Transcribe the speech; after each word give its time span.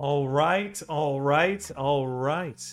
All 0.00 0.28
right, 0.28 0.80
all 0.88 1.20
right, 1.20 1.68
all 1.72 2.06
right. 2.06 2.64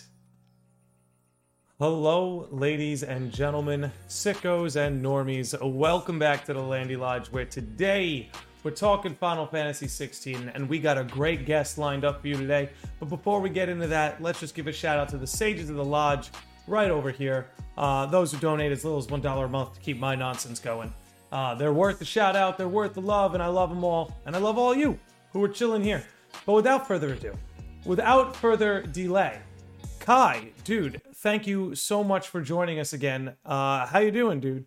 Hello, 1.79 2.47
ladies 2.51 3.01
and 3.01 3.31
gentlemen, 3.31 3.91
sickos 4.07 4.75
and 4.75 5.03
normies. 5.03 5.59
Welcome 5.59 6.19
back 6.19 6.45
to 6.45 6.53
the 6.53 6.61
Landi 6.61 6.95
Lodge, 6.95 7.25
where 7.29 7.45
today 7.45 8.29
we're 8.61 8.69
talking 8.69 9.15
Final 9.15 9.47
Fantasy 9.47 9.87
16, 9.87 10.51
and 10.53 10.69
we 10.69 10.77
got 10.77 10.99
a 10.99 11.03
great 11.03 11.47
guest 11.47 11.79
lined 11.79 12.05
up 12.05 12.21
for 12.21 12.27
you 12.27 12.35
today. 12.35 12.69
But 12.99 13.09
before 13.09 13.41
we 13.41 13.49
get 13.49 13.69
into 13.69 13.87
that, 13.87 14.21
let's 14.21 14.39
just 14.39 14.53
give 14.53 14.67
a 14.67 14.71
shout 14.71 14.99
out 14.99 15.09
to 15.09 15.17
the 15.17 15.25
sages 15.25 15.71
of 15.71 15.77
the 15.77 15.83
lodge 15.83 16.29
right 16.67 16.91
over 16.91 17.09
here. 17.09 17.47
Uh, 17.75 18.05
those 18.05 18.33
who 18.33 18.37
donate 18.37 18.71
as 18.71 18.85
little 18.85 18.99
as 18.99 19.07
$1 19.07 19.45
a 19.45 19.47
month 19.47 19.73
to 19.73 19.79
keep 19.79 19.97
my 19.97 20.13
nonsense 20.13 20.59
going. 20.59 20.93
Uh, 21.31 21.55
they're 21.55 21.73
worth 21.73 21.97
the 21.97 22.05
shout 22.05 22.35
out, 22.35 22.55
they're 22.55 22.67
worth 22.67 22.93
the 22.93 23.01
love, 23.01 23.33
and 23.33 23.41
I 23.41 23.47
love 23.47 23.71
them 23.71 23.83
all. 23.83 24.15
And 24.27 24.35
I 24.35 24.39
love 24.39 24.59
all 24.59 24.75
you 24.75 24.99
who 25.33 25.43
are 25.43 25.49
chilling 25.49 25.83
here. 25.83 26.05
But 26.45 26.53
without 26.53 26.87
further 26.87 27.13
ado, 27.13 27.33
without 27.85 28.35
further 28.35 28.83
delay, 28.83 29.39
Kai, 29.99 30.51
dude, 30.63 31.01
thank 31.15 31.47
you 31.47 31.73
so 31.73 32.03
much 32.03 32.27
for 32.27 32.39
joining 32.41 32.79
us 32.79 32.93
again. 32.93 33.35
Uh, 33.43 33.87
how 33.87 33.99
you 33.99 34.11
doing, 34.11 34.39
dude? 34.39 34.65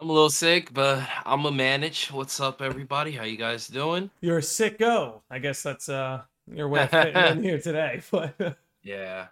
I'm 0.00 0.08
a 0.08 0.12
little 0.12 0.30
sick, 0.30 0.72
but 0.72 1.06
I'm 1.26 1.44
a 1.44 1.50
manage. 1.50 2.10
What's 2.10 2.40
up, 2.40 2.62
everybody? 2.62 3.10
How 3.12 3.24
you 3.24 3.36
guys 3.36 3.68
doing? 3.68 4.10
You're 4.20 4.38
a 4.38 4.42
sicko. 4.42 5.20
I 5.30 5.38
guess 5.40 5.62
that's 5.62 5.88
uh 5.88 6.22
your 6.50 6.68
way 6.68 6.84
of 6.84 6.90
fitting 6.90 7.16
in 7.16 7.42
here 7.42 7.60
today. 7.60 8.00
But 8.10 8.56
Yeah. 8.82 9.26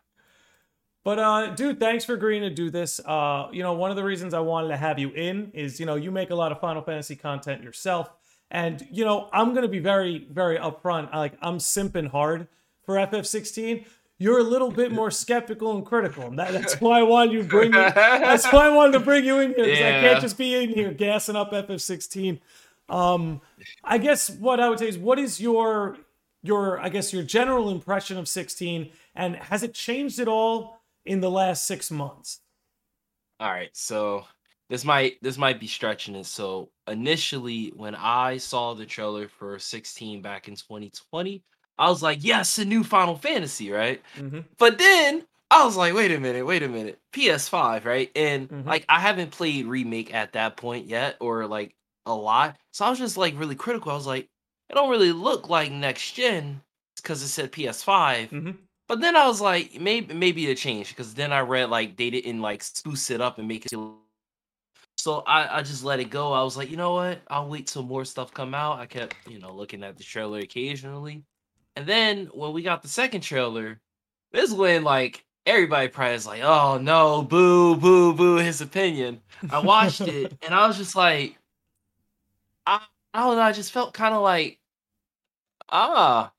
But 1.05 1.19
uh, 1.21 1.55
dude, 1.55 1.79
thanks 1.79 2.05
for 2.05 2.15
agreeing 2.15 2.43
to 2.43 2.51
do 2.51 2.69
this. 2.69 2.99
Uh, 2.99 3.47
you 3.53 3.63
know, 3.63 3.75
one 3.75 3.91
of 3.91 3.97
the 3.97 4.03
reasons 4.03 4.35
I 4.35 4.41
wanted 4.41 4.69
to 4.69 4.77
have 4.77 4.99
you 4.99 5.11
in 5.11 5.53
is, 5.55 5.79
you 5.79 5.87
know, 5.87 5.95
you 5.95 6.11
make 6.11 6.31
a 6.31 6.35
lot 6.35 6.51
of 6.51 6.61
Final 6.61 6.83
Fantasy 6.83 7.15
content 7.15 7.63
yourself, 7.63 8.11
and 8.51 8.87
you 8.91 9.05
know, 9.05 9.29
I'm 9.33 9.55
gonna 9.55 9.69
be 9.69 9.79
very, 9.79 10.27
very 10.31 10.59
upfront. 10.59 11.13
Like, 11.13 11.35
I'm 11.43 11.59
simping 11.59 12.11
hard 12.11 12.49
for 12.85 12.97
FF16. 12.97 13.87
You're 14.19 14.39
a 14.39 14.45
little 14.45 14.71
bit 14.71 14.93
more 14.93 15.11
skeptical 15.11 15.77
and 15.77 15.85
critical, 15.85 16.25
and 16.25 16.39
that, 16.39 16.53
that's 16.53 16.81
why 16.81 17.01
I 17.01 17.03
wanted 17.03 17.35
you 17.35 17.43
to 17.43 17.49
bring. 17.49 17.73
You, 17.73 17.79
that's 17.81 18.51
why 18.51 18.67
I 18.67 18.71
wanted 18.71 18.93
to 18.93 19.01
bring 19.01 19.25
you 19.25 19.41
in 19.41 19.49
here 19.55 19.65
because 19.65 19.79
I 19.79 20.01
can't 20.01 20.21
just 20.21 20.39
be 20.39 20.55
in 20.55 20.71
here 20.71 20.93
gassing 20.93 21.37
up 21.37 21.53
FF16. 21.53 22.41
Um, 22.89 23.43
I 23.85 23.99
guess 23.99 24.31
what 24.31 24.61
I 24.61 24.69
would 24.69 24.79
say 24.79 24.89
is, 24.89 24.97
what 24.97 25.19
is 25.19 25.41
your 25.41 25.99
your 26.43 26.81
I 26.81 26.89
guess 26.89 27.13
your 27.13 27.25
general 27.25 27.69
impression 27.71 28.17
of 28.17 28.29
16, 28.29 28.91
and 29.15 29.37
has 29.37 29.63
it 29.63 29.75
changed 29.75 30.19
at 30.19 30.29
all 30.29 30.81
in 31.05 31.21
the 31.21 31.31
last 31.31 31.67
six 31.67 31.91
months? 31.91 32.41
All 33.39 33.51
right. 33.51 33.71
So 33.75 34.25
this 34.69 34.85
might 34.85 35.23
this 35.23 35.39
might 35.39 35.61
be 35.61 35.67
stretching 35.67 36.15
it. 36.17 36.27
So 36.27 36.71
initially, 36.89 37.73
when 37.77 37.95
I 37.95 38.39
saw 38.39 38.75
the 38.75 38.87
trailer 38.87 39.29
for 39.29 39.59
16 39.59 40.23
back 40.23 40.49
in 40.49 40.57
2020, 40.57 41.43
I 41.79 41.89
was 41.89 42.03
like, 42.03 42.19
yes, 42.23 42.59
a 42.59 42.65
new 42.65 42.83
Final 42.85 43.17
Fantasy, 43.17 43.71
right? 43.71 44.03
Mm-hmm. 44.17 44.41
But 44.59 44.79
then 44.79 45.25
I 45.51 45.65
was 45.65 45.77
like, 45.77 45.95
wait 45.95 46.11
a 46.13 46.19
minute, 46.19 46.45
wait 46.45 46.63
a 46.63 46.69
minute. 46.69 46.99
PS5, 47.13 47.85
right? 47.85 48.11
And 48.17 48.49
Mhm. 48.49 48.67
like 48.67 48.85
I 48.89 48.99
haven't 49.01 49.31
played 49.31 49.67
remake 49.67 50.13
at 50.15 50.33
that 50.33 50.57
point 50.57 50.87
yet, 50.87 51.17
or 51.21 51.47
like 51.47 51.75
a 52.07 52.15
lot. 52.15 52.57
So 52.73 52.85
I 52.85 52.91
was 52.91 52.99
just 52.99 53.17
like 53.17 53.39
really 53.39 53.55
critical. 53.55 53.93
I 53.93 53.95
was 53.95 54.07
like, 54.07 54.29
it 54.71 54.75
don't 54.75 54.91
really 54.91 55.13
look 55.13 55.49
like 55.49 55.71
next 55.71 56.13
gen 56.13 56.61
because 56.97 57.23
it 57.23 57.29
said 57.29 57.53
PS5. 57.53 58.31
Mm-hmm. 58.31 58.51
But 58.89 59.01
then 59.01 59.17
I 59.17 59.27
was 59.27 59.41
like, 59.41 59.81
maybe 59.81 60.15
maybe 60.15 60.49
it 60.49 60.59
changed 60.59 60.91
because 60.91 61.15
then 61.15 61.33
I 61.33 61.41
read 61.41 61.71
like 61.71 61.97
they 61.97 62.11
didn't 62.11 62.41
like 62.41 62.63
spruce 62.63 63.11
it 63.11 63.21
up 63.21 63.39
and 63.39 63.47
make 63.49 63.67
it. 63.67 63.73
So 65.07 65.21
I 65.21 65.59
I 65.59 65.63
just 65.63 65.85
let 65.85 66.01
it 66.01 66.11
go. 66.11 66.33
I 66.33 66.43
was 66.43 66.57
like, 66.57 66.69
you 66.69 66.77
know 66.77 66.95
what? 66.95 67.23
I'll 67.29 67.49
wait 67.49 67.69
till 67.69 67.85
more 67.85 68.05
stuff 68.05 68.35
come 68.35 68.55
out. 68.57 68.81
I 68.81 68.87
kept 68.87 69.15
you 69.29 69.39
know 69.39 69.55
looking 69.55 69.85
at 69.85 69.97
the 69.97 70.03
trailer 70.03 70.41
occasionally, 70.41 71.23
and 71.77 71.87
then 71.87 72.27
when 72.35 72.53
we 72.53 72.63
got 72.63 72.83
the 72.83 72.89
second 72.89 73.21
trailer, 73.21 73.81
this 74.33 74.51
is 74.51 74.57
when 74.57 74.83
like 74.83 75.25
everybody 75.47 75.87
probably 75.87 76.17
is 76.17 76.27
like, 76.27 76.43
oh 76.43 76.79
no, 76.79 77.23
boo 77.23 77.77
boo 77.77 78.15
boo, 78.15 78.35
his 78.39 78.61
opinion. 78.61 79.21
I 79.49 79.61
watched 79.61 80.01
it 80.01 80.37
and 80.43 80.53
I 80.53 80.67
was 80.67 80.77
just 80.77 80.97
like, 80.97 81.39
I 82.67 82.85
I 83.15 83.21
don't 83.21 83.37
know. 83.37 83.43
I 83.43 83.53
just 83.53 83.71
felt 83.71 83.95
kind 83.95 84.13
of 84.13 84.23
like, 84.23 84.59
ah. 85.69 86.33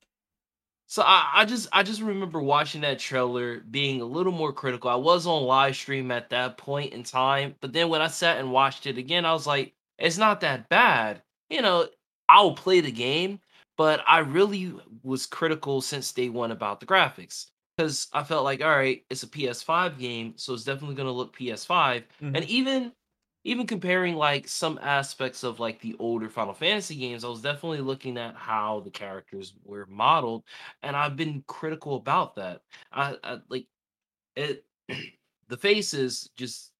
So 0.89 1.03
I, 1.03 1.29
I 1.35 1.45
just 1.45 1.67
I 1.73 1.83
just 1.83 2.01
remember 2.01 2.41
watching 2.41 2.81
that 2.81 2.99
trailer, 2.99 3.59
being 3.59 3.99
a 3.99 4.05
little 4.05 4.31
more 4.31 4.53
critical. 4.53 4.89
I 4.89 4.95
was 4.95 5.27
on 5.27 5.43
live 5.43 5.75
stream 5.75 6.11
at 6.11 6.29
that 6.29 6.57
point 6.57 6.93
in 6.93 7.03
time, 7.03 7.55
but 7.59 7.73
then 7.73 7.89
when 7.89 8.01
I 8.01 8.07
sat 8.07 8.37
and 8.37 8.53
watched 8.53 8.87
it 8.87 8.97
again, 8.97 9.25
I 9.25 9.33
was 9.33 9.45
like, 9.45 9.73
it's 9.99 10.17
not 10.17 10.41
that 10.41 10.69
bad. 10.69 11.21
You 11.49 11.61
know, 11.61 11.87
I'll 12.29 12.53
play 12.53 12.79
the 12.79 12.91
game, 12.91 13.41
but 13.77 14.01
I 14.07 14.19
really 14.19 14.73
was 15.03 15.25
critical 15.25 15.81
since 15.81 16.13
day 16.13 16.29
one 16.29 16.51
about 16.51 16.79
the 16.79 16.85
graphics 16.85 17.47
because 17.75 18.07
I 18.13 18.23
felt 18.23 18.45
like, 18.45 18.63
all 18.63 18.69
right, 18.69 19.03
it's 19.09 19.23
a 19.23 19.27
PS5 19.27 19.99
game, 19.99 20.33
so 20.37 20.53
it's 20.53 20.63
definitely 20.63 20.95
gonna 20.95 21.11
look 21.11 21.35
PS5, 21.37 22.03
and 22.21 22.35
mm-hmm. 22.35 22.45
even 22.47 22.93
even 23.47 23.65
comparing 23.67 24.15
like 24.15 24.47
some 24.47 24.77
aspects 24.81 25.43
of 25.43 25.59
like 25.59 25.79
the 25.81 25.95
older 25.99 26.29
Final 26.29 26.53
Fantasy 26.53 26.95
games, 26.95 27.23
I 27.23 27.29
was 27.29 27.41
definitely 27.41 27.81
looking 27.81 28.17
at 28.17 28.35
how 28.35 28.81
the 28.81 28.91
characters 28.91 29.53
were 29.63 29.85
modeled, 29.87 30.43
and 30.83 30.95
I've 30.95 31.15
been 31.15 31.43
critical 31.47 31.95
about 31.95 32.35
that. 32.35 32.61
I, 32.91 33.17
I 33.23 33.39
like 33.49 33.67
it. 34.35 34.65
the 35.49 35.57
faces 35.57 36.29
just 36.37 36.73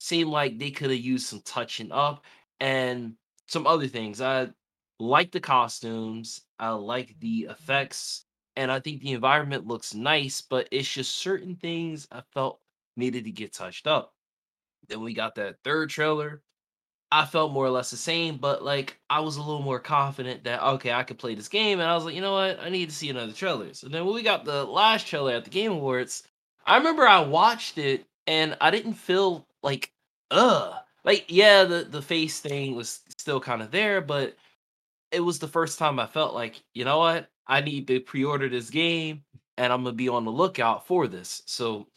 seem 0.00 0.28
like 0.30 0.58
they 0.58 0.70
could 0.70 0.90
have 0.90 1.00
used 1.00 1.26
some 1.26 1.42
touching 1.42 1.92
up 1.92 2.24
and 2.60 3.16
some 3.48 3.66
other 3.66 3.88
things. 3.88 4.20
I 4.20 4.50
like 5.00 5.32
the 5.32 5.40
costumes. 5.40 6.42
I 6.58 6.70
like 6.70 7.18
the 7.20 7.48
effects, 7.50 8.26
and 8.56 8.72
I 8.72 8.80
think 8.80 9.02
the 9.02 9.12
environment 9.12 9.66
looks 9.66 9.94
nice. 9.94 10.42
But 10.42 10.68
it's 10.72 10.92
just 10.92 11.16
certain 11.16 11.56
things 11.56 12.08
I 12.12 12.22
felt 12.32 12.60
needed 12.96 13.24
to 13.24 13.32
get 13.32 13.52
touched 13.54 13.86
up. 13.86 14.14
Then 14.90 15.00
we 15.00 15.14
got 15.14 15.36
that 15.36 15.56
third 15.64 15.88
trailer. 15.90 16.42
I 17.12 17.24
felt 17.26 17.52
more 17.52 17.64
or 17.64 17.70
less 17.70 17.90
the 17.90 17.96
same, 17.96 18.36
but 18.36 18.62
like 18.62 18.98
I 19.08 19.20
was 19.20 19.36
a 19.36 19.42
little 19.42 19.62
more 19.62 19.80
confident 19.80 20.44
that 20.44 20.62
okay, 20.62 20.92
I 20.92 21.02
could 21.02 21.18
play 21.18 21.34
this 21.34 21.48
game, 21.48 21.80
and 21.80 21.88
I 21.88 21.94
was 21.94 22.04
like, 22.04 22.14
you 22.14 22.20
know 22.20 22.32
what, 22.32 22.60
I 22.60 22.68
need 22.68 22.88
to 22.88 22.94
see 22.94 23.10
another 23.10 23.32
trailer. 23.32 23.74
So 23.74 23.88
then 23.88 24.04
when 24.04 24.14
we 24.14 24.22
got 24.22 24.44
the 24.44 24.64
last 24.64 25.06
trailer 25.06 25.32
at 25.32 25.44
the 25.44 25.50
Game 25.50 25.72
Awards, 25.72 26.24
I 26.66 26.76
remember 26.76 27.06
I 27.06 27.20
watched 27.20 27.78
it 27.78 28.06
and 28.26 28.56
I 28.60 28.70
didn't 28.70 28.94
feel 28.94 29.46
like 29.62 29.92
ugh, 30.30 30.74
like 31.04 31.24
yeah, 31.28 31.64
the 31.64 31.84
the 31.84 32.02
face 32.02 32.40
thing 32.40 32.76
was 32.76 33.00
still 33.18 33.40
kind 33.40 33.62
of 33.62 33.70
there, 33.70 34.00
but 34.00 34.36
it 35.10 35.20
was 35.20 35.38
the 35.38 35.48
first 35.48 35.78
time 35.78 35.98
I 35.98 36.06
felt 36.06 36.34
like 36.34 36.62
you 36.74 36.84
know 36.84 36.98
what, 36.98 37.28
I 37.46 37.60
need 37.60 37.88
to 37.88 38.00
pre-order 38.00 38.48
this 38.48 38.70
game, 38.70 39.24
and 39.58 39.72
I'm 39.72 39.82
gonna 39.82 39.96
be 39.96 40.08
on 40.08 40.24
the 40.24 40.32
lookout 40.32 40.86
for 40.86 41.08
this. 41.08 41.42
So 41.46 41.88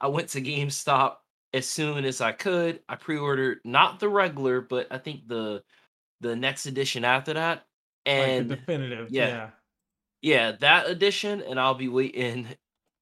I 0.00 0.08
went 0.08 0.28
to 0.30 0.40
GameStop 0.40 1.16
as 1.54 1.66
soon 1.66 2.04
as 2.04 2.20
I 2.20 2.32
could. 2.32 2.80
I 2.88 2.96
pre-ordered 2.96 3.60
not 3.64 4.00
the 4.00 4.08
regular, 4.08 4.60
but 4.60 4.88
I 4.90 4.98
think 4.98 5.28
the 5.28 5.62
the 6.20 6.36
next 6.36 6.66
edition 6.66 7.04
after 7.04 7.32
that. 7.34 7.64
And 8.04 8.48
like 8.50 8.60
the 8.60 8.66
definitive, 8.66 9.10
yeah. 9.10 9.26
yeah. 9.26 9.50
yeah, 10.20 10.52
that 10.60 10.88
edition, 10.88 11.42
and 11.42 11.58
I'll 11.58 11.74
be 11.74 11.88
waiting 11.88 12.48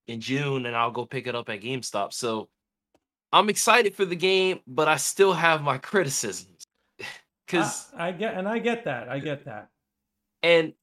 in 0.06 0.20
June 0.20 0.66
and 0.66 0.76
I'll 0.76 0.90
go 0.90 1.06
pick 1.06 1.26
it 1.26 1.34
up 1.34 1.48
at 1.48 1.62
GameStop. 1.62 2.12
So 2.12 2.48
I'm 3.32 3.48
excited 3.48 3.96
for 3.96 4.04
the 4.04 4.16
game, 4.16 4.60
but 4.66 4.86
I 4.86 4.96
still 4.96 5.32
have 5.32 5.62
my 5.62 5.78
criticisms. 5.90 6.66
Cause 7.48 7.88
I, 7.96 8.08
I 8.08 8.12
get 8.12 8.34
and 8.34 8.46
I 8.46 8.58
get 8.58 8.84
that. 8.84 9.08
I 9.08 9.18
get 9.18 9.44
that. 9.46 9.68
and 10.42 10.74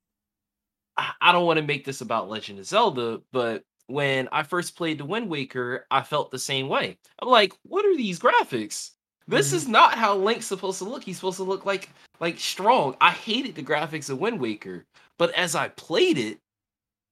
I 0.98 1.12
I 1.22 1.32
don't 1.32 1.46
want 1.46 1.58
to 1.58 1.66
make 1.66 1.86
this 1.86 2.02
about 2.02 2.30
Legend 2.30 2.60
of 2.60 2.66
Zelda, 2.66 3.22
but 3.32 3.64
when 3.90 4.30
I 4.32 4.44
first 4.44 4.76
played 4.76 5.00
the 5.00 5.06
Wind 5.06 5.30
Waker, 5.30 5.86
I 5.92 6.02
felt 6.02 6.32
the 6.32 6.40
same 6.40 6.68
way. 6.70 6.98
I'm 7.22 7.30
like, 7.30 7.54
what 7.64 7.86
are 7.86 7.96
these 7.98 8.20
graphics? 8.20 8.92
This 9.28 9.52
Mhm. 9.52 9.54
is 9.54 9.68
not 9.68 9.94
how 9.96 10.16
Link's 10.16 10.48
supposed 10.48 10.78
to 10.80 10.86
look. 10.86 11.04
He's 11.04 11.18
supposed 11.18 11.38
to 11.38 11.44
look 11.44 11.66
like 11.66 11.90
like 12.20 12.38
strong. 12.40 12.98
I 13.00 13.12
hated 13.12 13.56
the 13.56 13.64
graphics 13.64 14.10
of 14.10 14.20
Wind 14.20 14.40
Waker, 14.42 14.86
but 15.18 15.32
as 15.36 15.56
I 15.56 15.70
played 15.70 16.18
it, 16.18 16.40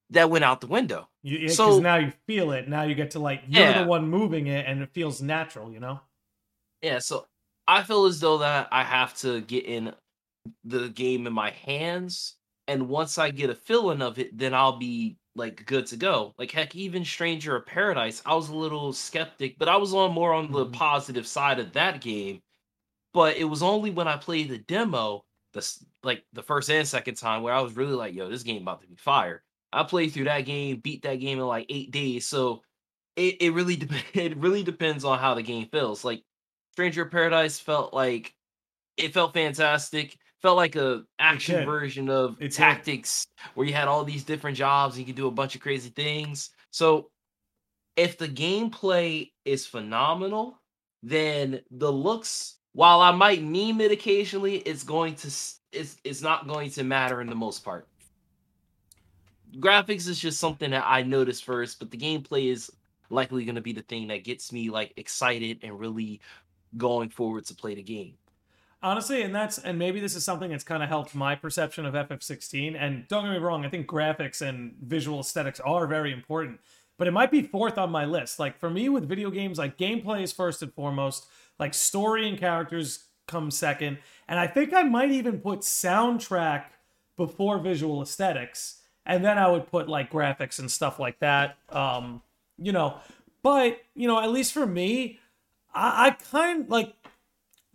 that 0.09 0.29
went 0.29 0.43
out 0.43 0.59
the 0.61 0.67
window. 0.67 1.07
You 1.23 1.39
because 1.39 1.55
So- 1.55 1.79
now 1.79 1.95
you 1.97 2.11
feel 2.27 2.51
it. 2.51 2.67
Now 2.67 2.83
you 2.83 2.93
get 2.95 3.11
to 3.11 3.19
like 3.19 3.43
you're 3.47 3.63
Yeah. 3.63 3.83
the 3.83 3.87
one 3.87 4.09
moving 4.09 4.47
it, 4.47 4.65
and 4.67 4.81
it 4.81 4.89
feels 4.93 5.21
natural. 5.21 5.71
You 5.71 5.79
know. 5.79 6.01
Yeah, 6.81 6.99
so 6.99 7.27
I 7.67 7.83
feel 7.83 8.05
as 8.05 8.19
though 8.19 8.37
that 8.39 8.67
I 8.71 8.83
have 8.83 9.15
to 9.19 9.41
get 9.41 9.65
in 9.65 9.93
the 10.63 10.89
game 10.89 11.25
in 11.27 11.33
my 11.33 11.51
hands, 11.51 12.35
and 12.67 12.87
once 12.89 13.17
I 13.17 13.31
get 13.31 13.49
a 13.49 13.55
feeling 13.55 14.01
of 14.01 14.19
it, 14.19 14.37
then 14.37 14.53
I'll 14.53 14.77
be 14.77 15.17
like 15.37 15.65
good 15.65 15.87
to 15.87 15.97
go. 15.97 16.35
Like 16.37 16.51
heck, 16.51 16.75
even 16.75 17.05
Stranger 17.05 17.55
of 17.57 17.65
Paradise, 17.65 18.21
I 18.25 18.35
was 18.35 18.49
a 18.49 18.55
little 18.55 18.93
skeptic, 18.93 19.57
but 19.59 19.69
I 19.69 19.77
was 19.77 19.93
on 19.93 20.13
more 20.13 20.33
on 20.33 20.51
the 20.51 20.65
Mhm. 20.65 20.73
positive 20.73 21.27
side 21.27 21.59
of 21.59 21.73
that 21.73 22.01
game. 22.01 22.41
But 23.13 23.37
it 23.37 23.45
was 23.45 23.63
only 23.63 23.91
when 23.91 24.07
I 24.07 24.17
played 24.17 24.49
the 24.49 24.57
demo, 24.59 25.25
the 25.53 25.67
like 26.03 26.25
the 26.33 26.43
first 26.43 26.69
and 26.69 26.87
second 26.87 27.15
time, 27.15 27.43
where 27.43 27.53
I 27.53 27.61
was 27.61 27.75
really 27.75 27.93
like, 27.93 28.13
"Yo, 28.15 28.29
this 28.29 28.43
game 28.43 28.61
about 28.63 28.81
to 28.81 28.87
be 28.87 28.95
fire." 28.95 29.43
I 29.73 29.83
played 29.83 30.13
through 30.13 30.25
that 30.25 30.41
game, 30.41 30.79
beat 30.81 31.03
that 31.03 31.15
game 31.17 31.39
in 31.39 31.45
like 31.47 31.65
eight 31.69 31.91
days. 31.91 32.27
So 32.27 32.63
it, 33.17 33.41
it 33.41 33.51
really 33.51 33.77
dep- 33.77 33.91
it 34.15 34.37
really 34.37 34.63
depends 34.63 35.05
on 35.05 35.19
how 35.19 35.35
the 35.35 35.43
game 35.43 35.67
feels. 35.69 36.03
Like 36.05 36.23
Stranger 36.73 37.03
of 37.03 37.11
Paradise 37.11 37.59
felt 37.59 37.93
like 37.93 38.35
it 38.97 39.13
felt 39.13 39.33
fantastic. 39.33 40.17
Felt 40.47 40.55
like 40.55 40.77
a 40.77 41.03
action 41.19 41.65
version 41.65 42.09
of 42.09 42.37
It 42.39 42.45
did. 42.45 42.51
tactics 42.53 43.27
where 43.55 43.67
you 43.67 43.73
had 43.73 43.89
all 43.89 44.05
these 44.05 44.23
different 44.23 44.55
jobs 44.55 44.95
and 44.95 45.01
you 45.01 45.05
could 45.05 45.17
do 45.17 45.27
a 45.27 45.31
bunch 45.31 45.55
of 45.55 45.61
crazy 45.61 45.89
things. 45.89 46.51
So 46.71 47.09
if 47.97 48.17
the 48.17 48.29
gameplay 48.29 49.31
is 49.43 49.65
phenomenal, 49.65 50.57
then 51.03 51.59
the 51.69 51.91
looks, 51.91 52.59
while 52.71 53.01
I 53.01 53.11
might 53.11 53.43
meme 53.43 53.81
it 53.81 53.91
occasionally, 53.91 54.59
it's 54.59 54.83
going 54.83 55.15
to 55.15 55.27
it's 55.73 55.97
it's 56.05 56.21
not 56.21 56.47
going 56.47 56.69
to 56.71 56.83
matter 56.85 57.19
in 57.19 57.27
the 57.27 57.35
most 57.35 57.65
part. 57.65 57.89
Graphics 59.57 60.07
is 60.07 60.17
just 60.17 60.39
something 60.39 60.71
that 60.71 60.85
I 60.87 61.01
noticed 61.03 61.43
first, 61.43 61.77
but 61.77 61.91
the 61.91 61.97
gameplay 61.97 62.53
is 62.53 62.71
likely 63.09 63.43
going 63.43 63.55
to 63.55 63.61
be 63.61 63.73
the 63.73 63.81
thing 63.81 64.07
that 64.07 64.23
gets 64.23 64.53
me 64.53 64.69
like 64.69 64.93
excited 64.95 65.59
and 65.63 65.77
really 65.77 66.21
going 66.77 67.09
forward 67.09 67.43
to 67.47 67.53
play 67.53 67.75
the 67.75 67.83
game. 67.83 68.13
Honestly, 68.83 69.23
and 69.23 69.33
that's 69.33 69.57
and 69.57 69.79
maybe 69.79 69.99
this 69.99 70.15
is 70.15 70.23
something 70.23 70.51
that's 70.51 70.63
kind 70.63 70.83
of 70.83 70.89
helped 70.89 71.15
my 71.15 71.33
perception 71.33 71.85
of 71.85 71.95
FF16. 71.95 72.75
And 72.79 73.07
don't 73.07 73.23
get 73.23 73.31
me 73.31 73.39
wrong, 73.39 73.65
I 73.65 73.69
think 73.69 73.87
graphics 73.87 74.41
and 74.41 74.75
visual 74.81 75.19
aesthetics 75.19 75.59
are 75.61 75.87
very 75.87 76.13
important, 76.13 76.59
but 76.97 77.07
it 77.07 77.11
might 77.11 77.31
be 77.31 77.41
fourth 77.41 77.77
on 77.79 77.89
my 77.89 78.05
list. 78.05 78.37
Like 78.37 78.59
for 78.59 78.69
me 78.69 78.87
with 78.87 79.09
video 79.09 79.31
games, 79.31 79.57
like 79.57 79.77
gameplay 79.77 80.21
is 80.21 80.31
first 80.31 80.61
and 80.61 80.71
foremost, 80.73 81.25
like 81.59 81.73
story 81.73 82.29
and 82.29 82.37
characters 82.37 83.05
come 83.27 83.49
second, 83.49 83.97
and 84.27 84.39
I 84.39 84.45
think 84.45 84.73
I 84.73 84.83
might 84.83 85.11
even 85.11 85.39
put 85.39 85.61
soundtrack 85.61 86.65
before 87.15 87.57
visual 87.57 88.03
aesthetics, 88.03 88.81
and 89.07 89.25
then 89.25 89.39
I 89.39 89.49
would 89.49 89.65
put 89.65 89.89
like 89.89 90.11
graphics 90.11 90.59
and 90.59 90.69
stuff 90.69 90.99
like 90.99 91.17
that. 91.19 91.57
Um, 91.69 92.21
you 92.59 92.73
know, 92.73 92.99
but 93.41 93.79
you 93.95 94.07
know, 94.07 94.21
at 94.21 94.31
least 94.31 94.53
for 94.53 94.67
me, 94.67 95.17
I, 95.73 96.07
I 96.07 96.09
kind 96.11 96.69
like 96.69 96.93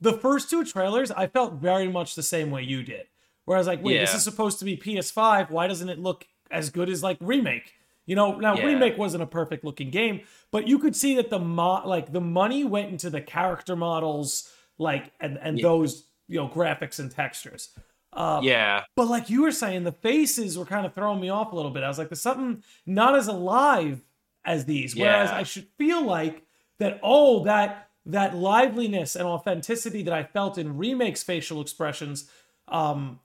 the 0.02 0.12
first 0.12 0.50
two 0.50 0.64
trailers, 0.64 1.10
I 1.10 1.26
felt 1.28 1.54
very 1.54 1.88
much 1.88 2.14
the 2.14 2.22
same 2.22 2.50
way 2.50 2.62
you 2.62 2.82
did. 2.82 3.06
Where 3.44 3.56
I 3.56 3.60
was 3.60 3.66
like, 3.66 3.82
wait, 3.82 3.98
this 3.98 4.14
is 4.14 4.22
supposed 4.22 4.58
to 4.60 4.64
be 4.64 4.76
PS5. 4.76 5.50
Why 5.50 5.66
doesn't 5.66 5.88
it 5.88 5.98
look 5.98 6.26
as 6.50 6.70
good 6.70 6.88
as 6.88 7.02
like 7.02 7.16
remake? 7.20 7.72
You 8.06 8.16
know, 8.16 8.36
now 8.38 8.54
Yeah. 8.56 8.66
remake 8.66 8.98
wasn't 8.98 9.22
a 9.22 9.26
perfect 9.26 9.64
looking 9.64 9.90
game, 9.90 10.20
but 10.50 10.68
you 10.68 10.78
could 10.78 10.94
see 10.94 11.14
that 11.16 11.30
the 11.30 11.38
mo- 11.38 11.82
like 11.86 12.12
the 12.12 12.20
money 12.20 12.62
went 12.64 12.90
into 12.90 13.10
the 13.10 13.20
character 13.20 13.74
models, 13.76 14.52
like 14.78 15.12
and 15.20 15.38
and 15.40 15.58
Yeah. 15.58 15.62
those 15.62 16.04
you 16.28 16.36
know 16.38 16.48
graphics 16.48 16.98
and 16.98 17.10
textures. 17.10 17.70
Uh, 18.12 18.40
Yeah, 18.42 18.84
but 18.96 19.06
like 19.08 19.30
you 19.30 19.42
were 19.42 19.52
saying, 19.52 19.84
the 19.84 19.92
faces 19.92 20.58
were 20.58 20.64
kind 20.66 20.84
of 20.86 20.92
throwing 20.94 21.20
me 21.20 21.28
off 21.30 21.52
a 21.52 21.56
little 21.56 21.70
bit. 21.70 21.82
I 21.82 21.88
was 21.88 21.98
like, 21.98 22.10
there's 22.10 22.20
something 22.20 22.62
not 22.86 23.16
as 23.16 23.26
alive 23.28 24.02
as 24.44 24.64
these. 24.66 24.94
Whereas 24.94 25.30
Yeah. 25.30 25.36
I 25.38 25.42
should 25.44 25.66
feel 25.78 26.02
like 26.04 26.42
that, 26.78 27.00
oh, 27.02 27.44
that 27.44 27.88
that 28.04 28.34
liveliness 28.34 29.14
and 29.14 29.26
authenticity 29.26 30.02
that 30.02 30.14
I 30.14 30.24
felt 30.24 30.58
in 30.58 30.76
remakes 30.76 31.22
facial 31.22 31.60
expressions, 31.60 32.28
um, 32.68 33.20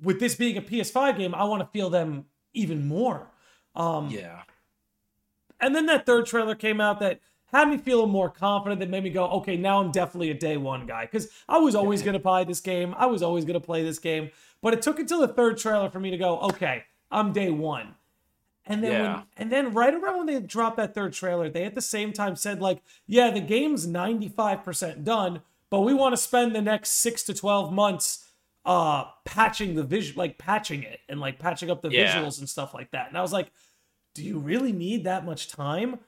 with 0.00 0.20
this 0.20 0.34
being 0.34 0.56
a 0.56 0.62
PS5 0.62 1.16
game, 1.16 1.34
I 1.34 1.44
want 1.44 1.60
to 1.60 1.66
feel 1.66 1.90
them 1.90 2.26
even 2.54 2.86
more. 2.86 3.28
Um, 3.74 4.10
yeah. 4.10 4.42
and 5.60 5.74
then 5.74 5.86
that 5.86 6.06
third 6.06 6.26
trailer 6.26 6.54
came 6.54 6.80
out 6.80 7.00
that 7.00 7.20
had 7.52 7.68
me 7.68 7.78
feeling 7.78 8.10
more 8.10 8.30
confident, 8.30 8.80
that 8.80 8.90
made 8.90 9.04
me 9.04 9.10
go, 9.10 9.26
okay, 9.26 9.56
now 9.56 9.80
I'm 9.80 9.90
definitely 9.90 10.30
a 10.30 10.34
day 10.34 10.56
one 10.56 10.86
guy. 10.86 11.02
Because 11.02 11.28
I 11.48 11.58
was 11.58 11.74
always 11.74 12.02
going 12.02 12.14
to 12.14 12.20
buy 12.20 12.44
this 12.44 12.60
game. 12.60 12.94
I 12.96 13.06
was 13.06 13.22
always 13.22 13.44
going 13.44 13.60
to 13.60 13.64
play 13.64 13.82
this 13.82 13.98
game. 13.98 14.30
But 14.62 14.74
it 14.74 14.82
took 14.82 14.98
until 14.98 15.20
the 15.20 15.28
third 15.28 15.58
trailer 15.58 15.90
for 15.90 16.00
me 16.00 16.10
to 16.10 16.16
go, 16.16 16.38
okay, 16.40 16.84
I'm 17.10 17.32
day 17.32 17.50
one. 17.50 17.94
And 18.66 18.84
then 18.84 18.98
when, 19.00 19.22
and 19.36 19.50
then 19.50 19.72
right 19.72 19.94
around 19.94 20.18
when 20.18 20.26
they 20.26 20.38
dropped 20.40 20.76
that 20.76 20.94
third 20.94 21.12
trailer, 21.12 21.48
they 21.48 21.64
at 21.64 21.74
the 21.74 21.80
same 21.80 22.12
time 22.12 22.36
said, 22.36 22.60
like, 22.60 22.82
yeah, 23.06 23.30
the 23.30 23.40
game's 23.40 23.86
95% 23.86 25.02
done, 25.04 25.40
but 25.70 25.80
we 25.80 25.94
want 25.94 26.12
to 26.12 26.16
spend 26.16 26.54
the 26.54 26.62
next 26.62 26.90
six 26.90 27.22
to 27.24 27.34
12 27.34 27.72
months 27.72 28.26
uh 28.66 29.04
patching 29.24 29.74
the 29.74 29.82
vision 29.82 30.14
like 30.18 30.36
patching 30.36 30.82
it 30.82 31.00
and 31.08 31.18
like 31.18 31.38
patching 31.38 31.70
up 31.70 31.80
the 31.80 31.88
Yeah. 31.88 32.20
visuals 32.20 32.38
and 32.38 32.46
stuff 32.48 32.74
like 32.74 32.90
that. 32.90 33.08
And 33.08 33.16
I 33.16 33.22
was 33.22 33.32
like, 33.32 33.50
do 34.14 34.22
you 34.22 34.38
really 34.38 34.72
need 34.72 35.04
that 35.04 35.24
much 35.24 35.48
time? 35.48 35.98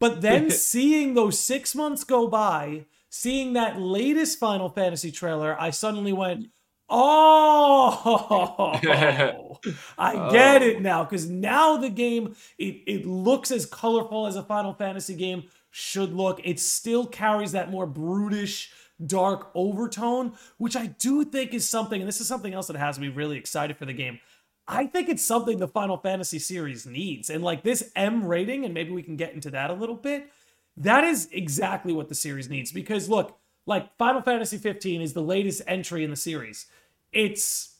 But 0.00 0.20
then 0.20 0.50
seeing 0.70 1.14
those 1.14 1.38
six 1.38 1.72
months 1.74 2.02
go 2.02 2.26
by, 2.26 2.86
seeing 3.10 3.52
that 3.52 3.80
latest 3.80 4.40
Final 4.40 4.68
Fantasy 4.68 5.12
trailer, 5.12 5.56
I 5.60 5.70
suddenly 5.70 6.12
went, 6.12 6.46
oh, 6.90 8.78
I 9.98 10.30
get 10.30 10.62
it 10.62 10.76
oh. 10.76 10.80
now. 10.80 11.04
Because 11.04 11.28
now 11.28 11.76
the 11.76 11.90
game, 11.90 12.34
it, 12.58 12.82
it 12.86 13.06
looks 13.06 13.50
as 13.50 13.66
colorful 13.66 14.26
as 14.26 14.36
a 14.36 14.42
Final 14.42 14.74
Fantasy 14.74 15.14
game 15.14 15.44
should 15.70 16.12
look. 16.12 16.40
It 16.44 16.58
still 16.60 17.06
carries 17.06 17.52
that 17.52 17.70
more 17.70 17.86
brutish, 17.86 18.72
dark 19.04 19.50
overtone, 19.54 20.32
which 20.58 20.76
I 20.76 20.86
do 20.86 21.24
think 21.24 21.54
is 21.54 21.68
something, 21.68 22.00
and 22.00 22.08
this 22.08 22.20
is 22.20 22.26
something 22.26 22.52
else 22.52 22.66
that 22.66 22.76
has 22.76 22.98
me 22.98 23.08
really 23.08 23.38
excited 23.38 23.76
for 23.76 23.86
the 23.86 23.92
game. 23.92 24.18
I 24.66 24.86
think 24.86 25.08
it's 25.08 25.24
something 25.24 25.58
the 25.58 25.68
Final 25.68 25.96
Fantasy 25.96 26.38
series 26.38 26.86
needs. 26.86 27.28
And 27.30 27.42
like 27.42 27.62
this 27.62 27.90
M 27.96 28.24
rating, 28.24 28.64
and 28.64 28.74
maybe 28.74 28.90
we 28.92 29.02
can 29.02 29.16
get 29.16 29.32
into 29.32 29.50
that 29.50 29.70
a 29.70 29.74
little 29.74 29.96
bit, 29.96 30.30
that 30.76 31.04
is 31.04 31.28
exactly 31.32 31.92
what 31.92 32.08
the 32.08 32.14
series 32.14 32.48
needs. 32.48 32.70
Because 32.70 33.08
look, 33.08 33.38
like 33.66 33.96
Final 33.98 34.22
Fantasy 34.22 34.58
15 34.58 35.00
is 35.00 35.12
the 35.12 35.22
latest 35.22 35.62
entry 35.66 36.04
in 36.04 36.10
the 36.10 36.16
series. 36.16 36.66
It's 37.12 37.76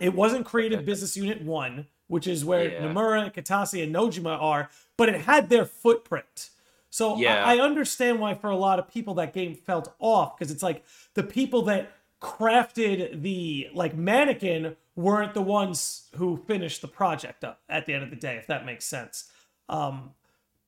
it 0.00 0.14
wasn't 0.14 0.46
Creative 0.46 0.84
Business 0.84 1.16
Unit 1.16 1.42
1, 1.42 1.86
which 2.06 2.26
is 2.28 2.44
where 2.44 2.70
Yeah. 2.70 2.82
Nomura, 2.82 3.34
Kitase, 3.34 3.82
and 3.82 3.92
Nojima 3.92 4.40
are, 4.40 4.70
but 4.96 5.08
it 5.08 5.22
had 5.22 5.48
their 5.48 5.64
footprint. 5.64 6.50
So 6.90 7.16
I- 7.16 7.56
I, 7.56 7.58
understand 7.58 8.20
why 8.20 8.34
for 8.34 8.48
a 8.48 8.56
lot 8.56 8.78
of 8.78 8.88
people 8.88 9.14
that 9.14 9.32
game 9.34 9.54
felt 9.54 9.92
off 9.98 10.36
because 10.38 10.50
it's 10.52 10.62
like 10.62 10.84
the 11.14 11.22
people 11.24 11.62
that 11.62 11.92
crafted 12.22 13.22
the 13.22 13.68
like 13.74 13.94
mannequin 13.94 14.76
weren't 14.96 15.34
the 15.34 15.42
ones 15.42 16.08
who 16.16 16.36
finished 16.36 16.80
the 16.80 16.88
project 16.88 17.44
up 17.44 17.60
at 17.68 17.86
the 17.86 17.94
end 17.94 18.02
of 18.04 18.10
the 18.10 18.16
day, 18.16 18.36
if 18.36 18.46
that 18.46 18.64
makes 18.64 18.84
sense. 18.84 19.30
Um, 19.68 20.14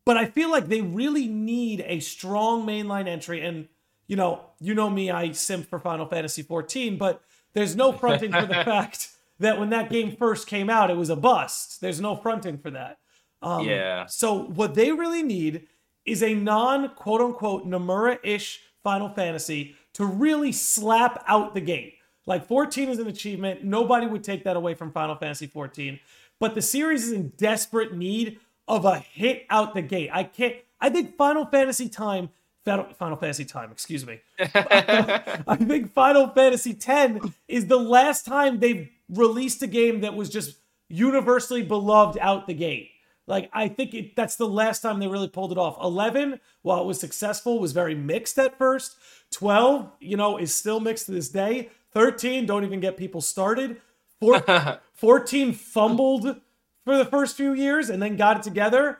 but 0.04 0.16
I 0.16 0.26
feel 0.26 0.50
like 0.50 0.68
they 0.68 0.80
really 0.82 1.26
need 1.26 1.84
a 1.86 2.00
strong 2.00 2.66
mainline 2.66 3.06
entry. 3.08 3.44
And 3.44 3.68
you 4.06 4.16
know, 4.16 4.40
you 4.60 4.74
know 4.74 4.90
me, 4.90 5.10
I 5.10 5.32
simp 5.32 5.68
for 5.68 5.78
Final 5.78 6.06
Fantasy 6.06 6.42
14, 6.42 6.98
but 6.98 7.22
there's 7.52 7.76
no 7.76 7.92
fronting 7.92 8.32
for 8.32 8.46
the 8.46 8.54
fact 8.64 9.08
that 9.38 9.58
when 9.58 9.70
that 9.70 9.90
game 9.90 10.16
first 10.16 10.46
came 10.46 10.70
out, 10.70 10.90
it 10.90 10.96
was 10.96 11.10
a 11.10 11.16
bust. 11.16 11.80
There's 11.80 12.00
no 12.00 12.16
fronting 12.16 12.58
for 12.58 12.70
that. 12.70 12.98
Um, 13.42 13.66
Yeah. 13.66 14.06
So 14.06 14.44
what 14.44 14.74
they 14.74 14.92
really 14.92 15.22
need 15.22 15.66
is 16.04 16.22
a 16.22 16.34
non 16.34 16.90
quote 16.94 17.20
unquote 17.20 17.66
Nomura-ish 17.66 18.60
Final 18.82 19.08
Fantasy 19.08 19.76
to 19.94 20.04
really 20.04 20.52
slap 20.52 21.24
out 21.26 21.54
the 21.54 21.60
gate. 21.60 21.94
Like 22.26 22.46
14 22.46 22.88
is 22.90 22.98
an 22.98 23.06
achievement. 23.06 23.64
Nobody 23.64 24.06
would 24.06 24.22
take 24.22 24.44
that 24.44 24.56
away 24.56 24.74
from 24.74 24.92
Final 24.92 25.16
Fantasy 25.16 25.46
14. 25.46 25.98
But 26.38 26.54
the 26.54 26.62
series 26.62 27.06
is 27.06 27.12
in 27.12 27.28
desperate 27.36 27.96
need 27.96 28.38
of 28.68 28.84
a 28.84 28.98
hit 28.98 29.46
out 29.50 29.74
the 29.74 29.82
gate. 29.82 30.10
I 30.12 30.24
can't. 30.24 30.56
I 30.80 30.90
think 30.90 31.16
Final 31.16 31.44
Fantasy 31.44 31.88
Time. 31.88 32.30
Final, 32.64 32.86
Final 32.94 33.16
Fantasy 33.16 33.44
Time. 33.44 33.70
Excuse 33.72 34.06
me. 34.06 34.20
I 34.38 35.56
think 35.56 35.92
Final 35.92 36.28
Fantasy 36.28 36.76
X 36.86 37.26
is 37.48 37.66
the 37.66 37.78
last 37.78 38.26
time 38.26 38.60
they've 38.60 38.90
released 39.08 39.62
a 39.62 39.66
game 39.66 40.00
that 40.02 40.14
was 40.14 40.28
just 40.28 40.56
universally 40.88 41.62
beloved 41.62 42.18
out 42.20 42.46
the 42.46 42.54
gate. 42.54 42.90
Like 43.26 43.48
I 43.52 43.68
think 43.68 43.94
it, 43.94 44.16
that's 44.16 44.36
the 44.36 44.48
last 44.48 44.80
time 44.80 44.98
they 44.98 45.06
really 45.06 45.28
pulled 45.28 45.52
it 45.52 45.58
off. 45.58 45.78
11, 45.82 46.40
while 46.62 46.82
it 46.82 46.86
was 46.86 46.98
successful, 46.98 47.60
was 47.60 47.72
very 47.72 47.94
mixed 47.94 48.38
at 48.38 48.58
first. 48.58 48.96
12, 49.30 49.90
you 50.00 50.16
know, 50.16 50.36
is 50.36 50.54
still 50.54 50.80
mixed 50.80 51.06
to 51.06 51.12
this 51.12 51.28
day. 51.28 51.70
13, 51.92 52.46
don't 52.46 52.64
even 52.64 52.80
get 52.80 52.96
people 52.96 53.20
started. 53.20 53.80
Four, 54.18 54.44
14 54.94 55.52
fumbled 55.52 56.40
for 56.84 56.96
the 56.98 57.04
first 57.04 57.36
few 57.36 57.52
years 57.52 57.88
and 57.88 58.02
then 58.02 58.16
got 58.16 58.38
it 58.38 58.42
together. 58.42 58.98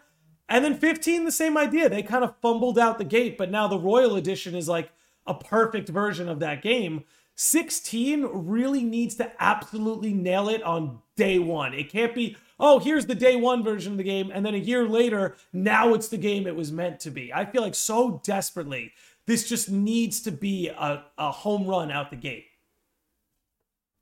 And 0.50 0.64
then 0.64 0.76
15, 0.76 1.24
the 1.24 1.32
same 1.32 1.56
idea. 1.56 1.88
They 1.88 2.02
kind 2.02 2.24
of 2.24 2.36
fumbled 2.42 2.78
out 2.78 2.98
the 2.98 3.04
gate, 3.04 3.38
but 3.38 3.52
now 3.52 3.68
the 3.68 3.78
Royal 3.78 4.16
Edition 4.16 4.56
is 4.56 4.68
like 4.68 4.90
a 5.24 5.32
perfect 5.32 5.88
version 5.88 6.28
of 6.28 6.40
that 6.40 6.60
game. 6.60 7.04
16 7.36 8.28
really 8.32 8.82
needs 8.82 9.14
to 9.14 9.30
absolutely 9.38 10.12
nail 10.12 10.48
it 10.48 10.62
on 10.64 10.98
day 11.16 11.38
one. 11.38 11.72
It 11.72 11.88
can't 11.90 12.14
be, 12.14 12.36
oh, 12.58 12.80
here's 12.80 13.06
the 13.06 13.14
day 13.14 13.36
one 13.36 13.62
version 13.62 13.92
of 13.92 13.98
the 13.98 14.04
game, 14.04 14.30
and 14.34 14.44
then 14.44 14.54
a 14.54 14.58
year 14.58 14.86
later, 14.86 15.36
now 15.52 15.94
it's 15.94 16.08
the 16.08 16.18
game 16.18 16.46
it 16.46 16.56
was 16.56 16.72
meant 16.72 16.98
to 17.00 17.10
be. 17.10 17.32
I 17.32 17.46
feel 17.46 17.62
like 17.62 17.76
so 17.76 18.20
desperately, 18.24 18.92
this 19.26 19.48
just 19.48 19.70
needs 19.70 20.20
to 20.22 20.32
be 20.32 20.68
a, 20.68 21.04
a 21.16 21.30
home 21.30 21.66
run 21.66 21.92
out 21.92 22.10
the 22.10 22.16
gate. 22.16 22.46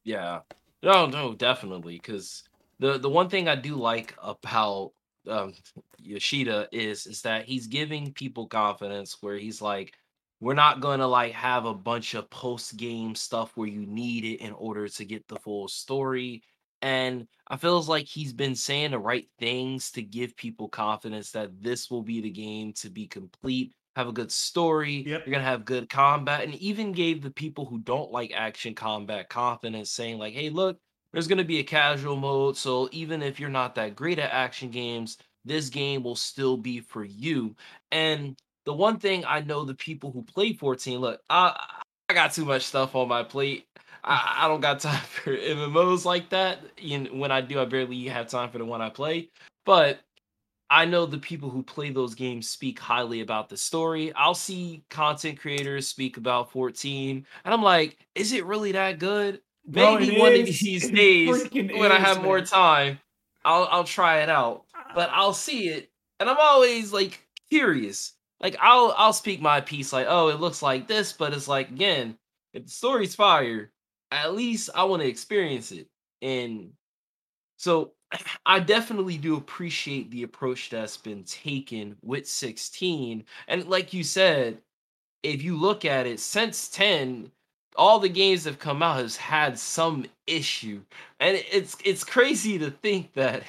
Yeah. 0.03 0.41
No, 0.83 1.07
no, 1.07 1.35
definitely. 1.35 1.97
Because 1.97 2.45
the 2.79 2.99
the 2.99 3.11
one 3.11 3.29
thing 3.29 3.47
I 3.49 3.57
do 3.57 3.77
like 3.77 4.15
about 4.23 4.93
um, 5.29 5.53
Yoshida 5.99 6.69
is 6.73 7.07
is 7.07 7.23
that 7.23 7.45
he's 7.45 7.67
giving 7.67 8.13
people 8.13 8.47
confidence. 8.47 9.19
Where 9.21 9.37
he's 9.39 9.61
like, 9.63 9.95
we're 10.41 10.55
not 10.55 10.81
gonna 10.81 11.07
like 11.07 11.33
have 11.33 11.65
a 11.65 11.75
bunch 11.75 12.15
of 12.15 12.31
post 12.31 12.77
game 12.77 13.15
stuff 13.15 13.53
where 13.57 13.69
you 13.69 13.87
need 13.87 14.25
it 14.25 14.41
in 14.43 14.53
order 14.53 14.89
to 14.89 15.05
get 15.05 15.27
the 15.29 15.37
full 15.37 15.69
story. 15.69 16.43
And 16.81 17.27
I 17.49 17.57
feels 17.57 17.89
like 17.89 18.07
he's 18.07 18.33
been 18.33 18.55
saying 18.55 18.93
the 18.93 18.99
right 19.01 19.27
things 19.39 19.91
to 19.93 20.03
give 20.03 20.37
people 20.37 20.69
confidence 20.69 21.33
that 21.33 21.61
this 21.61 21.91
will 21.91 22.03
be 22.03 22.21
the 22.21 22.31
game 22.31 22.73
to 22.75 22.89
be 22.91 23.07
complete. 23.07 23.75
have 23.97 24.07
a 24.09 24.13
good 24.13 24.31
story. 24.31 25.05
Yep. 25.07 25.27
You're 25.27 25.33
gonna 25.33 25.45
have 25.45 25.65
good 25.65 25.89
combat, 25.89 26.45
and 26.45 26.55
even 26.57 26.93
gave 26.93 27.21
the 27.23 27.31
people 27.33 27.67
who 27.67 27.79
don't 27.81 28.13
like 28.13 28.33
action 28.35 28.75
combat 28.75 29.29
confidence, 29.29 29.91
saying 29.91 30.19
like, 30.19 30.35
"Hey, 30.35 30.51
look, 30.51 30.79
there's 31.19 31.27
gonna 31.27 31.43
be 31.43 31.59
a 31.59 31.65
casual 31.65 32.15
mode, 32.15 32.57
so 32.57 32.89
even 32.93 33.23
if 33.23 33.41
you're 33.41 33.51
not 33.51 33.75
that 33.75 33.97
great 33.97 34.21
at 34.21 34.31
action 34.31 34.71
games, 34.71 35.19
this 35.45 35.69
game 35.69 36.05
will 36.05 36.15
still 36.15 36.57
be 36.57 36.79
for 36.79 37.03
you." 37.05 37.57
And 37.91 38.41
the 38.65 38.73
one 38.73 39.01
thing 39.01 39.25
I 39.27 39.41
know 39.41 39.65
the 39.65 39.75
people 39.75 40.13
who 40.13 40.23
play 40.23 40.53
14, 40.53 41.01
look, 41.01 41.21
I 41.29 41.57
I 42.09 42.15
got 42.15 42.33
too 42.35 42.45
much 42.45 42.63
stuff 42.63 42.95
on 42.95 43.09
my 43.09 43.25
plate. 43.25 43.67
I, 44.05 44.45
I 44.45 44.49
don't 44.49 44.61
got 44.61 44.79
time 44.81 45.03
for 45.03 45.37
MMOs 45.37 46.05
like 46.05 46.31
that. 46.31 46.61
Know, 46.81 47.11
when 47.13 47.33
I 47.33 47.41
do, 47.41 47.59
I 47.61 47.65
barely 47.65 48.05
have 48.07 48.29
time 48.29 48.51
for 48.51 48.59
the 48.59 48.65
one 48.65 48.81
I 48.81 48.89
play. 48.91 49.31
But 49.67 50.01
I 50.71 50.85
know 50.85 51.05
the 51.05 51.19
people 51.19 51.51
who 51.51 51.65
play 51.65 51.91
those 51.91 52.15
games 52.15 52.49
speak 52.49 52.79
highly 52.79 53.23
about 53.23 53.49
the 53.49 53.57
story. 53.57 54.13
I'll 54.15 54.35
see 54.37 54.85
content 54.89 55.41
creators 55.41 55.89
speak 55.89 56.17
about 56.17 56.53
14, 56.53 57.27
and 57.45 57.55
I'm 57.55 57.63
like, 57.63 57.99
is 58.15 58.33
it 58.33 58.45
really 58.47 58.73
that 58.73 59.01
good? 59.01 59.41
Bro, 59.69 59.99
Maybe 59.99 60.19
one 60.19 60.33
of 60.35 60.47
these 60.47 60.91
days, 60.91 61.45
when 61.53 61.93
I 61.93 61.99
is, 61.99 62.03
have 62.03 62.23
more 62.23 62.41
time, 62.41 62.99
I'll 63.45 63.69
I'll 63.71 63.85
try 63.85 64.23
it 64.23 64.31
out. 64.31 64.65
But 64.95 65.11
I'll 65.13 65.35
see 65.35 65.69
it, 65.69 65.91
and 66.19 66.31
I'm 66.31 66.39
always 66.41 66.91
like 66.93 67.23
curious. 67.51 68.15
Like 68.41 68.57
I'll 68.61 68.95
I'll 68.97 69.13
speak 69.13 69.43
my 69.43 69.61
piece, 69.61 69.93
like, 69.93 70.07
oh, 70.09 70.29
it 70.29 70.41
looks 70.41 70.63
like 70.63 70.89
this, 70.89 71.13
but 71.13 71.35
it's 71.35 71.49
like 71.49 71.69
again, 71.69 72.17
if 72.55 72.65
the 72.65 72.71
story's 72.71 73.15
fire, 73.15 73.71
at 74.11 74.35
least 74.35 74.71
I 74.75 74.85
want 74.85 75.03
to 75.03 75.09
experience 75.09 75.71
it. 75.71 75.87
And 76.23 76.73
so 77.59 77.93
I 78.47 78.61
definitely 78.61 79.19
do 79.19 79.37
appreciate 79.37 80.11
the 80.11 80.23
approach 80.23 80.71
that's 80.71 80.97
been 80.97 81.25
taken 81.25 81.97
with 82.03 82.27
16. 82.27 83.25
And 83.49 83.69
like 83.69 83.93
you 83.93 84.03
said, 84.03 84.63
if 85.23 85.43
you 85.43 85.59
look 85.59 85.85
at 85.85 86.07
it 86.07 86.21
since 86.21 86.69
10, 86.69 87.31
all 87.79 87.99
the 88.01 88.09
games 88.09 88.45
that 88.45 88.51
have 88.51 88.59
come 88.59 88.83
out 88.83 88.97
has 88.97 89.17
had 89.17 89.59
some 89.59 90.05
issue. 90.27 90.83
And 91.21 91.43
it's 91.51 91.77
it's 91.85 92.05
crazy 92.05 92.59
to 92.59 92.71
think 92.71 93.15
that 93.15 93.45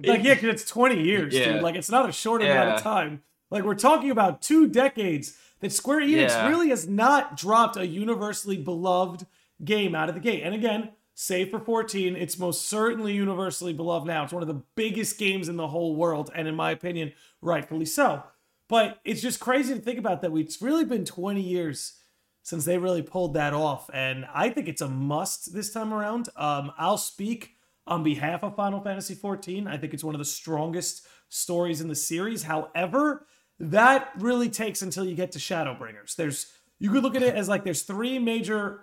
Like, 0.00 0.22
yeah, 0.22 0.34
because 0.34 0.62
it's 0.62 0.70
20 0.70 1.02
years, 1.02 1.34
Yeah. 1.34 1.54
dude. 1.54 1.62
Like, 1.62 1.74
it's 1.74 1.90
not 1.90 2.08
a 2.08 2.12
short 2.12 2.40
amount 2.40 2.70
of 2.70 2.82
time. 2.82 3.22
Like, 3.50 3.64
we're 3.64 3.74
talking 3.74 4.10
about 4.10 4.40
two 4.40 4.68
decades 4.68 5.36
that 5.60 5.72
Square 5.72 6.02
Enix 6.02 6.28
Yeah. 6.28 6.48
really 6.48 6.68
has 6.68 6.86
not 6.86 7.36
dropped 7.36 7.76
a 7.76 7.84
universally 7.84 8.56
beloved 8.56 9.26
game 9.64 9.96
out 9.96 10.08
of 10.08 10.14
the 10.14 10.20
gate. 10.20 10.42
And 10.44 10.54
again, 10.54 10.90
save 11.16 11.50
for 11.50 11.58
14, 11.58 12.14
it's 12.14 12.38
most 12.38 12.66
certainly 12.68 13.12
universally 13.12 13.72
beloved 13.72 14.06
now. 14.06 14.22
It's 14.22 14.32
one 14.32 14.42
of 14.42 14.48
the 14.48 14.62
biggest 14.76 15.18
games 15.18 15.48
in 15.48 15.56
the 15.56 15.66
whole 15.66 15.96
world, 15.96 16.30
and 16.32 16.46
in 16.46 16.54
my 16.54 16.70
opinion, 16.70 17.12
rightfully 17.42 17.86
so. 17.86 18.22
But 18.68 19.00
it's 19.04 19.22
just 19.22 19.40
crazy 19.40 19.74
to 19.74 19.80
think 19.80 19.98
about 19.98 20.22
that. 20.22 20.32
It's 20.36 20.60
really 20.60 20.84
been 20.84 21.04
20 21.04 21.40
years 21.40 21.94
since 22.42 22.64
they 22.64 22.78
really 22.78 23.02
pulled 23.02 23.34
that 23.34 23.52
off. 23.54 23.90
And 23.92 24.26
I 24.32 24.50
think 24.50 24.68
it's 24.68 24.80
a 24.82 24.88
must 24.88 25.54
this 25.54 25.72
time 25.72 25.92
around. 25.92 26.28
Um, 26.36 26.72
I'll 26.78 26.98
speak 26.98 27.54
on 27.86 28.02
behalf 28.02 28.42
of 28.44 28.56
Final 28.56 28.80
Fantasy 28.80 29.14
XIV. 29.14 29.66
I 29.66 29.76
think 29.78 29.94
it's 29.94 30.04
one 30.04 30.14
of 30.14 30.18
the 30.18 30.24
strongest 30.24 31.06
stories 31.28 31.80
in 31.80 31.88
the 31.88 31.94
series. 31.94 32.42
However, 32.44 33.26
that 33.58 34.10
really 34.18 34.48
takes 34.50 34.82
until 34.82 35.04
you 35.04 35.14
get 35.14 35.32
to 35.32 35.38
Shadowbringers. 35.38 36.14
There's 36.16 36.52
you 36.78 36.90
could 36.90 37.02
look 37.02 37.16
at 37.16 37.22
it 37.22 37.34
as 37.34 37.48
like 37.48 37.64
there's 37.64 37.82
three 37.82 38.18
major 38.18 38.82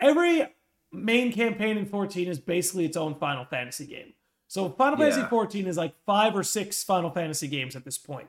every 0.00 0.46
main 0.92 1.32
campaign 1.32 1.76
in 1.76 1.86
14 1.86 2.28
is 2.28 2.38
basically 2.38 2.84
its 2.84 2.96
own 2.96 3.16
Final 3.16 3.44
Fantasy 3.44 3.86
game. 3.86 4.12
So 4.46 4.68
Final 4.68 4.98
Fantasy 4.98 5.20
Yeah. 5.20 5.28
14 5.28 5.66
is 5.66 5.76
like 5.76 5.94
five 6.06 6.36
or 6.36 6.42
six 6.44 6.84
Final 6.84 7.10
Fantasy 7.10 7.48
games 7.48 7.74
at 7.74 7.84
this 7.84 7.98
point. 7.98 8.28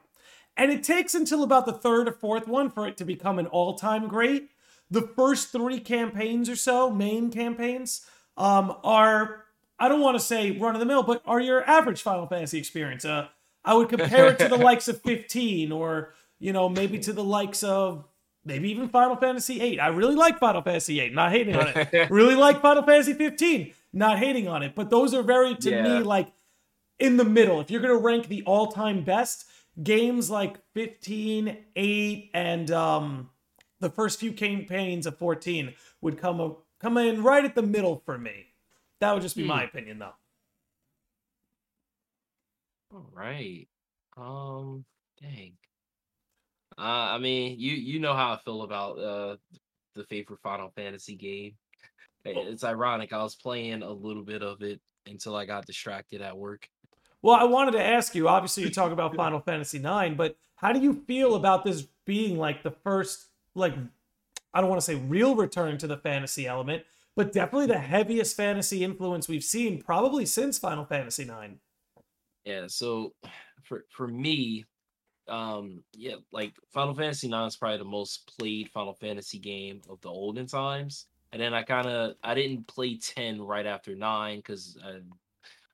And 0.57 0.71
it 0.71 0.83
takes 0.83 1.13
until 1.13 1.43
about 1.43 1.65
the 1.65 1.73
third 1.73 2.07
or 2.07 2.13
fourth 2.13 2.47
one 2.47 2.69
for 2.69 2.87
it 2.87 2.95
to 2.97 3.05
become 3.05 3.39
an 3.39 3.47
all-time 3.47 4.07
great. 4.07 4.49
The 4.89 5.01
first 5.01 5.51
three 5.51 5.79
campaigns 5.79 6.49
or 6.49 6.55
so, 6.55 6.89
main 6.89 7.31
campaigns, 7.31 8.05
um, 8.37 8.75
are 8.83 9.43
I 9.77 9.89
don't 9.89 9.99
want 9.99 10.15
to 10.17 10.23
say 10.23 10.51
run 10.51 10.73
of 10.75 10.79
the 10.79 10.85
mill, 10.85 11.03
but 11.03 11.21
are 11.25 11.41
your 11.41 11.67
average 11.69 12.01
Final 12.01 12.27
Fantasy 12.27 12.57
experience. 12.57 13.03
Uh, 13.03 13.27
I 13.65 13.73
would 13.73 13.89
compare 13.89 14.27
it 14.27 14.39
to 14.39 14.47
the 14.47 14.55
likes 14.69 14.87
of 14.87 15.01
15, 15.01 15.71
or 15.71 16.13
you 16.39 16.53
know 16.53 16.69
maybe 16.69 16.99
to 16.99 17.11
the 17.13 17.23
likes 17.23 17.63
of 17.63 18.05
maybe 18.45 18.69
even 18.71 18.87
Final 18.87 19.15
Fantasy 19.17 19.59
8. 19.59 19.79
I 19.79 19.87
really 19.87 20.15
like 20.15 20.39
Final 20.39 20.61
Fantasy 20.61 20.99
8, 21.01 21.13
not 21.13 21.31
hating 21.31 21.55
on 21.55 21.67
it. 21.75 22.09
really 22.11 22.35
like 22.35 22.61
Final 22.61 22.83
Fantasy 22.83 23.13
15, 23.13 23.73
not 23.91 24.19
hating 24.19 24.47
on 24.47 24.61
it. 24.63 24.75
But 24.75 24.89
those 24.91 25.13
are 25.13 25.23
very 25.23 25.55
to 25.55 25.69
Yeah. 25.71 25.81
me 25.83 26.03
like 26.03 26.31
in 26.99 27.17
the 27.17 27.25
middle. 27.25 27.59
If 27.59 27.71
you're 27.71 27.81
gonna 27.81 27.97
rank 27.97 28.27
the 28.29 28.43
all-time 28.43 29.03
best 29.03 29.45
games 29.81 30.29
like 30.29 30.59
15, 30.73 31.57
8, 31.75 32.31
and 32.33 32.71
um, 32.71 33.29
the 33.79 33.89
first 33.89 34.19
few 34.19 34.31
campaigns 34.33 35.05
of 35.05 35.17
14 35.17 35.73
would 36.01 36.17
come 36.17 36.39
a, 36.39 36.55
come 36.79 36.97
in 36.97 37.23
right 37.23 37.45
at 37.45 37.55
the 37.55 37.61
middle 37.61 38.01
for 38.05 38.17
me. 38.17 38.47
That 39.01 39.13
would 39.13 39.21
just 39.21 39.35
be 39.35 39.43
my 39.43 39.63
opinion, 39.63 39.99
though. 39.99 40.13
All 42.91 43.09
right. 43.13 43.67
Um, 44.17 44.85
dang. 45.21 45.57
Uh, 46.77 46.81
I 47.15 47.17
mean, 47.19 47.59
you 47.59 47.73
you 47.73 47.99
know 47.99 48.13
how 48.13 48.33
I 48.33 48.37
feel 48.43 48.63
about 48.63 48.97
uh 48.99 49.37
the 49.93 50.03
favorite 50.05 50.41
Final 50.41 50.71
Fantasy 50.75 51.15
game. 51.15 51.57
Eh, 52.25 52.33
It's 52.35 52.63
ironic. 52.63 53.13
I 53.13 53.23
was 53.23 53.35
playing 53.35 53.81
a 53.81 53.91
little 53.91 54.23
bit 54.23 54.43
of 54.43 54.61
it 54.61 54.81
until 55.05 55.35
I 55.35 55.45
got 55.45 55.65
distracted 55.65 56.21
at 56.21 56.37
work. 56.37 56.67
Well, 57.25 57.37
I 57.37 57.45
wanted 57.45 57.71
to 57.71 57.83
ask 57.83 58.13
you. 58.13 58.27
Obviously, 58.27 58.61
you 58.61 58.69
talk 58.69 58.91
about 58.91 59.15
Final 59.23 59.39
Fantasy 59.39 59.79
IX, 59.79 60.13
but 60.15 60.37
how 60.57 60.71
do 60.71 60.79
you 60.79 61.01
feel 61.07 61.33
about 61.33 61.65
this 61.65 61.87
being 62.05 62.37
like 62.37 62.61
the 62.61 62.69
first, 62.69 63.29
like, 63.55 63.73
I 64.53 64.61
don't 64.61 64.69
want 64.69 64.79
to 64.79 64.85
say 64.85 64.93
real 64.93 65.35
return 65.35 65.79
to 65.79 65.87
the 65.87 65.97
fantasy 65.97 66.45
element, 66.45 66.83
but 67.15 67.33
definitely 67.33 67.65
the 67.65 67.79
heaviest 67.79 68.37
fantasy 68.37 68.83
influence 68.83 69.27
we've 69.27 69.43
seen 69.43 69.81
probably 69.81 70.27
since 70.27 70.59
Final 70.59 70.85
Fantasy 70.85 71.23
IX. 71.23 71.55
Yeah, 72.43 72.67
so 72.67 73.15
for 73.63 73.85
for 73.89 74.07
me, 74.07 74.65
um, 75.27 75.81
yeah, 75.93 76.17
like 76.31 76.53
Final 76.69 76.93
Fantasy 76.93 77.25
IX 77.25 77.47
is 77.47 77.57
probably 77.57 77.79
the 77.79 77.85
most 77.85 78.31
played 78.37 78.69
Final 78.69 78.93
Fantasy 78.93 79.39
game 79.39 79.81
of 79.89 79.99
the 80.01 80.09
olden 80.09 80.45
times. 80.45 81.07
And 81.31 81.41
then 81.41 81.55
I 81.55 81.63
kind 81.63 81.87
of 81.87 82.17
I 82.21 82.35
didn't 82.35 82.67
play 82.67 82.97
10 82.97 83.41
right 83.41 83.65
after 83.65 83.95
9 83.95 84.37
because 84.37 84.77
I, 84.85 84.99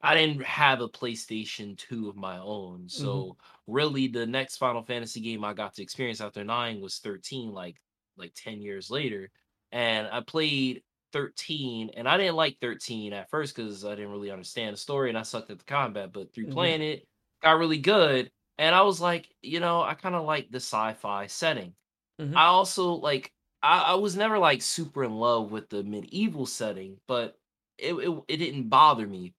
I 0.04 0.16
didn't 0.16 0.44
have 0.44 0.82
a 0.82 0.90
PlayStation 0.90 1.78
2 1.78 2.10
of 2.10 2.16
my 2.16 2.38
own. 2.40 2.90
So 2.90 3.38
really 3.68 4.08
the 4.08 4.26
next 4.26 4.58
Final 4.58 4.84
Fantasy 4.84 5.22
game 5.22 5.44
I 5.44 5.54
got 5.54 5.74
to 5.76 5.84
experience 5.84 6.22
after 6.22 6.44
9 6.44 6.82
was 6.82 7.00
13, 7.00 7.52
like 7.52 7.80
like 8.18 8.34
10 8.36 8.62
years 8.62 8.90
later. 8.90 9.30
And 9.72 10.08
I 10.08 10.22
played 10.22 10.84
13 11.14 11.90
and 11.92 12.08
I 12.10 12.18
didn't 12.18 12.36
like 12.36 12.58
13 12.62 13.14
at 13.14 13.30
first 13.30 13.56
because 13.56 13.86
I 13.86 13.96
didn't 13.96 14.12
really 14.12 14.32
understand 14.32 14.74
the 14.74 14.78
story 14.78 15.10
and 15.10 15.18
I 15.18 15.24
sucked 15.24 15.50
at 15.52 15.60
the 15.60 15.66
combat, 15.66 16.12
but 16.14 16.34
through 16.34 16.48
Mhm. 16.48 16.72
playing 16.72 16.82
it, 16.82 17.08
got 17.42 17.58
really 17.58 17.80
good. 17.80 18.32
And 18.58 18.76
I 18.76 18.82
was 18.84 19.02
like, 19.02 19.34
you 19.42 19.60
know, 19.60 19.82
I 19.82 19.94
kind 19.96 20.16
of 20.16 20.26
like 20.26 20.52
the 20.52 20.58
sci-fi 20.58 21.28
setting. 21.28 21.76
Mhm. 22.20 22.36
I 22.36 22.46
also 22.46 22.94
like 22.94 23.34
I, 23.64 23.94
I 23.94 23.96
was 23.96 24.16
never 24.16 24.40
like 24.40 24.62
super 24.62 25.04
in 25.04 25.14
love 25.16 25.52
with 25.52 25.70
the 25.70 25.84
medieval 25.84 26.46
setting, 26.46 27.00
but 27.08 27.38
it, 27.78 27.94
it 27.96 28.24
it 28.28 28.38
didn't 28.38 28.70
bother 28.70 29.08
me. 29.08 29.34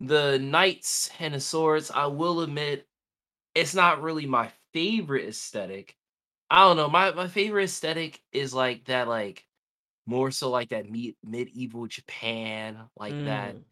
The 0.00 0.38
knights 0.38 1.10
and 1.18 1.34
the 1.34 1.40
swords, 1.40 1.90
I 1.90 2.06
will 2.06 2.40
admit, 2.40 2.88
it's 3.54 3.74
not 3.74 4.02
really 4.02 4.26
my 4.26 4.52
favorite 4.74 5.28
aesthetic. 5.28 5.96
I 6.50 6.64
don't 6.64 6.76
know. 6.76 6.88
My 6.88 7.12
my 7.12 7.28
favorite 7.28 7.64
aesthetic 7.64 8.22
is 8.32 8.54
like 8.54 8.86
that, 8.86 9.08
like 9.08 9.46
more 10.06 10.30
so 10.32 10.50
like 10.50 10.70
that 10.70 10.90
me- 10.90 11.16
medieval 11.24 11.86
Japan, 11.88 12.88
like 12.96 13.24
that. 13.24 13.56
Mm. 13.56 13.64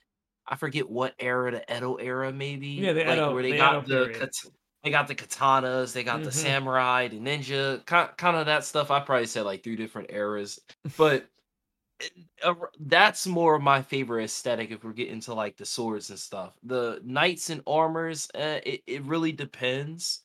I 0.47 0.57
forget 0.57 0.89
what 0.91 1.15
era, 1.21 1.53
the 1.53 1.77
Edo 1.77 1.97
era, 1.97 2.33
maybe. 2.33 2.69
Yeah, 2.69 2.93
the 2.95 3.05
like 3.05 3.19
Edo- 3.19 3.33
where 3.33 3.43
they 3.43 3.53
the 3.53 3.59
got 3.59 3.85
Edo 3.89 4.07
the 4.07 4.09
kat- 4.09 4.45
they 4.85 4.91
got 4.91 5.09
the 5.09 5.15
katanas, 5.17 5.93
they 5.95 6.05
got 6.05 6.25
the 6.25 6.31
Mhm. 6.31 6.33
samurai, 6.33 7.09
the 7.09 7.19
ninja, 7.21 7.85
kind, 7.87 8.17
kind 8.19 8.37
of 8.37 8.47
that 8.47 8.65
stuff. 8.65 8.91
I 8.91 9.01
probably 9.01 9.27
said 9.27 9.45
like 9.45 9.63
three 9.65 9.77
different 9.77 10.11
eras, 10.13 10.61
but 10.97 11.29
that's 12.81 13.27
more 13.27 13.55
of 13.57 13.63
my 13.63 13.83
favorite 13.83 14.25
aesthetic 14.25 14.71
if 14.71 14.85
we're 14.85 14.93
getting 14.93 15.21
to 15.21 15.35
like 15.35 15.57
the 15.57 15.67
swords 15.67 16.11
and 16.11 16.19
stuff. 16.19 16.53
The 16.63 17.01
knights 17.05 17.51
and 17.51 17.63
armors, 17.67 18.29
uh, 18.35 18.61
it 18.65 18.83
it 18.87 19.03
really 19.05 19.33
depends, 19.33 20.23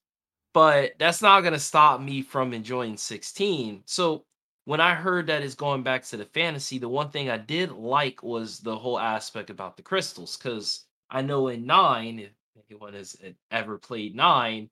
but 0.54 0.94
that's 1.00 1.22
not 1.22 1.42
gonna 1.42 1.60
stop 1.60 2.02
me 2.02 2.22
from 2.22 2.54
enjoying 2.54 2.98
16. 2.98 3.84
So 3.86 4.26
when 4.66 4.82
I 4.82 4.96
heard 4.96 5.28
that 5.28 5.44
it's 5.44 5.56
going 5.56 5.84
back 5.84 6.04
to 6.06 6.18
the 6.18 6.26
fantasy, 6.26 6.80
the 6.80 6.90
one 6.90 7.10
thing 7.12 7.30
I 7.30 7.38
did 7.38 7.72
like 7.72 8.24
was 8.24 8.60
the 8.60 8.78
whole 8.78 9.00
aspect 9.00 9.50
about 9.50 9.78
the 9.78 9.84
crystals, 9.84 10.38
because 10.38 10.86
I 11.10 11.22
know 11.22 11.50
in 11.50 11.66
nine, 11.66 12.20
if 12.20 12.32
anyone 12.70 12.94
has 12.94 13.18
e- 13.26 13.36
ever 13.52 13.78
played 13.78 14.16
nine, 14.16 14.70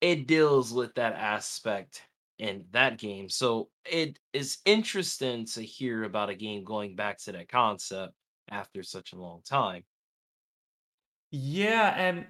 it 0.00 0.26
deals 0.26 0.72
with 0.72 0.94
that 0.96 1.14
aspect 1.14 2.02
in 2.40 2.64
that 2.72 2.98
game. 2.98 3.28
So 3.28 3.68
it 3.84 4.18
is 4.32 4.58
interesting 4.64 5.46
to 5.46 5.62
hear 5.62 6.04
about 6.04 6.30
a 6.30 6.34
game 6.34 6.64
going 6.64 6.96
back 6.96 7.18
to 7.24 7.32
that 7.32 7.50
concept 7.50 8.14
after 8.50 8.82
such 8.82 9.12
a 9.12 9.16
long 9.16 9.42
time. 9.44 9.84
Yeah, 11.30 11.94
and 11.96 12.26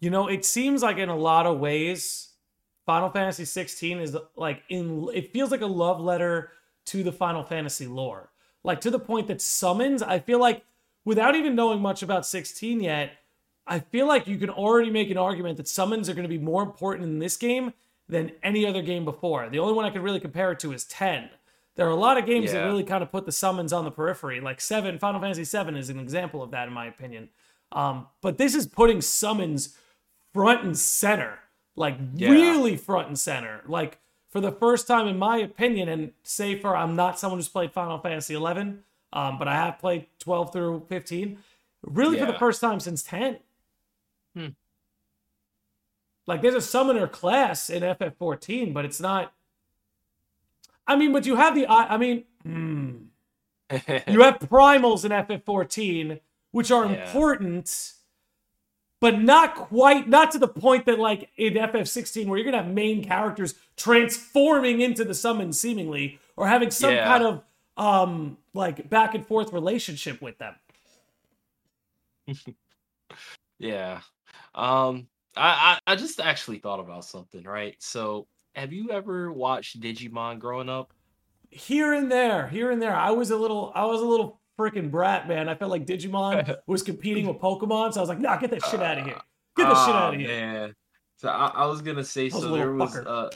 You 0.00 0.10
know, 0.10 0.28
it 0.28 0.44
seems 0.44 0.82
like 0.82 0.98
in 0.98 1.08
a 1.08 1.16
lot 1.16 1.46
of 1.46 1.58
ways, 1.58 2.34
Final 2.84 3.10
Fantasy 3.10 3.44
16 3.44 3.98
is 4.00 4.16
like 4.36 4.62
in 4.68 5.08
it 5.14 5.32
feels 5.32 5.50
like 5.50 5.62
a 5.62 5.66
love 5.66 6.00
letter 6.00 6.52
to 6.86 7.02
the 7.02 7.12
Final 7.12 7.42
Fantasy 7.44 7.86
lore. 7.86 8.30
Like 8.62 8.80
to 8.82 8.90
the 8.90 8.98
point 8.98 9.28
that 9.28 9.40
summons, 9.40 10.02
I 10.02 10.18
feel 10.20 10.38
like 10.38 10.64
without 11.04 11.34
even 11.34 11.54
knowing 11.54 11.80
much 11.80 12.02
about 12.02 12.26
16 12.26 12.80
yet, 12.80 13.12
I 13.66 13.80
feel 13.80 14.06
like 14.06 14.26
you 14.28 14.38
can 14.38 14.50
already 14.50 14.90
make 14.90 15.10
an 15.10 15.18
argument 15.18 15.56
that 15.56 15.68
summons 15.68 16.08
are 16.08 16.14
going 16.14 16.24
to 16.24 16.28
be 16.28 16.38
more 16.38 16.62
important 16.62 17.08
in 17.08 17.18
this 17.18 17.36
game 17.36 17.72
than 18.08 18.32
any 18.42 18.64
other 18.66 18.82
game 18.82 19.04
before. 19.04 19.48
The 19.48 19.58
only 19.58 19.72
one 19.74 19.84
I 19.84 19.90
could 19.90 20.02
really 20.02 20.20
compare 20.20 20.52
it 20.52 20.60
to 20.60 20.72
is 20.72 20.84
10. 20.84 21.30
There 21.74 21.86
are 21.86 21.90
a 21.90 21.96
lot 21.96 22.16
of 22.16 22.24
games 22.24 22.52
that 22.52 22.64
really 22.64 22.84
kind 22.84 23.02
of 23.02 23.10
put 23.12 23.26
the 23.26 23.32
summons 23.32 23.72
on 23.72 23.84
the 23.84 23.90
periphery. 23.90 24.40
Like 24.40 24.60
7, 24.60 24.98
Final 24.98 25.20
Fantasy 25.20 25.44
7 25.44 25.76
is 25.76 25.90
an 25.90 25.98
example 25.98 26.42
of 26.42 26.50
that 26.52 26.68
in 26.68 26.74
my 26.74 26.86
opinion. 26.86 27.28
Um, 27.72 28.06
but 28.22 28.38
this 28.38 28.54
is 28.54 28.66
putting 28.66 29.00
summons 29.00 29.76
front 30.32 30.64
and 30.64 30.78
center. 30.78 31.40
Like 31.74 31.98
Yeah. 32.14 32.30
really 32.30 32.76
front 32.76 33.08
and 33.08 33.18
center. 33.18 33.62
Like 33.66 33.98
for 34.30 34.40
the 34.40 34.52
first 34.52 34.86
time 34.86 35.06
in 35.06 35.18
my 35.18 35.38
opinion 35.38 35.88
and 35.88 36.12
say 36.22 36.58
for 36.58 36.76
I'm 36.76 36.96
not 36.96 37.18
someone 37.18 37.38
who's 37.38 37.48
played 37.48 37.72
Final 37.72 37.98
Fantasy 37.98 38.34
11, 38.34 38.82
um, 39.12 39.38
but 39.38 39.48
I 39.48 39.54
have 39.56 39.78
played 39.78 40.06
12 40.20 40.52
through 40.52 40.86
15. 40.88 41.38
Really 41.82 42.18
for 42.18 42.26
the 42.26 42.38
first 42.38 42.60
time 42.60 42.80
since 42.80 43.02
10. 43.02 43.38
Hmm. 44.34 44.46
Like 46.26 46.42
there's 46.42 46.54
a 46.54 46.60
summoner 46.60 47.06
class 47.06 47.70
in 47.70 47.82
FF14, 47.82 48.74
but 48.74 48.84
it's 48.84 49.00
not. 49.00 49.32
I 50.86 50.96
mean, 50.96 51.12
but 51.12 51.26
you 51.26 51.36
have 51.36 51.54
the. 51.54 51.66
I 51.66 51.94
I 51.94 51.96
mean, 51.96 52.24
hmm. 52.42 52.90
you 53.70 54.20
have 54.22 54.38
primals 54.40 55.04
in 55.04 55.12
FF14, 55.12 56.20
which 56.50 56.70
are 56.70 56.86
Yeah. 56.86 57.04
important, 57.06 57.92
but 59.00 59.20
not 59.20 59.54
quite, 59.54 60.08
not 60.08 60.30
to 60.32 60.38
the 60.38 60.48
point 60.48 60.86
that 60.86 60.98
like 60.98 61.30
in 61.36 61.54
FF16, 61.54 62.26
where 62.26 62.38
you're 62.38 62.44
gonna 62.44 62.62
have 62.62 62.72
main 62.72 63.04
characters 63.04 63.54
transforming 63.76 64.80
into 64.80 65.04
the 65.04 65.14
summon 65.14 65.52
seemingly, 65.52 66.18
or 66.36 66.46
having 66.48 66.70
some 66.70 66.92
Yeah. 66.94 67.04
kind 67.06 67.24
of 67.24 67.42
um 67.76 68.38
like 68.54 68.88
back 68.88 69.14
and 69.14 69.26
forth 69.26 69.52
relationship 69.52 70.20
with 70.22 70.38
them. 70.38 70.54
Yeah. 73.58 74.00
Um 74.54 75.08
I, 75.36 75.78
I 75.86 75.92
I 75.92 75.96
just 75.96 76.20
actually 76.20 76.58
thought 76.58 76.80
about 76.80 77.04
something, 77.04 77.44
right? 77.44 77.76
So 77.80 78.26
have 78.54 78.72
you 78.72 78.90
ever 78.90 79.32
watched 79.32 79.80
Digimon 79.80 80.38
growing 80.38 80.68
up? 80.68 80.92
here 81.50 81.92
and 81.94 82.10
there, 82.10 82.48
here 82.48 82.70
and 82.70 82.80
there. 82.80 82.94
I 82.94 83.10
was 83.10 83.30
a 83.30 83.36
little, 83.36 83.72
I 83.74 83.84
was 83.84 84.00
a 84.00 84.04
little 84.04 84.40
freaking 84.58 84.90
brat, 84.90 85.28
man. 85.28 85.48
I 85.48 85.54
felt 85.54 85.70
like 85.70 85.86
Digimon 85.86 86.56
was 86.66 86.82
competing 86.82 87.26
with 87.26 87.38
Pokemon, 87.38 87.92
so 87.92 88.00
I 88.00 88.02
was 88.02 88.08
like, 88.08 88.20
nah, 88.20 88.36
get 88.36 88.50
that 88.50 88.64
shit 88.64 88.80
out 88.80 88.98
of 88.98 89.04
here. 89.04 89.20
Get 89.56 89.68
the 89.68 89.86
shit 89.86 89.94
out 89.94 90.14
of 90.14 90.20
here. 90.20 90.28
Man. 90.28 90.74
So 91.16 91.28
I, 91.28 91.46
I 91.46 91.66
was 91.66 91.80
gonna 91.80 92.04
say 92.04 92.24
was 92.24 92.34
so 92.34 92.52
there 92.52 92.72
was 92.72 92.94
uh 92.94 93.30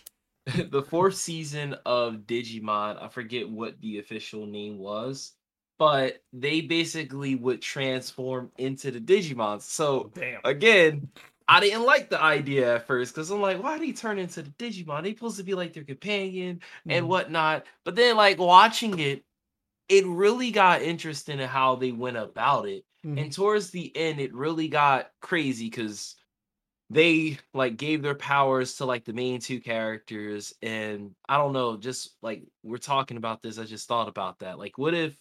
the 0.71 0.83
fourth 0.83 1.17
season 1.17 1.77
of 1.87 2.27
Digimon, 2.27 3.03
I 3.03 3.09
forget 3.09 3.49
what 3.49 3.81
the 3.81 3.99
official 3.99 4.47
name 4.47 4.79
was, 4.79 5.33
but 5.79 6.23
they 6.33 6.61
basically 6.61 7.37
would 7.37 7.63
transform 7.63 8.51
into 8.59 8.91
the 8.91 9.01
Digimon. 9.01 9.63
So 9.63 10.11
Damn. 10.15 10.41
again, 10.45 11.09
I 11.51 11.59
didn't 11.61 11.85
like 11.85 12.11
the 12.11 12.21
idea 12.23 12.77
at 12.77 12.87
first 12.87 13.13
because 13.13 13.31
I'm 13.31 13.41
like, 13.41 13.61
why 13.63 13.77
did 13.77 13.85
he 13.87 13.93
turn 13.93 14.19
into 14.21 14.43
the 14.43 14.51
Digimon? 14.53 15.03
They 15.03 15.15
supposed 15.15 15.39
to 15.39 15.43
be 15.43 15.55
like 15.55 15.73
their 15.73 15.85
companion 15.85 16.61
and 16.89 17.07
Mhm. 17.07 17.09
whatnot. 17.09 17.67
But 17.85 17.97
then, 17.97 18.17
like 18.17 18.39
watching 18.39 19.01
it, 19.01 19.25
it 19.89 20.07
really 20.07 20.53
got 20.53 20.83
interesting 20.83 21.41
in 21.41 21.49
how 21.49 21.77
they 21.77 21.93
went 21.93 22.19
about 22.19 22.69
it. 22.69 22.87
Mhm. 23.05 23.19
And 23.19 23.33
towards 23.33 23.71
the 23.71 23.97
end, 23.97 24.21
it 24.21 24.35
really 24.35 24.69
got 24.69 25.13
crazy 25.23 25.67
because 25.71 26.17
they 26.91 27.39
like 27.55 27.77
gave 27.77 28.03
their 28.03 28.15
powers 28.17 28.77
to 28.77 28.87
like 28.87 29.05
the 29.05 29.13
main 29.13 29.41
two 29.41 29.61
characters. 29.61 30.55
And 30.63 31.15
I 31.29 31.39
don't 31.39 31.53
know, 31.53 31.77
just 31.77 32.17
like 32.23 32.45
we're 32.63 32.79
talking 32.79 33.17
about 33.19 33.43
this, 33.43 33.59
I 33.59 33.65
just 33.65 33.89
thought 33.89 34.09
about 34.09 34.41
that. 34.41 34.59
Like, 34.59 34.79
what 34.79 34.95
if 34.95 35.17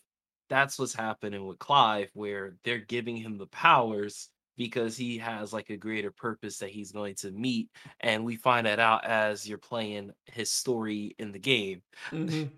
that's 0.50 0.80
what's 0.80 0.94
happening 0.94 1.46
with 1.48 1.60
Clive, 1.60 2.12
where 2.14 2.58
they're 2.64 2.80
giving 2.80 3.18
him 3.18 3.38
the 3.38 3.48
powers 3.48 4.30
because 4.60 4.98
he 4.98 5.18
has 5.18 5.54
like 5.54 5.70
a 5.70 5.78
greater 5.78 6.12
purpose 6.12 6.58
that 6.58 6.70
he's 6.70 6.92
going 6.92 7.16
to 7.16 7.32
meet. 7.32 7.70
And 8.02 8.26
we 8.26 8.36
find 8.36 8.68
that 8.68 8.78
out 8.78 9.06
as 9.06 9.48
you're 9.48 9.58
playing 9.58 10.12
his 10.26 10.52
story 10.52 11.16
in 11.18 11.32
the 11.32 11.40
game. 11.40 11.82
Mhm. 12.12 12.52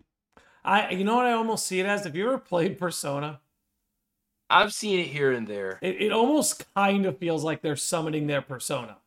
I, 0.66 0.90
you 0.90 1.04
know 1.04 1.16
what 1.16 1.28
I 1.28 1.34
almost 1.34 1.68
see 1.68 1.80
it 1.80 1.86
as? 1.86 2.04
Have 2.04 2.16
you 2.16 2.26
ever 2.28 2.40
played 2.40 2.80
Persona? 2.80 3.40
I've 4.50 4.74
seen 4.74 5.00
it 5.00 5.08
here 5.08 5.32
and 5.32 5.48
there. 5.48 5.78
It, 5.82 6.02
it 6.02 6.12
almost 6.12 6.66
kind 6.74 7.06
of 7.06 7.20
feels 7.20 7.44
like 7.44 7.62
they're 7.62 7.76
summoning 7.76 8.26
their 8.26 8.42
persona 8.42 8.98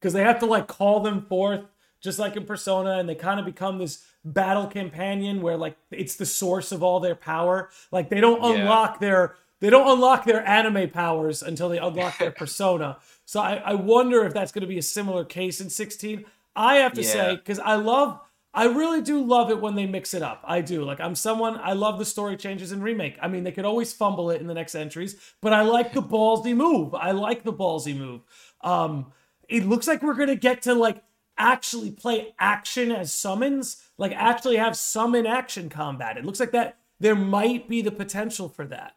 because 0.00 0.12
they 0.12 0.22
have 0.22 0.40
to 0.40 0.46
like 0.46 0.66
call 0.66 1.00
them 1.00 1.22
forth, 1.26 1.62
just 2.00 2.18
like 2.18 2.36
in 2.36 2.44
Persona, 2.44 2.98
and 2.98 3.08
they 3.08 3.14
kind 3.14 3.38
of 3.38 3.46
become 3.46 3.78
this 3.78 4.04
battle 4.24 4.66
companion 4.66 5.40
where 5.40 5.56
like 5.56 5.76
it's 5.92 6.16
the 6.16 6.26
source 6.26 6.72
of 6.72 6.82
all 6.82 6.98
their 7.00 7.14
power. 7.14 7.70
Like 7.92 8.10
they 8.10 8.20
don't 8.20 8.42
Yeah. 8.42 8.62
unlock 8.62 8.98
their 9.00 9.36
they 9.62 9.70
don't 9.70 9.88
unlock 9.88 10.24
their 10.24 10.44
anime 10.46 10.90
powers 10.90 11.40
until 11.40 11.68
they 11.68 11.78
unlock 11.78 12.18
their 12.18 12.32
persona. 12.32 12.98
So 13.24 13.40
I, 13.40 13.54
I 13.64 13.74
wonder 13.74 14.26
if 14.26 14.34
that's 14.34 14.52
going 14.52 14.62
to 14.62 14.66
be 14.66 14.76
a 14.76 14.82
similar 14.82 15.24
case 15.24 15.60
in 15.60 15.70
16. 15.70 16.24
I 16.54 16.74
have 16.76 16.92
to 16.94 17.04
say 17.04 17.36
because 17.36 17.58
I 17.60 17.76
love. 17.76 18.20
I 18.52 18.64
really 18.64 19.00
do 19.00 19.24
love 19.24 19.48
it 19.48 19.60
when 19.60 19.74
they 19.74 19.86
mix 19.86 20.12
it 20.12 20.22
up. 20.22 20.42
I 20.44 20.60
do. 20.60 20.84
Like 20.84 21.00
I'm 21.00 21.14
someone 21.14 21.58
I 21.62 21.72
love 21.72 21.98
the 21.98 22.04
story 22.04 22.36
changes 22.36 22.72
in 22.72 22.82
remake. 22.82 23.16
I 23.22 23.28
mean, 23.28 23.44
they 23.44 23.52
could 23.52 23.64
always 23.64 23.92
fumble 23.92 24.30
it 24.30 24.40
in 24.40 24.48
the 24.48 24.54
next 24.54 24.74
entries, 24.74 25.16
but 25.40 25.54
I 25.54 25.62
like 25.62 25.94
the 25.94 26.02
ballsy 26.02 26.54
move. 26.54 26.94
I 26.94 27.12
like 27.12 27.44
the 27.44 27.54
ballsy 27.54 27.96
move. 27.96 28.20
Um 28.60 29.12
it 29.48 29.64
looks 29.64 29.86
like 29.86 30.02
we're 30.02 30.14
going 30.14 30.28
to 30.28 30.36
get 30.36 30.62
to 30.62 30.74
like 30.74 31.02
actually 31.38 31.92
play 31.92 32.34
action 32.38 32.92
as 32.92 33.14
summons, 33.14 33.82
like 33.96 34.12
actually 34.12 34.56
have 34.56 34.76
summon 34.76 35.26
action 35.26 35.70
combat. 35.70 36.18
It 36.18 36.24
looks 36.26 36.40
like 36.40 36.52
that 36.52 36.78
there 37.00 37.14
might 37.14 37.68
be 37.68 37.82
the 37.82 37.92
potential 37.92 38.48
for 38.48 38.66
that. 38.66 38.96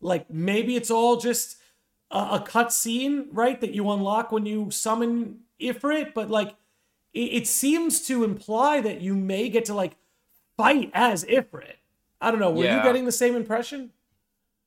Like 0.00 0.30
maybe 0.30 0.76
it's 0.76 0.90
all 0.90 1.16
just 1.16 1.56
a, 2.10 2.18
a 2.18 2.44
cut 2.46 2.72
scene, 2.72 3.28
right? 3.32 3.60
That 3.60 3.74
you 3.74 3.90
unlock 3.90 4.32
when 4.32 4.46
you 4.46 4.70
summon 4.70 5.40
Ifrit, 5.60 6.14
but 6.14 6.30
like 6.30 6.54
it, 7.12 7.20
it 7.20 7.46
seems 7.46 8.06
to 8.06 8.24
imply 8.24 8.80
that 8.80 9.00
you 9.00 9.14
may 9.14 9.48
get 9.48 9.64
to 9.66 9.74
like 9.74 9.96
fight 10.56 10.90
as 10.94 11.24
Ifrit. 11.24 11.74
I 12.20 12.30
don't 12.30 12.40
know. 12.40 12.50
Were 12.50 12.64
you 12.64 12.82
getting 12.82 13.04
the 13.04 13.12
same 13.12 13.36
impression? 13.36 13.90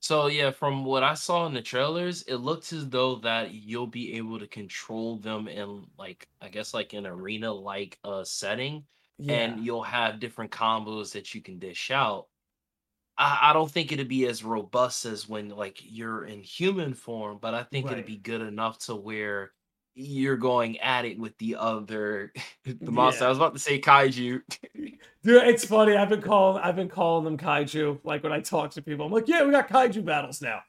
So 0.00 0.26
yeah, 0.26 0.50
from 0.50 0.84
what 0.84 1.04
I 1.04 1.14
saw 1.14 1.46
in 1.46 1.54
the 1.54 1.62
trailers, 1.62 2.22
it 2.22 2.36
looks 2.36 2.72
as 2.72 2.88
though 2.88 3.16
that 3.16 3.54
you'll 3.54 3.86
be 3.86 4.16
able 4.16 4.38
to 4.38 4.48
control 4.48 5.16
them 5.18 5.46
in 5.46 5.86
like 5.96 6.28
I 6.40 6.48
guess 6.48 6.74
like 6.74 6.92
an 6.92 7.06
arena 7.06 7.52
like 7.52 7.98
uh 8.04 8.24
setting 8.24 8.84
and 9.28 9.64
you'll 9.64 9.82
have 9.84 10.18
different 10.18 10.50
combos 10.50 11.12
that 11.12 11.34
you 11.34 11.40
can 11.40 11.58
dish 11.60 11.90
out. 11.92 12.26
I, 13.18 13.50
I 13.50 13.52
don't 13.52 13.70
think 13.70 13.92
it'd 13.92 14.08
be 14.08 14.26
as 14.26 14.42
robust 14.44 15.04
as 15.04 15.28
when 15.28 15.50
like 15.50 15.78
you're 15.82 16.24
in 16.24 16.40
human 16.42 16.94
form, 16.94 17.38
but 17.40 17.54
I 17.54 17.62
think 17.64 17.86
Right. 17.86 17.92
it'd 17.94 18.06
be 18.06 18.16
good 18.16 18.40
enough 18.40 18.78
to 18.86 18.94
where 18.94 19.52
you're 19.94 20.38
going 20.38 20.78
at 20.80 21.04
it 21.04 21.18
with 21.18 21.36
the 21.38 21.56
other 21.56 22.32
the 22.64 22.90
monster. 22.90 23.24
Yeah. 23.24 23.26
I 23.26 23.28
was 23.28 23.38
about 23.38 23.52
to 23.54 23.60
say 23.60 23.80
kaiju. 23.80 24.40
Dude, 25.24 25.42
it's 25.46 25.64
funny. 25.64 25.96
I've 25.96 26.08
been 26.08 26.22
calling 26.22 26.62
I've 26.62 26.76
been 26.76 26.88
calling 26.88 27.24
them 27.24 27.36
kaiju. 27.38 28.00
Like 28.02 28.22
when 28.22 28.32
I 28.32 28.40
talk 28.40 28.70
to 28.72 28.82
people, 28.82 29.06
I'm 29.06 29.12
like, 29.12 29.28
yeah, 29.28 29.44
we 29.44 29.50
got 29.52 29.68
kaiju 29.68 30.04
battles 30.04 30.40
now. 30.40 30.60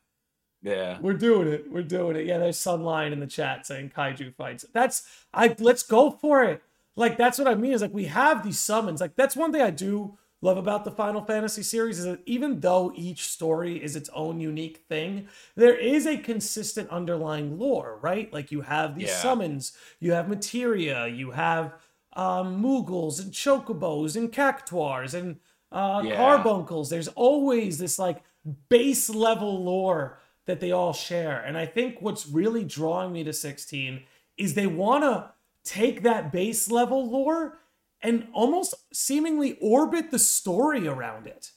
yeah. 0.61 0.97
We're 1.01 1.13
doing 1.13 1.47
it. 1.47 1.71
We're 1.71 1.83
doing 1.83 2.15
it. 2.17 2.25
Yeah, 2.25 2.37
there's 2.39 2.57
Sunline 2.57 3.13
in 3.13 3.19
the 3.19 3.27
chat 3.27 3.65
saying 3.65 3.91
kaiju 3.95 4.35
fights. 4.35 4.65
That's 4.73 5.07
I 5.33 5.55
let's 5.59 5.83
go 5.83 6.11
for 6.11 6.43
it. 6.43 6.61
Like 6.95 7.17
that's 7.17 7.39
what 7.39 7.47
I 7.47 7.55
mean 7.55 7.71
is 7.71 7.81
like 7.81 7.93
we 7.93 8.05
have 8.05 8.43
these 8.43 8.59
summons. 8.59 8.99
Like 9.01 9.15
that's 9.15 9.35
one 9.35 9.51
thing 9.53 9.61
I 9.61 9.71
do 9.71 10.17
love 10.43 10.57
about 10.57 10.83
the 10.83 10.91
Final 10.91 11.23
Fantasy 11.23 11.63
series 11.63 11.99
is 11.99 12.05
that 12.05 12.19
even 12.25 12.59
though 12.59 12.91
each 12.95 13.27
story 13.29 13.81
is 13.81 13.95
its 13.95 14.09
own 14.13 14.41
unique 14.41 14.83
thing, 14.89 15.27
there 15.55 15.75
is 15.75 16.05
a 16.05 16.17
consistent 16.17 16.89
underlying 16.89 17.57
lore, 17.57 17.97
right? 18.01 18.31
Like 18.33 18.51
you 18.51 18.61
have 18.61 18.95
these 18.95 19.07
Yeah. 19.07 19.21
summons, 19.21 19.71
you 20.01 20.11
have 20.11 20.27
materia, 20.27 21.07
you 21.07 21.31
have 21.31 21.73
um 22.15 22.61
Moogles 22.61 23.19
and 23.21 23.31
Chocobos 23.31 24.15
and 24.17 24.31
Cactuars 24.31 25.13
and 25.13 25.39
uh 25.71 26.03
Yeah. 26.03 26.17
carbuncles. 26.17 26.89
There's 26.89 27.07
always 27.07 27.77
this 27.77 27.97
like 27.97 28.21
base 28.69 29.09
level 29.09 29.63
lore 29.63 30.19
that 30.45 30.59
they 30.59 30.71
all 30.71 30.91
share. 30.93 31.39
And 31.39 31.57
I 31.57 31.65
think 31.65 32.01
what's 32.01 32.27
really 32.27 32.65
drawing 32.65 33.13
me 33.13 33.23
to 33.23 33.31
16 33.33 34.03
is 34.37 34.53
they 34.53 34.67
want 34.67 35.03
to 35.05 35.31
take 35.63 36.03
that 36.03 36.33
base 36.33 36.69
level 36.69 37.09
lore 37.09 37.59
and 38.03 38.27
almost 38.33 38.75
seemingly 38.93 39.57
orbit 39.61 40.11
the 40.11 40.19
story 40.19 40.87
around 40.87 41.25
it. 41.25 41.51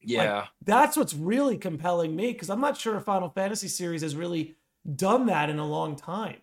Yeah. 0.00 0.46
That's 0.64 0.96
what's 0.96 1.14
really 1.14 1.58
compelling 1.58 2.16
me 2.16 2.32
because 2.32 2.50
I'm 2.50 2.60
not 2.60 2.76
sure 2.76 2.96
if 2.96 3.04
Final 3.04 3.28
Fantasy 3.28 3.68
series 3.68 4.02
has 4.02 4.16
really 4.16 4.56
done 4.96 5.26
that 5.26 5.50
in 5.50 5.58
a 5.58 5.66
long 5.66 5.96
time. 5.96 6.38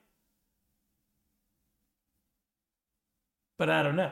But 3.57 3.69
I 3.69 3.83
don't 3.83 3.95
know. 3.95 4.11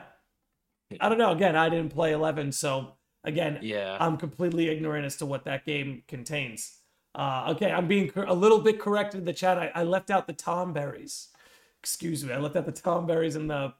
I 1.00 1.08
don't 1.08 1.18
know. 1.18 1.32
Again, 1.32 1.56
I 1.56 1.68
didn't 1.68 1.92
play 1.92 2.12
11, 2.12 2.52
so 2.52 2.94
again, 3.24 3.58
yeah. 3.62 3.96
I'm 4.00 4.16
completely 4.16 4.68
ignorant 4.68 5.04
as 5.04 5.16
to 5.16 5.26
what 5.26 5.44
that 5.44 5.64
game 5.64 6.02
contains. 6.08 6.78
Uh, 7.14 7.46
okay, 7.50 7.70
I'm 7.70 7.86
being 7.86 8.10
cor- 8.10 8.24
a 8.24 8.32
little 8.32 8.60
bit 8.60 8.80
corrected 8.80 9.20
in 9.20 9.24
the 9.24 9.32
chat. 9.32 9.58
I, 9.58 9.70
I 9.74 9.82
left 9.84 10.10
out 10.10 10.26
the 10.26 10.34
Tonberries. 10.34 11.28
Excuse 11.80 12.24
me, 12.24 12.32
I 12.32 12.38
left 12.38 12.56
out 12.56 12.66
the 12.66 12.72
Tonberries 12.72 13.36
and 13.36 13.50
the. 13.50 13.74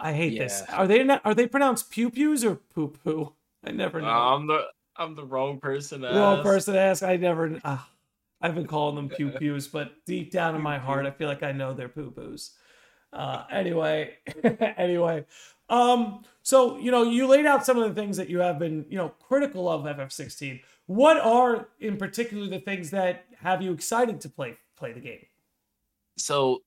I 0.00 0.12
hate 0.12 0.38
this. 0.38 0.62
Are 0.72 0.86
they 0.86 1.02
not, 1.02 1.20
are 1.24 1.34
they 1.34 1.46
pronounced 1.46 1.90
pew 1.90 2.10
pews 2.10 2.44
or 2.44 2.56
poo 2.56 2.88
poo? 2.88 3.32
I 3.64 3.72
never 3.72 4.00
know. 4.00 4.08
I'm 4.08 4.46
the 4.46 4.66
I'm 4.96 5.14
the 5.14 5.24
wrong 5.24 5.60
person. 5.60 6.02
To 6.02 6.08
Wrong 6.08 6.38
ask. 6.38 6.42
person 6.44 6.74
to 6.74 6.80
ask. 6.80 7.02
I 7.02 7.16
never. 7.16 7.58
Uh, 7.64 7.78
I've 8.40 8.54
been 8.54 8.66
calling 8.66 8.96
them 8.96 9.08
pew 9.08 9.30
pews, 9.30 9.68
but 9.68 9.92
deep 10.06 10.30
down 10.30 10.54
in 10.54 10.62
my 10.62 10.78
heart, 10.78 11.06
I 11.06 11.10
feel 11.10 11.28
like 11.28 11.42
I 11.42 11.52
know 11.52 11.74
they're 11.74 11.88
poo 11.88 12.10
poos. 12.10 12.50
Uh, 13.12 13.44
anyway, 13.50 14.14
anyway, 14.78 15.24
um, 15.68 16.22
so 16.42 16.78
you 16.78 16.90
know, 16.90 17.02
you 17.02 17.26
laid 17.26 17.44
out 17.46 17.66
some 17.66 17.78
of 17.78 17.88
the 17.88 18.00
things 18.00 18.16
that 18.16 18.28
you 18.30 18.38
have 18.38 18.58
been, 18.58 18.86
you 18.88 18.96
know, 18.96 19.08
critical 19.20 19.68
of 19.68 19.82
FF16. 19.84 20.60
What 20.86 21.18
are, 21.18 21.68
in 21.80 21.96
particular, 21.96 22.46
the 22.48 22.60
things 22.60 22.90
that 22.90 23.24
have 23.40 23.62
you 23.62 23.72
excited 23.72 24.20
to 24.22 24.28
play 24.28 24.56
play 24.76 24.92
the 24.92 25.00
game? 25.00 25.26
so 26.16 26.56
uh, 26.56 26.58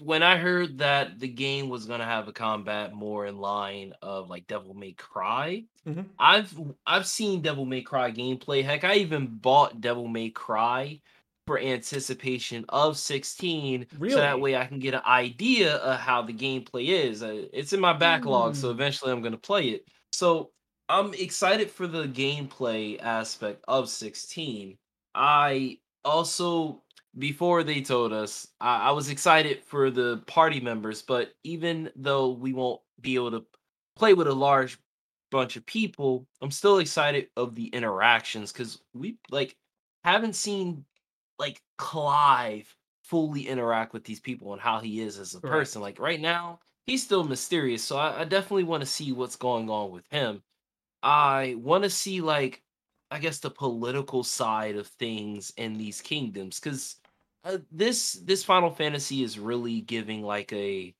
when 0.00 0.22
I 0.22 0.36
heard 0.38 0.78
that 0.78 1.18
the 1.18 1.28
game 1.28 1.68
was 1.68 1.86
gonna 1.86 2.04
have 2.04 2.28
a 2.28 2.32
combat 2.32 2.92
more 2.92 3.26
in 3.26 3.38
line 3.38 3.92
of 4.02 4.28
like 4.30 4.46
Devil 4.46 4.74
May 4.74 4.92
Cry, 4.92 5.66
Mhm. 5.86 6.16
I've 6.18 6.54
I've 6.86 7.06
seen 7.06 7.42
Devil 7.42 7.64
May 7.66 7.82
Cry 7.82 8.12
gameplay. 8.12 8.62
Heck, 8.64 8.84
I 8.84 8.96
even 8.96 9.38
bought 9.38 9.80
Devil 9.80 10.08
May 10.08 10.30
Cry 10.30 11.00
for 11.46 11.58
anticipation 11.58 12.64
of 12.68 12.96
16, 12.96 13.86
so 14.06 14.20
that 14.20 14.40
way 14.40 14.56
I 14.56 14.66
can 14.66 14.78
get 14.78 14.94
an 14.94 15.02
idea 15.04 15.76
of 15.76 15.98
how 16.00 16.22
the 16.22 16.32
gameplay 16.34 16.88
is. 16.88 17.22
Uh, 17.22 17.48
It's 17.52 17.72
in 17.72 17.80
my 17.80 17.92
backlog, 17.94 18.54
so 18.56 18.70
Mm. 18.70 18.72
eventually 18.72 19.10
I'm 19.12 19.22
gonna 19.22 19.36
play 19.38 19.70
it. 19.70 19.88
So 20.12 20.52
I'm 20.88 21.12
excited 21.14 21.70
for 21.70 21.86
the 21.88 22.06
gameplay 22.06 23.00
aspect 23.00 23.64
of 23.68 23.88
16. 23.88 24.78
I 25.14 25.80
also 26.04 26.84
before 27.18 27.62
they 27.62 27.80
told 27.82 28.12
us, 28.12 28.46
I, 28.60 28.88
I 28.88 28.90
was 28.92 29.08
excited 29.10 29.62
for 29.64 29.90
the 29.90 30.22
party 30.26 30.60
members, 30.60 31.02
but 31.02 31.32
even 31.44 31.90
though 31.96 32.30
we 32.30 32.52
won't 32.52 32.80
be 33.00 33.14
able 33.14 33.32
to 33.32 33.44
play 33.96 34.14
with 34.14 34.26
a 34.26 34.34
large 34.34 34.78
bunch 35.30 35.56
of 35.56 35.66
people, 35.66 36.26
I'm 36.40 36.50
still 36.50 36.78
excited 36.78 37.28
of 37.36 37.54
the 37.54 37.66
interactions 37.68 38.52
because 38.52 38.78
we 38.94 39.18
like 39.30 39.56
haven't 40.04 40.36
seen 40.36 40.84
like 41.38 41.60
Clive 41.78 42.74
fully 43.02 43.46
interact 43.46 43.92
with 43.92 44.04
these 44.04 44.20
people 44.20 44.52
and 44.52 44.62
how 44.62 44.80
he 44.80 45.00
is 45.00 45.18
as 45.18 45.34
a 45.34 45.40
Correct. 45.40 45.52
person. 45.52 45.82
Like 45.82 45.98
right 45.98 46.20
now, 46.20 46.60
he's 46.86 47.02
still 47.02 47.24
mysterious, 47.24 47.82
so 47.82 47.96
I, 47.96 48.20
I 48.20 48.24
definitely 48.24 48.64
want 48.64 48.82
to 48.82 48.88
see 48.88 49.12
what's 49.12 49.36
going 49.36 49.68
on 49.68 49.90
with 49.90 50.04
him. 50.10 50.42
I 51.02 51.56
want 51.58 51.84
to 51.84 51.90
see 51.90 52.20
like 52.20 52.62
I 53.10 53.18
guess 53.18 53.40
the 53.40 53.50
political 53.50 54.24
side 54.24 54.76
of 54.76 54.86
things 54.86 55.52
in 55.58 55.76
these 55.76 56.00
kingdoms 56.00 56.58
because 56.58 56.96
uh, 57.44 57.58
this 57.70 58.12
this 58.24 58.44
Final 58.44 58.70
Fantasy 58.70 59.22
is 59.22 59.38
really 59.38 59.80
giving 59.80 60.22
like 60.22 60.52
a 60.52 60.94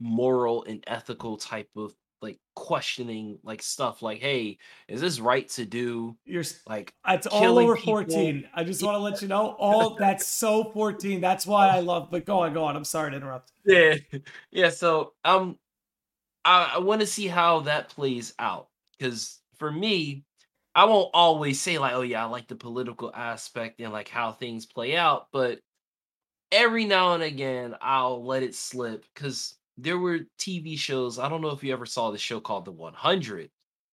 moral 0.00 0.64
and 0.64 0.82
ethical 0.86 1.36
type 1.36 1.68
of 1.76 1.94
like 2.24 2.38
questioning 2.54 3.38
like 3.42 3.62
stuff 3.62 4.00
like 4.00 4.18
hey 4.18 4.56
is 4.88 5.00
this 5.00 5.20
right 5.20 5.48
to 5.50 5.66
do 5.66 6.16
You're 6.24 6.42
like 6.66 6.94
it's 7.06 7.26
all 7.26 7.58
over 7.58 7.76
people. 7.76 7.92
14. 7.92 8.48
I 8.54 8.64
just 8.64 8.82
want 8.82 8.94
to 8.94 8.98
let 8.98 9.20
you 9.20 9.28
know, 9.28 9.48
all 9.58 9.94
that's 9.94 10.26
so 10.26 10.70
14. 10.72 11.20
That's 11.20 11.46
why 11.46 11.68
I 11.68 11.80
love. 11.80 12.08
But 12.10 12.24
go 12.24 12.40
on, 12.40 12.54
go 12.54 12.64
on. 12.64 12.76
I'm 12.76 12.84
sorry 12.84 13.10
to 13.10 13.16
interrupt. 13.16 13.52
yeah 13.66 13.96
yeah 14.50 14.68
so 14.70 15.12
um 15.24 15.58
i, 16.44 16.72
I 16.74 16.78
want 16.78 17.00
to 17.00 17.06
see 17.06 17.26
how 17.26 17.60
that 17.60 17.88
plays 17.90 18.34
out 18.38 18.68
because 18.98 19.40
for 19.58 19.70
me 19.70 20.24
i 20.74 20.84
won't 20.84 21.10
always 21.14 21.60
say 21.60 21.78
like 21.78 21.94
oh 21.94 22.02
yeah 22.02 22.24
i 22.24 22.28
like 22.28 22.48
the 22.48 22.56
political 22.56 23.10
aspect 23.14 23.80
and 23.80 23.92
like 23.92 24.08
how 24.08 24.32
things 24.32 24.66
play 24.66 24.96
out 24.96 25.28
but 25.32 25.60
every 26.52 26.84
now 26.84 27.14
and 27.14 27.22
again 27.22 27.74
i'll 27.80 28.24
let 28.24 28.42
it 28.42 28.54
slip 28.54 29.04
because 29.14 29.58
there 29.76 29.98
were 29.98 30.20
tv 30.38 30.78
shows 30.78 31.18
i 31.18 31.28
don't 31.28 31.40
know 31.40 31.50
if 31.50 31.64
you 31.64 31.72
ever 31.72 31.86
saw 31.86 32.10
the 32.10 32.18
show 32.18 32.40
called 32.40 32.64
the 32.64 32.72
100 32.72 33.50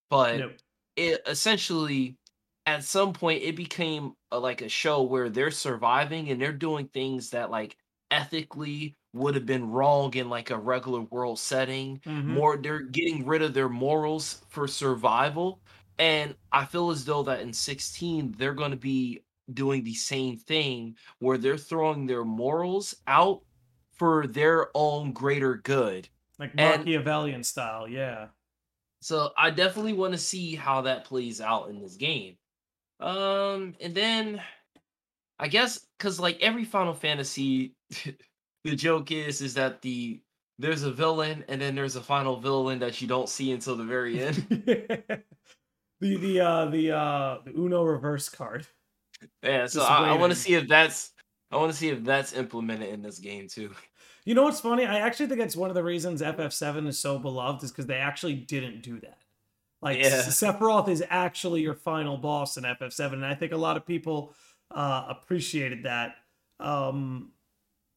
but 0.10 0.40
No. 0.40 0.52
it 0.96 1.22
essentially 1.28 2.18
at 2.66 2.84
some 2.84 3.14
point 3.14 3.42
it 3.44 3.56
became 3.56 4.14
a, 4.32 4.40
like 4.40 4.62
a 4.62 4.70
show 4.70 5.02
where 5.04 5.30
they're 5.30 5.52
surviving 5.52 6.30
and 6.30 6.42
they're 6.42 6.54
doing 6.54 6.88
things 6.90 7.32
that 7.32 7.50
like 7.50 7.78
ethically 8.12 8.98
would 9.14 9.36
have 9.36 9.46
been 9.46 9.70
wrong 9.70 10.14
in 10.16 10.30
like 10.30 10.50
a 10.52 10.58
regular 10.58 11.02
world 11.02 11.40
setting 11.40 12.02
Mhm. 12.06 12.22
more 12.26 12.58
they're 12.58 12.82
getting 12.82 13.26
rid 13.26 13.42
of 13.42 13.54
their 13.54 13.70
morals 13.70 14.46
for 14.50 14.68
survival 14.68 15.62
and 15.98 16.36
i 16.52 16.66
feel 16.66 16.92
as 16.92 17.06
though 17.06 17.24
that 17.24 17.40
in 17.42 17.54
16 17.54 18.32
they're 18.34 18.54
going 18.54 18.72
to 18.72 18.78
be 18.78 19.22
doing 19.54 19.84
the 19.84 19.94
same 19.94 20.38
thing 20.38 20.96
where 21.20 21.38
they're 21.38 21.58
throwing 21.58 22.06
their 22.06 22.24
morals 22.26 22.96
out 23.08 23.42
for 23.94 24.28
their 24.28 24.70
own 24.76 25.12
greater 25.14 25.58
good 25.58 26.08
Like 26.40 26.52
And- 26.58 26.86
Machiavellian 26.86 27.44
style, 27.44 27.88
yeah. 27.88 28.28
so 29.02 29.30
I 29.38 29.50
definitely 29.52 29.94
want 29.94 30.14
to 30.14 30.20
see 30.20 30.56
how 30.56 30.82
that 30.82 31.06
plays 31.06 31.40
out 31.42 31.70
in 31.70 31.80
this 31.82 31.96
game. 31.96 32.38
Um, 33.00 33.76
and 33.82 33.94
then 33.96 34.42
I 35.40 35.48
guess 35.48 35.88
because 35.98 36.20
like 36.20 36.40
every 36.42 36.66
Final 36.66 36.94
Fantasy, 36.94 37.74
the 38.64 38.76
joke 38.76 39.12
is 39.12 39.42
is 39.42 39.56
that 39.56 39.82
the 39.82 40.22
there's 40.60 40.84
a 40.84 40.92
villain 40.92 41.44
and 41.48 41.60
then 41.60 41.74
there's 41.74 41.96
a 41.96 42.02
final 42.02 42.40
villain 42.40 42.78
that 42.80 43.02
you 43.02 43.08
don't 43.08 43.28
see 43.28 43.52
until 43.52 43.76
the 43.76 43.84
very 43.84 44.22
end. 44.22 44.36
the 46.00 46.18
the 46.18 46.40
uh 46.40 46.66
the 46.66 46.92
uh 46.92 47.38
the 47.44 47.52
Uno 47.58 47.84
reverse 47.84 48.30
card. 48.30 48.68
Yeah, 49.44 49.68
so 49.68 49.84
I, 49.84 50.10
I 50.10 50.18
want 50.18 50.32
to 50.34 50.40
see 50.40 50.54
if 50.54 50.68
that's 50.68 51.12
I 51.52 51.58
want 51.58 51.72
to 51.72 51.78
see 51.78 51.90
if 51.90 52.04
that's 52.04 52.34
implemented 52.34 52.90
in 52.90 53.02
this 53.02 53.20
game 53.20 53.48
too. 53.48 53.72
You 54.24 54.36
know 54.36 54.44
what's 54.44 54.60
funny? 54.60 54.86
I 54.86 55.00
actually 55.00 55.28
think 55.28 55.42
it's 55.42 55.56
one 55.56 55.72
of 55.72 55.76
the 55.76 55.84
reasons 55.84 56.22
FF7 56.22 56.88
is 56.88 57.00
so 57.00 57.18
beloved 57.18 57.64
is 57.64 57.72
because 57.72 57.88
they 57.88 57.96
actually 57.96 58.36
didn't 58.36 58.84
do 58.84 59.00
that. 59.00 59.18
Like 59.82 59.98
Yeah. 59.98 60.22
Sephiroth 60.22 60.90
is 60.90 61.04
actually 61.10 61.62
your 61.62 61.74
final 61.74 62.18
boss 62.18 62.56
in 62.56 62.64
FF7, 62.64 63.14
and 63.14 63.26
I 63.26 63.34
think 63.34 63.52
a 63.52 63.58
lot 63.58 63.78
of 63.78 63.86
people 63.86 64.36
uh, 64.70 65.06
appreciated 65.10 65.84
that. 65.84 66.18
Um, 66.60 67.32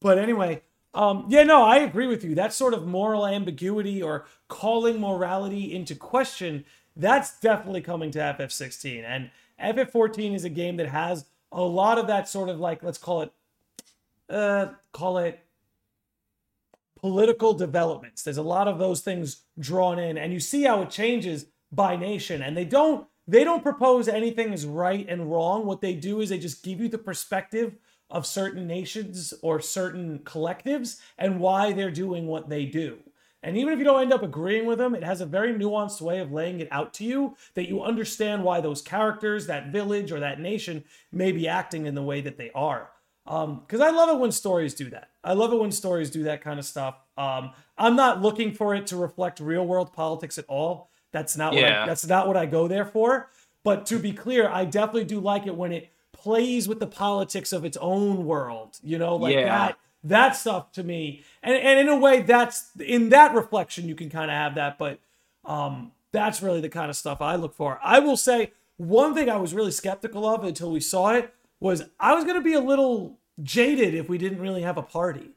but 0.01 0.17
anyway, 0.17 0.63
um, 0.95 1.25
yeah, 1.29 1.43
no, 1.43 1.63
I 1.63 1.77
agree 1.77 2.07
with 2.07 2.23
you. 2.23 2.35
That 2.35 2.53
sort 2.53 2.73
of 2.73 2.87
moral 2.87 3.27
ambiguity 3.27 4.01
or 4.01 4.25
calling 4.47 4.99
morality 4.99 5.75
into 5.75 5.93
question, 5.93 6.65
that's 6.95 7.39
definitely 7.39 7.81
coming 7.81 8.11
to 8.11 8.19
FF16. 8.19 9.03
And 9.03 9.29
FF14 9.61 10.35
is 10.35 10.43
a 10.43 10.49
game 10.49 10.77
that 10.77 10.89
has 10.89 11.25
a 11.51 11.61
lot 11.61 11.97
of 11.97 12.07
that 12.07 12.27
sort 12.27 12.49
of 12.49 12.59
like, 12.59 12.83
let's 12.83 12.97
call 12.97 13.21
it, 13.21 13.31
uh, 14.29 14.67
call 14.91 15.17
it 15.17 15.39
political 16.95 17.53
developments. 17.53 18.23
There's 18.23 18.37
a 18.37 18.43
lot 18.43 18.67
of 18.67 18.79
those 18.79 19.01
things 19.01 19.41
drawn 19.59 19.99
in, 19.99 20.17
and 20.17 20.33
you 20.33 20.39
see 20.39 20.63
how 20.63 20.81
it 20.81 20.89
changes 20.89 21.45
by 21.71 21.95
nation. 21.95 22.41
And 22.41 22.55
they 22.57 22.65
don't 22.65 23.07
they 23.27 23.43
don't 23.43 23.63
propose 23.63 24.07
anything 24.07 24.53
is 24.53 24.65
right 24.65 25.05
and 25.09 25.31
wrong. 25.31 25.65
What 25.65 25.81
they 25.81 25.95
do 25.95 26.21
is 26.21 26.29
they 26.29 26.37
just 26.37 26.63
give 26.63 26.79
you 26.79 26.87
the 26.87 26.97
perspective 26.97 27.75
of 28.09 28.25
certain 28.25 28.67
nations 28.67 29.33
or 29.41 29.59
certain 29.59 30.19
collectives 30.19 30.99
and 31.17 31.39
why 31.39 31.73
they're 31.73 31.89
doing 31.89 32.27
what 32.27 32.49
they 32.49 32.65
do. 32.65 32.99
And 33.45 33.55
even 33.57 33.71
if 33.73 33.79
you 33.79 33.85
don't 33.85 34.01
end 34.01 34.11
up 34.11 34.23
agreeing 34.23 34.65
with 34.65 34.79
them, 34.79 34.95
it 34.95 35.03
has 35.03 35.21
a 35.21 35.25
very 35.25 35.53
nuanced 35.53 36.01
way 36.01 36.19
of 36.19 36.31
laying 36.31 36.59
it 36.59 36.67
out 36.71 36.93
to 36.95 37.03
you 37.05 37.37
that 37.53 37.69
you 37.69 37.83
understand 37.83 38.43
why 38.43 38.59
those 38.59 38.81
characters, 38.81 39.45
that 39.45 39.67
village, 39.67 40.11
or 40.11 40.19
that 40.19 40.39
nation 40.39 40.83
may 41.11 41.31
be 41.31 41.47
acting 41.47 41.85
in 41.85 41.93
the 41.93 42.01
way 42.01 42.21
that 42.21 42.37
they 42.37 42.49
are. 42.55 42.89
Because 43.23 43.81
I 43.81 43.91
love 43.91 44.09
it 44.09 44.19
when 44.19 44.31
stories 44.31 44.73
do 44.73 44.89
that. 44.89 45.09
I 45.23 45.33
love 45.33 45.53
it 45.53 45.59
when 45.59 45.71
stories 45.71 46.09
do 46.09 46.23
that 46.23 46.41
kind 46.41 46.57
of 46.57 46.65
stuff. 46.65 46.95
Um, 47.17 47.51
I'm 47.77 47.95
not 47.95 48.19
looking 48.21 48.51
for 48.51 48.73
it 48.73 48.87
to 48.87 48.97
reflect 48.97 49.39
real 49.39 49.65
world 49.65 49.93
politics 49.93 50.37
at 50.39 50.45
all. 50.47 50.89
That's 51.11 51.37
not 51.37 51.53
what 51.53 51.63
I, 51.63 51.67
Yeah. 51.67 51.85
that's 51.85 52.05
not 52.07 52.27
what 52.27 52.37
I 52.37 52.47
go 52.47 52.67
there 52.67 52.85
for. 52.85 53.29
But 53.63 53.85
to 53.87 53.99
be 53.99 54.11
clear, 54.11 54.49
I 54.49 54.65
definitely 54.65 55.05
do 55.05 55.19
like 55.19 55.45
it 55.47 55.55
when 55.55 55.71
it 55.71 55.91
plays 56.13 56.67
with 56.67 56.79
the 56.79 56.87
politics 56.87 57.53
of 57.53 57.63
its 57.63 57.77
own 57.77 58.25
world. 58.25 58.79
You 58.83 58.97
know, 58.97 59.15
like 59.15 59.35
Yeah. 59.35 59.45
that 59.45 59.77
that 60.05 60.35
stuff 60.35 60.71
to 60.73 60.83
me. 60.83 61.23
And 61.43 61.55
and 61.55 61.79
in 61.79 61.89
a 61.89 61.97
way, 61.97 62.21
that's 62.21 62.71
in 62.79 63.09
that 63.09 63.33
reflection 63.33 63.87
you 63.87 63.95
can 63.95 64.09
kind 64.09 64.31
of 64.31 64.37
have 64.37 64.55
that. 64.55 64.77
But 64.77 64.99
um, 65.43 65.91
that's 66.11 66.41
really 66.41 66.61
the 66.61 66.69
kind 66.69 66.89
of 66.89 66.95
stuff 66.95 67.21
I 67.21 67.35
look 67.35 67.53
for. 67.53 67.79
I 67.83 67.99
will 67.99 68.17
say 68.17 68.51
one 68.77 69.13
thing 69.13 69.29
I 69.29 69.37
was 69.37 69.53
really 69.53 69.71
skeptical 69.71 70.27
of 70.27 70.43
until 70.43 70.71
we 70.71 70.79
saw 70.79 71.13
it 71.13 71.33
was 71.59 71.83
I 71.99 72.13
was 72.13 72.23
going 72.23 72.35
to 72.35 72.43
be 72.43 72.53
a 72.53 72.59
little 72.59 73.19
jaded 73.41 73.93
if 73.93 74.07
we 74.07 74.17
didn't 74.17 74.39
really 74.39 74.61
have 74.61 74.77
a 74.77 74.83
party. 74.83 75.31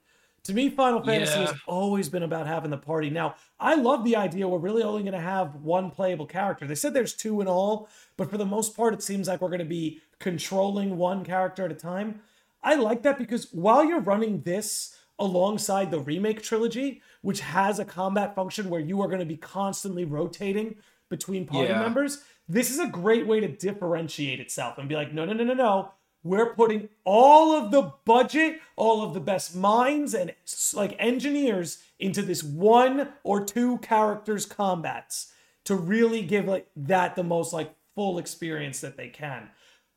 To 0.45 0.55
me, 0.55 0.71
Final 0.71 1.03
Fantasy 1.03 1.41
has 1.41 1.53
always 1.67 2.09
been 2.09 2.23
about 2.23 2.47
having 2.47 2.71
the 2.71 2.79
party. 2.79 3.11
Now, 3.11 3.35
I 3.61 3.75
love 3.75 4.03
the 4.03 4.17
idea 4.17 4.49
we're 4.49 4.59
really 4.59 4.83
only 4.83 5.03
going 5.03 5.13
to 5.13 5.21
have 5.21 5.57
one 5.57 5.91
playable 5.91 6.25
character. 6.25 6.67
They 6.67 6.75
said 6.75 6.95
there's 6.95 7.13
two 7.13 7.43
in 7.43 7.49
all, 7.49 7.89
but 8.17 8.31
for 8.31 8.39
the 8.39 8.47
most 8.47 8.75
part, 8.75 8.95
it 8.95 9.03
seems 9.03 9.29
like 9.29 9.43
we're 9.43 9.49
going 9.49 9.59
to 9.59 9.67
be 9.67 10.01
controlling 10.19 10.97
one 10.97 11.23
character 11.23 11.67
at 11.67 11.73
a 11.73 11.75
time. 11.75 12.21
I 12.63 12.75
like 12.75 13.03
that 13.03 13.19
because 13.19 13.53
while 13.53 13.85
you're 13.85 14.01
running 14.01 14.43
this 14.43 14.97
alongside 15.19 15.91
the 15.91 16.01
remake 16.01 16.43
trilogy, 16.43 17.03
which 17.23 17.41
has 17.41 17.79
a 17.79 17.85
combat 17.85 18.35
function 18.35 18.71
where 18.71 18.81
you 18.81 19.01
are 19.03 19.09
going 19.09 19.19
to 19.21 19.27
be 19.27 19.37
constantly 19.37 20.05
rotating 20.05 20.77
between 21.09 21.47
party 21.47 21.69
Yeah. 21.71 21.81
members. 21.81 22.23
This 22.49 22.71
is 22.71 22.79
a 22.79 22.87
great 22.87 23.27
way 23.27 23.41
to 23.41 23.49
differentiate 23.49 24.41
itself 24.41 24.79
and 24.79 24.89
be 24.89 24.95
like, 24.95 25.13
no, 25.13 25.25
no, 25.25 25.33
no, 25.33 25.45
no, 25.45 25.55
no. 25.55 25.93
We're 26.23 26.55
putting 26.55 26.89
all 27.05 27.53
of 27.53 27.71
the 27.71 27.93
budget, 28.05 28.61
all 28.77 29.03
of 29.05 29.15
the 29.15 29.21
best 29.21 29.55
minds 29.55 30.15
and 30.15 30.35
like 30.75 30.95
engineers 30.99 31.83
into 31.99 32.23
this 32.23 32.43
one 32.43 33.09
or 33.23 33.45
two 33.45 33.79
characters 33.79 34.45
combats 34.45 35.33
to 35.65 35.75
really 35.75 36.23
give 36.23 36.47
like 36.47 36.69
that 36.77 37.17
the 37.17 37.23
most 37.25 37.53
like 37.53 37.75
full 37.95 38.19
experience 38.19 38.81
that 38.81 38.97
they 38.97 39.09
can. 39.09 39.51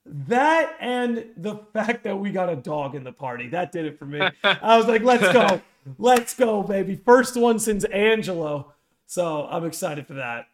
That 0.06 0.76
and 0.80 1.26
the 1.38 1.58
fact 1.74 2.04
that 2.06 2.18
we 2.18 2.32
got 2.32 2.50
a 2.50 2.56
dog 2.56 2.96
in 2.96 3.04
the 3.04 3.12
party, 3.12 3.50
that 3.50 3.72
did 3.72 3.86
it 3.86 4.00
for 4.00 4.06
me. 4.06 4.20
I 4.44 4.78
was 4.78 4.88
like, 4.88 5.04
let's 5.04 5.32
go. 5.32 5.62
Let's 5.98 6.36
go, 6.36 6.64
baby. 6.64 6.96
First 6.96 7.36
one 7.36 7.60
since 7.60 7.84
Angelo. 7.86 8.74
So 9.06 9.48
I'm 9.50 9.66
excited 9.66 10.08
for 10.08 10.14
that. 10.16 10.46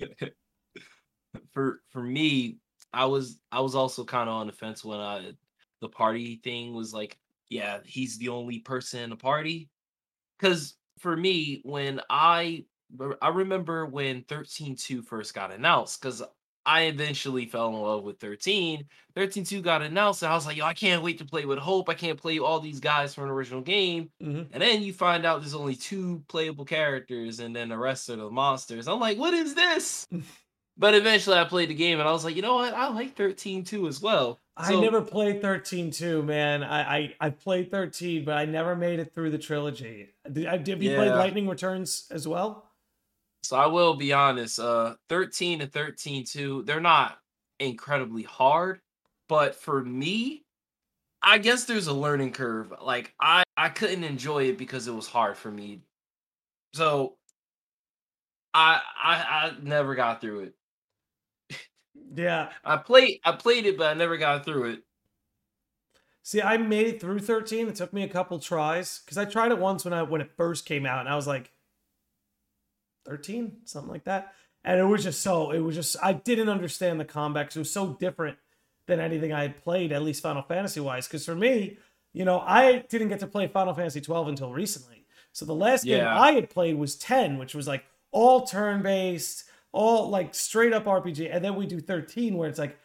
for 1.52 1.80
for 1.90 2.02
me, 2.02 2.58
I 2.92 3.04
was 3.06 3.38
I 3.52 3.60
was 3.60 3.74
also 3.74 4.04
kind 4.04 4.28
of 4.28 4.34
on 4.34 4.46
the 4.46 4.52
fence 4.52 4.84
when 4.84 5.00
I 5.00 5.32
the 5.80 5.88
party 5.88 6.40
thing 6.42 6.74
was 6.74 6.94
like, 6.94 7.18
yeah, 7.48 7.78
he's 7.84 8.18
the 8.18 8.28
only 8.30 8.60
person 8.60 9.00
in 9.00 9.10
the 9.10 9.16
party. 9.16 9.68
Cause 10.38 10.74
for 10.98 11.16
me, 11.16 11.60
when 11.64 12.00
I 12.08 12.64
I 13.20 13.28
remember 13.28 13.86
when 13.86 14.22
13.2 14.22 15.04
first 15.04 15.34
got 15.34 15.52
announced, 15.52 16.00
because 16.00 16.22
I 16.66 16.82
eventually 16.82 17.46
fell 17.46 17.68
in 17.68 17.74
love 17.74 18.02
with 18.02 18.18
13. 18.18 18.84
13.2 19.16 19.62
got 19.62 19.80
announced, 19.82 20.22
and 20.22 20.30
I 20.32 20.34
was 20.34 20.44
like, 20.46 20.56
yo, 20.56 20.64
I 20.66 20.74
can't 20.74 21.02
wait 21.02 21.18
to 21.18 21.24
play 21.24 21.44
with 21.46 21.58
Hope. 21.58 21.88
I 21.88 21.94
can't 21.94 22.20
play 22.20 22.38
all 22.38 22.60
these 22.60 22.80
guys 22.80 23.14
from 23.14 23.24
an 23.24 23.30
original 23.30 23.60
game. 23.62 24.10
Mhm. 24.22 24.48
And 24.52 24.60
then 24.62 24.82
you 24.82 24.92
find 24.92 25.24
out 25.24 25.40
there's 25.40 25.54
only 25.54 25.76
two 25.76 26.22
playable 26.28 26.64
characters, 26.64 27.40
and 27.40 27.54
then 27.54 27.68
the 27.70 27.78
rest 27.78 28.10
are 28.10 28.16
the 28.16 28.28
monsters. 28.30 28.88
I'm 28.88 29.00
like, 29.00 29.16
what 29.16 29.32
is 29.32 29.54
this? 29.54 30.06
but 30.76 30.94
eventually 30.94 31.38
I 31.38 31.44
played 31.44 31.70
the 31.70 31.74
game, 31.74 32.00
and 32.00 32.08
I 32.08 32.12
was 32.12 32.24
like, 32.24 32.36
you 32.36 32.42
know 32.42 32.56
what? 32.56 32.74
I 32.74 32.88
like 32.88 33.14
13 33.16 33.64
too 33.64 33.86
as 33.88 34.02
well. 34.02 34.38
I 34.58 34.74
never 34.80 35.02
played 35.02 35.42
13 35.42 35.90
too, 35.90 36.22
man. 36.22 36.62
I, 36.64 36.96
I 36.96 37.14
I 37.20 37.30
played 37.30 37.70
13, 37.70 38.24
but 38.24 38.36
I 38.38 38.46
never 38.46 38.74
made 38.74 38.98
it 39.00 39.12
through 39.14 39.30
the 39.30 39.38
trilogy. 39.38 40.08
Did, 40.30 40.46
I- 40.46 40.54
you 40.56 40.64
played 40.64 40.82
Yeah. 40.82 41.14
Lightning 41.14 41.46
Returns 41.46 42.06
as 42.10 42.26
well? 42.26 42.64
So 43.48 43.56
I 43.56 43.66
will 43.66 43.94
be 43.94 44.12
honest, 44.12 44.58
uh 44.58 44.96
13 45.08 45.60
and 45.60 45.72
13 45.72 46.24
too, 46.24 46.62
they're 46.66 46.80
not 46.80 47.18
incredibly 47.60 48.22
hard, 48.22 48.80
but 49.28 49.54
for 49.54 49.82
me, 49.84 50.44
I 51.22 51.38
guess 51.38 51.64
there's 51.64 51.88
a 51.88 51.92
learning 51.94 52.32
curve. 52.32 52.72
Like 52.82 53.14
I 53.20 53.44
I 53.56 53.68
couldn't 53.70 54.04
enjoy 54.04 54.44
it 54.44 54.58
because 54.58 54.88
it 54.88 54.94
was 54.94 55.08
hard 55.08 55.36
for 55.38 55.50
me. 55.50 55.82
So 56.74 57.18
I 58.54 58.80
I 58.96 59.14
I 59.14 59.52
never 59.62 59.94
got 59.94 60.20
through 60.20 60.40
it. 60.40 60.54
Yeah. 62.14 62.50
I 62.64 62.76
played 62.78 63.20
I 63.24 63.32
played 63.32 63.66
it 63.66 63.76
but 63.78 63.88
I 63.88 63.94
never 63.94 64.16
got 64.16 64.44
through 64.44 64.70
it. 64.72 64.82
See, 66.22 66.42
I 66.42 66.56
made 66.56 66.86
it 66.88 67.00
through 67.00 67.20
13. 67.20 67.68
It 67.68 67.76
took 67.76 67.92
me 67.92 68.02
a 68.02 68.08
couple 68.08 68.38
tries 68.38 68.98
because 69.00 69.16
I 69.16 69.24
tried 69.24 69.52
it 69.52 69.58
once 69.58 69.84
when 69.84 69.94
I 69.94 70.02
when 70.02 70.20
it 70.20 70.32
first 70.36 70.66
came 70.66 70.84
out, 70.84 71.00
and 71.00 71.08
I 71.08 71.14
was 71.16 71.26
like 71.26 71.52
13, 73.06 73.58
something 73.64 73.90
like 73.90 74.04
that. 74.04 74.34
And 74.64 74.80
it 74.80 74.84
was 74.84 75.04
just 75.04 75.22
so 75.22 75.52
it 75.52 75.60
was 75.60 75.76
just 75.76 75.96
I 76.02 76.12
didn't 76.12 76.48
understand 76.48 76.98
the 76.98 77.04
combat 77.04 77.46
'cause 77.48 77.56
it 77.56 77.60
was 77.60 77.70
so 77.70 77.94
different 77.94 78.36
than 78.86 79.00
anything 79.00 79.32
I 79.32 79.42
had 79.42 79.56
played, 79.56 79.92
at 79.92 80.02
least 80.02 80.22
Final 80.22 80.42
Fantasy 80.42 80.80
wise. 80.80 81.06
Because 81.06 81.24
for 81.24 81.34
me, 81.34 81.78
you 82.12 82.24
know, 82.24 82.40
I 82.40 82.84
didn't 82.88 83.08
get 83.08 83.20
to 83.20 83.26
play 83.26 83.46
Final 83.46 83.74
Fantasy 83.74 84.00
12 84.00 84.28
until 84.28 84.52
recently. 84.52 85.06
So 85.32 85.44
the 85.44 85.54
last 85.54 85.84
game 85.84 86.04
I 86.06 86.32
had 86.32 86.50
played 86.50 86.76
was 86.76 86.96
10, 86.96 87.38
which 87.38 87.54
was 87.54 87.68
like 87.68 87.84
all 88.10 88.46
turn 88.46 88.82
based, 88.82 89.44
all 89.72 90.08
like 90.08 90.34
straight 90.34 90.72
up 90.72 90.86
RPG. 90.86 91.28
And 91.30 91.44
then 91.44 91.56
we 91.56 91.66
do 91.66 91.80
13, 91.80 92.36
where 92.36 92.48
it's 92.48 92.58
like 92.58 92.78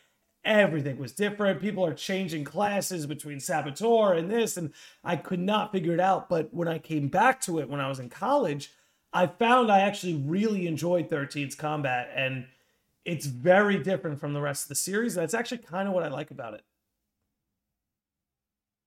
everything 0.43 0.97
was 0.97 1.13
different. 1.13 1.61
People 1.61 1.85
are 1.85 1.93
changing 1.93 2.43
classes 2.43 3.05
between 3.05 3.39
Saboteur 3.39 4.13
and 4.13 4.29
this, 4.29 4.57
and 4.57 4.73
I 5.03 5.15
could 5.15 5.39
not 5.39 5.71
figure 5.71 5.93
it 5.93 5.99
out. 5.99 6.29
But 6.29 6.53
when 6.53 6.67
I 6.67 6.79
came 6.79 7.07
back 7.07 7.39
to 7.41 7.59
it 7.59 7.69
when 7.69 7.79
I 7.79 7.87
was 7.87 7.99
in 7.99 8.09
college, 8.09 8.71
I 9.13 9.27
found 9.27 9.71
I 9.71 9.81
actually 9.81 10.15
really 10.15 10.67
enjoyed 10.67 11.09
13's 11.09 11.55
combat, 11.55 12.11
and 12.15 12.47
it's 13.05 13.25
very 13.25 13.81
different 13.83 14.19
from 14.19 14.33
the 14.33 14.41
rest 14.41 14.65
of 14.65 14.69
the 14.69 14.75
series. 14.75 15.15
That's 15.15 15.33
actually 15.33 15.59
kind 15.59 15.87
of 15.87 15.93
what 15.93 16.03
I 16.03 16.07
like 16.09 16.31
about 16.31 16.53
it. 16.53 16.63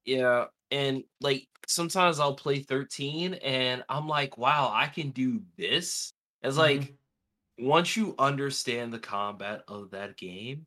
Yeah, 0.05 0.47
and 0.71 1.05
like 1.21 1.49
sometimes 1.67 2.21
I'll 2.21 2.37
play 2.37 2.61
13 2.61 3.35
and 3.35 3.85
I'm 3.89 4.07
like, 4.09 4.37
wow, 4.39 4.71
I 4.73 4.87
can 4.89 5.11
do 5.11 5.45
this. 5.57 6.13
It's 6.43 6.57
Mhm. 6.57 6.59
like 6.59 6.95
once 7.59 7.97
you 7.97 8.17
understand 8.19 8.93
the 8.95 9.01
combat 9.01 9.65
of 9.69 9.93
that 9.93 10.19
game, 10.19 10.67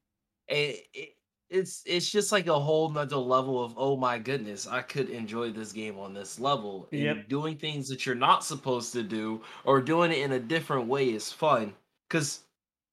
it, 0.50 0.88
it 0.94 1.17
it's 1.50 1.82
it's 1.86 2.10
just 2.10 2.32
like 2.32 2.48
a 2.48 2.60
whole 2.60 2.90
nother 2.90 3.16
level 3.18 3.64
of 3.64 3.74
oh 3.78 3.96
my 3.98 4.20
goodness, 4.20 4.68
I 4.68 4.82
could 4.82 5.10
enjoy 5.10 5.52
this 5.52 5.72
game 5.72 5.98
on 5.98 6.14
this 6.14 6.40
level. 6.40 6.90
And 6.94 7.16
Yep. 7.16 7.28
doing 7.28 7.58
things 7.58 7.88
that 7.90 8.06
you're 8.06 8.16
not 8.16 8.44
supposed 8.44 8.94
to 8.94 9.04
do 9.04 9.44
or 9.64 9.82
doing 9.82 10.12
it 10.12 10.20
in 10.20 10.34
a 10.34 10.40
different 10.40 10.88
way 10.88 11.10
is 11.14 11.32
fun. 11.32 11.76
Cause 12.10 12.46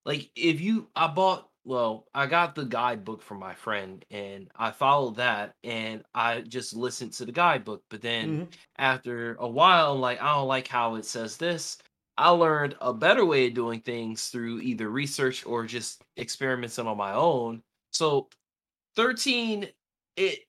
like 0.05 0.31
if 0.37 0.61
you 0.61 0.91
I 0.97 1.09
bought 1.09 1.51
well, 1.65 2.07
I 2.15 2.27
got 2.27 2.55
the 2.55 2.65
guidebook 2.67 3.23
from 3.23 3.39
my 3.41 3.55
friend 3.55 4.05
and 4.11 4.51
I 4.55 4.71
followed 4.71 5.17
that 5.17 5.57
and 5.65 6.05
I 6.15 6.43
just 6.43 6.75
listened 6.75 7.13
to 7.15 7.25
the 7.25 7.33
guidebook. 7.33 7.85
But 7.91 8.03
then 8.03 8.37
Mhm. 8.37 8.55
after 8.77 9.35
a 9.37 9.49
while, 9.49 9.97
like, 9.97 10.21
I 10.21 10.35
don't 10.35 10.49
like 10.49 10.69
how 10.69 10.97
it 10.97 11.05
says 11.07 11.37
this. 11.39 11.79
I 12.17 12.29
learned 12.31 12.77
a 12.81 12.93
better 12.93 13.25
way 13.25 13.47
of 13.49 13.55
doing 13.55 13.81
things 13.81 14.29
through 14.29 14.61
either 14.61 14.89
research 14.91 15.45
or 15.47 15.65
just 15.67 16.03
experimenting 16.19 16.87
on 16.87 16.97
my 16.97 17.13
own. 17.13 17.63
So 17.93 18.29
13, 18.97 19.69
it 20.17 20.41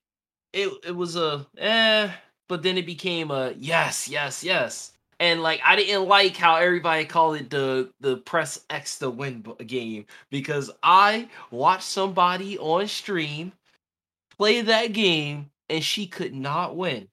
it 0.53 0.71
it 0.86 0.95
was 0.95 1.15
a 1.15 1.45
eh, 1.58 2.12
but 2.47 2.63
then 2.63 2.77
it 2.77 2.86
became 2.86 3.31
a 3.31 3.53
yes, 3.58 4.08
yes, 4.08 4.43
yes. 4.43 4.93
And 5.19 5.41
like 5.41 5.62
I 5.63 5.75
didn't 5.75 6.08
like 6.08 6.36
how 6.36 6.55
everybody 6.55 7.05
called 7.05 7.38
it 7.38 7.49
the 7.49 7.91
the 8.01 8.17
press 8.17 8.65
X 8.69 8.99
to 8.99 9.10
win 9.10 9.43
game 9.65 10.05
because 10.29 10.71
I 10.84 11.29
watched 11.51 11.84
somebody 11.84 12.58
on 12.58 12.88
stream 12.88 13.53
play 14.38 14.62
that 14.62 14.93
game 14.93 15.51
and 15.69 15.84
she 15.84 16.08
could 16.08 16.34
not 16.34 16.75
win. 16.75 17.08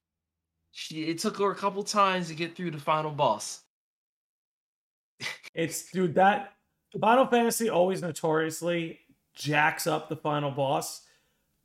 She 0.72 1.04
it 1.04 1.18
took 1.18 1.38
her 1.38 1.50
a 1.50 1.54
couple 1.54 1.82
times 1.84 2.28
to 2.28 2.34
get 2.34 2.56
through 2.56 2.72
the 2.72 2.78
final 2.80 3.10
boss. 3.12 3.62
It's 5.54 5.90
dude 5.90 6.14
that 6.14 6.54
Final 7.00 7.26
Fantasy 7.26 7.70
always 7.70 8.02
notoriously 8.02 9.00
jacks 9.34 9.86
up 9.86 10.08
the 10.08 10.16
final 10.16 10.50
boss. 10.50 11.02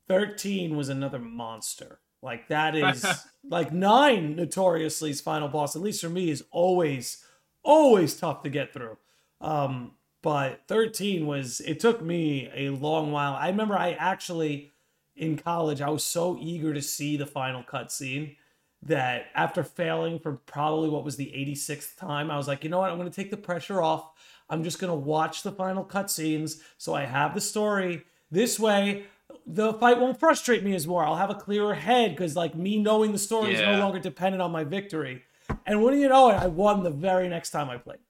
13 0.08 0.76
was 0.76 0.88
another 0.88 1.18
monster. 1.18 2.00
Like 2.22 2.48
that 2.48 2.74
is 2.76 3.04
like 3.48 3.72
9 3.72 4.36
notoriously's 4.36 5.20
final 5.20 5.48
boss 5.48 5.76
at 5.76 5.82
least 5.82 6.00
for 6.00 6.08
me 6.08 6.30
is 6.30 6.44
always 6.50 7.24
always 7.62 8.14
tough 8.16 8.42
to 8.42 8.50
get 8.50 8.72
through. 8.72 8.96
Um 9.40 9.92
but 10.20 10.62
13 10.66 11.26
was 11.26 11.60
it 11.60 11.78
took 11.78 12.02
me 12.02 12.50
a 12.54 12.70
long 12.70 13.12
while. 13.12 13.34
I 13.34 13.48
remember 13.48 13.76
I 13.76 13.92
actually 13.92 14.72
in 15.14 15.36
college 15.36 15.80
I 15.80 15.90
was 15.90 16.04
so 16.04 16.36
eager 16.40 16.74
to 16.74 16.82
see 16.82 17.16
the 17.16 17.26
final 17.26 17.62
cutscene 17.62 18.36
that 18.82 19.26
after 19.34 19.64
failing 19.64 20.18
for 20.18 20.32
probably 20.32 20.88
what 20.88 21.04
was 21.04 21.16
the 21.16 21.26
86th 21.26 21.96
time, 21.96 22.30
I 22.30 22.36
was 22.36 22.46
like, 22.46 22.62
you 22.62 22.70
know 22.70 22.78
what? 22.78 22.90
I'm 22.90 22.98
going 22.98 23.10
to 23.10 23.14
take 23.14 23.30
the 23.30 23.36
pressure 23.36 23.82
off. 23.82 24.12
I'm 24.48 24.62
just 24.62 24.78
going 24.78 24.90
to 24.90 24.98
watch 24.98 25.42
the 25.42 25.52
final 25.52 25.84
cutscenes 25.84 26.60
so 26.78 26.94
I 26.94 27.04
have 27.04 27.34
the 27.34 27.40
story. 27.40 28.04
This 28.30 28.58
way, 28.58 29.04
the 29.50 29.72
fight 29.72 29.98
won't 29.98 30.20
frustrate 30.20 30.62
me 30.62 30.74
as 30.74 30.86
more. 30.86 31.02
I'll 31.02 31.16
have 31.16 31.30
a 31.30 31.34
clearer 31.34 31.74
head 31.74 32.10
because, 32.10 32.36
like, 32.36 32.54
me 32.54 32.78
knowing 32.78 33.12
the 33.12 33.18
story 33.18 33.54
is 33.54 33.60
no 33.60 33.78
longer 33.78 33.98
dependent 33.98 34.42
on 34.42 34.52
my 34.52 34.62
victory. 34.62 35.22
And 35.64 35.82
when 35.82 35.98
you 35.98 36.08
know 36.08 36.28
it, 36.28 36.34
I 36.34 36.46
won 36.48 36.82
the 36.82 36.90
very 36.90 37.28
next 37.28 37.50
time 37.50 37.70
I 37.70 37.78
played. 37.78 38.00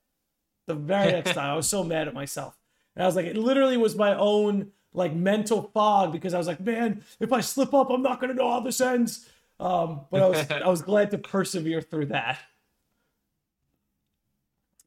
The 0.66 0.74
very 0.74 1.12
next 1.12 1.35
time. 1.35 1.51
I 1.51 1.55
was 1.55 1.68
so 1.68 1.85
mad 1.85 2.09
at 2.09 2.14
myself. 2.14 2.59
And 2.96 3.05
I 3.05 3.07
was 3.07 3.14
like, 3.14 3.27
it 3.27 3.37
literally 3.37 3.77
was 3.77 3.94
my 3.94 4.16
own 4.16 4.72
like 4.92 5.14
mental 5.14 5.70
fog 5.72 6.12
because 6.12 6.35
I 6.35 6.38
was 6.38 6.48
like, 6.48 6.59
man, 6.59 7.05
if 7.20 7.33
I 7.33 7.40
slip 7.40 7.72
up, 7.72 7.90
I'm 7.90 8.03
not 8.03 8.20
gonna 8.20 8.35
know 8.35 8.51
how 8.51 8.61
this 8.61 8.81
ends. 8.81 9.29
Um, 9.61 10.01
but 10.11 10.20
I 10.20 10.29
was 10.29 10.51
I 10.51 10.68
was 10.68 10.83
glad 10.83 11.12
to 11.12 11.18
persevere 11.18 11.81
through 11.81 12.07
that. 12.07 12.40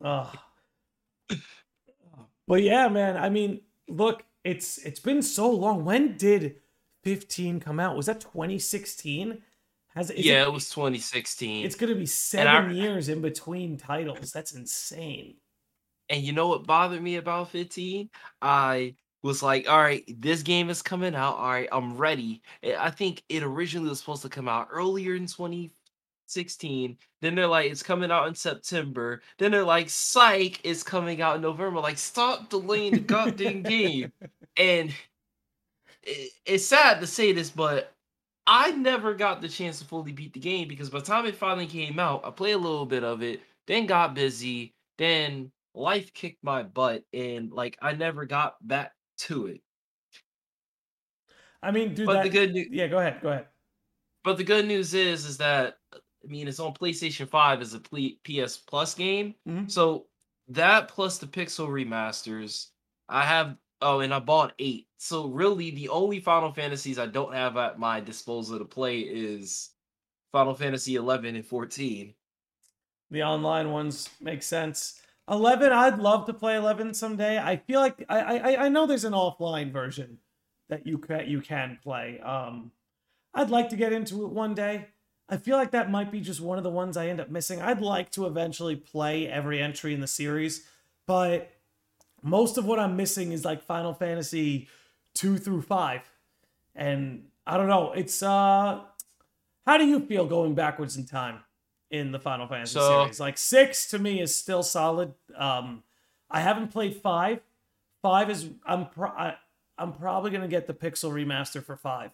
Oh. 0.03 0.31
But 2.47 2.63
yeah, 2.63 2.89
man. 2.89 3.15
I 3.15 3.29
mean, 3.29 3.61
look, 3.87 4.25
it's 4.43 4.77
it's 4.80 4.99
been 4.99 5.21
so 5.21 5.49
long. 5.49 5.86
When 5.86 6.17
did 6.17 6.56
15 7.04 7.60
come 7.60 7.80
out? 7.80 7.95
Was 7.95 8.08
that 8.08 8.21
2016? 8.21 9.41
Has 9.95 10.10
is 10.10 10.25
yeah, 10.25 10.43
it, 10.43 10.47
it 10.47 10.54
was 10.54 10.69
2016. 10.69 11.65
it's 11.65 11.75
gonna 11.75 11.95
be 11.95 12.06
seven 12.06 12.71
I- 12.71 12.73
years 12.73 13.10
in 13.10 13.21
between 13.21 13.77
titles. 13.77 14.32
That's 14.32 14.54
insane. 14.54 15.36
And 16.10 16.21
you 16.23 16.34
know 16.34 16.47
what 16.47 16.65
bothered 16.67 17.01
me 17.01 17.15
about 17.17 17.51
15? 17.51 18.10
I 18.41 18.95
was 19.23 19.41
like, 19.43 19.69
all 19.69 19.77
right, 19.77 20.04
this 20.19 20.41
game 20.43 20.69
is 20.69 20.82
coming 20.82 21.15
out. 21.15 21.36
All 21.36 21.49
right, 21.49 21.69
I'm 21.71 21.95
ready. 21.95 22.41
I 22.77 22.89
think 22.89 23.23
it 23.30 23.43
originally 23.43 23.89
was 23.89 23.99
supposed 23.99 24.23
to 24.23 24.30
come 24.30 24.49
out 24.49 24.67
earlier 24.71 25.15
in 25.15 25.27
2016 25.27 25.71
16. 26.31 26.97
Then 27.21 27.35
they're 27.35 27.47
like, 27.47 27.71
it's 27.71 27.83
coming 27.83 28.11
out 28.11 28.27
in 28.27 28.35
September. 28.35 29.21
Then 29.37 29.51
they're 29.51 29.63
like, 29.63 29.89
Psych 29.89 30.63
is 30.65 30.83
coming 30.83 31.21
out 31.21 31.35
in 31.37 31.41
November. 31.41 31.79
Like, 31.79 31.97
stop 31.97 32.49
delaying 32.49 32.93
the 32.95 32.99
goddamn 33.01 33.63
game. 33.63 34.11
And 34.57 34.93
it, 36.03 36.31
it's 36.45 36.65
sad 36.65 36.99
to 36.99 37.07
say 37.07 37.31
this, 37.31 37.49
but 37.49 37.93
I 38.47 38.71
never 38.71 39.13
got 39.13 39.41
the 39.41 39.49
chance 39.49 39.79
to 39.79 39.85
fully 39.85 40.11
beat 40.11 40.33
the 40.33 40.39
game 40.39 40.67
because 40.67 40.89
by 40.89 40.99
the 40.99 41.05
time 41.05 41.25
it 41.25 41.35
finally 41.35 41.67
came 41.67 41.99
out, 41.99 42.25
I 42.25 42.31
played 42.31 42.53
a 42.53 42.57
little 42.57 42.85
bit 42.85 43.03
of 43.03 43.21
it, 43.23 43.41
then 43.67 43.85
got 43.85 44.13
busy, 44.15 44.73
then 44.97 45.51
life 45.73 46.13
kicked 46.13 46.43
my 46.43 46.63
butt, 46.63 47.05
and 47.13 47.51
like 47.51 47.77
I 47.81 47.93
never 47.93 48.25
got 48.25 48.55
back 48.67 48.93
to 49.19 49.47
it. 49.47 49.61
I 51.61 51.71
mean, 51.71 51.93
dude, 51.93 52.05
But 52.05 52.13
that, 52.13 52.23
the 52.23 52.29
good 52.29 52.53
news, 52.53 52.67
yeah, 52.71 52.87
go 52.87 52.97
ahead, 52.99 53.21
go 53.21 53.29
ahead. 53.29 53.47
but 54.23 54.37
the 54.37 54.43
good 54.43 54.65
news 54.67 54.93
is, 54.93 55.25
is 55.25 55.37
that 55.37 55.75
I 56.23 56.27
mean, 56.27 56.47
it's 56.47 56.60
on 56.60 56.73
PlayStation 56.73 57.27
Five 57.27 57.62
as 57.62 57.73
a 57.73 57.79
PS 57.79 58.57
Plus 58.57 58.93
game, 58.93 59.36
Mhm. 59.47 59.69
so 59.71 60.07
that 60.49 60.88
plus 60.88 61.17
the 61.17 61.27
Pixel 61.27 61.67
remasters, 61.67 62.67
I 63.10 63.23
have. 63.25 63.57
Oh, 63.84 64.01
and 64.01 64.13
I 64.13 64.19
bought 64.19 64.53
eight. 64.60 64.88
So 64.97 65.27
really, 65.27 65.71
the 65.71 65.89
only 65.89 66.19
Final 66.19 66.53
Fantasies 66.53 66.99
I 66.99 67.07
don't 67.07 67.34
have 67.34 67.57
at 67.57 67.79
my 67.79 67.99
disposal 67.99 68.60
to 68.60 68.65
play 68.65 68.99
is 68.99 69.71
Final 70.31 70.53
Fantasy 70.53 70.95
11 70.97 71.36
and 71.36 71.45
14. 71.45 72.13
The 73.10 73.23
online 73.23 73.72
ones 73.72 74.07
make 74.22 74.43
sense. 74.43 75.01
Eleven, 75.28 75.72
I'd 75.72 75.97
love 75.99 76.26
to 76.28 76.34
play 76.34 76.55
eleven 76.57 76.93
someday. 76.93 77.39
I 77.39 77.57
feel 77.57 77.80
like 77.80 78.03
I 78.09 78.19
I, 78.38 78.65
I 78.65 78.69
know 78.69 78.86
there's 78.86 79.05
an 79.05 79.13
offline 79.13 79.72
version 79.72 80.19
that 80.69 80.86
you 80.86 80.97
can 80.97 81.28
you 81.28 81.41
can 81.41 81.78
play. 81.84 82.19
Um, 82.19 82.72
I'd 83.34 83.49
like 83.49 83.69
to 83.69 83.76
get 83.76 83.93
into 83.93 84.24
it 84.26 84.30
one 84.32 84.53
day. 84.53 84.88
I 85.32 85.38
feel 85.38 85.55
like 85.57 85.71
that 85.71 85.89
might 85.89 86.11
be 86.11 86.19
just 86.19 86.41
one 86.41 86.57
of 86.57 86.63
the 86.65 86.69
ones 86.69 86.97
I 86.97 87.07
end 87.07 87.19
up 87.21 87.29
missing. 87.32 87.61
I'd 87.61 87.82
like 87.82 88.11
to 88.11 88.25
eventually 88.27 88.75
play 88.75 89.27
every 89.29 89.61
entry 89.61 89.93
in 89.93 90.01
the 90.01 90.07
series, 90.07 90.67
but 91.07 91.51
most 92.21 92.57
of 92.57 92.65
what 92.65 92.79
I'm 92.79 92.95
missing 92.97 93.32
is 93.32 93.45
like 93.45 93.63
Final 93.63 93.93
Fantasy 93.93 94.67
two 95.15 95.38
through 95.38 95.61
five, 95.63 96.01
and 96.75 97.27
I 97.47 97.57
don't 97.57 97.67
know. 97.69 97.93
It's 97.93 98.21
uh, 98.21 98.82
how 99.65 99.77
do 99.77 99.86
you 99.86 100.01
feel 100.01 100.25
going 100.27 100.53
backwards 100.53 100.97
in 100.97 101.05
time 101.05 101.39
in 101.89 102.11
the 102.11 102.19
Final 102.19 102.47
Fantasy 102.47 102.73
So- 102.73 103.03
series? 103.03 103.19
Like 103.19 103.38
six 103.38 103.89
to 103.91 103.99
me 103.99 104.21
is 104.21 104.36
still 104.36 104.63
solid. 104.63 105.13
Um, 105.36 105.84
I 106.29 106.41
haven't 106.41 106.69
played 106.73 106.95
five. 106.97 107.39
Five 108.01 108.29
is 108.29 108.49
I'm 108.65 108.88
pro- 108.89 109.09
I, 109.09 109.36
I'm 109.77 109.93
probably 109.93 110.32
gonna 110.32 110.47
get 110.47 110.67
the 110.67 110.73
Pixel 110.73 111.11
remaster 111.11 111.63
for 111.63 111.75
five 111.77 112.11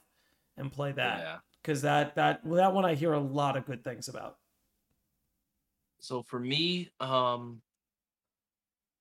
and 0.55 0.72
play 0.72 0.91
that 0.91 1.20
Yeah. 1.20 1.36
Because 1.68 1.82
that 1.82 2.15
that 2.15 2.45
well, 2.45 2.55
that 2.55 2.74
one 2.74 2.86
I 2.86 2.95
hear 2.95 3.11
a 3.11 3.20
lot 3.20 3.57
of 3.57 3.65
good 3.65 3.84
things 3.84 4.07
about. 4.07 4.38
So 5.99 6.24
for 6.24 6.39
me, 6.39 6.89
um, 7.01 7.61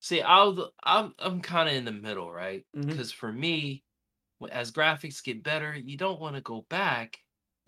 see, 0.00 0.20
I'll 0.20 0.72
I'm 0.82 1.14
I'm 1.20 1.40
kind 1.40 1.68
of 1.68 1.76
in 1.76 1.84
the 1.84 1.92
middle, 1.92 2.32
right? 2.32 2.64
Because 2.74 3.12
for 3.12 3.32
me, 3.32 3.84
as 4.50 4.72
graphics 4.72 5.22
get 5.22 5.44
better, 5.44 5.76
you 5.76 5.96
don't 5.96 6.20
want 6.20 6.34
to 6.34 6.40
go 6.42 6.66
back. 6.68 7.18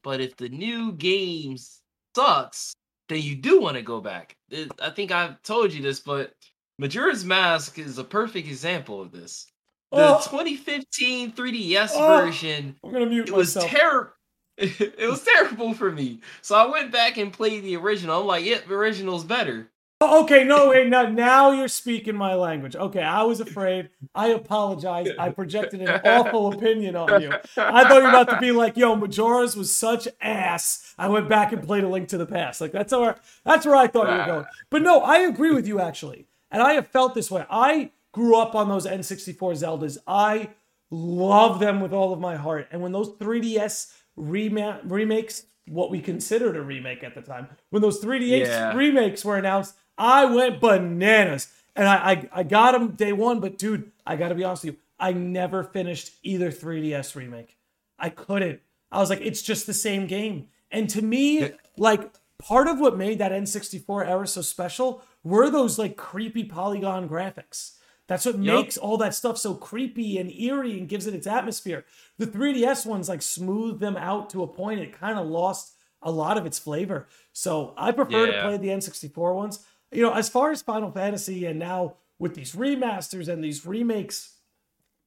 But 0.03 0.21
if 0.21 0.37
the 0.37 0.49
new 0.49 0.93
games 0.93 1.81
sucks, 2.17 2.75
then 3.09 3.23
you 3.23 3.37
do 3.37 3.61
want 3.61 3.77
to 3.77 3.83
go 3.83 4.01
back. 4.01 4.37
It- 4.51 4.73
I 4.81 4.91
think 4.91 5.13
I've 5.13 5.41
told 5.43 5.73
you 5.73 5.81
this, 5.81 6.01
but 6.01 6.35
Majora's 6.79 7.25
Mask 7.25 7.79
is 7.79 7.99
a 7.99 8.05
perfect 8.05 8.49
example 8.49 9.01
of 9.01 9.13
this. 9.13 9.47
The 9.93 9.99
Oh! 9.99 10.21
2015 10.29 11.33
3DS 11.33 11.93
Oh! 11.95 12.07
version 12.25 12.77
I'm 12.83 12.93
gonna 12.93 13.07
mute 13.07 13.29
it 13.29 13.35
was 13.35 13.55
terrible. 13.55 14.13
it 14.99 15.09
was 15.09 15.23
terrible 15.23 15.73
for 15.73 15.91
me. 15.91 16.21
So 16.43 16.57
I 16.57 16.67
went 16.67 16.91
back 16.91 17.17
and 17.17 17.33
played 17.33 17.63
the 17.63 17.77
original. 17.77 18.21
I'm 18.21 18.27
like, 18.27 18.45
yep, 18.45 18.67
the 18.67 18.75
original's 18.75 19.25
better. 19.25 19.71
Oh, 20.01 20.23
okay, 20.23 20.45
no, 20.45 20.69
wait, 20.69 20.89
now, 20.89 21.03
now 21.09 21.51
you're 21.51 21.67
speaking 21.67 22.15
my 22.15 22.35
language. 22.35 22.77
Okay, 22.77 23.03
I 23.03 23.25
was 23.25 23.41
afraid. 23.41 23.91
I 24.15 24.29
apologize. 24.29 25.09
I 25.19 25.31
projected 25.31 25.81
an 25.83 26.01
awful 26.05 26.53
opinion 26.53 26.95
on 26.95 27.21
you. 27.21 27.33
I 27.57 27.83
thought 27.83 27.97
you 27.97 28.03
were 28.03 28.09
about 28.09 28.31
to 28.31 28.39
be 28.39 28.53
like, 28.53 28.77
"Yo, 28.77 28.95
Majora's 28.95 29.57
was 29.57 29.75
such 29.75 30.07
ass." 30.21 30.95
I 30.99 31.09
went 31.09 31.29
back 31.29 31.53
and 31.53 31.65
played 31.65 31.83
A 31.83 31.89
Link 31.89 32.09
to 32.11 32.19
the 32.19 32.27
Past. 32.27 32.61
Like 32.61 32.71
that's 32.71 32.93
where 32.93 33.17
that's 33.45 33.67
where 33.67 33.75
I 33.75 33.89
thought 33.89 34.09
you 34.09 34.19
were 34.19 34.27
going. 34.27 34.47
But 34.71 34.83
no, 34.83 35.01
I 35.01 35.19
agree 35.19 35.53
with 35.53 35.67
you 35.67 35.81
actually, 35.81 36.29
and 36.49 36.63
I 36.63 36.75
have 36.75 36.87
felt 36.87 37.17
this 37.17 37.29
way. 37.29 37.45
I 37.51 37.91
grew 38.13 38.37
up 38.37 38.55
on 38.55 38.69
those 38.69 38.87
N64 38.87 39.37
Zeldas. 39.37 39.99
I 40.07 40.51
love 40.91 41.61
them 41.61 41.81
with 41.81 41.93
all 41.93 42.13
of 42.13 42.21
my 42.21 42.37
heart. 42.37 42.69
And 42.71 42.83
when 42.83 42.93
those 42.93 43.11
3DS 43.17 43.93
rema- 44.19 44.81
remakes, 44.85 45.45
what 45.67 45.91
we 45.91 46.01
considered 46.01 46.57
a 46.57 46.63
remake 46.63 47.03
at 47.05 47.15
the 47.15 47.23
time, 47.23 47.49
when 47.71 47.83
those 47.83 48.01
3DS 48.03 48.47
Yeah. 48.47 48.75
remakes 48.75 49.25
were 49.25 49.37
announced, 49.37 49.75
I 49.97 50.25
went 50.27 50.61
bananas. 50.61 51.49
And 51.77 51.87
I, 51.89 51.95
I, 51.97 52.29
I 52.33 52.43
got 52.43 52.73
them 52.73 52.93
day 52.93 53.13
one, 53.13 53.41
but 53.41 53.57
dude, 53.59 53.93
I 54.07 54.17
got 54.17 54.29
to 54.31 54.35
be 54.35 54.45
honest 54.45 54.65
with 54.65 54.75
you, 54.75 54.81
I 54.99 55.13
never 55.13 55.63
finished 55.63 56.13
either 56.23 56.51
3DS 56.51 57.15
remake. 57.15 57.57
I 57.99 58.09
couldn't. 58.11 58.61
I 58.91 58.99
was 59.01 59.11
like, 59.11 59.21
it's 59.21 59.43
just 59.43 59.67
the 59.67 59.75
same 59.75 60.07
game. 60.07 60.49
And 60.71 60.89
to 60.91 61.03
me, 61.03 61.51
like, 61.77 62.11
part 62.39 62.67
of 62.69 62.81
what 62.81 62.97
made 62.97 63.19
that 63.19 63.33
N64 63.33 64.07
era 64.09 64.27
so 64.27 64.41
special 64.43 65.03
were 65.23 65.51
those 65.51 65.79
like 65.79 65.97
creepy 65.97 66.45
polygon 66.45 67.09
graphics. 67.09 67.75
That's 68.09 68.25
what 68.25 68.39
Yup. 68.43 68.65
makes 68.65 68.77
all 68.77 68.97
that 68.97 69.15
stuff 69.15 69.39
so 69.39 69.55
creepy 69.55 70.19
and 70.19 70.33
eerie 70.33 70.79
and 70.79 70.89
gives 70.89 71.07
it 71.07 71.15
its 71.15 71.27
atmosphere. 71.27 71.85
The 72.17 72.27
3DS 72.27 72.87
ones 72.87 73.09
like 73.09 73.23
smooth 73.23 73.79
them 73.79 73.97
out 73.97 74.31
to 74.31 74.43
a 74.43 74.49
point. 74.49 74.81
It 74.81 74.99
kind 74.99 75.19
of 75.19 75.27
lost 75.27 75.75
a 76.03 76.11
lot 76.11 76.39
of 76.39 76.47
its 76.47 76.59
flavor. 76.59 77.07
So 77.33 77.75
I 77.77 77.93
prefer 77.93 78.27
to 78.27 78.43
play 78.43 78.57
the 78.57 78.69
N64 78.69 79.35
ones. 79.35 79.65
You 79.93 80.03
know, 80.03 80.15
as 80.15 80.29
far 80.29 80.51
as 80.51 80.63
Final 80.63 80.91
Fantasy 80.91 81.45
and 81.45 81.59
now 81.59 81.97
with 82.19 82.35
these 82.35 82.55
remasters 82.55 83.29
and 83.29 83.45
these 83.45 83.67
remakes, 83.67 84.37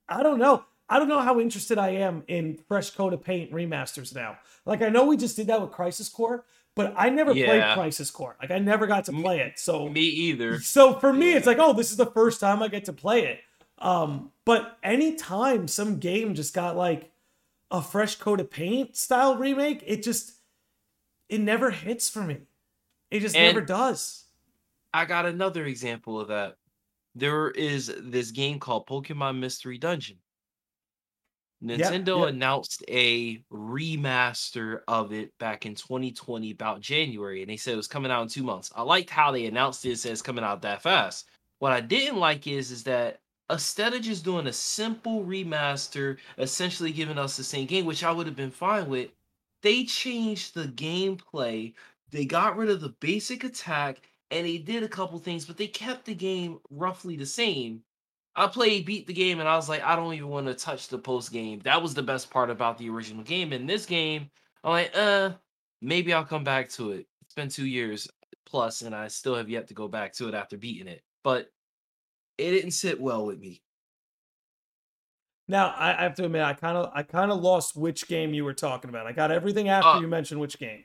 I 0.08 0.24
don't 0.24 0.40
know. 0.40 0.66
I 0.88 1.00
don't 1.00 1.08
know 1.08 1.22
how 1.22 1.40
interested 1.40 1.78
I 1.78 1.90
am 1.90 2.24
in 2.28 2.60
fresh 2.68 2.92
coat 2.92 3.14
of 3.14 3.24
paint 3.24 3.52
remasters 3.52 4.14
now. 4.14 4.38
Like 4.66 4.82
I 4.82 4.90
know 4.90 5.06
we 5.06 5.18
just 5.18 5.38
did 5.38 5.48
that 5.48 5.62
with 5.62 5.72
Crisis 5.72 6.10
Core, 6.10 6.44
but 6.76 6.94
I 6.98 7.10
never 7.10 7.34
played 7.34 7.64
Crisis 7.74 8.10
Core. 8.12 8.36
Like 8.42 8.52
I 8.52 8.60
never 8.60 8.88
got 8.88 9.06
to 9.06 9.12
play 9.12 9.40
it. 9.42 9.60
So 9.60 9.90
Me 9.90 10.02
either. 10.02 10.60
so 10.60 10.94
for 11.00 11.12
me, 11.14 11.34
it's 11.34 11.48
like, 11.48 11.58
oh, 11.60 11.74
this 11.74 11.92
is 11.92 11.98
the 11.98 12.06
first 12.06 12.40
time 12.40 12.62
I 12.64 12.68
get 12.68 12.86
to 12.86 12.94
play 12.94 13.26
it. 13.26 13.40
Um, 13.78 14.32
but 14.46 14.78
anytime 14.84 15.68
some 15.68 15.98
game 15.98 16.36
just 16.36 16.54
got 16.54 16.78
like 16.78 17.12
a 17.72 17.82
fresh 17.82 18.16
coat 18.18 18.40
of 18.40 18.50
paint 18.52 18.96
style 18.96 19.36
remake, 19.38 19.84
it 19.86 20.04
just 20.04 20.34
it 21.30 21.40
never 21.42 21.72
hits 21.72 22.10
for 22.10 22.22
me. 22.22 22.38
It 23.10 23.22
just 23.22 23.36
And- 23.36 23.56
never 23.56 23.66
does. 23.66 24.26
I 24.94 25.06
got 25.06 25.26
another 25.26 25.66
example 25.66 26.20
of 26.20 26.28
that. 26.28 26.58
There 27.16 27.50
is 27.52 27.94
this 28.00 28.32
game 28.32 28.60
called 28.60 28.88
Pokemon 28.88 29.40
Mystery 29.40 29.78
Dungeon. 29.78 30.18
Nintendo 31.64 32.22
yep. 32.22 32.30
announced 32.30 32.84
a 32.88 33.38
remaster 33.52 34.82
of 34.88 35.14
it 35.14 35.38
back 35.38 35.66
in 35.66 35.76
2020, 35.76 36.52
about 36.52 36.82
January, 36.82 37.42
and 37.42 37.50
they 37.50 37.58
said 37.58 37.74
it 37.74 37.78
was 37.78 37.88
coming 37.88 38.12
out 38.12 38.24
in 38.24 38.28
two 38.28 38.44
months. 38.44 38.72
I 38.76 38.82
liked 38.82 39.10
how 39.10 39.32
they 39.32 39.46
announced 39.46 39.86
it, 39.86 40.00
says 40.00 40.22
coming 40.22 40.44
out 40.44 40.64
that 40.64 40.82
fast. 40.82 41.30
What 41.60 41.72
I 41.72 41.82
didn't 41.82 42.18
like 42.18 42.48
is 42.48 42.72
is 42.72 42.84
that 42.86 43.20
instead 43.52 43.94
of 43.94 44.02
just 44.02 44.24
doing 44.24 44.48
a 44.48 44.54
simple 44.54 45.24
remaster, 45.24 46.18
essentially 46.40 46.92
giving 46.92 47.20
us 47.20 47.38
the 47.38 47.44
same 47.44 47.68
game, 47.68 47.86
which 47.86 48.04
I 48.04 48.12
would 48.12 48.26
have 48.26 48.36
been 48.36 48.52
fine 48.52 48.90
with, 48.90 49.12
they 49.62 49.84
changed 49.84 50.56
the 50.56 50.66
gameplay. 50.66 51.74
They 52.10 52.26
got 52.26 52.58
rid 52.58 52.70
of 52.70 52.82
the 52.82 52.96
basic 53.00 53.44
attack 53.44 54.02
and 54.32 54.48
they 54.48 54.58
did 54.58 54.82
a 54.82 54.88
couple 54.88 55.20
things, 55.20 55.46
but 55.46 55.58
they 55.58 55.68
kept 55.68 56.06
the 56.06 56.16
game 56.16 56.60
roughly 56.72 57.16
the 57.16 57.26
same. 57.26 57.84
I 58.36 58.48
played, 58.48 58.86
beat 58.86 59.08
the 59.08 59.14
game, 59.14 59.40
and 59.40 59.50
I 59.50 59.56
was 59.56 59.68
like, 59.68 59.84
I 59.84 59.96
don't 59.96 60.14
even 60.14 60.30
want 60.30 60.48
to 60.48 60.54
touch 60.54 60.88
the 60.88 60.98
post 60.98 61.32
game. 61.34 61.60
That 61.64 61.82
was 61.82 61.94
the 61.94 62.04
best 62.04 62.30
part 62.30 62.50
about 62.50 62.78
the 62.78 62.90
original 62.90 63.24
game. 63.24 63.52
In 63.52 63.66
this 63.66 63.86
game, 63.86 64.30
I'm 64.64 64.72
like, 64.72 64.92
uh, 64.96 65.32
maybe 65.82 66.14
I'll 66.14 66.24
come 66.24 66.44
back 66.44 66.70
to 66.72 66.92
it. 66.92 67.08
It's 67.24 67.34
been 67.34 67.50
two 67.50 67.66
years 67.66 68.08
plus, 68.46 68.84
and 68.84 68.96
I 68.96 69.10
still 69.10 69.36
have 69.36 69.50
yet 69.50 69.68
to 69.68 69.74
go 69.74 69.88
back 69.88 70.14
to 70.14 70.28
it 70.30 70.34
after 70.34 70.58
beating 70.58 70.88
it. 70.88 71.02
But 71.24 71.50
it 72.38 72.52
didn't 72.52 72.72
sit 72.72 73.00
well 73.00 73.26
with 73.26 73.40
me. 73.40 73.62
Now 75.48 75.74
I, 75.78 76.04
have 76.04 76.16
to 76.16 76.26
admit, 76.26 76.44
I 76.44 76.54
kind 76.54 76.78
of 76.78 76.92
I 76.94 77.04
kind 77.04 77.30
of 77.30 77.42
lost 77.42 77.76
which 77.76 78.08
game 78.08 78.34
you 78.34 78.46
were 78.46 78.54
talking 78.54 78.90
about. 78.90 79.06
I 79.06 79.12
got 79.12 79.32
everything 79.32 79.68
after 79.68 79.90
Uh, 79.90 80.00
you 80.00 80.08
mentioned 80.08 80.40
which 80.40 80.58
game. 80.58 80.84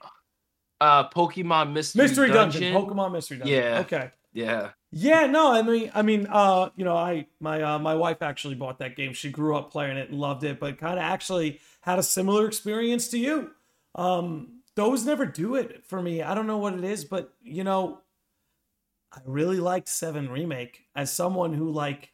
Uh, 0.80 1.08
Pokemon 1.08 1.72
Mystery, 1.72 2.02
Mystery 2.02 2.28
Dungeon, 2.30 2.72
Dungeon. 2.72 2.96
Pokemon 2.96 3.12
Mystery 3.12 3.38
Dungeon. 3.38 3.56
Yeah. 3.56 3.78
Okay. 3.80 4.10
Yeah. 4.32 4.70
Yeah, 4.98 5.26
no, 5.26 5.52
I 5.52 5.60
mean, 5.60 5.90
I 5.94 6.00
mean, 6.00 6.26
uh, 6.30 6.70
you 6.74 6.82
know, 6.82 6.96
I 6.96 7.26
my 7.38 7.60
uh, 7.60 7.78
my 7.78 7.94
wife 7.94 8.22
actually 8.22 8.54
bought 8.54 8.78
that 8.78 8.96
game. 8.96 9.12
She 9.12 9.28
grew 9.28 9.54
up 9.54 9.70
playing 9.70 9.98
it 9.98 10.08
and 10.08 10.18
loved 10.18 10.42
it, 10.42 10.58
but 10.58 10.78
kind 10.78 10.94
of 10.94 11.04
actually 11.04 11.60
had 11.82 11.98
a 11.98 12.02
similar 12.02 12.46
experience 12.46 13.08
to 13.08 13.18
you. 13.18 13.50
Um, 13.94 14.62
those 14.74 15.04
never 15.04 15.26
do 15.26 15.54
it 15.54 15.84
for 15.84 16.00
me. 16.00 16.22
I 16.22 16.34
don't 16.34 16.46
know 16.46 16.56
what 16.56 16.72
it 16.72 16.82
is, 16.82 17.04
but 17.04 17.34
you 17.42 17.62
know, 17.62 18.00
I 19.12 19.20
really 19.26 19.60
liked 19.60 19.90
Seven 19.90 20.30
Remake 20.30 20.86
as 20.94 21.12
someone 21.12 21.52
who 21.52 21.70
like 21.70 22.12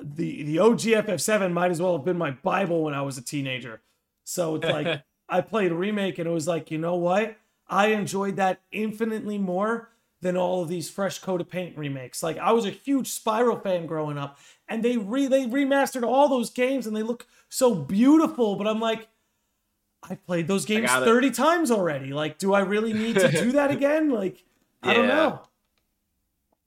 the 0.00 0.44
the 0.44 0.60
OG 0.60 0.78
FF7 0.78 1.52
might 1.52 1.72
as 1.72 1.82
well 1.82 1.96
have 1.96 2.04
been 2.04 2.18
my 2.18 2.30
bible 2.30 2.84
when 2.84 2.94
I 2.94 3.02
was 3.02 3.18
a 3.18 3.22
teenager. 3.22 3.82
So 4.22 4.54
it's 4.54 4.64
like 4.64 5.02
I 5.28 5.40
played 5.40 5.72
remake 5.72 6.20
and 6.20 6.28
it 6.28 6.32
was 6.32 6.46
like, 6.46 6.70
you 6.70 6.78
know 6.78 6.94
what? 6.94 7.36
I 7.66 7.88
enjoyed 7.88 8.36
that 8.36 8.60
infinitely 8.70 9.38
more 9.38 9.91
than 10.22 10.36
all 10.36 10.62
of 10.62 10.68
these 10.68 10.88
fresh 10.88 11.18
coat 11.18 11.40
of 11.40 11.50
paint 11.50 11.76
remakes. 11.76 12.22
Like 12.22 12.38
I 12.38 12.52
was 12.52 12.64
a 12.64 12.70
huge 12.70 13.10
Spyro 13.10 13.62
fan 13.62 13.86
growing 13.86 14.16
up, 14.16 14.38
and 14.68 14.82
they 14.82 14.96
re 14.96 15.26
they 15.26 15.46
remastered 15.46 16.06
all 16.06 16.28
those 16.28 16.48
games 16.48 16.86
and 16.86 16.96
they 16.96 17.02
look 17.02 17.26
so 17.48 17.74
beautiful. 17.74 18.56
But 18.56 18.68
I'm 18.68 18.80
like, 18.80 19.08
I 20.08 20.14
played 20.14 20.46
those 20.46 20.64
games 20.64 20.90
30 20.90 21.32
times 21.32 21.70
already. 21.70 22.12
Like, 22.12 22.38
do 22.38 22.54
I 22.54 22.60
really 22.60 22.92
need 22.92 23.16
to 23.16 23.30
do 23.30 23.52
that 23.52 23.70
again? 23.76 24.10
Like, 24.10 24.44
yeah. 24.82 24.90
I 24.90 24.94
don't 24.94 25.08
know. 25.08 25.42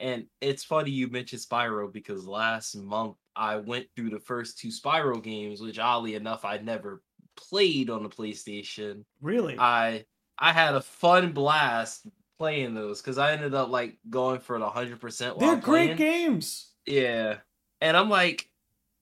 And 0.02 0.26
it's 0.42 0.66
funny 0.66 0.92
you 0.92 1.08
mentioned 1.08 1.42
Spyro 1.42 1.92
because 1.92 2.28
last 2.28 2.76
month 2.76 3.16
I 3.36 3.56
went 3.56 3.88
through 3.96 4.10
the 4.10 4.20
first 4.20 4.60
two 4.60 4.68
Spyro 4.68 5.24
games, 5.24 5.62
which 5.62 5.80
oddly 5.80 6.16
enough 6.16 6.44
I 6.44 6.58
never 6.58 7.02
played 7.38 7.90
on 7.90 8.04
the 8.04 8.10
PlayStation. 8.10 9.06
Really? 9.22 9.56
I 9.58 10.04
I 10.38 10.52
had 10.52 10.76
a 10.76 10.82
fun 10.82 11.32
blast 11.32 12.08
playing 12.38 12.74
those 12.74 13.02
because 13.02 13.18
I 13.18 13.32
ended 13.32 13.54
up 13.54 13.70
like 13.70 13.98
going 14.10 14.40
for 14.40 14.60
the 14.60 14.70
hundred 14.70 15.00
percent. 15.00 15.40
They're 15.40 15.56
great 15.56 15.98
games. 15.98 16.72
Yeah, 16.86 17.38
and 17.82 17.98
I'm 17.98 18.10
like, 18.10 18.50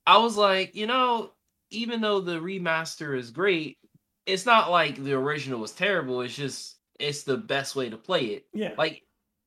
I 0.06 0.18
was 0.18 0.38
like, 0.38 0.76
you 0.76 0.88
know, 0.88 1.32
even 1.70 2.02
though 2.02 2.22
the 2.22 2.40
remaster 2.40 3.18
is 3.18 3.32
great, 3.32 3.78
it's 4.26 4.46
not 4.46 4.72
like 4.72 5.04
the 5.04 5.14
original 5.14 5.60
was 5.60 5.72
terrible. 5.72 6.22
It's 6.22 6.36
just 6.36 6.78
it's 7.00 7.24
the 7.24 7.38
best 7.38 7.76
way 7.76 7.90
to 7.90 7.98
play 7.98 8.26
it. 8.26 8.46
Yeah, 8.54 8.74
like 8.78 9.04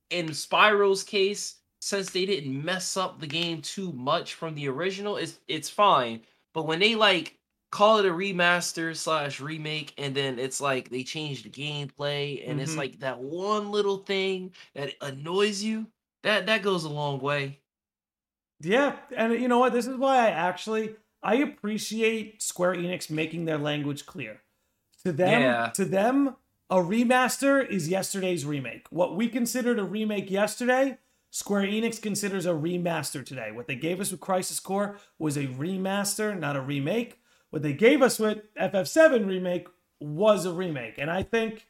in 0.09 0.27
Spyro's 0.27 1.03
case, 1.03 1.55
since 1.79 2.11
they 2.11 2.25
didn't 2.25 2.63
mess 2.63 2.97
up 2.97 3.19
the 3.19 3.27
game 3.27 3.61
too 3.61 3.91
much 3.93 4.33
from 4.33 4.55
the 4.55 4.67
original, 4.69 5.17
it's 5.17 5.39
it's 5.47 5.69
fine. 5.69 6.21
But 6.53 6.67
when 6.67 6.79
they 6.79 6.95
like 6.95 7.36
call 7.71 7.99
it 7.99 8.05
a 8.05 8.09
remaster 8.09 8.95
slash 8.95 9.39
remake 9.39 9.93
and 9.97 10.15
then 10.15 10.39
it's 10.39 10.61
like 10.61 10.89
they 10.89 11.03
change 11.03 11.43
the 11.43 11.49
gameplay 11.49 12.41
and 12.41 12.53
mm-hmm. 12.53 12.59
it's 12.59 12.77
like 12.77 12.99
that 12.99 13.19
one 13.19 13.71
little 13.71 13.97
thing 13.97 14.51
that 14.73 14.93
annoys 15.01 15.63
you 15.63 15.85
that 16.23 16.45
that 16.45 16.61
goes 16.61 16.85
a 16.85 16.89
long 16.89 17.19
way 17.19 17.59
yeah 18.61 18.95
and 19.15 19.33
you 19.33 19.47
know 19.47 19.59
what 19.59 19.73
this 19.73 19.87
is 19.87 19.97
why 19.97 20.17
i 20.17 20.29
actually 20.29 20.95
i 21.21 21.35
appreciate 21.35 22.41
square 22.41 22.73
enix 22.73 23.09
making 23.09 23.45
their 23.45 23.57
language 23.57 24.05
clear 24.05 24.41
to 25.03 25.11
them 25.11 25.41
yeah. 25.41 25.67
to 25.67 25.83
them 25.83 26.35
a 26.69 26.77
remaster 26.77 27.67
is 27.67 27.89
yesterday's 27.89 28.45
remake 28.45 28.87
what 28.91 29.15
we 29.15 29.27
considered 29.27 29.79
a 29.79 29.83
remake 29.83 30.31
yesterday 30.31 30.97
Square 31.29 31.63
Enix 31.63 32.01
considers 32.01 32.45
a 32.45 32.51
remaster 32.51 33.23
today. 33.23 33.51
What 33.51 33.67
they 33.67 33.75
gave 33.75 33.99
us 33.99 34.11
with 34.11 34.21
Crisis 34.21 34.61
Core 34.61 34.97
was 35.19 35.35
a 35.35 35.45
remaster, 35.45 36.39
not 36.39 36.55
a 36.55 36.61
remake 36.61 37.19
what 37.49 37.61
they 37.61 37.73
gave 37.73 38.01
us 38.01 38.19
with 38.19 38.39
FF7 38.55 39.27
remake 39.27 39.67
was 39.99 40.45
a 40.45 40.51
remake. 40.51 40.95
And 40.97 41.09
I 41.09 41.23
think, 41.23 41.67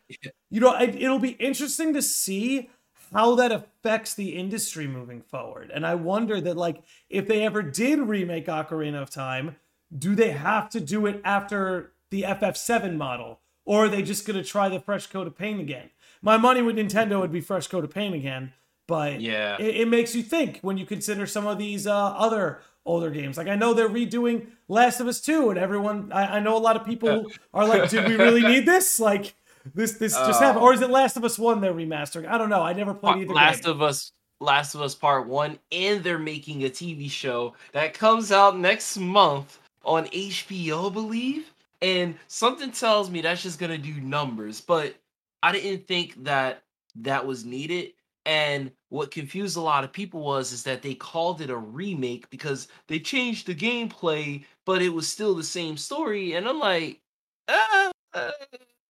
you 0.50 0.60
know, 0.60 0.80
it'll 0.80 1.20
be 1.20 1.32
interesting 1.32 1.94
to 1.94 2.02
see 2.02 2.70
how 3.14 3.36
that 3.36 3.52
affects 3.52 4.14
the 4.14 4.36
industry 4.36 4.88
moving 4.88 5.22
forward. 5.22 5.72
And 5.74 5.86
I 5.86 5.96
wonder 5.96 6.42
that, 6.42 6.58
like, 6.58 6.84
if 7.10 7.28
they 7.28 7.46
ever 7.46 7.62
did 7.62 8.00
remake 8.00 8.48
Ocarina 8.48 9.02
of 9.02 9.10
Time, 9.10 9.56
do 9.98 10.16
they 10.16 10.32
have 10.32 10.70
to 10.72 10.82
do 10.82 11.06
it 11.06 11.22
after 11.24 11.94
the 12.10 12.24
FF7 12.24 12.98
model? 12.98 13.40
Or 13.66 13.86
are 13.86 13.90
they 13.90 14.02
just 14.02 14.26
going 14.26 14.42
to 14.42 14.48
try 14.48 14.70
the 14.70 14.80
fresh 14.80 15.08
coat 15.08 15.28
of 15.28 15.38
paint 15.38 15.62
again? 15.62 15.90
My 16.22 16.38
money 16.38 16.62
with 16.62 16.78
Nintendo 16.78 17.20
would 17.20 17.32
be 17.32 17.42
fresh 17.42 17.68
coat 17.68 17.84
of 17.84 17.92
paint 17.92 18.16
again. 18.16 18.54
But 18.88 19.20
yeah, 19.20 19.58
it, 19.60 19.82
it 19.82 19.88
makes 19.88 20.16
you 20.16 20.24
think 20.24 20.60
when 20.62 20.78
you 20.78 20.86
consider 20.86 21.28
some 21.28 21.46
of 21.46 21.58
these 21.58 21.86
uh, 21.86 21.94
other 21.94 22.62
older 22.86 23.10
games. 23.10 23.38
Like 23.38 23.48
I 23.48 23.56
know 23.56 23.74
they're 23.74 23.90
redoing 23.90 24.48
Last 24.70 25.00
of 25.00 25.08
Us 25.08 25.22
2, 25.22 25.52
and 25.52 25.60
everyone 25.60 26.12
I, 26.12 26.38
I 26.38 26.40
know 26.40 26.58
a 26.58 26.60
lot 26.60 26.76
of 26.76 26.86
people 26.86 27.32
are 27.54 27.68
like, 27.68 27.90
did 27.90 28.08
we 28.08 28.16
really 28.16 28.42
need 28.42 28.66
this? 28.66 29.00
Like 29.00 29.36
this 29.74 29.94
this 29.94 30.14
just 30.14 30.42
uh, 30.42 30.46
happened. 30.46 30.64
Or 30.64 30.74
is 30.74 30.82
it 30.82 30.90
Last 30.90 31.18
of 31.18 31.24
Us 31.24 31.40
1 31.40 31.62
they're 31.62 31.74
remastering? 31.74 32.28
I 32.28 32.38
don't 32.38 32.50
know. 32.50 32.62
I 32.62 32.74
never 32.74 32.94
played 32.94 33.24
either. 33.24 33.34
Last 33.34 33.64
game. 33.64 33.74
of 33.74 33.82
Us 33.82 34.12
Last 34.40 34.76
of 34.76 34.82
Us 34.82 34.94
Part 34.94 35.28
1, 35.28 35.58
and 35.72 36.04
they're 36.04 36.20
making 36.20 36.66
a 36.66 36.70
TV 36.70 37.10
show 37.10 37.54
that 37.72 37.94
comes 37.94 38.32
out 38.32 38.60
next 38.60 38.98
month 38.98 39.60
on 39.84 40.06
HBO, 40.08 40.90
I 40.90 40.94
believe. 40.94 41.54
And 41.82 42.16
something 42.28 42.72
tells 42.72 43.10
me 43.10 43.22
that's 43.22 43.44
just 43.44 43.60
gonna 43.60 43.78
do 43.78 43.94
numbers, 44.02 44.62
but 44.62 44.96
I 45.44 45.52
didn't 45.52 45.88
think 45.88 46.24
that 46.24 46.64
that 46.96 47.26
was 47.26 47.46
needed 47.46 47.94
and 48.26 48.72
what 48.90 49.12
confused 49.12 49.58
a 49.58 49.62
lot 49.62 49.84
of 49.84 49.92
people 49.92 50.22
was 50.22 50.52
is 50.52 50.64
that 50.64 50.82
they 50.82 50.96
called 50.96 51.42
it 51.42 51.50
a 51.50 51.58
remake 51.58 52.30
because 52.30 52.68
they 52.88 53.00
changed 53.00 53.48
the 53.48 53.56
gameplay, 53.56 54.46
but 54.66 54.82
it 54.82 54.90
was 54.90 55.08
still 55.08 55.36
the 55.36 55.44
same 55.44 55.76
story. 55.76 56.34
And 56.34 56.48
I'm 56.48 56.60
like, 56.60 57.02
ah, 57.50 57.92
uh, 58.14 58.32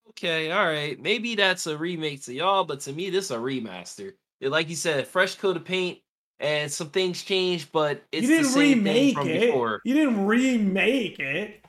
okay, 0.10 0.52
all 0.52 0.66
right, 0.66 1.00
maybe 1.02 1.36
that's 1.36 1.68
a 1.68 1.78
remake 1.78 2.24
to 2.24 2.34
y'all, 2.34 2.64
but 2.64 2.82
to 2.82 2.94
me, 2.94 3.10
this 3.10 3.26
is 3.26 3.32
a 3.32 3.38
remaster. 3.38 4.14
It, 4.40 4.50
like 4.50 4.70
you 4.70 4.76
said, 4.76 5.00
a 5.00 5.06
fresh 5.06 5.36
coat 5.36 5.58
of 5.58 5.66
paint, 5.66 6.00
and 6.40 6.72
some 6.72 6.90
things 6.90 7.24
changed, 7.24 7.72
but 7.72 8.04
it's 8.12 8.28
you 8.28 8.38
didn't 8.38 8.54
remake 8.54 9.18
it. 9.18 9.42
Before. 9.48 9.82
You 9.84 9.96
didn't 9.96 10.28
remake 10.28 11.20
it. 11.20 11.66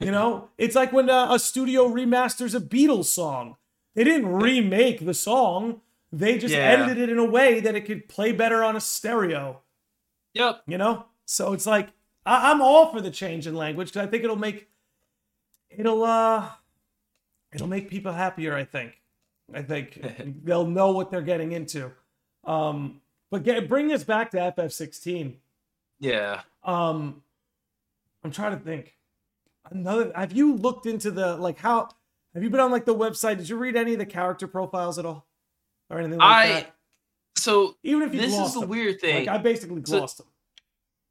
You 0.00 0.10
know, 0.10 0.48
it's 0.56 0.74
like 0.74 0.92
when 0.92 1.10
uh, 1.10 1.34
a 1.34 1.38
studio 1.38 1.88
remasters 1.88 2.54
a 2.54 2.60
Beatles 2.60 3.06
song. 3.06 3.56
They 3.94 4.04
didn't 4.04 4.32
remake 4.32 5.04
the 5.04 5.12
song 5.12 5.80
they 6.12 6.38
just 6.38 6.54
yeah. 6.54 6.60
edited 6.60 6.98
it 6.98 7.10
in 7.10 7.18
a 7.18 7.24
way 7.24 7.60
that 7.60 7.74
it 7.74 7.82
could 7.82 8.08
play 8.08 8.32
better 8.32 8.64
on 8.64 8.76
a 8.76 8.80
stereo. 8.80 9.60
Yep. 10.34 10.62
You 10.66 10.78
know? 10.78 11.06
So 11.26 11.52
it's 11.52 11.66
like 11.66 11.90
I- 12.24 12.50
am 12.50 12.62
all 12.62 12.90
for 12.92 13.00
the 13.00 13.10
change 13.10 13.46
in 13.46 13.54
language 13.54 13.88
because 13.88 14.06
I 14.06 14.10
think 14.10 14.24
it'll 14.24 14.36
make 14.36 14.68
it'll 15.70 16.04
uh 16.04 16.48
it'll 17.52 17.68
make 17.68 17.90
people 17.90 18.12
happier, 18.12 18.54
I 18.54 18.64
think. 18.64 18.94
I 19.52 19.62
think 19.62 20.00
they'll 20.44 20.66
know 20.66 20.92
what 20.92 21.10
they're 21.10 21.22
getting 21.22 21.52
into. 21.52 21.92
Um 22.44 23.00
but 23.30 23.42
get 23.42 23.68
bring 23.68 23.92
us 23.92 24.04
back 24.04 24.30
to 24.30 24.38
FF16. 24.38 25.36
Yeah. 26.00 26.42
Um 26.64 27.22
I'm 28.24 28.30
trying 28.30 28.58
to 28.58 28.64
think. 28.64 28.96
Another 29.70 30.10
have 30.14 30.32
you 30.32 30.54
looked 30.54 30.86
into 30.86 31.10
the 31.10 31.36
like 31.36 31.58
how 31.58 31.90
have 32.32 32.42
you 32.42 32.48
been 32.48 32.60
on 32.60 32.70
like 32.70 32.86
the 32.86 32.94
website? 32.94 33.36
Did 33.36 33.50
you 33.50 33.56
read 33.58 33.76
any 33.76 33.92
of 33.92 33.98
the 33.98 34.06
character 34.06 34.46
profiles 34.46 34.98
at 34.98 35.04
all? 35.04 35.27
Or 35.90 35.98
anything 35.98 36.18
like 36.18 36.28
I, 36.28 36.48
that. 36.52 36.74
So 37.36 37.76
even 37.82 38.02
if 38.02 38.14
you 38.14 38.20
this 38.20 38.36
is 38.36 38.54
the 38.54 38.60
them, 38.60 38.68
weird 38.68 39.00
thing, 39.00 39.26
like 39.26 39.28
I 39.28 39.38
basically 39.38 39.80
glossed 39.80 40.18
so, 40.18 40.22
them. 40.24 40.32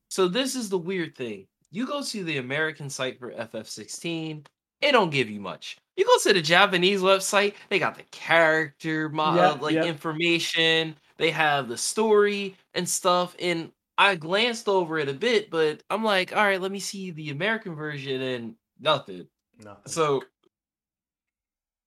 So 0.10 0.28
this 0.28 0.56
is 0.56 0.70
the 0.70 0.78
weird 0.78 1.16
thing. 1.16 1.48
You 1.72 1.86
go 1.86 2.02
to 2.02 2.24
the 2.24 2.38
American 2.38 2.90
site 2.90 3.20
for 3.20 3.32
FF16, 3.32 4.46
it 4.82 4.92
don't 4.92 5.10
give 5.10 5.30
you 5.30 5.40
much. 5.40 5.78
You 5.96 6.06
go 6.06 6.18
to 6.24 6.34
the 6.34 6.42
Japanese 6.42 7.02
website, 7.02 7.56
they 7.70 7.80
got 7.80 7.96
the 7.96 8.04
character 8.12 9.10
model, 9.10 9.42
yep, 9.42 9.60
uh, 9.60 9.64
like 9.64 9.74
yep. 9.74 9.86
information. 9.86 10.96
They 11.18 11.32
have 11.32 11.68
the 11.68 11.78
story 11.78 12.56
and 12.76 12.88
stuff. 12.88 13.36
And 13.40 13.72
I 13.98 14.16
glanced 14.16 14.68
over 14.68 15.00
it 15.00 15.10
a 15.10 15.14
bit, 15.14 15.50
but 15.50 15.82
I'm 15.90 16.04
like, 16.04 16.36
all 16.36 16.44
right, 16.44 16.62
let 16.62 16.72
me 16.72 16.80
see 16.80 17.10
the 17.12 17.32
American 17.32 17.74
version 17.74 18.22
and 18.22 18.56
nothing. 18.80 19.28
Nothing. 19.64 19.82
So 19.88 20.24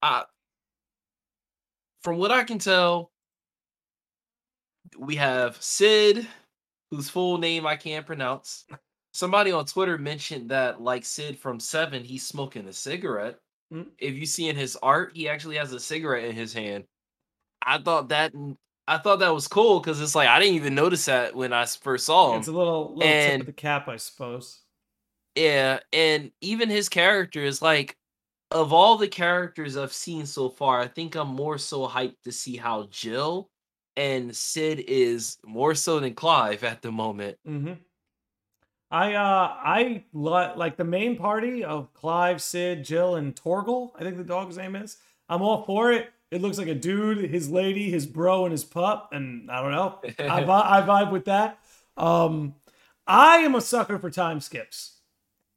I 0.03 0.25
from 2.03 2.19
what 2.19 2.31
I 2.31 2.45
can 2.45 2.59
tell, 2.59 3.11
we 4.99 5.17
have 5.17 5.61
Cid, 5.63 6.27
whose 6.91 7.09
full 7.09 7.39
name 7.39 7.67
I 7.67 7.77
can't 7.77 8.07
pronounce. 8.07 8.67
Somebody 9.13 9.53
on 9.53 9.65
Twitter 9.67 9.99
mentioned 9.99 10.51
that, 10.51 10.81
like 10.81 11.05
Cid 11.05 11.39
from 11.39 11.61
Seven, 11.61 12.05
he's 12.05 12.27
smoking 12.27 12.67
a 12.69 12.73
cigarette. 12.73 13.39
Mm. 13.73 13.87
If 13.99 14.15
you 14.15 14.27
see 14.27 14.49
in 14.49 14.57
his 14.57 14.77
art, 14.83 15.13
he 15.15 15.29
actually 15.29 15.57
has 15.57 15.73
a 15.73 15.81
cigarette 15.81 16.25
in 16.25 16.35
his 16.35 16.53
hand. 16.53 16.85
I 17.63 17.79
thought 17.79 18.09
that 18.09 18.33
I 18.89 18.99
thought 18.99 19.21
that 19.21 19.35
was 19.35 19.47
cool 19.47 19.81
because 19.81 20.01
it's 20.01 20.15
like 20.15 20.29
I 20.29 20.41
didn't 20.41 20.57
even 20.57 20.75
notice 20.75 21.05
that 21.05 21.35
when 21.35 21.53
I 21.53 21.65
first 21.67 22.07
saw 22.07 22.33
him. 22.33 22.39
It's 22.39 22.49
a 22.49 22.53
little, 22.53 22.95
little 22.95 23.03
and, 23.03 23.33
tip 23.33 23.41
of 23.41 23.47
the 23.47 23.53
cap, 23.53 23.89
I 23.89 23.97
suppose. 23.97 24.63
Yeah, 25.37 25.81
and 25.93 26.33
even 26.41 26.69
his 26.69 26.89
character 26.89 27.43
is 27.43 27.63
like 27.63 27.97
of 28.51 28.73
all 28.73 28.97
the 28.97 29.09
characters 29.09 29.77
I've 29.77 29.93
seen 29.93 30.27
so 30.27 30.49
far, 30.49 30.81
I 30.81 30.89
think 30.89 31.15
I'm 31.15 31.29
more 31.29 31.59
so 31.59 31.87
hyped 31.87 32.23
to 32.25 32.33
see 32.33 32.57
how 32.57 32.89
Jill 32.91 33.49
and 33.97 34.35
Cid 34.35 34.85
is 34.89 35.39
more 35.45 35.75
so 35.75 36.01
than 36.01 36.15
Clive 36.15 36.65
at 36.65 36.83
the 36.83 36.93
moment. 36.93 37.39
Mm-hmm. 37.47 37.75
I 38.93 39.15
uh 39.15 39.55
I 39.63 40.05
lo- 40.13 40.53
like 40.57 40.77
the 40.77 40.85
main 40.85 41.17
party 41.17 41.63
of 41.63 41.95
Clive, 41.95 42.43
Cid, 42.43 42.85
Jill, 42.85 43.15
and 43.15 43.35
Torgal. 43.35 43.91
I 43.97 44.03
think 44.03 44.17
the 44.17 44.25
dog's 44.25 44.57
name 44.57 44.75
is. 44.75 44.97
I'm 45.29 45.43
all 45.43 45.65
for 45.65 45.93
it. 45.93 46.11
It 46.33 46.43
looks 46.43 46.59
like 46.59 46.69
a 46.69 46.75
dude, 46.75 47.31
his 47.31 47.51
lady, 47.51 47.91
his 47.91 48.07
bro, 48.07 48.45
and 48.45 48.53
his 48.53 48.65
pup, 48.65 49.11
and 49.13 49.51
I 49.51 49.63
don't 49.63 49.73
know. 49.73 49.99
I, 50.19 50.43
I 50.79 50.83
vibe 50.83 51.11
with 51.13 51.25
that. 51.27 51.59
Um, 51.97 52.55
I 53.07 53.39
am 53.39 53.55
a 53.55 53.61
sucker 53.61 53.99
for 53.99 54.11
time 54.11 54.41
skips. 54.41 55.00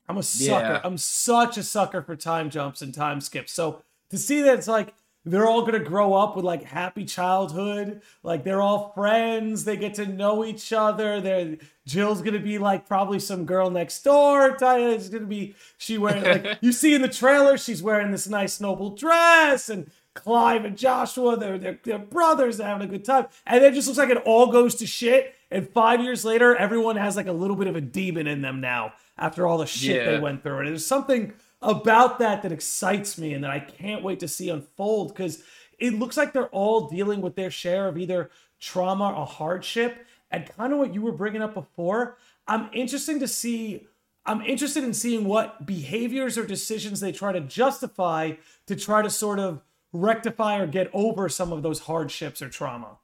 I'm 0.08 0.18
a 0.18 0.24
sucker. 0.24 0.74
Yeah. 0.74 0.82
I'm 0.84 0.98
such 0.98 1.58
a 1.58 1.64
sucker 1.64 2.02
for 2.02 2.16
time 2.16 2.50
jumps 2.50 2.82
and 2.82 2.94
time 2.94 3.22
skips. 3.22 3.54
So 3.54 3.82
to 4.10 4.18
see 4.18 4.42
that 4.42 4.58
it's 4.58 4.68
like 4.68 4.94
they're 5.26 5.48
all 5.48 5.66
gonna 5.66 5.80
grow 5.80 6.14
up 6.14 6.36
with 6.36 6.44
like 6.44 6.64
happy 6.64 7.06
childhood. 7.06 8.02
Like 8.24 8.44
they're 8.44 8.62
all 8.62 8.92
friends. 8.94 9.64
They 9.64 9.78
get 9.78 9.94
to 9.96 10.06
know 10.06 10.44
each 10.44 10.74
other. 10.74 11.22
They're 11.22 11.58
Jill's 11.86 12.22
gonna 12.22 12.40
be 12.40 12.58
like 12.58 12.88
probably 12.88 13.20
some 13.20 13.46
girl 13.46 13.70
next 13.70 14.04
door. 14.04 14.58
Is 14.62 15.10
gonna 15.10 15.26
be 15.26 15.56
she 15.78 15.98
wearing 15.98 16.24
like 16.24 16.58
you 16.62 16.74
see 16.74 16.94
in 16.94 17.02
the 17.02 17.08
trailer. 17.08 17.58
She's 17.58 17.82
wearing 17.82 18.12
this 18.12 18.28
nice 18.28 18.60
noble 18.60 18.90
dress, 18.90 19.70
and 19.70 19.90
Clive 20.14 20.64
and 20.64 20.78
Joshua, 20.78 21.38
they're, 21.38 21.58
they're, 21.58 21.80
they're 21.84 21.98
brothers, 21.98 22.58
they're 22.58 22.68
having 22.68 22.88
a 22.88 22.92
good 22.92 23.04
time. 23.04 23.26
And 23.48 23.64
it 23.64 23.74
just 23.74 23.88
looks 23.88 23.98
like 23.98 24.12
it 24.12 24.22
all 24.26 24.52
goes 24.52 24.76
to 24.76 24.86
shit. 24.86 25.34
And 25.50 25.68
five 25.70 26.02
years 26.02 26.24
later, 26.24 26.56
everyone 26.56 26.98
has 26.98 27.16
like 27.16 27.26
a 27.26 27.32
little 27.32 27.56
bit 27.56 27.66
of 27.66 27.76
a 27.76 27.82
demon 27.82 28.28
in 28.28 28.42
them 28.42 28.62
now 28.62 28.94
after 29.18 29.48
all 29.48 29.58
the 29.58 29.66
shit 29.66 29.98
yeah. 29.98 30.12
they 30.12 30.20
went 30.20 30.44
through. 30.44 30.60
And 30.60 30.68
there's 30.68 30.86
something 30.86 31.34
about 31.62 32.20
that 32.20 32.42
that 32.42 32.52
excites 32.52 33.18
me 33.18 33.34
and 33.34 33.44
that 33.44 33.52
I 33.52 33.60
can't 33.60 34.04
wait 34.04 34.20
to 34.20 34.28
see 34.28 34.50
unfold 34.50 35.10
because 35.10 35.44
it 35.80 35.94
looks 35.94 36.18
like 36.18 36.34
they're 36.34 36.48
all 36.48 36.88
dealing 36.90 37.22
with 37.22 37.36
their 37.36 37.52
share 37.52 37.88
of 37.88 37.98
either 37.98 38.30
trauma 38.60 39.14
or 39.14 39.26
hardship. 39.26 40.06
And 40.32 40.50
kind 40.58 40.74
of 40.74 40.80
what 40.80 40.94
you 40.94 41.02
were 41.02 41.12
bringing 41.12 41.44
up 41.44 41.54
before, 41.54 42.18
I'm 42.48 42.70
interested 42.74 43.20
to 43.20 43.28
see. 43.28 43.88
I'm 44.26 44.42
interested 44.42 44.84
in 44.86 44.94
seeing 44.94 45.26
what 45.26 45.66
behaviors 45.66 46.38
or 46.38 46.46
decisions 46.46 47.02
they 47.02 47.12
try 47.12 47.34
to 47.34 47.42
justify 47.42 48.34
to 48.68 48.76
try 48.76 49.02
to 49.02 49.10
sort 49.10 49.38
of 49.38 49.62
rectify 49.92 50.58
or 50.58 50.66
get 50.66 50.90
over 50.94 51.30
some 51.30 51.52
of 51.52 51.62
those 51.62 51.82
hardships 51.82 52.42
or 52.42 52.50
trauma. 52.50 52.98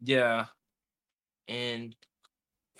Yeah, 0.00 0.46
and 1.48 1.96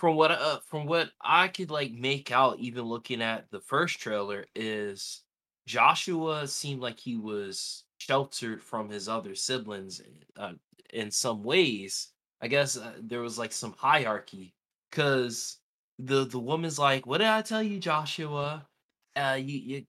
from 0.02 0.16
what 0.16 0.32
uh, 0.32 0.58
from 0.66 0.86
what 0.86 1.12
I 1.20 1.46
could 1.46 1.70
like 1.70 1.92
make 1.92 2.32
out, 2.32 2.58
even 2.58 2.82
looking 2.82 3.22
at 3.22 3.48
the 3.52 3.60
first 3.60 4.00
trailer, 4.00 4.46
is 4.52 5.22
Joshua 5.64 6.48
seemed 6.48 6.80
like 6.80 6.98
he 6.98 7.16
was 7.16 7.84
sheltered 7.98 8.60
from 8.64 8.88
his 8.88 9.08
other 9.08 9.36
siblings 9.36 10.02
uh, 10.36 10.54
in 10.92 11.12
some 11.12 11.44
ways. 11.44 12.08
I 12.40 12.48
guess 12.48 12.76
uh, 12.76 12.94
there 13.00 13.20
was 13.20 13.38
like 13.38 13.52
some 13.52 13.76
hierarchy 13.78 14.56
because 14.90 15.58
the 16.00 16.24
the 16.24 16.40
woman's 16.40 16.80
like, 16.80 17.06
"What 17.06 17.18
did 17.18 17.28
I 17.28 17.42
tell 17.42 17.62
you, 17.62 17.78
Joshua? 17.78 18.66
Uh, 19.14 19.38
you 19.40 19.56
you 19.56 19.86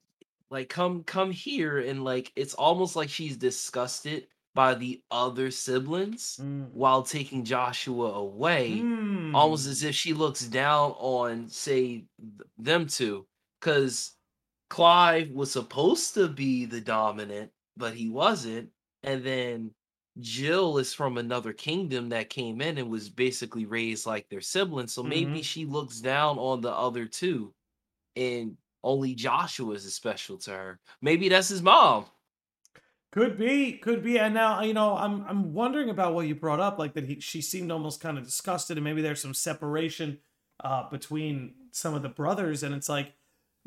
like 0.51 0.69
come 0.69 1.03
come 1.05 1.31
here," 1.31 1.79
and 1.79 2.03
like 2.03 2.31
it's 2.35 2.53
almost 2.53 2.95
like 2.95 3.09
she's 3.09 3.35
disgusted 3.35 4.27
by 4.55 4.75
the 4.75 5.01
other 5.09 5.49
siblings 5.49 6.39
mm. 6.41 6.69
while 6.71 7.01
taking 7.01 7.43
Joshua 7.43 8.13
away, 8.13 8.79
mm. 8.83 9.33
almost 9.33 9.67
as 9.67 9.83
if 9.83 9.95
she 9.95 10.13
looks 10.13 10.41
down 10.41 10.91
on, 10.91 11.49
say, 11.49 12.05
them 12.57 12.87
two. 12.87 13.25
Because 13.59 14.11
Clive 14.69 15.31
was 15.31 15.51
supposed 15.51 16.13
to 16.15 16.27
be 16.27 16.65
the 16.65 16.81
dominant, 16.81 17.51
but 17.77 17.93
he 17.93 18.09
wasn't. 18.09 18.69
And 19.03 19.23
then 19.23 19.71
Jill 20.19 20.77
is 20.77 20.93
from 20.93 21.17
another 21.17 21.53
kingdom 21.53 22.09
that 22.09 22.29
came 22.29 22.61
in 22.61 22.77
and 22.77 22.89
was 22.89 23.09
basically 23.09 23.65
raised 23.65 24.05
like 24.05 24.27
their 24.29 24.41
siblings. 24.41 24.93
So 24.93 25.01
mm-hmm. 25.01 25.09
maybe 25.09 25.41
she 25.41 25.65
looks 25.65 25.99
down 25.99 26.37
on 26.37 26.61
the 26.61 26.71
other 26.71 27.05
two. 27.05 27.53
And 28.15 28.57
only 28.83 29.15
Joshua 29.15 29.73
is 29.73 29.91
special 29.93 30.37
to 30.39 30.51
her. 30.51 30.79
Maybe 31.01 31.29
that's 31.29 31.49
his 31.49 31.61
mom. 31.61 32.05
Could 33.13 33.37
be, 33.37 33.73
could 33.73 34.03
be. 34.03 34.17
And 34.17 34.33
now, 34.33 34.63
you 34.63 34.73
know, 34.73 34.97
I'm 34.97 35.23
I'm 35.27 35.53
wondering 35.53 35.91
about 35.91 36.15
what 36.15 36.25
you 36.25 36.33
brought 36.33 36.59
up, 36.59 36.79
like 36.79 36.95
that 36.95 37.03
he 37.03 37.19
she 37.19 37.41
seemed 37.43 37.71
almost 37.71 38.01
kind 38.01 38.17
of 38.17 38.23
disgusted, 38.23 38.75
and 38.75 38.83
maybe 38.83 39.03
there's 39.03 39.21
some 39.21 39.35
separation 39.35 40.17
uh 40.63 40.89
between 40.89 41.53
some 41.69 41.93
of 41.93 42.01
the 42.01 42.09
brothers, 42.09 42.63
and 42.63 42.73
it's 42.73 42.89
like 42.89 43.13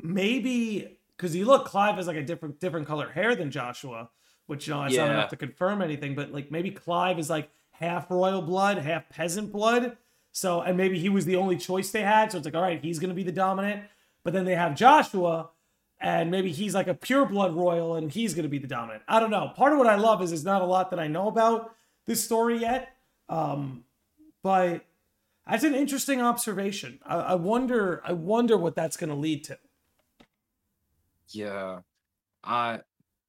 maybe 0.03 0.99
because 1.15 1.33
you 1.33 1.45
look, 1.45 1.63
Clive 1.63 1.95
has 1.95 2.07
like 2.07 2.17
a 2.17 2.23
different 2.23 2.59
different 2.59 2.87
color 2.87 3.07
hair 3.07 3.37
than 3.37 3.49
Joshua, 3.49 4.09
which 4.47 4.67
you 4.67 4.73
know, 4.73 4.83
it's 4.83 4.95
yeah. 4.95 5.05
not 5.05 5.13
enough 5.13 5.29
to 5.29 5.37
confirm 5.37 5.81
anything, 5.81 6.13
but 6.13 6.33
like 6.33 6.51
maybe 6.51 6.69
Clive 6.69 7.17
is 7.17 7.29
like 7.29 7.49
half 7.71 8.11
royal 8.11 8.41
blood, 8.41 8.79
half 8.79 9.07
peasant 9.07 9.53
blood. 9.53 9.95
So, 10.33 10.59
and 10.59 10.75
maybe 10.75 10.99
he 10.99 11.07
was 11.07 11.23
the 11.23 11.37
only 11.37 11.55
choice 11.55 11.89
they 11.89 12.01
had. 12.01 12.33
So 12.33 12.39
it's 12.39 12.45
like, 12.45 12.53
all 12.55 12.61
right, 12.61 12.83
he's 12.83 12.99
gonna 12.99 13.13
be 13.13 13.23
the 13.23 13.31
dominant. 13.31 13.83
But 14.25 14.33
then 14.33 14.43
they 14.43 14.55
have 14.55 14.75
Joshua, 14.75 15.51
and 15.99 16.29
maybe 16.29 16.51
he's 16.51 16.75
like 16.75 16.87
a 16.87 16.93
pure 16.93 17.25
blood 17.25 17.55
royal 17.55 17.95
and 17.95 18.11
he's 18.11 18.33
going 18.33 18.43
to 18.43 18.49
be 18.49 18.59
the 18.59 18.67
dominant. 18.67 19.03
I 19.07 19.19
don't 19.19 19.31
know. 19.31 19.51
Part 19.55 19.73
of 19.73 19.79
what 19.79 19.87
I 19.87 19.95
love 19.95 20.21
is 20.21 20.29
there's 20.29 20.45
not 20.45 20.61
a 20.61 20.65
lot 20.65 20.91
that 20.91 20.99
I 20.99 21.07
know 21.07 21.27
about 21.27 21.73
this 22.05 22.23
story 22.23 22.59
yet. 22.59 22.89
Um, 23.29 23.83
but 24.43 24.85
that's 25.47 25.63
an 25.63 25.75
interesting 25.75 26.21
observation. 26.21 26.99
I, 27.05 27.15
I 27.15 27.35
wonder. 27.35 28.01
I 28.05 28.13
wonder 28.13 28.57
what 28.57 28.75
that's 28.75 28.97
going 28.97 29.09
to 29.09 29.15
lead 29.15 29.43
to. 29.45 29.57
Yeah, 31.29 31.79
I, 32.43 32.79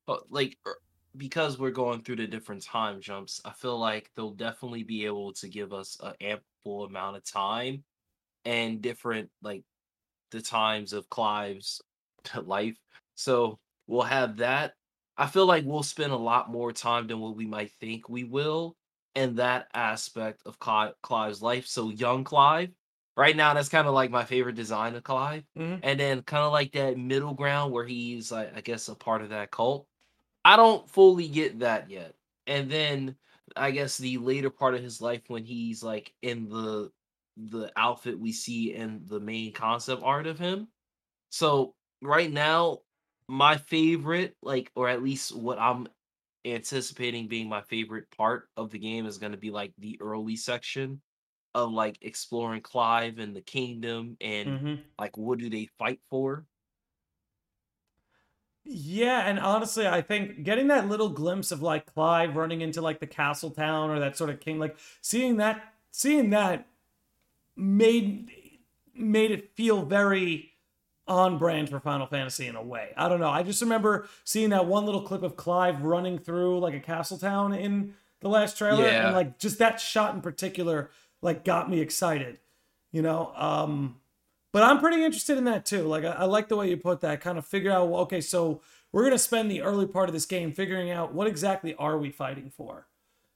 but 0.06 0.30
like 0.30 0.56
er, 0.66 0.78
because 1.16 1.58
we're 1.58 1.70
going 1.70 2.02
through 2.02 2.16
the 2.16 2.26
different 2.26 2.62
time 2.62 3.00
jumps, 3.00 3.40
I 3.44 3.52
feel 3.52 3.78
like 3.78 4.10
they'll 4.14 4.30
definitely 4.30 4.84
be 4.84 5.06
able 5.06 5.32
to 5.34 5.48
give 5.48 5.72
us 5.72 5.98
an 6.02 6.12
ample 6.20 6.84
amount 6.84 7.16
of 7.16 7.24
time 7.24 7.82
and 8.44 8.80
different 8.80 9.30
like 9.42 9.64
the 10.30 10.40
times 10.40 10.92
of 10.92 11.08
Clive's 11.08 11.80
life. 12.44 12.76
So 13.14 13.58
we'll 13.86 14.02
have 14.02 14.38
that. 14.38 14.74
I 15.16 15.26
feel 15.26 15.46
like 15.46 15.64
we'll 15.66 15.82
spend 15.82 16.12
a 16.12 16.16
lot 16.16 16.50
more 16.50 16.72
time 16.72 17.08
than 17.08 17.18
what 17.18 17.36
we 17.36 17.46
might 17.46 17.72
think 17.80 18.08
we 18.08 18.24
will 18.24 18.76
in 19.14 19.36
that 19.36 19.66
aspect 19.74 20.42
of 20.46 20.58
Clive's 20.60 21.42
life. 21.42 21.66
So 21.66 21.90
young 21.90 22.22
Clive, 22.22 22.70
right 23.16 23.34
now, 23.34 23.52
that's 23.52 23.68
kind 23.68 23.88
of 23.88 23.94
like 23.94 24.12
my 24.12 24.24
favorite 24.24 24.54
design 24.54 24.94
of 24.94 25.02
Clive. 25.02 25.42
Mm-hmm. 25.58 25.80
And 25.82 25.98
then 25.98 26.22
kind 26.22 26.44
of 26.44 26.52
like 26.52 26.72
that 26.72 26.96
middle 26.96 27.34
ground 27.34 27.72
where 27.72 27.84
he's 27.84 28.30
like, 28.30 28.56
I 28.56 28.60
guess, 28.60 28.86
a 28.88 28.94
part 28.94 29.22
of 29.22 29.30
that 29.30 29.50
cult. 29.50 29.88
I 30.44 30.54
don't 30.54 30.88
fully 30.88 31.26
get 31.26 31.58
that 31.60 31.90
yet. 31.90 32.14
And 32.46 32.70
then 32.70 33.16
I 33.56 33.72
guess 33.72 33.98
the 33.98 34.18
later 34.18 34.50
part 34.50 34.74
of 34.74 34.82
his 34.82 35.00
life 35.00 35.22
when 35.26 35.44
he's 35.44 35.82
like 35.82 36.12
in 36.22 36.48
the 36.48 36.90
the 37.36 37.70
outfit 37.76 38.18
we 38.18 38.32
see 38.32 38.74
in 38.74 39.00
the 39.06 39.20
main 39.20 39.52
concept 39.52 40.02
art 40.04 40.26
of 40.26 40.38
him. 40.38 40.68
So 41.30 41.74
right 42.02 42.30
now, 42.30 42.80
my 43.28 43.56
favorite, 43.56 44.36
like, 44.42 44.70
or 44.74 44.88
at 44.88 45.02
least 45.02 45.36
what 45.36 45.58
I'm 45.58 45.88
anticipating 46.44 47.28
being 47.28 47.48
my 47.48 47.60
favorite 47.62 48.10
part 48.16 48.48
of 48.56 48.70
the 48.70 48.78
game 48.78 49.06
is 49.06 49.18
going 49.18 49.32
to 49.32 49.38
be 49.38 49.50
like 49.50 49.72
the 49.78 49.98
early 50.00 50.36
section 50.36 51.00
of 51.54 51.72
like 51.72 51.98
exploring 52.02 52.60
Clive 52.60 53.18
and 53.18 53.34
the 53.34 53.40
kingdom 53.40 54.16
and 54.20 54.48
mm-hmm. 54.48 54.74
like 54.98 55.16
what 55.16 55.38
do 55.38 55.50
they 55.50 55.68
fight 55.78 56.00
for. 56.08 56.44
Yeah, 58.64 59.20
and 59.26 59.38
honestly, 59.38 59.86
I 59.86 60.02
think 60.02 60.42
getting 60.42 60.68
that 60.68 60.88
little 60.88 61.08
glimpse 61.08 61.50
of 61.52 61.62
like 61.62 61.86
Clive 61.86 62.36
running 62.36 62.60
into 62.60 62.82
like 62.82 63.00
the 63.00 63.06
castle 63.06 63.50
town 63.50 63.90
or 63.90 63.98
that 63.98 64.16
sort 64.16 64.30
of 64.30 64.40
king, 64.40 64.58
like 64.58 64.76
seeing 65.00 65.38
that, 65.38 65.72
seeing 65.90 66.30
that 66.30 66.66
made 67.56 68.30
made 68.94 69.30
it 69.30 69.54
feel 69.54 69.84
very 69.84 70.52
on 71.08 71.38
brand 71.38 71.70
for 71.70 71.80
Final 71.80 72.06
Fantasy 72.06 72.46
in 72.46 72.54
a 72.54 72.62
way. 72.62 72.90
I 72.96 73.08
don't 73.08 73.18
know. 73.18 73.30
I 73.30 73.42
just 73.42 73.62
remember 73.62 74.08
seeing 74.24 74.50
that 74.50 74.66
one 74.66 74.84
little 74.84 75.02
clip 75.02 75.22
of 75.22 75.36
Clive 75.36 75.82
running 75.82 76.18
through 76.18 76.60
like 76.60 76.74
a 76.74 76.80
castle 76.80 77.18
town 77.18 77.54
in 77.54 77.94
the 78.20 78.28
last 78.28 78.58
trailer, 78.58 78.84
yeah. 78.84 79.06
and 79.06 79.16
like 79.16 79.38
just 79.38 79.58
that 79.58 79.80
shot 79.80 80.14
in 80.14 80.20
particular, 80.20 80.90
like 81.22 81.44
got 81.44 81.70
me 81.70 81.80
excited. 81.80 82.38
You 82.92 83.02
know, 83.02 83.32
um, 83.34 83.96
but 84.52 84.62
I'm 84.62 84.78
pretty 84.78 85.04
interested 85.04 85.38
in 85.38 85.44
that 85.44 85.66
too. 85.66 85.82
Like 85.82 86.04
I, 86.04 86.10
I 86.10 86.24
like 86.24 86.48
the 86.48 86.56
way 86.56 86.68
you 86.68 86.76
put 86.76 87.00
that. 87.00 87.20
Kind 87.20 87.38
of 87.38 87.46
figure 87.46 87.72
out. 87.72 87.88
Well, 87.88 88.02
okay, 88.02 88.20
so 88.20 88.60
we're 88.92 89.04
gonna 89.04 89.18
spend 89.18 89.50
the 89.50 89.62
early 89.62 89.86
part 89.86 90.08
of 90.08 90.12
this 90.12 90.26
game 90.26 90.52
figuring 90.52 90.90
out 90.90 91.14
what 91.14 91.26
exactly 91.26 91.74
are 91.74 91.98
we 91.98 92.10
fighting 92.10 92.50
for. 92.50 92.86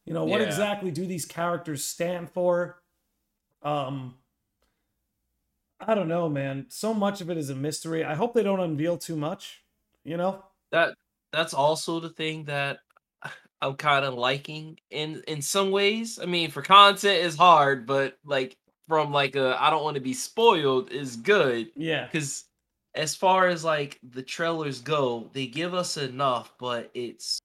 You 0.04 0.14
know, 0.14 0.24
what 0.24 0.40
yeah. 0.40 0.46
exactly 0.46 0.90
do 0.90 1.06
these 1.06 1.24
characters 1.24 1.84
stand 1.84 2.30
for? 2.30 2.82
Um, 3.62 4.16
I 5.86 5.94
don't 5.94 6.08
know, 6.08 6.28
man. 6.28 6.66
So 6.68 6.94
much 6.94 7.20
of 7.20 7.30
it 7.30 7.36
is 7.36 7.50
a 7.50 7.54
mystery. 7.54 8.04
I 8.04 8.14
hope 8.14 8.34
they 8.34 8.42
don't 8.42 8.60
unveil 8.60 8.98
too 8.98 9.16
much, 9.16 9.62
you 10.04 10.16
know? 10.16 10.44
That 10.70 10.94
that's 11.32 11.54
also 11.54 12.00
the 12.00 12.10
thing 12.10 12.44
that 12.44 12.78
I'm 13.60 13.74
kind 13.74 14.04
of 14.04 14.14
liking 14.14 14.78
in 14.90 15.22
in 15.26 15.42
some 15.42 15.70
ways. 15.70 16.18
I 16.20 16.26
mean, 16.26 16.50
for 16.50 16.62
content 16.62 17.24
is 17.24 17.36
hard, 17.36 17.86
but 17.86 18.18
like 18.24 18.56
from 18.88 19.12
like 19.12 19.36
a 19.36 19.56
I 19.60 19.70
don't 19.70 19.84
want 19.84 19.96
to 19.96 20.00
be 20.00 20.14
spoiled 20.14 20.90
is 20.90 21.16
good. 21.16 21.70
Yeah. 21.76 22.08
Cuz 22.08 22.44
as 22.94 23.14
far 23.14 23.48
as 23.48 23.64
like 23.64 23.98
the 24.02 24.22
trailers 24.22 24.80
go, 24.80 25.30
they 25.32 25.46
give 25.46 25.74
us 25.74 25.96
enough, 25.96 26.52
but 26.58 26.90
it's 26.94 27.40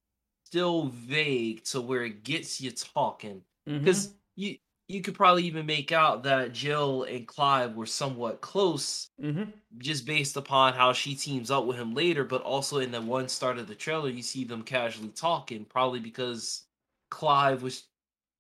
still 0.45 0.87
vague 0.87 1.63
to 1.65 1.81
where 1.81 2.03
it 2.03 2.23
gets 2.23 2.61
you 2.61 2.71
talking. 2.71 3.41
Because 3.65 4.07
mm-hmm. 4.07 4.15
you 4.35 4.57
you 4.87 5.01
could 5.01 5.15
probably 5.15 5.43
even 5.43 5.65
make 5.65 5.91
out 5.91 6.23
that 6.23 6.53
Jill 6.53 7.03
and 7.03 7.27
Clive 7.27 7.75
were 7.75 7.85
somewhat 7.85 8.39
close, 8.39 9.09
mm-hmm. 9.21 9.49
just 9.79 10.05
based 10.05 10.37
upon 10.37 10.73
how 10.73 10.93
she 10.93 11.13
teams 11.13 11.51
up 11.51 11.65
with 11.65 11.77
him 11.77 11.93
later. 11.93 12.23
But 12.23 12.41
also 12.41 12.79
in 12.79 12.91
the 12.91 13.01
one 13.01 13.27
start 13.27 13.57
of 13.57 13.67
the 13.67 13.75
trailer, 13.75 14.09
you 14.09 14.23
see 14.23 14.45
them 14.45 14.63
casually 14.63 15.09
talking, 15.09 15.65
probably 15.65 15.99
because 15.99 16.63
Clive 17.09 17.63
was 17.63 17.83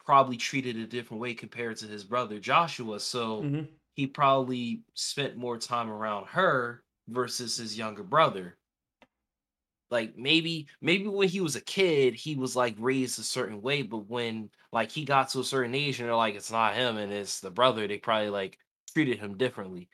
probably 0.05 0.37
treated 0.37 0.77
a 0.77 0.87
different 0.87 1.21
way 1.21 1.33
compared 1.33 1.75
to 1.77 1.85
his 1.85 2.05
brother 2.05 2.39
Joshua. 2.39 2.99
So 2.99 3.41
mm-hmm. 3.41 3.61
he 3.93 4.07
probably 4.07 4.83
spent 4.93 5.35
more 5.35 5.57
time 5.57 5.89
around 5.89 6.27
her 6.27 6.81
versus 7.09 7.57
his 7.57 7.77
younger 7.77 8.03
brother. 8.03 8.57
Like 9.89 10.17
maybe 10.17 10.67
maybe 10.81 11.07
when 11.07 11.29
he 11.29 11.41
was 11.41 11.55
a 11.55 11.61
kid 11.61 12.13
he 12.13 12.35
was 12.35 12.55
like 12.55 12.75
raised 12.77 13.19
a 13.19 13.23
certain 13.23 13.61
way 13.61 13.81
but 13.81 14.09
when 14.09 14.49
like 14.71 14.91
he 14.91 15.05
got 15.05 15.29
to 15.29 15.39
a 15.39 15.43
certain 15.43 15.75
age 15.75 15.99
and 15.99 16.07
they're 16.07 16.15
like 16.15 16.35
it's 16.35 16.51
not 16.51 16.75
him 16.75 16.97
and 16.97 17.11
it's 17.11 17.39
the 17.39 17.51
brother 17.51 17.87
they 17.87 17.97
probably 17.97 18.29
like 18.29 18.57
treated 18.93 19.19
him 19.19 19.37
differently 19.37 19.87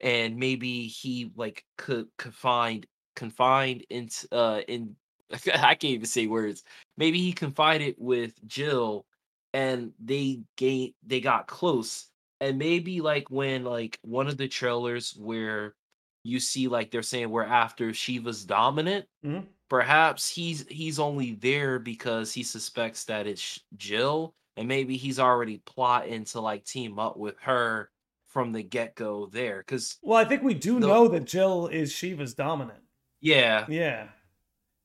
and 0.00 0.36
maybe 0.36 0.86
he 0.86 1.32
like 1.36 1.64
could 1.76 2.06
confined 2.16 2.86
confined 3.16 3.84
into 3.90 4.26
uh 4.32 4.60
in 4.68 4.96
I 5.32 5.74
can't 5.74 5.84
even 5.84 6.06
say 6.06 6.26
words. 6.26 6.62
Maybe 6.96 7.18
he 7.20 7.32
confided 7.32 7.94
with 7.98 8.32
Jill 8.46 9.06
and 9.52 9.92
they 9.98 10.40
gain 10.56 10.94
they 11.06 11.20
got 11.20 11.46
close. 11.46 12.06
And 12.40 12.58
maybe 12.58 13.00
like 13.00 13.30
when 13.30 13.64
like 13.64 13.98
one 14.02 14.28
of 14.28 14.36
the 14.36 14.48
trailers 14.48 15.14
where 15.16 15.74
you 16.22 16.38
see 16.40 16.68
like 16.68 16.90
they're 16.90 17.02
saying 17.02 17.30
we're 17.30 17.44
after 17.44 17.92
Shiva's 17.94 18.44
dominant, 18.44 19.06
Mhm. 19.24 19.46
perhaps 19.68 20.28
he's 20.28 20.66
he's 20.68 20.98
only 20.98 21.34
there 21.34 21.78
because 21.78 22.32
he 22.32 22.42
suspects 22.42 23.04
that 23.04 23.26
it's 23.26 23.60
Jill 23.76 24.34
and 24.56 24.66
maybe 24.68 24.96
he's 24.96 25.18
already 25.18 25.58
plotting 25.64 26.24
to 26.26 26.40
like 26.40 26.64
team 26.64 26.98
up 26.98 27.16
with 27.16 27.38
her 27.40 27.90
from 28.26 28.52
the 28.52 28.62
get-go 28.62 29.26
there 29.26 29.62
cuz 29.64 29.98
Well, 30.02 30.18
I 30.18 30.24
think 30.24 30.42
we 30.42 30.54
do 30.54 30.78
The- 30.78 30.86
know 30.86 31.08
that 31.08 31.24
Jill 31.24 31.66
is 31.68 31.92
Shiva's 31.92 32.34
dominant. 32.34 32.82
yeah, 33.20 33.64
Yeah. 33.68 34.08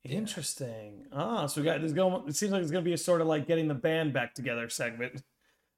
Interesting. 0.03 1.07
Ah, 1.11 1.47
so 1.47 1.59
we 1.61 1.65
got 1.65 1.79
there's 1.79 1.91
going. 1.91 2.27
It 2.27 2.35
seems 2.35 2.51
like 2.51 2.61
it's 2.61 2.69
going 2.69 2.83
to 2.83 2.87
be 2.87 2.93
a 2.93 2.97
sort 2.97 3.21
of 3.21 3.27
like 3.27 3.47
getting 3.47 3.67
the 3.67 3.73
band 3.73 4.13
back 4.13 4.35
together 4.35 4.69
segment. 4.69 5.23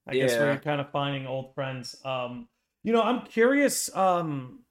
I 0.05 0.13
guess 0.15 0.31
Yeah. 0.33 0.45
you're 0.45 0.57
kind 0.57 0.81
of 0.81 0.91
finding 0.91 1.25
old 1.25 1.53
friends. 1.55 1.95
Um, 2.03 2.49
you 2.83 2.91
know, 2.91 3.01
I'm 3.01 3.25
curious. 3.25 3.93
Um, 3.95 4.65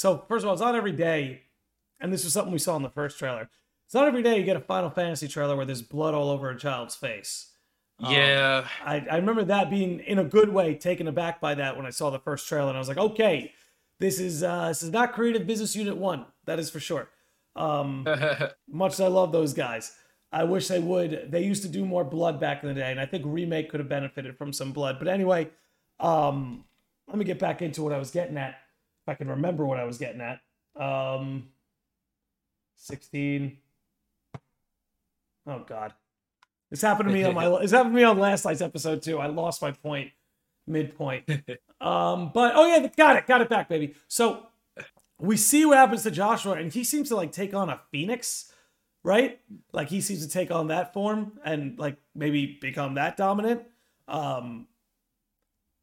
so 0.00 0.24
first 0.28 0.44
of 0.44 0.48
all, 0.48 0.54
it's 0.54 0.62
not 0.62 0.74
every 0.74 0.92
day, 0.92 1.42
and 2.00 2.10
this 2.10 2.24
was 2.24 2.32
something 2.32 2.52
we 2.52 2.58
saw 2.58 2.74
in 2.74 2.82
the 2.82 2.88
first 2.88 3.18
trailer. 3.18 3.50
It's 3.84 3.92
not 3.92 4.08
every 4.08 4.22
day 4.22 4.38
you 4.38 4.44
get 4.44 4.56
a 4.56 4.60
Final 4.60 4.88
Fantasy 4.88 5.28
trailer 5.28 5.54
where 5.54 5.66
there's 5.66 5.82
blood 5.82 6.14
all 6.14 6.30
over 6.30 6.48
a 6.48 6.58
child's 6.58 6.94
face. 6.94 7.50
Um, 7.98 8.14
yeah. 8.14 8.66
I, 8.82 9.06
I 9.10 9.16
remember 9.16 9.44
that 9.44 9.68
being 9.68 10.00
in 10.00 10.18
a 10.18 10.24
good 10.24 10.48
way 10.48 10.74
taken 10.74 11.06
aback 11.06 11.38
by 11.38 11.54
that 11.56 11.76
when 11.76 11.84
I 11.84 11.90
saw 11.90 12.08
the 12.08 12.18
first 12.18 12.48
trailer, 12.48 12.68
and 12.68 12.78
I 12.78 12.78
was 12.78 12.88
like, 12.88 12.96
okay, 12.96 13.52
this 13.98 14.18
is 14.18 14.42
uh, 14.42 14.68
this 14.68 14.82
is 14.82 14.90
not 14.90 15.12
Creative 15.12 15.46
Business 15.46 15.76
Unit 15.76 15.98
One. 15.98 16.24
That 16.46 16.58
is 16.58 16.70
for 16.70 16.80
sure. 16.80 17.10
Um, 17.54 18.06
much 18.70 18.94
as 18.94 19.00
I 19.00 19.08
love 19.08 19.32
those 19.32 19.52
guys, 19.52 19.92
I 20.32 20.44
wish 20.44 20.68
they 20.68 20.80
would. 20.80 21.30
They 21.30 21.42
used 21.42 21.62
to 21.64 21.68
do 21.68 21.84
more 21.84 22.04
blood 22.04 22.40
back 22.40 22.62
in 22.62 22.70
the 22.70 22.74
day, 22.74 22.90
and 22.90 22.98
I 22.98 23.04
think 23.04 23.24
remake 23.26 23.68
could 23.68 23.80
have 23.80 23.88
benefited 23.90 24.38
from 24.38 24.54
some 24.54 24.72
blood. 24.72 24.96
But 24.98 25.08
anyway, 25.08 25.50
um, 25.98 26.64
let 27.06 27.18
me 27.18 27.26
get 27.26 27.38
back 27.38 27.60
into 27.60 27.82
what 27.82 27.92
I 27.92 27.98
was 27.98 28.10
getting 28.10 28.38
at. 28.38 28.54
I 29.10 29.14
can 29.14 29.28
remember 29.28 29.66
what 29.66 29.80
I 29.80 29.84
was 29.84 29.98
getting 29.98 30.20
at. 30.20 30.40
Um, 30.80 31.48
sixteen. 32.76 33.58
Oh 35.46 35.64
God, 35.66 35.92
this 36.70 36.80
happened 36.80 37.08
to 37.08 37.12
me 37.12 37.24
on 37.24 37.34
my. 37.34 37.48
This 37.60 37.72
happened 37.72 37.94
to 37.94 37.96
me 37.96 38.04
on 38.04 38.18
last 38.18 38.44
night's 38.44 38.60
episode 38.60 39.02
too. 39.02 39.18
I 39.18 39.26
lost 39.26 39.62
my 39.62 39.72
point 39.72 40.12
midpoint. 40.66 41.28
um, 41.80 42.30
but 42.32 42.52
oh 42.54 42.66
yeah, 42.66 42.86
got 42.96 43.16
it, 43.16 43.26
got 43.26 43.40
it 43.40 43.48
back, 43.48 43.68
baby. 43.68 43.94
So 44.06 44.46
we 45.18 45.36
see 45.36 45.66
what 45.66 45.76
happens 45.78 46.04
to 46.04 46.12
Joshua, 46.12 46.52
and 46.52 46.72
he 46.72 46.84
seems 46.84 47.08
to 47.08 47.16
like 47.16 47.32
take 47.32 47.52
on 47.52 47.68
a 47.68 47.80
phoenix, 47.90 48.52
right? 49.02 49.40
Like 49.72 49.88
he 49.88 50.00
seems 50.00 50.24
to 50.24 50.32
take 50.32 50.52
on 50.52 50.68
that 50.68 50.92
form 50.92 51.32
and 51.44 51.76
like 51.80 51.96
maybe 52.14 52.58
become 52.60 52.94
that 52.94 53.16
dominant. 53.16 53.62
Um, 54.06 54.68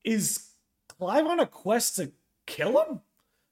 is 0.06 0.48
Clive 0.98 1.28
on 1.28 1.40
a 1.40 1.46
quest 1.46 1.98
to 1.98 2.12
kill 2.46 2.82
him? 2.82 3.02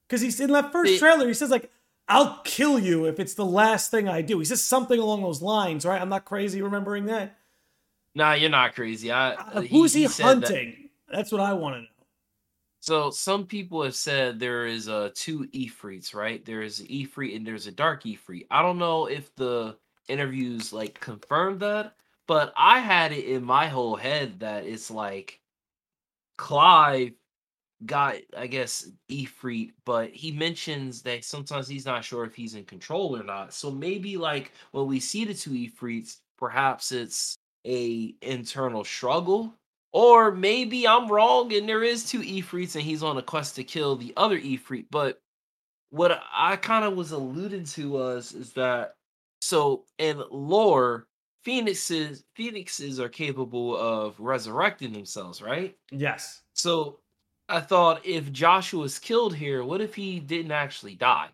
Because 0.07 0.21
he's 0.21 0.39
in 0.39 0.51
that 0.51 0.71
first 0.71 0.99
trailer, 0.99 1.27
he 1.27 1.33
says 1.33 1.49
like, 1.49 1.71
"I'll 2.07 2.39
kill 2.43 2.77
you 2.79 3.05
if 3.05 3.19
it's 3.19 3.33
the 3.33 3.45
last 3.45 3.89
thing 3.91 4.07
I 4.07 4.21
do." 4.21 4.39
He 4.39 4.45
says 4.45 4.63
something 4.63 4.99
along 4.99 5.21
those 5.23 5.41
lines, 5.41 5.85
right? 5.85 5.99
I'm 6.01 6.09
not 6.09 6.25
crazy 6.25 6.61
remembering 6.61 7.05
that. 7.05 7.37
Nah, 8.13 8.33
you're 8.33 8.49
not 8.49 8.75
crazy. 8.75 9.11
I 9.11 9.33
Uh, 9.33 9.61
who's 9.61 9.93
he, 9.93 10.07
said 10.07 10.41
that- 10.41 10.47
hunting? 10.47 10.89
That's 11.11 11.31
what 11.31 11.41
I 11.41 11.53
want 11.53 11.75
to 11.75 11.81
know. 11.81 11.87
So 12.79 13.09
some 13.09 13.45
people 13.47 13.81
have 13.83 13.95
said 13.95 14.39
there 14.39 14.67
is 14.67 14.87
uh 14.87 15.09
two 15.15 15.47
Ifrits, 15.53 16.13
right? 16.13 16.45
There 16.45 16.61
is 16.61 16.79
an 16.81 16.87
Ifrit 16.87 17.35
and 17.35 17.45
there's 17.45 17.65
a 17.67 17.71
dark 17.71 18.03
Ifrit. 18.03 18.45
I 18.51 18.61
don't 18.61 18.77
know 18.77 19.07
if 19.07 19.33
the 19.35 19.75
interviews 20.07 20.71
like 20.71 20.99
confirmed 20.99 21.61
that, 21.61 21.95
but 22.27 22.53
I 22.55 22.79
had 22.79 23.11
it 23.11 23.25
in 23.25 23.43
my 23.43 23.67
whole 23.67 23.95
head 23.95 24.39
that 24.41 24.65
it's 24.65 24.91
like 24.91 25.39
Clive 26.37 27.13
got, 27.85 28.15
I 28.37 28.47
guess, 28.47 28.89
Ifrit, 29.09 29.71
but 29.85 30.11
he 30.11 30.31
mentions 30.31 31.01
that 31.03 31.25
sometimes 31.25 31.67
he's 31.67 31.85
not 31.85 32.03
sure 32.05 32.23
if 32.23 32.35
he's 32.35 32.55
in 32.55 32.65
control 32.65 33.17
or 33.17 33.23
not. 33.23 33.53
So 33.53 33.71
maybe 33.71 34.17
like 34.17 34.51
when 34.71 34.87
we 34.87 34.99
see 34.99 35.25
the 35.25 35.33
two 35.33 35.51
Ifrits, 35.51 36.17
perhaps 36.37 36.91
it's 36.91 37.35
a 37.65 38.15
internal 38.21 38.83
struggle 38.83 39.53
or 39.91 40.31
maybe 40.31 40.87
I'm 40.87 41.07
wrong 41.07 41.53
and 41.53 41.67
there 41.67 41.83
is 41.83 42.09
two 42.09 42.19
Ifrits 42.19 42.75
and 42.75 42.83
he's 42.83 43.03
on 43.03 43.17
a 43.17 43.21
quest 43.21 43.55
to 43.55 43.63
kill 43.63 43.95
the 43.95 44.13
other 44.17 44.39
Ifrit. 44.39 44.85
But 44.91 45.21
what 45.89 46.21
I 46.33 46.57
kind 46.57 46.85
of 46.85 46.95
was 46.95 47.11
alluding 47.11 47.65
to 47.65 47.91
was 47.91 48.33
is 48.33 48.53
that 48.53 48.95
so 49.39 49.85
in 49.97 50.21
lore, 50.31 51.07
phoenixes 51.43 52.23
phoenixes 52.35 52.99
are 52.99 53.09
capable 53.09 53.77
of 53.77 54.19
resurrecting 54.19 54.91
themselves, 54.91 55.41
right? 55.41 55.75
Yes. 55.91 56.41
So 56.53 56.99
I 57.47 57.59
thought 57.59 58.05
if 58.05 58.31
Joshua's 58.31 58.97
killed 58.99 59.35
here, 59.35 59.63
what 59.63 59.81
if 59.81 59.93
he 59.95 60.19
didn't 60.19 60.51
actually 60.51 60.95
die? 60.95 61.29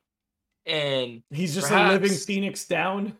And 0.65 1.23
He's 1.31 1.55
just 1.55 1.71
a 1.71 1.87
living 1.87 2.11
phoenix 2.11 2.65
down. 2.65 3.17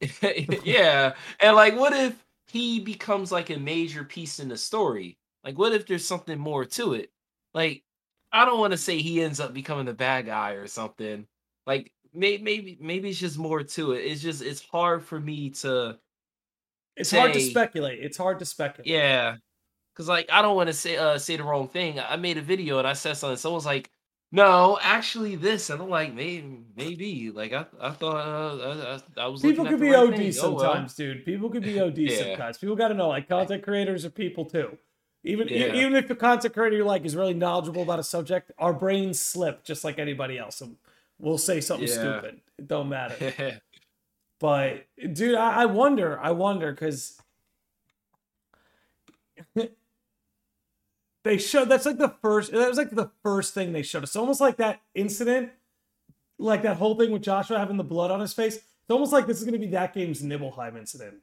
yeah. 0.64 1.14
And 1.40 1.56
like 1.56 1.76
what 1.76 1.92
if 1.92 2.14
he 2.46 2.80
becomes 2.80 3.30
like 3.30 3.50
a 3.50 3.58
major 3.58 4.04
piece 4.04 4.38
in 4.38 4.48
the 4.48 4.56
story? 4.56 5.18
Like 5.44 5.58
what 5.58 5.72
if 5.72 5.86
there's 5.86 6.04
something 6.06 6.38
more 6.38 6.64
to 6.64 6.94
it? 6.94 7.10
Like 7.54 7.84
I 8.32 8.44
don't 8.44 8.58
want 8.60 8.72
to 8.72 8.78
say 8.78 8.98
he 8.98 9.22
ends 9.22 9.40
up 9.40 9.54
becoming 9.54 9.86
the 9.86 9.94
bad 9.94 10.26
guy 10.26 10.52
or 10.52 10.66
something. 10.66 11.26
Like 11.66 11.92
may- 12.14 12.38
maybe 12.38 12.78
maybe 12.80 13.10
it's 13.10 13.18
just 13.18 13.38
more 13.38 13.62
to 13.62 13.92
it. 13.92 14.00
It's 14.00 14.20
just 14.22 14.42
it's 14.42 14.62
hard 14.62 15.04
for 15.04 15.20
me 15.20 15.50
to 15.50 15.98
It's 16.96 17.10
hard 17.10 17.32
to 17.34 17.40
speculate. 17.40 17.98
It's 18.00 18.16
hard 18.16 18.38
to 18.40 18.44
speculate. 18.44 18.88
yeah. 18.90 19.36
Cause 19.98 20.08
like 20.08 20.30
I 20.30 20.42
don't 20.42 20.54
want 20.54 20.68
to 20.68 20.72
say 20.72 20.96
uh 20.96 21.18
say 21.18 21.36
the 21.36 21.42
wrong 21.42 21.66
thing. 21.66 21.98
I 21.98 22.14
made 22.14 22.38
a 22.38 22.40
video 22.40 22.78
and 22.78 22.86
I 22.86 22.92
said 22.92 23.14
something. 23.16 23.36
Someone's 23.36 23.66
like, 23.66 23.90
"No, 24.30 24.78
actually 24.80 25.34
this," 25.34 25.70
and 25.70 25.82
I'm 25.82 25.90
like, 25.90 26.14
"Maybe, 26.14 26.60
maybe." 26.76 27.32
Like 27.32 27.52
I, 27.52 27.66
I 27.80 27.90
thought 27.90 28.14
uh, 28.16 28.58
I, 28.62 29.22
I, 29.22 29.24
I 29.24 29.26
was. 29.26 29.42
People 29.42 29.66
could 29.66 29.80
be 29.80 29.90
right 29.90 29.96
OD 29.96 30.16
thing. 30.16 30.34
Oh, 30.40 30.52
well. 30.52 30.58
sometimes, 30.60 30.94
dude. 30.94 31.24
People 31.24 31.50
could 31.50 31.64
be 31.64 31.80
OD 31.82 31.98
Yeah. 31.98 32.28
sometimes. 32.28 32.58
People 32.58 32.76
got 32.76 32.88
to 32.88 32.94
know, 32.94 33.08
like, 33.08 33.28
content 33.36 33.64
creators 33.64 34.04
are 34.04 34.10
people 34.10 34.44
too. 34.44 34.78
Even 35.24 35.48
Yeah. 35.48 35.74
even 35.74 35.96
if 35.96 36.06
the 36.06 36.14
content 36.14 36.54
creator 36.54 36.76
you 36.76 36.84
like 36.84 37.04
is 37.04 37.16
really 37.16 37.34
knowledgeable 37.34 37.82
about 37.82 37.98
a 37.98 38.04
subject, 38.04 38.52
our 38.56 38.72
brains 38.72 39.18
slip 39.18 39.64
just 39.64 39.82
like 39.82 39.98
anybody 39.98 40.38
else. 40.38 40.60
And 40.60 40.76
we'll 41.18 41.38
say 41.38 41.60
something 41.60 41.88
Yeah. 41.88 42.20
stupid. 42.20 42.40
It 42.56 42.68
don't 42.68 42.88
matter. 42.88 43.60
But 44.40 44.86
dude, 45.12 45.34
I, 45.34 45.62
I 45.62 45.66
wonder, 45.66 46.18
I 46.20 46.30
wonder, 46.30 46.70
because 46.70 47.17
they 51.28 51.38
showed 51.38 51.68
that's 51.68 51.86
like 51.86 51.98
the 51.98 52.14
first 52.22 52.52
that 52.52 52.68
was 52.68 52.78
like 52.78 52.90
the 52.90 53.10
first 53.22 53.54
thing 53.54 53.72
they 53.72 53.82
showed 53.82 54.02
us. 54.02 54.10
It's 54.10 54.16
almost 54.16 54.40
like 54.40 54.56
that 54.56 54.80
incident, 54.94 55.50
like 56.38 56.62
that 56.62 56.76
whole 56.76 56.96
thing 56.96 57.10
with 57.12 57.22
Joshua 57.22 57.58
having 57.58 57.76
the 57.76 57.84
blood 57.84 58.10
on 58.10 58.20
his 58.20 58.32
face. 58.32 58.56
It's 58.56 58.90
almost 58.90 59.12
like 59.12 59.26
this 59.26 59.38
is 59.38 59.44
gonna 59.44 59.58
be 59.58 59.66
that 59.68 59.94
game's 59.94 60.22
Nibelheim 60.22 60.76
incident. 60.76 61.16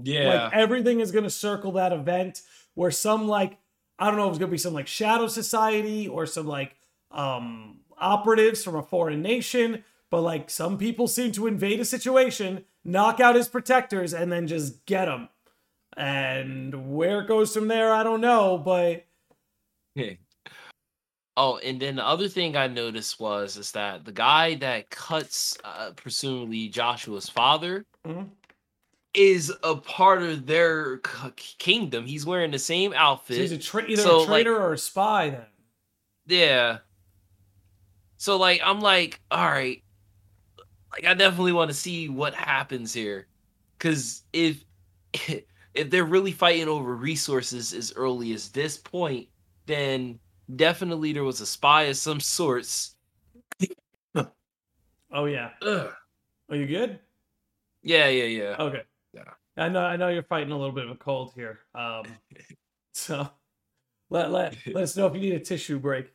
yeah. 0.00 0.44
Like 0.44 0.52
everything 0.54 1.00
is 1.00 1.10
gonna 1.10 1.30
circle 1.30 1.72
that 1.72 1.92
event 1.92 2.42
where 2.74 2.90
some 2.90 3.26
like 3.26 3.58
I 3.98 4.06
don't 4.06 4.16
know 4.16 4.26
if 4.26 4.30
it's 4.30 4.38
gonna 4.38 4.50
be 4.50 4.58
some 4.58 4.74
like 4.74 4.86
shadow 4.86 5.26
society 5.26 6.06
or 6.06 6.26
some 6.26 6.46
like 6.46 6.76
um 7.10 7.80
operatives 7.98 8.62
from 8.62 8.76
a 8.76 8.82
foreign 8.82 9.22
nation, 9.22 9.82
but 10.10 10.20
like 10.20 10.50
some 10.50 10.78
people 10.78 11.08
seem 11.08 11.32
to 11.32 11.46
invade 11.46 11.80
a 11.80 11.84
situation, 11.84 12.64
knock 12.84 13.18
out 13.18 13.34
his 13.34 13.48
protectors, 13.48 14.14
and 14.14 14.30
then 14.30 14.46
just 14.46 14.86
get 14.86 15.08
him. 15.08 15.28
And 15.96 16.94
where 16.94 17.22
it 17.22 17.26
goes 17.26 17.54
from 17.54 17.68
there, 17.68 17.92
I 17.92 18.02
don't 18.02 18.20
know, 18.20 18.58
but 18.58 19.05
Oh, 21.38 21.58
and 21.58 21.78
then 21.78 21.96
the 21.96 22.06
other 22.06 22.28
thing 22.28 22.56
I 22.56 22.66
noticed 22.66 23.20
was 23.20 23.58
is 23.58 23.70
that 23.72 24.06
the 24.06 24.12
guy 24.12 24.54
that 24.54 24.88
cuts, 24.88 25.54
uh, 25.64 25.90
presumably 25.94 26.68
Joshua's 26.70 27.28
father, 27.28 27.84
Mhm. 28.06 28.30
is 29.12 29.52
a 29.62 29.76
part 29.76 30.22
of 30.22 30.46
their 30.46 30.96
kingdom. 31.36 32.06
He's 32.06 32.24
wearing 32.24 32.52
the 32.52 32.58
same 32.58 32.92
so 32.92 32.96
outfit. 32.96 33.36
he's 33.36 33.52
a 33.52 33.58
tra- 33.58 33.86
either 33.86 34.00
So, 34.00 34.16
a 34.16 34.18
like- 34.20 34.26
traitor 34.28 34.56
or 34.56 34.72
a 34.72 34.78
spy 34.78 35.28
then. 35.28 35.46
Yeah. 36.26 36.78
So 38.16 38.38
like 38.38 38.62
I'm 38.64 38.80
like, 38.80 39.20
all 39.30 39.44
right. 39.46 39.82
Like 40.90 41.04
I 41.04 41.12
definitely 41.12 41.52
want 41.52 41.70
to 41.70 41.76
see 41.76 42.08
what 42.08 42.32
happens 42.34 42.94
here. 42.94 43.26
Cause 43.78 44.22
if 44.32 44.64
if 45.12 45.90
they're 45.90 46.04
really 46.06 46.32
fighting 46.32 46.68
over 46.68 46.96
resources 46.96 47.74
as 47.74 47.92
early 47.94 48.32
as 48.32 48.48
this 48.48 48.78
point, 48.78 49.28
then 49.66 50.18
definitely 50.54 51.12
there 51.12 51.24
was 51.24 51.40
a 51.40 51.46
spy 51.46 51.84
of 51.84 51.96
some 51.96 52.20
sorts. 52.20 52.96
Oh 55.12 55.26
yeah. 55.26 55.50
Ugh. 55.62 55.92
Are 56.50 56.56
you 56.56 56.66
good? 56.66 56.98
Yeah, 57.82 58.08
yeah, 58.08 58.24
yeah. 58.24 58.56
Okay. 58.58 58.82
Yeah. 59.12 59.22
I 59.56 59.68
know. 59.68 59.80
I 59.80 59.96
know 59.96 60.08
you're 60.08 60.22
fighting 60.22 60.52
a 60.52 60.56
little 60.56 60.74
bit 60.74 60.84
of 60.84 60.90
a 60.90 60.96
cold 60.96 61.32
here. 61.34 61.60
Um, 61.74 62.04
so 62.92 63.28
let 64.10 64.30
let 64.30 64.56
let 64.66 64.82
us 64.82 64.96
know 64.96 65.06
if 65.06 65.14
you 65.14 65.20
need 65.20 65.34
a 65.34 65.40
tissue 65.40 65.78
break. 65.78 66.12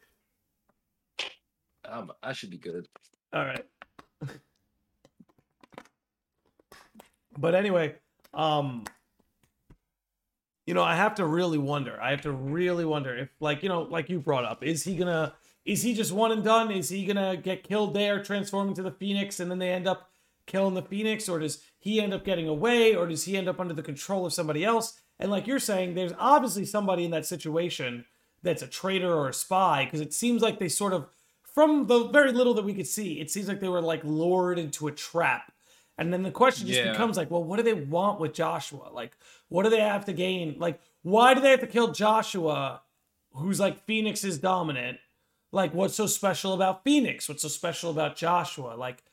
Um, 1.85 2.11
I 2.21 2.33
should 2.33 2.51
be 2.51 2.57
good. 2.57 2.87
All 3.33 3.43
right. 3.43 3.65
but 7.37 7.55
anyway, 7.55 7.95
um, 8.33 8.85
you 10.65 10.73
know, 10.73 10.83
I 10.83 10.95
have 10.95 11.15
to 11.15 11.25
really 11.25 11.57
wonder. 11.57 11.99
I 12.01 12.11
have 12.11 12.21
to 12.21 12.31
really 12.31 12.85
wonder 12.85 13.15
if, 13.15 13.29
like, 13.39 13.63
you 13.63 13.69
know, 13.69 13.81
like 13.81 14.09
you 14.09 14.19
brought 14.19 14.45
up, 14.45 14.63
is 14.63 14.83
he 14.83 14.95
gonna, 14.95 15.33
is 15.65 15.81
he 15.81 15.93
just 15.93 16.11
one 16.11 16.31
and 16.31 16.43
done? 16.43 16.71
Is 16.71 16.89
he 16.89 17.05
gonna 17.05 17.35
get 17.37 17.63
killed 17.63 17.93
there, 17.93 18.23
transform 18.23 18.69
into 18.69 18.83
the 18.83 18.91
Phoenix, 18.91 19.39
and 19.39 19.49
then 19.49 19.59
they 19.59 19.71
end 19.71 19.87
up 19.87 20.09
killing 20.45 20.73
the 20.73 20.81
Phoenix, 20.81 21.29
or 21.29 21.39
does 21.39 21.63
he 21.79 22.01
end 22.01 22.13
up 22.13 22.25
getting 22.25 22.47
away, 22.47 22.95
or 22.95 23.07
does 23.07 23.25
he 23.25 23.37
end 23.37 23.47
up 23.47 23.59
under 23.59 23.73
the 23.73 23.83
control 23.83 24.25
of 24.25 24.33
somebody 24.33 24.63
else? 24.63 24.99
And 25.19 25.31
like 25.31 25.47
you're 25.47 25.59
saying, 25.59 25.93
there's 25.93 26.13
obviously 26.17 26.65
somebody 26.65 27.05
in 27.05 27.11
that 27.11 27.25
situation 27.25 28.05
that's 28.43 28.63
a 28.63 28.67
traitor 28.67 29.13
or 29.13 29.29
a 29.29 29.33
spy, 29.33 29.85
because 29.85 30.01
it 30.01 30.13
seems 30.13 30.41
like 30.41 30.59
they 30.59 30.67
sort 30.67 30.93
of, 30.93 31.07
from 31.43 31.87
the 31.87 32.05
very 32.07 32.31
little 32.31 32.53
that 32.55 32.65
we 32.65 32.73
could 32.73 32.87
see, 32.87 33.19
it 33.19 33.29
seems 33.29 33.47
like 33.47 33.59
they 33.59 33.69
were 33.69 33.81
like 33.81 34.03
lured 34.03 34.57
into 34.57 34.87
a 34.87 34.91
trap. 34.91 35.51
And 35.97 36.11
then 36.11 36.23
the 36.23 36.31
question 36.31 36.67
just 36.67 36.79
Yeah. 36.79 36.91
becomes 36.91 37.17
like, 37.17 37.29
well, 37.29 37.43
what 37.43 37.57
do 37.57 37.63
they 37.63 37.73
want 37.73 38.19
with 38.19 38.33
Joshua? 38.33 38.89
Like, 38.91 39.15
what 39.49 39.63
do 39.63 39.69
they 39.69 39.81
have 39.81 40.05
to 40.05 40.13
gain? 40.13 40.55
Like, 40.57 40.79
why 41.03 41.33
do 41.33 41.41
they 41.41 41.51
have 41.51 41.59
to 41.59 41.67
kill 41.67 41.91
Joshua, 41.91 42.81
who's 43.33 43.59
like 43.59 43.85
Phoenix 43.85 44.23
is 44.23 44.37
dominant? 44.39 44.97
Like, 45.51 45.73
what's 45.73 45.95
so 45.95 46.05
special 46.07 46.53
about 46.53 46.83
Phoenix? 46.83 47.27
What's 47.27 47.41
so 47.43 47.49
special 47.49 47.91
about 47.91 48.15
Joshua? 48.15 48.75
Like, 48.75 49.03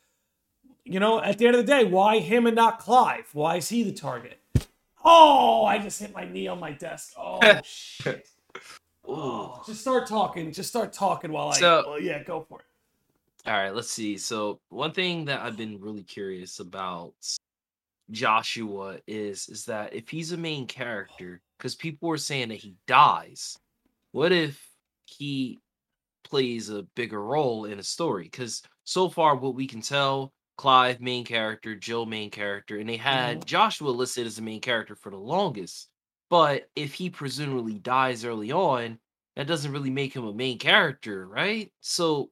you 0.85 1.01
know, 1.01 1.21
at 1.21 1.37
the 1.39 1.47
end 1.47 1.57
of 1.57 1.67
the 1.67 1.71
day, 1.73 1.85
why 1.85 2.21
him 2.21 2.47
and 2.47 2.57
not 2.57 2.79
Clive? 2.79 3.29
Why 3.33 3.57
is 3.57 3.69
he 3.69 3.83
the 3.83 3.93
target? 3.93 4.39
Oh, 5.05 5.65
I 5.65 5.79
just 5.79 6.01
hit 6.01 6.15
my 6.15 6.25
knee 6.25 6.47
on 6.47 6.59
my 6.61 6.73
desk. 6.73 7.15
Oh 7.19 7.41
shit. 7.65 8.29
Oh, 9.07 9.63
just 9.67 9.81
start 9.81 10.07
talking. 10.07 10.53
Just 10.53 10.69
start 10.69 10.93
talking 10.93 11.33
while 11.33 11.49
I. 11.49 11.59
So- 11.59 11.85
well, 11.87 12.01
yeah, 12.01 12.23
go 12.23 12.41
for 12.49 12.61
it. 12.61 12.65
All 13.49 13.55
right, 13.55 13.75
let's 13.75 13.91
see. 13.91 14.19
So 14.19 14.61
one 14.69 14.93
thing 14.93 15.25
that 15.27 15.41
I've 15.41 15.57
been 15.57 15.81
really 15.81 16.05
curious 16.05 16.61
about 16.61 17.15
Joshua 18.11 19.01
is 19.07 19.49
is 19.49 19.67
that 19.67 19.95
if 19.95 20.09
he's 20.11 20.33
a 20.33 20.37
main 20.37 20.67
character, 20.67 21.43
because 21.59 21.77
people 21.77 22.09
were 22.09 22.19
saying 22.19 22.49
that 22.51 22.57
he 22.57 22.77
dies, 22.87 23.59
what 24.13 24.33
if 24.33 24.71
he 25.07 25.61
plays 26.25 26.71
a 26.71 26.85
bigger 26.97 27.23
role 27.23 27.67
in 27.67 27.79
a 27.79 27.83
story? 27.85 28.25
Because 28.25 28.63
so 28.85 29.09
far, 29.11 29.37
what 29.37 29.55
we 29.55 29.67
can 29.67 29.83
tell, 29.83 30.35
Clive 30.59 31.01
main 31.01 31.25
character, 31.25 31.75
Jill 31.77 32.07
main 32.07 32.31
character, 32.31 32.79
and 32.79 32.89
they 32.89 32.97
had 32.99 33.43
Mhm. 33.43 33.47
Joshua 33.47 33.91
listed 33.91 34.27
as 34.27 34.37
the 34.37 34.43
main 34.43 34.61
character 34.61 34.97
for 34.97 35.11
the 35.11 35.19
longest. 35.19 35.91
But 36.31 36.71
if 36.77 36.95
he 36.95 37.11
presumably 37.11 37.79
dies 37.79 38.25
early 38.25 38.53
on, 38.53 39.01
that 39.37 39.47
doesn't 39.47 39.73
really 39.73 39.91
make 39.91 40.15
him 40.15 40.25
a 40.27 40.35
main 40.35 40.59
character, 40.59 41.27
right? 41.29 41.73
So 41.81 42.31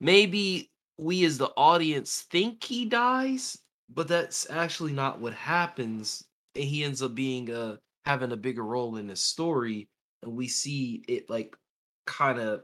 maybe 0.00 0.70
we 0.98 1.24
as 1.24 1.38
the 1.38 1.50
audience 1.56 2.26
think 2.30 2.62
he 2.62 2.84
dies, 2.84 3.58
but 3.88 4.08
that's 4.08 4.48
actually 4.50 4.92
not 4.92 5.20
what 5.20 5.34
happens. 5.34 6.24
And 6.54 6.64
he 6.64 6.84
ends 6.84 7.02
up 7.02 7.14
being 7.14 7.50
uh 7.52 7.76
having 8.04 8.32
a 8.32 8.36
bigger 8.36 8.64
role 8.64 8.96
in 8.96 9.06
the 9.06 9.16
story, 9.16 9.88
and 10.22 10.32
we 10.32 10.48
see 10.48 11.04
it 11.08 11.28
like 11.28 11.56
kind 12.06 12.38
of 12.38 12.62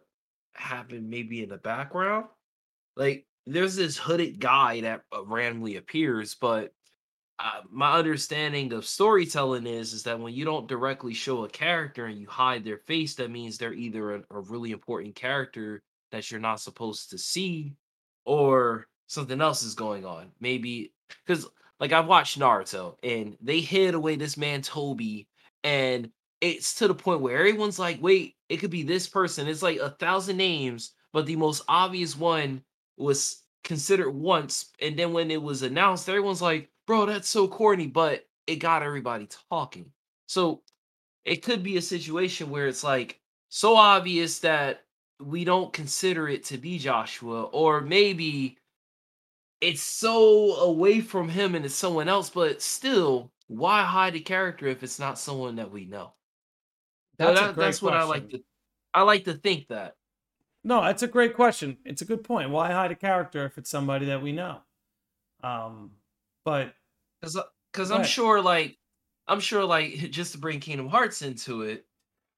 happen 0.55 1.11
maybe 1.11 1.43
in 1.43 1.49
the 1.49 1.59
background. 1.59 2.27
Like 2.97 3.27
there's 3.47 3.77
this 3.77 3.99
hooded 3.99 4.41
guy 4.41 4.81
that 4.83 5.03
uh, 5.15 5.25
randomly 5.25 5.77
appears, 5.77 6.35
but 6.35 6.73
uh, 7.39 7.61
my 7.71 7.93
understanding 7.93 8.73
of 8.73 8.87
storytelling 8.87 9.67
is 9.67 9.93
is 9.93 10.05
that 10.05 10.19
when 10.21 10.33
you 10.33 10.45
don't 10.45 10.69
directly 10.69 11.15
show 11.15 11.45
a 11.45 11.49
character 11.49 12.07
and 12.07 12.19
you 12.19 12.29
hide 12.29 12.65
their 12.65 12.79
face, 12.79 13.15
that 13.17 13.31
means 13.31 13.59
they're 13.59 13.75
either 13.75 14.15
a, 14.17 14.23
a 14.31 14.41
really 14.41 14.71
important 14.71 15.15
character 15.15 15.83
that 16.15 16.31
you're 16.31 16.41
not 16.41 16.61
supposed 16.61 17.11
to 17.11 17.19
see, 17.19 17.75
or 18.25 18.87
something 19.07 19.41
else 19.41 19.63
is 19.63 19.75
going 19.75 20.05
on. 20.05 20.31
Maybe 20.41 20.93
because 21.27 21.47
like 21.81 21.93
I've 21.93 22.07
watched 22.07 22.39
Naruto 22.39 22.97
and 23.03 23.37
they 23.41 23.61
hid 23.61 23.95
away 23.95 24.17
this 24.17 24.37
man 24.37 24.63
Tobi, 24.63 25.27
and 25.63 26.11
it's 26.41 26.75
to 26.77 26.89
the 26.89 26.95
point 26.95 27.21
where 27.21 27.39
everyone's 27.39 27.79
like, 27.79 28.03
wait, 28.03 28.37
it 28.49 28.59
could 28.59 28.71
be 28.71 28.83
this 28.83 29.09
person. 29.09 29.49
It's 29.49 29.63
like 29.63 29.79
a 29.79 29.91
thousand 29.91 30.37
names, 30.37 30.93
but 31.13 31.27
the 31.27 31.37
most 31.37 31.63
obvious 31.69 32.17
one 32.17 32.63
was 32.97 33.43
considered 33.63 34.11
once, 34.11 34.71
and 34.81 34.99
then 34.99 35.13
when 35.13 35.31
it 35.31 35.43
was 35.43 35.63
announced, 35.63 36.09
everyone's 36.09 36.43
like, 36.43 36.71
bro, 36.87 37.07
that's 37.07 37.29
so 37.29 37.49
corny, 37.49 37.87
but 37.87 38.27
it 38.47 38.57
got 38.57 38.83
everybody 38.83 39.29
talking. 39.51 39.91
So 40.27 40.63
it 41.25 41.43
could 41.43 41.63
be 41.63 41.79
a 41.79 41.83
situation 41.83 42.51
where 42.51 42.67
it's 42.67 42.85
like 42.85 43.21
so 43.49 43.77
obvious 43.77 44.41
that 44.41 44.84
we 45.21 45.45
don't 45.45 45.73
consider 45.73 46.29
it 46.29 46.45
to 46.45 46.59
be 46.59 46.79
Joshua, 46.79 47.45
or 47.45 47.81
maybe 47.81 48.59
it's 49.61 49.83
so 49.83 50.57
away 50.57 51.01
from 51.01 51.29
him 51.29 51.55
and 51.55 51.65
it's 51.65 51.75
someone 51.75 52.09
else, 52.09 52.31
but 52.31 52.61
still, 52.61 53.33
why 53.47 53.83
hide 53.83 54.15
a 54.17 54.21
character 54.21 54.67
if 54.67 54.83
it's 54.83 54.99
not 54.99 55.19
someone 55.19 55.57
that 55.57 55.71
we 55.71 55.87
know? 55.87 56.15
That's 57.19 57.41
that- 57.41 57.57
that's 57.57 57.81
what 57.83 57.95
I 57.95 58.03
like 58.05 58.29
to 58.31 58.45
I 58.93 59.03
like 59.03 59.25
to 59.25 59.35
think 59.35 59.69
that. 59.69 59.97
No, 60.63 60.83
that's 60.83 61.03
a 61.03 61.09
great 61.09 61.35
question. 61.35 61.79
It's 61.85 62.03
a 62.03 62.05
good 62.05 62.25
point. 62.25 62.51
Why 62.51 62.71
hide 62.73 62.91
a 62.93 62.97
character 62.97 63.45
if 63.45 63.59
it's 63.59 63.71
somebody 63.71 64.07
that 64.07 64.23
we 64.23 64.33
know? 64.33 64.63
Um, 65.43 65.93
but 66.45 66.75
Cause, 67.23 67.39
cause 67.73 67.91
I'm 67.91 68.01
ahead. 68.01 68.11
sure, 68.11 68.41
like, 68.41 68.79
I'm 69.27 69.41
sure, 69.41 69.65
like, 69.65 69.93
just 70.11 70.33
to 70.33 70.39
bring 70.39 70.61
Kingdom 70.61 70.89
Hearts 70.89 71.23
into 71.23 71.63
it, 71.63 71.87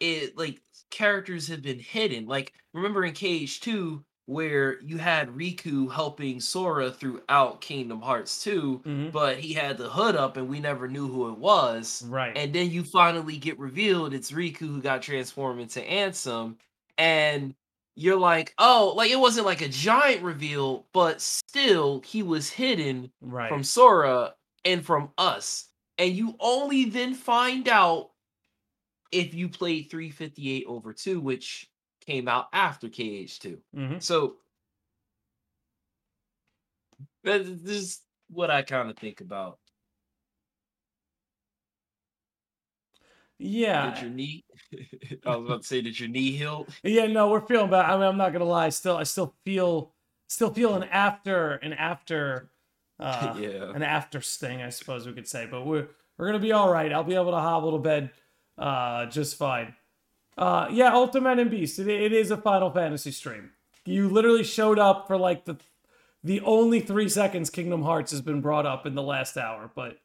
it 0.00 0.36
like 0.36 0.62
characters 0.90 1.48
have 1.48 1.62
been 1.62 1.78
hidden. 1.80 2.26
Like, 2.26 2.54
remember 2.74 3.04
in 3.04 3.14
KH 3.14 3.60
Two, 3.60 4.04
where 4.26 4.80
you 4.82 4.98
had 4.98 5.28
Riku 5.30 5.90
helping 5.92 6.40
Sora 6.40 6.90
throughout 6.90 7.60
Kingdom 7.60 8.00
Hearts 8.02 8.42
Two, 8.42 8.84
mhm, 8.84 9.10
but 9.12 9.38
he 9.38 9.52
had 9.54 9.78
the 9.78 9.88
hood 9.90 10.16
up 10.16 10.36
and 10.36 10.48
we 10.48 10.60
never 10.60 10.88
knew 10.88 11.08
who 11.08 11.28
it 11.30 11.38
was. 11.38 12.08
right, 12.08 12.34
And 12.34 12.54
then 12.54 12.70
you 12.70 12.84
finally 12.84 13.38
get 13.38 13.58
revealed 13.58 14.12
it's 14.14 14.32
Riku 14.32 14.58
who 14.58 14.82
got 14.82 15.02
transformed 15.02 15.60
into 15.60 15.80
Ansem, 15.80 16.58
and 16.98 17.54
you're 17.94 18.18
like, 18.18 18.54
oh, 18.58 18.92
like 18.96 19.10
it 19.10 19.16
wasn't 19.18 19.46
like 19.46 19.62
a 19.62 19.68
giant 19.68 20.22
reveal, 20.22 20.86
but 20.92 21.20
still 21.20 22.00
he 22.02 22.22
was 22.22 22.50
hidden 22.50 23.12
right. 23.20 23.48
from 23.48 23.64
Sora 23.64 24.34
and 24.64 24.84
from 24.84 25.12
us. 25.18 25.70
And 25.98 26.14
you 26.14 26.36
only 26.40 26.84
then 26.86 27.14
find 27.14 27.68
out 27.68 28.10
if 29.16 29.34
you 29.34 29.48
played 29.48 29.90
358 29.90 30.64
over 30.66 30.92
2, 30.92 31.20
which 31.20 31.70
came 32.04 32.28
out 32.28 32.46
after 32.52 32.88
KH2. 32.88 33.58
mhm. 33.74 34.02
So 34.02 34.36
this 37.24 37.46
is 37.48 38.00
what 38.28 38.50
I 38.50 38.62
kind 38.62 38.90
of 38.90 38.96
think 38.96 39.20
about. 39.20 39.58
Yeah, 43.38 43.90
Did 43.94 44.02
your 44.02 44.10
knee? 44.10 44.44
I 45.26 45.36
was 45.36 45.46
about 45.46 45.60
to 45.62 45.66
say, 45.68 45.82
did 45.82 45.98
your 46.00 46.08
knee 46.08 46.32
heal? 46.32 46.66
yeah. 46.82 47.06
No, 47.06 47.28
we're 47.30 47.44
feeling 47.46 47.70
bad. 47.70 47.84
I 47.84 47.94
mean, 47.94 48.04
I'm 48.04 48.16
not 48.16 48.32
gonna 48.32 48.44
lie. 48.46 48.70
Still, 48.70 48.96
I 48.96 49.02
still 49.02 49.34
feel, 49.44 49.92
still 50.28 50.52
feel 50.54 50.74
an 50.74 50.84
after, 50.84 51.52
an 51.56 51.74
after, 51.74 52.50
uh, 52.98 53.36
yeah. 53.38 53.72
an 53.74 53.82
after 53.82 54.22
sting, 54.22 54.62
I 54.62 54.70
suppose 54.70 55.06
we 55.06 55.12
could 55.12 55.28
say. 55.28 55.46
But 55.50 55.66
we're 55.66 55.88
we're 56.16 56.26
gonna 56.28 56.38
be 56.38 56.52
all 56.52 56.70
right. 56.72 56.90
I'll 56.90 57.04
be 57.04 57.14
able 57.14 57.32
to 57.32 57.36
hobble 57.38 57.72
to 57.72 57.78
bed, 57.78 58.10
uh, 58.58 59.06
just 59.06 59.36
fine. 59.36 59.74
Uh, 60.36 60.68
yeah, 60.70 60.92
Ultimate 60.92 61.38
and 61.38 61.50
Beast. 61.50 61.78
It, 61.78 61.88
it 61.88 62.12
is 62.12 62.30
a 62.30 62.36
Final 62.36 62.70
Fantasy 62.70 63.10
stream. 63.10 63.50
You 63.84 64.08
literally 64.08 64.44
showed 64.44 64.78
up 64.78 65.06
for 65.06 65.16
like 65.16 65.44
the 65.44 65.56
the 66.24 66.40
only 66.40 66.80
three 66.80 67.08
seconds 67.08 67.50
Kingdom 67.50 67.82
Hearts 67.82 68.10
has 68.10 68.20
been 68.20 68.40
brought 68.40 68.66
up 68.66 68.84
in 68.84 68.96
the 68.96 69.02
last 69.02 69.36
hour, 69.36 69.70
but 69.74 69.98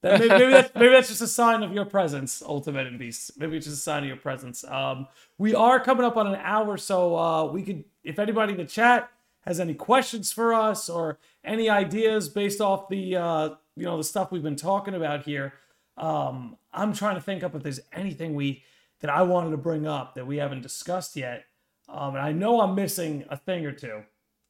that, 0.00 0.20
maybe, 0.20 0.28
maybe, 0.30 0.52
that's, 0.52 0.74
maybe 0.74 0.88
that's 0.88 1.08
just 1.08 1.20
a 1.20 1.26
sign 1.26 1.62
of 1.62 1.72
your 1.72 1.84
presence, 1.84 2.40
Ultimate 2.40 2.86
and 2.86 2.98
Beast. 2.98 3.32
Maybe 3.36 3.56
it's 3.56 3.66
just 3.66 3.78
a 3.78 3.80
sign 3.80 4.04
of 4.04 4.08
your 4.08 4.16
presence. 4.16 4.64
Um, 4.64 5.08
we 5.36 5.54
are 5.54 5.80
coming 5.80 6.04
up 6.04 6.16
on 6.16 6.28
an 6.28 6.40
hour, 6.42 6.76
so 6.76 7.16
uh, 7.16 7.44
we 7.46 7.62
could, 7.64 7.84
if 8.04 8.18
anybody 8.18 8.52
in 8.52 8.58
the 8.58 8.64
chat 8.64 9.10
has 9.42 9.58
any 9.58 9.74
questions 9.74 10.32
for 10.32 10.54
us 10.54 10.88
or 10.88 11.18
any 11.44 11.68
ideas 11.68 12.28
based 12.28 12.60
off 12.60 12.88
the 12.88 13.16
uh, 13.16 13.50
you 13.76 13.84
know 13.84 13.96
the 13.96 14.04
stuff 14.04 14.30
we've 14.30 14.42
been 14.42 14.56
talking 14.56 14.94
about 14.94 15.24
here, 15.24 15.54
um, 15.98 16.56
I'm 16.72 16.92
trying 16.92 17.16
to 17.16 17.20
think 17.20 17.42
up 17.42 17.54
if 17.54 17.62
there's 17.62 17.80
anything 17.92 18.34
we 18.34 18.62
that 19.00 19.10
I 19.10 19.22
wanted 19.22 19.50
to 19.50 19.56
bring 19.56 19.86
up 19.86 20.14
that 20.14 20.26
we 20.26 20.36
haven't 20.36 20.62
discussed 20.62 21.16
yet. 21.16 21.44
Um, 21.88 22.16
and 22.16 22.24
I 22.24 22.32
know 22.32 22.60
I'm 22.60 22.74
missing 22.74 23.24
a 23.30 23.36
thing 23.36 23.64
or 23.64 23.72
two. 23.72 24.02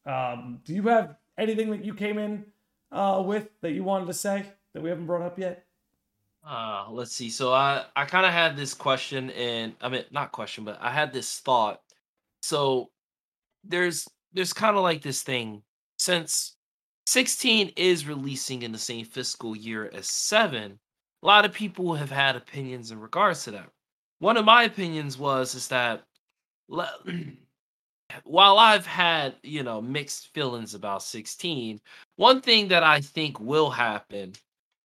Um, 0.06 0.60
do 0.64 0.74
you 0.74 0.82
have 0.88 1.16
anything 1.36 1.70
that 1.70 1.84
you 1.84 1.94
came 1.94 2.18
in 2.18 2.44
uh, 2.90 3.22
with 3.24 3.48
that 3.60 3.72
you 3.72 3.84
wanted 3.84 4.06
to 4.06 4.14
say 4.14 4.46
that 4.72 4.82
we 4.82 4.88
haven't 4.88 5.06
brought 5.06 5.22
up 5.22 5.38
yet? 5.38 5.64
Uh, 6.46 6.86
let's 6.90 7.12
see. 7.12 7.28
So 7.28 7.52
I 7.52 7.84
I 7.94 8.04
kind 8.04 8.24
of 8.24 8.32
had 8.32 8.56
this 8.56 8.72
question 8.72 9.30
and 9.30 9.74
I 9.80 9.88
mean 9.88 10.04
not 10.10 10.32
question, 10.32 10.64
but 10.64 10.78
I 10.80 10.90
had 10.90 11.12
this 11.12 11.40
thought. 11.40 11.80
So 12.42 12.90
there's 13.64 14.08
there's 14.32 14.52
kind 14.52 14.76
of 14.76 14.82
like 14.82 15.02
this 15.02 15.22
thing 15.22 15.62
since 15.98 16.56
16 17.06 17.72
is 17.76 18.06
releasing 18.06 18.62
in 18.62 18.72
the 18.72 18.78
same 18.78 19.04
fiscal 19.04 19.56
year 19.56 19.90
as 19.94 20.06
7, 20.08 20.78
a 21.22 21.26
lot 21.26 21.44
of 21.44 21.52
people 21.52 21.94
have 21.94 22.10
had 22.10 22.36
opinions 22.36 22.90
in 22.90 23.00
regards 23.00 23.44
to 23.44 23.50
that. 23.52 23.68
One 24.20 24.36
of 24.36 24.44
my 24.44 24.64
opinions 24.64 25.18
was 25.18 25.54
is 25.54 25.68
that 25.68 26.04
while 28.24 28.58
I've 28.58 28.86
had, 28.86 29.34
you 29.42 29.62
know, 29.62 29.80
mixed 29.80 30.32
feelings 30.34 30.74
about 30.74 31.02
16, 31.02 31.80
one 32.16 32.40
thing 32.40 32.68
that 32.68 32.82
I 32.82 33.00
think 33.00 33.40
will 33.40 33.70
happen 33.70 34.32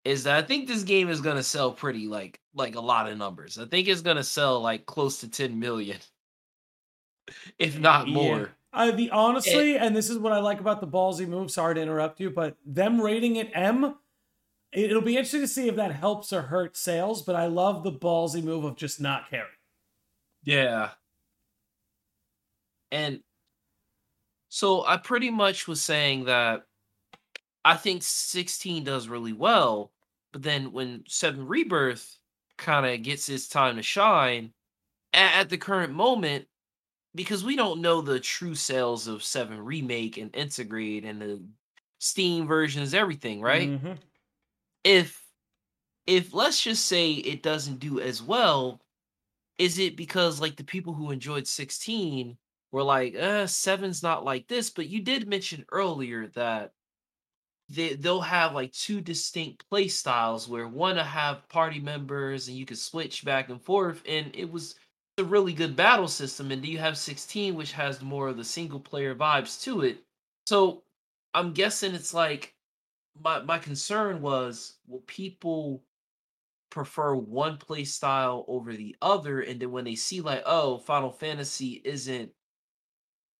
is 0.05 0.23
that 0.23 0.35
I 0.35 0.45
think 0.45 0.67
this 0.67 0.83
game 0.83 1.09
is 1.09 1.21
going 1.21 1.37
to 1.37 1.43
sell 1.43 1.71
pretty 1.71 2.07
like 2.07 2.39
like 2.53 2.75
a 2.75 2.81
lot 2.81 3.09
of 3.09 3.17
numbers. 3.17 3.57
I 3.57 3.65
think 3.65 3.87
it's 3.87 4.01
going 4.01 4.17
to 4.17 4.23
sell 4.23 4.61
like 4.61 4.85
close 4.85 5.19
to 5.19 5.29
10 5.29 5.59
million 5.59 5.97
if 7.59 7.79
not 7.79 8.07
more. 8.07 8.39
Yeah. 8.39 8.47
Uh, 8.75 8.91
the 8.91 9.11
honestly, 9.11 9.77
and 9.77 9.95
this 9.95 10.09
is 10.09 10.17
what 10.17 10.33
I 10.33 10.39
like 10.39 10.59
about 10.59 10.81
the 10.81 10.87
ballsy 10.87 11.27
move. 11.27 11.51
Sorry 11.51 11.75
to 11.75 11.81
interrupt 11.81 12.19
you, 12.19 12.31
but 12.31 12.57
them 12.65 12.99
rating 12.99 13.35
it 13.35 13.51
M, 13.53 13.95
it'll 14.73 15.01
be 15.01 15.15
interesting 15.15 15.41
to 15.41 15.47
see 15.47 15.67
if 15.67 15.75
that 15.75 15.93
helps 15.93 16.33
or 16.33 16.43
hurts 16.43 16.79
sales. 16.79 17.21
But 17.21 17.35
I 17.35 17.47
love 17.47 17.83
the 17.83 17.91
ballsy 17.91 18.43
move 18.43 18.63
of 18.63 18.75
just 18.75 18.99
not 19.01 19.29
caring. 19.29 19.47
Yeah, 20.43 20.89
and 22.93 23.21
so 24.49 24.85
I 24.85 24.97
pretty 24.97 25.31
much 25.31 25.67
was 25.67 25.81
saying 25.81 26.25
that 26.25 26.63
I 27.65 27.75
think 27.75 28.03
16 28.03 28.83
does 28.83 29.07
really 29.07 29.33
well, 29.33 29.91
but 30.31 30.43
then 30.43 30.71
when 30.71 31.03
7 31.07 31.47
Rebirth 31.47 32.17
kind 32.57 32.85
of 32.85 33.01
gets 33.01 33.29
its 33.29 33.47
time 33.47 33.77
to 33.77 33.81
shine, 33.81 34.53
at 35.11 35.49
the 35.49 35.57
current 35.57 35.93
moment, 35.93 36.45
because 37.15 37.43
we 37.43 37.55
don't 37.55 37.81
know 37.81 38.01
the 38.01 38.19
true 38.19 38.53
sales 38.53 39.07
of 39.07 39.23
7 39.23 39.59
remake 39.59 40.17
and 40.17 40.31
Intergrade 40.33 41.03
and 41.03 41.19
the 41.19 41.41
steam 41.97 42.45
versions 42.45 42.93
everything 42.93 43.41
right 43.41 43.69
mm-hmm. 43.69 43.93
If 44.83 45.21
if 46.05 46.33
let's 46.33 46.61
just 46.61 46.85
say 46.85 47.11
it 47.11 47.43
doesn't 47.43 47.79
do 47.79 47.99
as 47.99 48.21
well 48.21 48.81
is 49.57 49.79
it 49.79 49.95
because 49.95 50.41
like 50.41 50.55
the 50.55 50.63
people 50.63 50.93
who 50.93 51.11
enjoyed 51.11 51.47
16 51.47 52.37
were 52.71 52.83
like 52.83 53.15
uh 53.15 53.47
seven's 53.47 54.03
not 54.03 54.25
like 54.25 54.47
this 54.47 54.69
but 54.69 54.89
you 54.89 55.01
did 55.01 55.27
mention 55.27 55.65
earlier 55.71 56.27
that 56.35 56.71
they, 57.69 57.93
they'll 57.93 58.21
have 58.21 58.53
like 58.53 58.73
two 58.73 58.99
distinct 58.99 59.67
play 59.69 59.87
styles 59.87 60.49
where 60.49 60.67
one 60.67 60.95
to 60.95 61.03
have 61.03 61.47
party 61.47 61.79
members 61.79 62.47
and 62.47 62.57
you 62.57 62.65
can 62.65 62.75
switch 62.75 63.23
back 63.23 63.49
and 63.49 63.61
forth 63.61 64.03
and 64.07 64.31
it 64.35 64.51
was 64.51 64.75
a 65.17 65.23
really 65.23 65.53
good 65.53 65.75
battle 65.75 66.07
system, 66.07 66.51
and 66.51 66.61
do 66.61 66.71
you 66.71 66.79
have 66.79 66.97
16, 66.97 67.55
which 67.55 67.71
has 67.73 68.01
more 68.01 68.29
of 68.29 68.37
the 68.37 68.43
single 68.43 68.79
player 68.79 69.13
vibes 69.13 69.61
to 69.63 69.81
it. 69.81 70.03
So 70.45 70.83
I'm 71.33 71.53
guessing 71.53 71.93
it's 71.93 72.13
like 72.13 72.55
my 73.21 73.41
my 73.41 73.59
concern 73.59 74.21
was 74.21 74.77
will 74.87 75.03
people 75.07 75.83
prefer 76.69 77.15
one 77.15 77.57
play 77.57 77.83
style 77.83 78.45
over 78.47 78.73
the 78.73 78.95
other, 79.01 79.41
and 79.41 79.59
then 79.59 79.71
when 79.71 79.85
they 79.85 79.95
see 79.95 80.21
like, 80.21 80.41
oh, 80.45 80.79
Final 80.79 81.11
Fantasy 81.11 81.81
isn't 81.85 82.31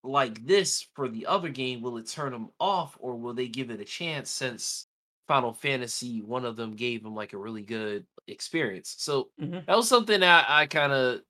like 0.03 0.45
this 0.45 0.86
for 0.93 1.07
the 1.07 1.26
other 1.26 1.49
game, 1.49 1.82
will 1.82 1.97
it 1.97 2.07
turn 2.07 2.32
them 2.32 2.49
off, 2.59 2.97
or 2.99 3.15
will 3.15 3.34
they 3.34 3.47
give 3.47 3.71
it 3.71 3.80
a 3.80 3.86
chance 3.86 4.30
since 4.30 4.88
Final 5.28 5.53
Fantasy, 5.53 6.21
one 6.21 6.45
of 6.45 6.55
them 6.55 6.76
gave 6.76 7.03
them 7.03 7.15
like 7.15 7.34
a 7.34 7.38
really 7.38 7.63
good 7.63 8.05
experience. 8.28 8.95
So 8.97 9.30
mm-hmm. 9.41 9.59
that 9.65 9.76
was 9.76 9.88
something 9.88 10.19
that 10.19 10.45
I 10.49 10.67
kind 10.67 10.91
of 10.91 11.21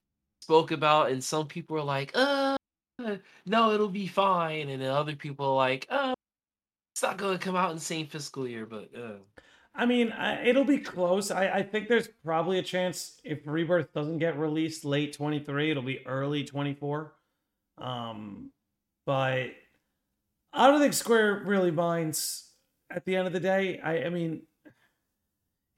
spoke 0.42 0.72
about, 0.72 1.12
and 1.12 1.24
some 1.24 1.48
people 1.48 1.78
are 1.78 1.84
like, 1.84 2.12
uh, 2.16 2.58
no, 3.46 3.72
it'll 3.72 3.90
be 3.90 4.08
fine, 4.08 4.70
and 4.70 4.82
then 4.82 4.90
other 4.90 5.16
people 5.16 5.46
are 5.46 5.56
like, 5.56 5.88
uh, 5.90 6.14
not 7.04 7.18
going 7.18 7.38
to 7.38 7.44
come 7.44 7.56
out 7.56 7.70
in 7.70 7.76
the 7.76 7.82
same 7.82 8.08
fiscal 8.08 8.48
year, 8.48 8.66
but. 8.66 8.90
Uh. 8.96 9.18
I 9.76 9.88
mean, 9.88 10.12
I, 10.12 10.46
it'll 10.46 10.66
be 10.66 10.78
close. 10.78 11.32
I, 11.32 11.48
I 11.48 11.64
think 11.64 11.88
there's 11.88 12.08
probably 12.24 12.60
a 12.60 12.64
chance 12.64 13.20
if 13.24 13.40
Rebirth 13.46 13.92
doesn't 13.92 14.20
get 14.20 14.38
released 14.38 14.86
late 14.86 15.14
23, 15.14 15.72
it'll 15.72 15.82
be 15.82 16.06
early 16.06 16.44
24. 16.44 17.14
Um, 17.80 18.52
but 19.06 19.48
I 20.54 20.68
don't 20.68 20.80
think 20.80 20.94
Square 20.94 21.44
really 21.46 21.72
minds 21.72 22.52
at 22.92 23.04
the 23.06 23.16
end 23.16 23.26
of 23.26 23.34
the 23.34 23.40
day. 23.40 23.80
I, 23.80 24.04
I 24.04 24.10
mean, 24.10 24.44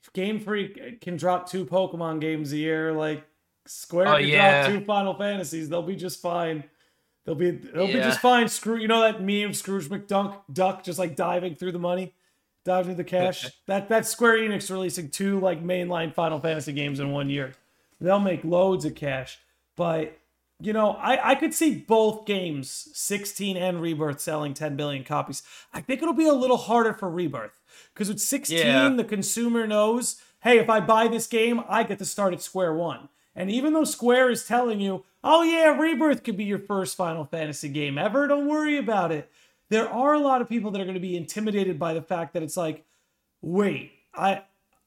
if 0.03 0.11
Game 0.13 0.41
Freak 0.41 0.99
can 0.99 1.15
drop 1.15 1.49
two 1.49 1.65
Pokemon 1.65 2.19
games 2.19 2.51
a 2.51 2.57
year, 2.57 2.91
like 2.91 3.23
Square 3.65 4.07
oh, 4.09 4.17
can 4.17 4.27
yeah. 4.27 4.67
drop 4.67 4.79
two 4.79 4.85
Final 4.85 5.13
Fantasies. 5.13 5.69
They'll 5.69 5.81
be 5.81 5.95
just 5.95 6.21
fine. 6.21 6.65
They'll 7.25 7.35
be 7.35 7.51
they'll 7.51 7.87
yeah. 7.87 7.93
be 7.93 7.99
just 7.99 8.19
fine. 8.19 8.47
Screw 8.47 8.77
you 8.77 8.87
know 8.87 9.01
that 9.01 9.21
meme 9.21 9.53
Scrooge 9.53 9.89
McDuck 9.89 10.41
duck 10.51 10.83
just 10.83 10.99
like 10.99 11.15
diving 11.15 11.55
through 11.55 11.71
the 11.71 11.79
money, 11.79 12.13
diving 12.63 12.95
through 12.95 13.03
the 13.03 13.09
cash. 13.09 13.49
that 13.65 13.89
that's 13.89 14.09
Square 14.09 14.37
Enix 14.37 14.69
releasing 14.69 15.09
two 15.09 15.39
like 15.39 15.63
mainline 15.63 16.13
Final 16.13 16.39
Fantasy 16.39 16.71
games 16.71 16.99
in 16.99 17.11
one 17.11 17.29
year. 17.29 17.53
They'll 17.99 18.19
make 18.19 18.43
loads 18.43 18.85
of 18.85 18.95
cash. 18.95 19.39
But 19.75 20.17
you 20.61 20.71
know, 20.71 20.91
I, 20.91 21.31
I 21.31 21.35
could 21.35 21.53
see 21.53 21.75
both 21.75 22.25
games, 22.25 22.89
16 22.93 23.57
and 23.57 23.81
Rebirth, 23.81 24.21
selling 24.21 24.53
10 24.53 24.77
billion 24.77 25.03
copies. 25.03 25.43
I 25.73 25.81
think 25.81 26.01
it'll 26.01 26.13
be 26.13 26.27
a 26.27 26.33
little 26.33 26.57
harder 26.57 26.93
for 26.93 27.09
Rebirth. 27.09 27.59
Because 27.93 28.07
with 28.07 28.21
16, 28.21 28.57
yeah. 28.57 28.89
the 28.89 29.03
consumer 29.03 29.67
knows, 29.67 30.21
hey, 30.43 30.57
if 30.57 30.69
I 30.69 30.79
buy 30.79 31.09
this 31.09 31.27
game, 31.27 31.61
I 31.67 31.83
get 31.83 31.99
to 31.99 32.05
start 32.05 32.33
at 32.33 32.41
square 32.41 32.73
one. 32.73 33.09
And 33.35 33.51
even 33.51 33.73
though 33.73 33.83
Square 33.83 34.29
is 34.29 34.45
telling 34.45 34.79
you, 34.79 35.03
oh 35.25 35.43
yeah, 35.43 35.77
Rebirth 35.77 36.23
could 36.23 36.37
be 36.37 36.45
your 36.45 36.59
first 36.59 36.95
Final 36.95 37.25
Fantasy 37.25 37.67
game 37.67 37.97
ever, 37.97 38.27
don't 38.27 38.47
worry 38.47 38.77
about 38.77 39.11
it. 39.11 39.29
There 39.69 39.89
are 39.89 40.13
a 40.13 40.19
lot 40.19 40.41
of 40.41 40.47
people 40.47 40.71
that 40.71 40.79
are 40.79 40.85
going 40.85 40.93
to 40.93 41.01
be 41.01 41.17
intimidated 41.17 41.79
by 41.79 41.93
the 41.93 42.01
fact 42.01 42.33
that 42.33 42.43
it's 42.43 42.55
like, 42.55 42.85
wait, 43.41 43.91
I 44.13 44.43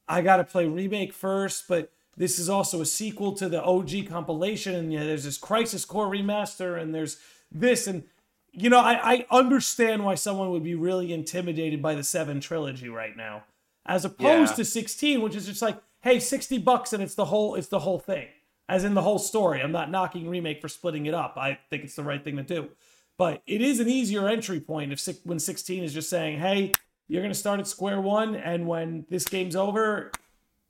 I 0.07 0.21
got 0.21 0.37
to 0.37 0.43
play 0.43 0.65
remake 0.67 1.13
first, 1.13 1.67
but 1.67 1.91
this 2.17 2.39
is 2.39 2.49
also 2.49 2.81
a 2.81 2.85
sequel 2.85 3.33
to 3.33 3.47
the 3.47 3.61
OG 3.61 4.07
compilation 4.07 4.73
and 4.73 4.91
yeah, 4.91 5.03
there's 5.03 5.25
this 5.25 5.37
Crisis 5.37 5.85
Core 5.85 6.09
remaster 6.09 6.81
and 6.81 6.95
there's 6.95 7.17
this 7.51 7.85
and 7.85 8.03
you 8.51 8.69
know, 8.69 8.79
I, 8.79 9.13
I 9.13 9.25
understand 9.29 10.03
why 10.03 10.15
someone 10.15 10.49
would 10.49 10.63
be 10.63 10.73
really 10.73 11.13
intimidated 11.13 11.83
by 11.83 11.93
the 11.93 12.03
7 12.03 12.39
trilogy 12.39 12.89
right 12.89 13.15
now 13.15 13.43
as 13.85 14.05
opposed 14.05 14.53
yeah. 14.53 14.57
to 14.57 14.65
16 14.65 15.21
which 15.21 15.35
is 15.35 15.45
just 15.45 15.61
like 15.61 15.77
hey 16.01 16.19
60 16.19 16.57
bucks 16.59 16.93
and 16.93 17.01
it's 17.01 17.15
the 17.15 17.25
whole 17.25 17.55
it's 17.55 17.67
the 17.67 17.79
whole 17.79 17.99
thing 17.99 18.27
as 18.69 18.83
in 18.83 18.93
the 18.93 19.01
whole 19.01 19.19
story. 19.19 19.61
I'm 19.61 19.71
not 19.71 19.89
knocking 19.89 20.29
remake 20.29 20.61
for 20.61 20.69
splitting 20.69 21.07
it 21.07 21.13
up. 21.13 21.33
I 21.35 21.57
think 21.69 21.83
it's 21.83 21.95
the 21.95 22.03
right 22.03 22.23
thing 22.23 22.37
to 22.37 22.43
do. 22.43 22.69
But 23.17 23.41
it 23.47 23.61
is 23.61 23.79
an 23.81 23.89
easier 23.89 24.29
entry 24.29 24.61
point 24.61 24.93
if 24.93 25.05
when 25.25 25.39
16 25.39 25.83
is 25.83 25.93
just 25.93 26.09
saying, 26.09 26.39
"Hey, 26.39 26.71
you're 27.07 27.21
going 27.21 27.33
to 27.33 27.37
start 27.37 27.59
at 27.59 27.67
square 27.67 27.99
one, 27.99 28.35
and 28.35 28.67
when 28.67 29.05
this 29.09 29.25
game's 29.25 29.55
over, 29.55 30.11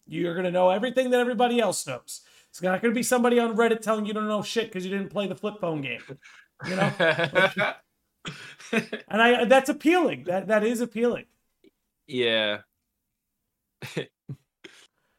you're 0.07 0.33
going 0.33 0.45
to 0.45 0.51
know 0.51 0.69
everything 0.69 1.11
that 1.11 1.19
everybody 1.19 1.59
else 1.59 1.85
knows." 1.85 2.21
It's 2.49 2.61
not 2.63 2.81
going 2.81 2.91
to 2.91 2.97
be 2.97 3.03
somebody 3.03 3.37
on 3.37 3.55
Reddit 3.55 3.81
telling 3.81 4.07
you 4.07 4.13
don't 4.13 4.27
know 4.27 4.41
shit 4.41 4.67
because 4.67 4.83
you 4.83 4.89
didn't 4.89 5.11
play 5.11 5.27
the 5.27 5.35
flip 5.35 5.59
phone 5.61 5.81
game. 5.81 6.01
You 6.67 6.75
know, 6.75 6.91
and 8.71 9.21
I 9.21 9.45
that's 9.45 9.69
appealing. 9.69 10.23
That 10.23 10.47
that 10.47 10.63
is 10.63 10.81
appealing. 10.81 11.25
Yeah. 12.07 12.61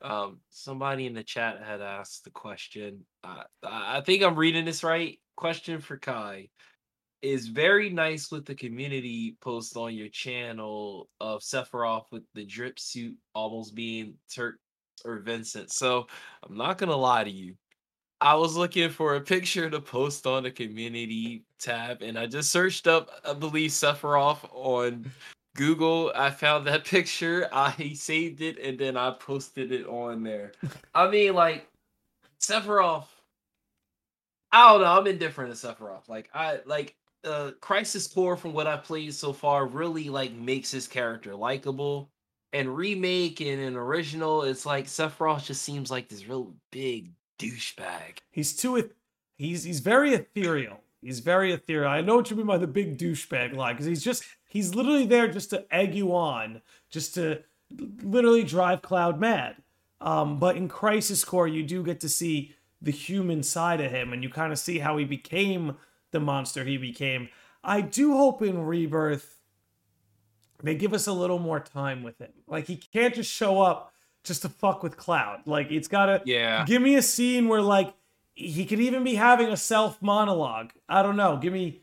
Um, 0.03 0.39
somebody 0.49 1.07
in 1.07 1.15
the 1.15 1.23
chat 1.23 1.63
had 1.63 1.81
asked 1.81 2.25
the 2.25 2.31
question. 2.31 3.05
Uh, 3.23 3.43
I 3.63 4.01
think 4.01 4.23
I'm 4.23 4.37
reading 4.37 4.65
this 4.65 4.83
right. 4.83 5.19
Question 5.37 5.81
for 5.81 5.97
Kai 5.97 6.49
is 7.23 7.49
very 7.49 7.91
nice 7.91 8.31
with 8.31 8.47
the 8.47 8.55
community 8.55 9.37
post 9.41 9.77
on 9.77 9.95
your 9.95 10.09
channel 10.09 11.09
of 11.21 11.43
Sephiroth 11.43 12.07
with 12.11 12.23
the 12.35 12.45
drip 12.45 12.79
suit 12.79 13.15
almost 13.35 13.75
being 13.75 14.15
Turk 14.35 14.57
or 15.05 15.19
Vincent. 15.19 15.71
So 15.71 16.07
I'm 16.43 16.57
not 16.57 16.79
gonna 16.79 16.97
lie 16.97 17.25
to 17.25 17.31
you. 17.31 17.55
I 18.23 18.35
was 18.35 18.57
looking 18.57 18.91
for 18.91 19.17
a 19.17 19.21
picture 19.21 19.71
to 19.71 19.81
post 19.81 20.27
on 20.27 20.43
the 20.43 20.51
community 20.51 21.45
tab, 21.59 22.03
and 22.03 22.19
I 22.19 22.27
just 22.27 22.51
searched 22.51 22.87
up, 22.87 23.11
I 23.25 23.33
believe, 23.33 23.71
Sephiroth 23.71 24.47
on 24.53 25.11
Google, 25.61 26.11
I 26.15 26.31
found 26.31 26.67
that 26.67 26.85
picture, 26.87 27.47
I 27.53 27.93
saved 27.95 28.41
it, 28.41 28.59
and 28.59 28.79
then 28.79 28.97
I 28.97 29.11
posted 29.11 29.73
it 29.73 29.87
on 29.87 30.23
there. 30.23 30.53
I 30.95 31.11
mean, 31.11 31.35
like, 31.35 31.69
Sephiroth. 32.41 33.05
I 34.51 34.71
don't 34.71 34.81
know. 34.81 34.87
I'm 34.99 35.07
indifferent 35.07 35.55
to 35.55 35.67
Sephiroth. 35.67 36.09
Like, 36.09 36.31
I 36.33 36.61
like 36.65 36.97
uh 37.25 37.51
Crisis 37.61 38.07
Core 38.07 38.39
from 38.39 38.55
what 38.55 38.67
I've 38.67 38.83
played 38.85 39.13
so 39.13 39.35
far 39.35 39.67
really 39.67 40.09
like 40.09 40.33
makes 40.33 40.71
his 40.71 40.89
character 40.89 41.35
likable. 41.35 42.09
And 42.55 42.75
remake 42.75 43.43
and 43.43 43.61
an 43.61 43.77
original, 43.77 44.43
it's 44.43 44.65
like 44.65 44.87
Sephiroth 44.87 45.45
just 45.45 45.61
seems 45.61 45.91
like 45.91 46.09
this 46.09 46.27
real 46.27 46.55
big 46.73 47.13
douchebag. 47.39 48.19
He's 48.31 48.57
too 48.57 48.91
he's 49.37 49.63
he's 49.63 49.81
very 49.81 50.15
ethereal. 50.15 50.81
He's 51.03 51.21
very 51.21 51.53
ethereal. 51.53 51.91
I 51.91 52.01
know 52.01 52.17
what 52.17 52.31
you 52.31 52.37
mean 52.37 52.47
by 52.47 52.59
the 52.59 52.67
big 52.67 52.97
douchebag 52.97 53.55
line 53.55 53.75
because 53.75 53.87
he's 53.87 54.03
just 54.03 54.25
He's 54.51 54.75
literally 54.75 55.07
there 55.07 55.29
just 55.29 55.49
to 55.51 55.65
egg 55.75 55.95
you 55.95 56.15
on, 56.15 56.61
just 56.91 57.15
to 57.15 57.43
literally 58.03 58.43
drive 58.45 58.83
Cloud 58.83 59.19
mad. 59.19 59.57
Um, 60.01 60.39
but 60.39 60.57
in 60.57 60.69
Crisis 60.69 61.25
Core, 61.25 61.47
you 61.49 61.63
do 61.63 61.83
get 61.85 62.01
to 62.01 62.09
see 62.09 62.55
the 62.83 62.91
human 62.91 63.43
side 63.43 63.81
of 63.81 63.91
him, 63.93 64.13
and 64.13 64.23
you 64.23 64.29
kind 64.29 64.53
of 64.53 64.59
see 64.59 64.81
how 64.81 64.97
he 64.97 65.05
became 65.05 65.77
the 66.11 66.21
monster 66.21 66.65
he 66.65 66.77
became. 66.77 67.29
I 67.63 67.81
do 67.81 68.17
hope 68.17 68.43
in 68.43 68.65
Rebirth 68.65 69.39
they 70.63 70.75
give 70.75 70.93
us 70.93 71.07
a 71.07 71.13
little 71.13 71.39
more 71.39 71.61
time 71.61 72.03
with 72.03 72.19
him. 72.19 72.33
Like 72.47 72.67
he 72.67 72.77
can't 72.77 73.15
just 73.15 73.31
show 73.31 73.63
up 73.63 73.93
just 74.25 74.43
to 74.43 74.49
fuck 74.49 74.83
with 74.83 74.97
Cloud. 74.97 75.43
Like 75.47 75.71
it's 75.71 75.89
gotta 75.89 76.23
Yeah. 76.27 76.65
give 76.67 76.83
me 76.83 76.97
a 76.97 77.03
scene 77.03 77.49
where 77.49 77.63
like 77.63 77.95
he 78.35 78.65
could 78.67 78.81
even 78.81 79.05
be 79.05 79.15
having 79.15 79.49
a 79.49 79.57
self 79.57 80.01
monologue. 80.03 80.73
I 80.89 81.03
don't 81.03 81.17
know. 81.17 81.37
Give 81.37 81.53
me 81.53 81.81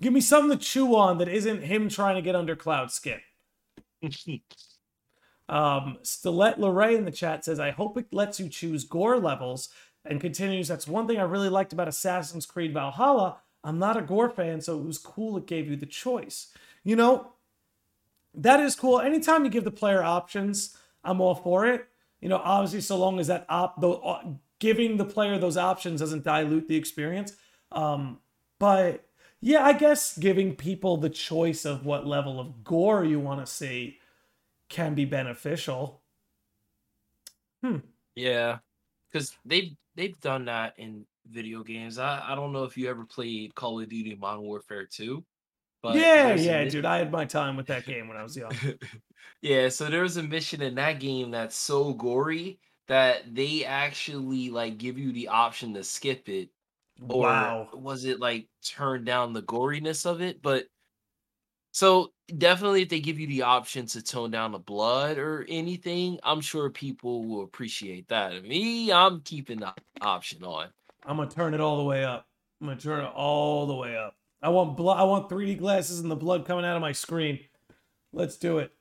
give 0.00 0.12
me 0.12 0.20
something 0.20 0.56
to 0.56 0.64
chew 0.64 0.94
on 0.94 1.18
that 1.18 1.28
isn't 1.28 1.62
him 1.62 1.88
trying 1.88 2.16
to 2.16 2.22
get 2.22 2.34
under 2.34 2.56
Cloud's 2.56 2.94
skin. 2.94 3.20
Um, 5.48 5.98
Stilette 6.02 6.58
Lorray 6.58 6.96
in 6.96 7.04
the 7.04 7.10
chat 7.10 7.44
says, 7.44 7.60
I 7.60 7.70
hope 7.70 7.98
it 7.98 8.12
lets 8.12 8.40
you 8.40 8.48
choose 8.48 8.84
gore 8.84 9.18
levels 9.18 9.68
and 10.04 10.20
continues, 10.20 10.68
That's 10.68 10.88
one 10.88 11.06
thing 11.06 11.18
I 11.18 11.22
really 11.22 11.48
liked 11.48 11.72
about 11.72 11.88
Assassin's 11.88 12.46
Creed 12.46 12.72
Valhalla. 12.72 13.38
I'm 13.62 13.78
not 13.78 13.96
a 13.96 14.02
gore 14.02 14.30
fan, 14.30 14.60
so 14.60 14.78
it 14.78 14.84
was 14.84 14.98
cool 14.98 15.36
it 15.36 15.46
gave 15.46 15.68
you 15.68 15.76
the 15.76 15.86
choice. 15.86 16.52
You 16.82 16.96
know, 16.96 17.32
that 18.34 18.60
is 18.60 18.76
cool. 18.76 19.00
Anytime 19.00 19.44
you 19.44 19.50
give 19.50 19.64
the 19.64 19.70
player 19.70 20.02
options, 20.02 20.76
I'm 21.02 21.20
all 21.20 21.34
for 21.34 21.66
it. 21.66 21.88
You 22.20 22.28
know, 22.28 22.40
obviously, 22.42 22.82
so 22.82 22.96
long 22.96 23.18
as 23.18 23.26
that 23.28 23.46
op, 23.48 23.80
the, 23.80 23.90
uh, 23.90 24.22
giving 24.58 24.96
the 24.96 25.04
player 25.04 25.38
those 25.38 25.56
options 25.56 26.00
doesn't 26.00 26.24
dilute 26.24 26.68
the 26.68 26.76
experience. 26.76 27.34
Um, 27.72 28.18
but 28.58 29.06
yeah, 29.44 29.62
I 29.62 29.74
guess 29.74 30.16
giving 30.16 30.56
people 30.56 30.96
the 30.96 31.10
choice 31.10 31.66
of 31.66 31.84
what 31.84 32.06
level 32.06 32.40
of 32.40 32.64
gore 32.64 33.04
you 33.04 33.20
want 33.20 33.44
to 33.44 33.52
see 33.52 33.98
can 34.70 34.94
be 34.94 35.04
beneficial. 35.04 36.00
Hmm. 37.62 37.78
Yeah, 38.14 38.58
because 39.12 39.36
they've 39.44 39.76
they've 39.96 40.18
done 40.20 40.46
that 40.46 40.72
in 40.78 41.04
video 41.28 41.62
games. 41.62 41.98
I, 41.98 42.24
I 42.26 42.34
don't 42.34 42.54
know 42.54 42.64
if 42.64 42.78
you 42.78 42.88
ever 42.88 43.04
played 43.04 43.54
Call 43.54 43.80
of 43.80 43.88
Duty 43.90 44.14
Modern 44.14 44.44
Warfare 44.44 44.86
2. 44.86 45.22
But 45.82 45.96
yeah, 45.96 46.34
yeah, 46.36 46.64
mi- 46.64 46.70
dude. 46.70 46.86
I 46.86 46.96
had 46.96 47.12
my 47.12 47.26
time 47.26 47.58
with 47.58 47.66
that 47.66 47.84
game 47.84 48.08
when 48.08 48.16
I 48.16 48.22
was 48.22 48.38
young. 48.38 48.52
yeah, 49.42 49.68
so 49.68 49.90
there 49.90 50.02
was 50.02 50.16
a 50.16 50.22
mission 50.22 50.62
in 50.62 50.74
that 50.76 51.00
game 51.00 51.30
that's 51.30 51.54
so 51.54 51.92
gory 51.92 52.60
that 52.88 53.34
they 53.34 53.66
actually 53.66 54.48
like 54.48 54.78
give 54.78 54.98
you 54.98 55.12
the 55.12 55.28
option 55.28 55.74
to 55.74 55.84
skip 55.84 56.30
it 56.30 56.48
or 57.08 57.22
wow. 57.22 57.68
was 57.72 58.04
it 58.04 58.20
like 58.20 58.46
turn 58.64 59.04
down 59.04 59.32
the 59.32 59.42
goriness 59.42 60.06
of 60.06 60.20
it 60.20 60.40
but 60.42 60.66
so 61.72 62.12
definitely 62.38 62.82
if 62.82 62.88
they 62.88 63.00
give 63.00 63.18
you 63.18 63.26
the 63.26 63.42
option 63.42 63.84
to 63.84 64.00
tone 64.00 64.30
down 64.30 64.52
the 64.52 64.58
blood 64.58 65.18
or 65.18 65.44
anything 65.48 66.18
i'm 66.22 66.40
sure 66.40 66.70
people 66.70 67.24
will 67.24 67.42
appreciate 67.42 68.06
that 68.08 68.44
me 68.44 68.92
i'm 68.92 69.20
keeping 69.22 69.58
the 69.58 69.74
option 70.00 70.42
on 70.44 70.68
I'm 71.06 71.16
gonna 71.16 71.30
turn 71.30 71.54
it 71.54 71.60
all 71.60 71.76
the 71.78 71.84
way 71.84 72.04
up. 72.04 72.26
I'm 72.60 72.66
gonna 72.66 72.80
turn 72.80 73.04
it 73.04 73.12
all 73.14 73.66
the 73.66 73.74
way 73.74 73.96
up. 73.96 74.16
I 74.42 74.48
want 74.48 74.76
blood. 74.76 74.98
I 74.98 75.04
want 75.04 75.28
3D 75.28 75.58
glasses 75.58 76.00
and 76.00 76.10
the 76.10 76.16
blood 76.16 76.46
coming 76.46 76.64
out 76.64 76.76
of 76.76 76.82
my 76.82 76.92
screen. 76.92 77.40
Let's 78.12 78.36
do 78.36 78.58
it. 78.58 78.72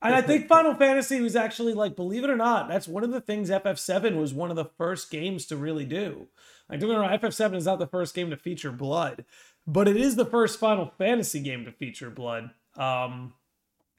And 0.00 0.14
I 0.14 0.20
think 0.20 0.48
Final 0.48 0.74
Fantasy 0.74 1.20
was 1.20 1.36
actually 1.36 1.74
like, 1.74 1.94
believe 1.94 2.24
it 2.24 2.30
or 2.30 2.36
not, 2.36 2.68
that's 2.68 2.88
one 2.88 3.04
of 3.04 3.12
the 3.12 3.20
things 3.20 3.50
FF7 3.50 4.16
was 4.16 4.34
one 4.34 4.50
of 4.50 4.56
the 4.56 4.64
first 4.64 5.12
games 5.12 5.46
to 5.46 5.56
really 5.56 5.84
do. 5.84 6.26
Like, 6.72 6.80
don't 6.80 6.88
get 6.88 6.94
me 6.94 7.00
wrong, 7.02 7.18
FF7 7.18 7.54
is 7.54 7.66
not 7.66 7.78
the 7.78 7.86
first 7.86 8.14
game 8.14 8.30
to 8.30 8.36
feature 8.38 8.72
blood, 8.72 9.26
but 9.66 9.88
it 9.88 9.96
is 9.98 10.16
the 10.16 10.24
first 10.24 10.58
Final 10.58 10.86
Fantasy 10.96 11.40
game 11.40 11.66
to 11.66 11.70
feature 11.70 12.08
blood. 12.08 12.48
Um, 12.78 13.34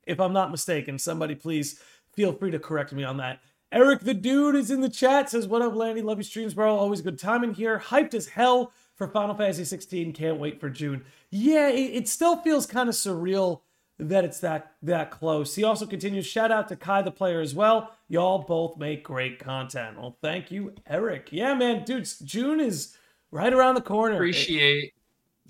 if 0.08 0.20
I'm 0.20 0.34
not 0.34 0.50
mistaken, 0.50 0.98
somebody 0.98 1.36
please 1.36 1.80
feel 2.16 2.34
free 2.34 2.50
to 2.50 2.58
correct 2.58 2.92
me 2.92 3.04
on 3.04 3.18
that. 3.18 3.42
Eric 3.72 4.00
the 4.00 4.16
Dude 4.16 4.56
is 4.56 4.72
in 4.72 4.82
the 4.82 4.90
chat, 4.90 5.30
says, 5.30 5.48
What 5.48 5.62
up, 5.62 5.76
Landi? 5.76 6.02
Love 6.02 6.18
your 6.18 6.24
streams, 6.24 6.56
bro. 6.56 6.76
Always 6.76 7.02
good 7.02 7.20
time 7.20 7.44
in 7.44 7.54
here. 7.54 7.78
Hyped 7.78 8.16
as 8.16 8.30
hell 8.30 8.72
for 8.96 9.08
Final 9.08 9.36
Fantasy 9.36 9.66
16. 9.66 10.12
Can't 10.12 10.40
wait 10.40 10.60
for 10.60 10.72
June. 10.72 11.06
Yeah, 11.30 11.70
it, 11.70 11.96
it 11.96 12.08
still 12.08 12.38
feels 12.38 12.66
kind 12.66 12.90
of 12.90 12.96
surreal 12.96 13.62
that 14.00 14.26
it's 14.26 14.40
that 14.40 14.74
that 14.82 15.12
close. 15.12 15.56
He 15.56 15.64
also 15.64 15.86
continues, 15.86 16.26
shout 16.26 16.52
out 16.52 16.68
to 16.70 16.76
Kai 16.76 17.04
the 17.04 17.12
player 17.12 17.40
as 17.40 17.54
well. 17.54 17.92
Y'all 18.14 18.44
both 18.44 18.78
make 18.78 19.04
great 19.04 19.40
content. 19.40 19.98
Well, 19.98 20.20
thank 20.22 20.52
you, 20.52 20.76
Eric. 20.86 21.30
Yeah, 21.32 21.56
man, 21.56 21.84
dude, 21.84 22.08
June 22.24 22.60
is 22.60 22.96
right 23.32 23.52
around 23.52 23.74
the 23.74 23.82
corner. 23.82 24.14
appreciate 24.18 24.94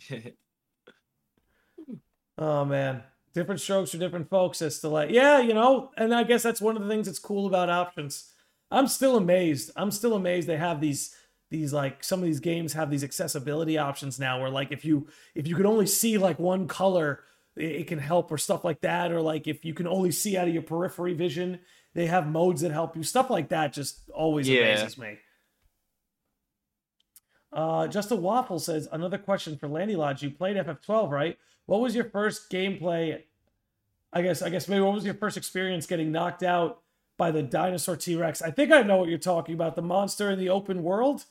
Oh 2.37 2.63
man, 2.63 3.03
different 3.33 3.59
strokes 3.59 3.91
for 3.91 3.97
different 3.97 4.29
folks. 4.29 4.61
As 4.61 4.79
to 4.79 4.87
like, 4.87 5.09
yeah, 5.09 5.41
you 5.41 5.53
know, 5.53 5.91
and 5.97 6.15
I 6.15 6.23
guess 6.23 6.41
that's 6.41 6.61
one 6.61 6.77
of 6.77 6.83
the 6.83 6.87
things 6.87 7.07
that's 7.07 7.19
cool 7.19 7.47
about 7.47 7.69
options. 7.69 8.31
I'm 8.71 8.87
still 8.87 9.17
amazed. 9.17 9.71
I'm 9.75 9.91
still 9.91 10.13
amazed 10.13 10.47
they 10.47 10.55
have 10.55 10.79
these 10.79 11.13
these 11.51 11.73
like 11.73 12.01
some 12.01 12.21
of 12.21 12.25
these 12.25 12.39
games 12.39 12.71
have 12.71 12.89
these 12.89 13.03
accessibility 13.03 13.77
options 13.77 14.21
now 14.21 14.39
where 14.39 14.49
like 14.49 14.71
if 14.71 14.85
you 14.85 15.05
if 15.35 15.47
you 15.47 15.55
could 15.57 15.65
only 15.65 15.85
see 15.85 16.17
like 16.17 16.39
one 16.39 16.69
color 16.69 17.25
it, 17.57 17.71
it 17.81 17.87
can 17.87 17.99
help 17.99 18.31
or 18.31 18.37
stuff 18.37 18.63
like 18.63 18.79
that 18.79 19.11
or 19.11 19.19
like 19.19 19.49
if 19.49 19.65
you 19.65 19.73
can 19.73 19.85
only 19.85 20.11
see 20.11 20.37
out 20.37 20.47
of 20.47 20.53
your 20.53 20.63
periphery 20.63 21.13
vision 21.13 21.59
they 21.93 22.07
have 22.07 22.27
modes 22.27 22.61
that 22.61 22.71
help 22.71 22.95
you 22.95 23.03
stuff 23.03 23.29
like 23.29 23.49
that 23.49 23.73
just 23.73 24.09
always 24.11 24.47
Yeah. 24.49 24.61
amazes 24.61 24.97
me 24.97 25.17
uh, 27.51 27.87
Justin 27.87 28.21
Waffle 28.21 28.59
says 28.59 28.87
another 28.91 29.17
question 29.17 29.57
for 29.57 29.67
Landi 29.67 29.95
Lodge. 29.95 30.23
You 30.23 30.31
played 30.31 30.57
FF12, 30.57 31.11
right? 31.11 31.37
What 31.67 31.81
was 31.81 31.95
your 31.95 32.05
first 32.05 32.49
gameplay? 32.49 33.21
I 34.11 34.21
guess 34.21 34.41
I 34.41 34.49
guess 34.49 34.67
maybe 34.67 34.81
what 34.81 34.93
was 34.95 35.05
your 35.05 35.13
first 35.13 35.37
experience 35.37 35.85
getting 35.85 36.11
knocked 36.11 36.41
out 36.43 36.81
by 37.17 37.29
the 37.31 37.43
dinosaur 37.43 37.95
T-Rex? 37.95 38.41
I 38.41 38.49
think 38.51 38.71
I 38.71 38.81
know 38.81 38.97
what 38.97 39.07
you're 39.09 39.17
talking 39.19 39.53
about. 39.55 39.75
The 39.75 39.81
monster 39.83 40.31
in 40.31 40.39
the 40.39 40.49
open 40.49 40.81
world. 40.83 41.25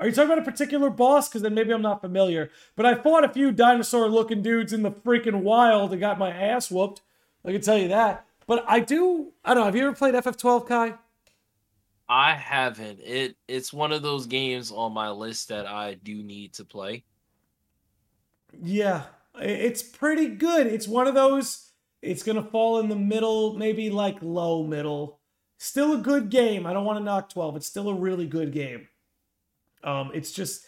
Are 0.00 0.06
you 0.06 0.12
talking 0.12 0.30
about 0.30 0.46
a 0.46 0.50
particular 0.50 0.90
boss? 0.90 1.28
Because 1.28 1.42
then 1.42 1.54
maybe 1.54 1.72
I'm 1.72 1.82
not 1.82 2.00
familiar. 2.00 2.50
But 2.76 2.86
I 2.86 2.94
fought 2.94 3.24
a 3.24 3.28
few 3.28 3.50
dinosaur-looking 3.50 4.42
dudes 4.42 4.72
in 4.72 4.82
the 4.84 4.92
freaking 4.92 5.42
wild 5.42 5.90
and 5.90 6.00
got 6.00 6.18
my 6.20 6.30
ass 6.30 6.70
whooped. 6.70 7.00
I 7.44 7.50
can 7.52 7.60
tell 7.60 7.76
you 7.76 7.88
that. 7.88 8.24
But 8.48 8.64
I 8.66 8.80
do. 8.80 9.32
I 9.44 9.54
don't 9.54 9.60
know. 9.60 9.64
Have 9.66 9.76
you 9.76 9.86
ever 9.86 9.94
played 9.94 10.14
FF12, 10.14 10.66
Kai? 10.66 10.94
i 12.08 12.34
haven't 12.34 13.00
it 13.00 13.36
it's 13.48 13.72
one 13.72 13.92
of 13.92 14.02
those 14.02 14.26
games 14.26 14.70
on 14.72 14.92
my 14.92 15.10
list 15.10 15.48
that 15.48 15.66
i 15.66 15.94
do 15.94 16.22
need 16.22 16.52
to 16.54 16.64
play 16.64 17.04
Yeah, 18.60 19.04
it's 19.38 19.82
pretty 19.82 20.28
good. 20.28 20.66
It's 20.66 20.88
one 20.88 21.06
of 21.06 21.14
those. 21.14 21.72
It's 22.02 22.22
gonna 22.22 22.42
fall 22.44 22.80
in 22.80 22.88
the 22.88 22.96
middle, 22.96 23.54
maybe 23.54 23.90
like 23.90 24.18
low 24.22 24.62
middle. 24.62 25.20
Still 25.58 25.94
a 25.94 25.98
good 25.98 26.30
game. 26.30 26.66
I 26.66 26.72
don't 26.72 26.84
want 26.84 26.98
to 26.98 27.04
knock 27.04 27.28
twelve. 27.30 27.56
It's 27.56 27.66
still 27.66 27.88
a 27.88 27.94
really 27.94 28.26
good 28.26 28.52
game. 28.52 28.88
Um, 29.84 30.10
it's 30.14 30.32
just, 30.32 30.64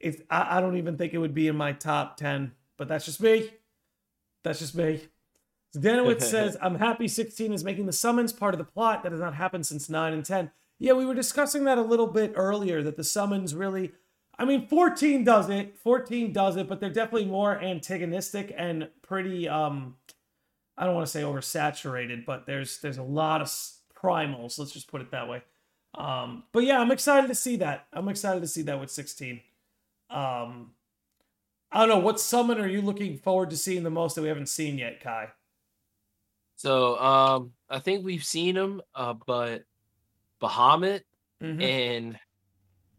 it's. 0.00 0.22
I, 0.30 0.58
I 0.58 0.60
don't 0.60 0.76
even 0.76 0.96
think 0.96 1.14
it 1.14 1.18
would 1.18 1.34
be 1.34 1.48
in 1.48 1.56
my 1.56 1.72
top 1.72 2.16
ten, 2.16 2.52
but 2.76 2.88
that's 2.88 3.04
just 3.06 3.20
me. 3.20 3.50
That's 4.42 4.60
just 4.60 4.74
me. 4.74 5.02
Danowitz 5.76 6.22
says, 6.30 6.56
"I'm 6.60 6.76
happy 6.76 7.08
16 7.08 7.52
is 7.52 7.64
making 7.64 7.86
the 7.86 7.92
summons 7.92 8.32
part 8.32 8.54
of 8.54 8.58
the 8.58 8.64
plot 8.64 9.02
that 9.02 9.12
has 9.12 9.20
not 9.20 9.34
happened 9.34 9.66
since 9.66 9.88
nine 9.88 10.12
and 10.12 10.24
10." 10.24 10.50
Yeah, 10.78 10.92
we 10.92 11.06
were 11.06 11.14
discussing 11.14 11.64
that 11.64 11.78
a 11.78 11.82
little 11.82 12.06
bit 12.06 12.32
earlier. 12.36 12.82
That 12.82 12.96
the 12.96 13.04
summons 13.04 13.54
really 13.54 13.92
I 14.38 14.44
mean, 14.44 14.66
14 14.66 15.24
does 15.24 15.48
it. 15.48 15.78
14 15.78 16.32
does 16.32 16.56
it, 16.56 16.68
but 16.68 16.80
they're 16.80 16.90
definitely 16.90 17.26
more 17.26 17.58
antagonistic 17.58 18.54
and 18.56 18.88
pretty 19.02 19.48
um 19.48 19.96
I 20.78 20.84
don't 20.84 20.94
want 20.94 21.06
to 21.06 21.10
say 21.10 21.22
oversaturated, 21.22 22.26
but 22.26 22.46
there's 22.46 22.78
there's 22.80 22.98
a 22.98 23.02
lot 23.02 23.40
of 23.40 23.48
primals, 23.94 24.58
let's 24.58 24.72
just 24.72 24.88
put 24.90 25.00
it 25.00 25.10
that 25.10 25.28
way. 25.28 25.42
Um 25.94 26.44
but 26.52 26.64
yeah, 26.64 26.80
I'm 26.80 26.90
excited 26.90 27.28
to 27.28 27.34
see 27.34 27.56
that. 27.56 27.86
I'm 27.92 28.08
excited 28.08 28.40
to 28.40 28.48
see 28.48 28.62
that 28.62 28.78
with 28.78 28.90
16. 28.90 29.40
Um 30.10 30.72
I 31.72 31.80
don't 31.80 31.88
know, 31.88 31.98
what 31.98 32.20
summon 32.20 32.60
are 32.60 32.68
you 32.68 32.82
looking 32.82 33.18
forward 33.18 33.50
to 33.50 33.56
seeing 33.56 33.82
the 33.82 33.90
most 33.90 34.14
that 34.14 34.22
we 34.22 34.28
haven't 34.28 34.48
seen 34.48 34.78
yet, 34.78 35.00
Kai? 35.00 35.30
So 36.56 36.98
um 36.98 37.52
i 37.70 37.78
think 37.78 38.04
we've 38.04 38.24
seen 38.24 38.56
him 38.56 38.80
uh 38.94 39.14
but 39.26 39.62
bahamut 40.42 41.02
Mhm. 41.42 41.62
and 41.62 42.18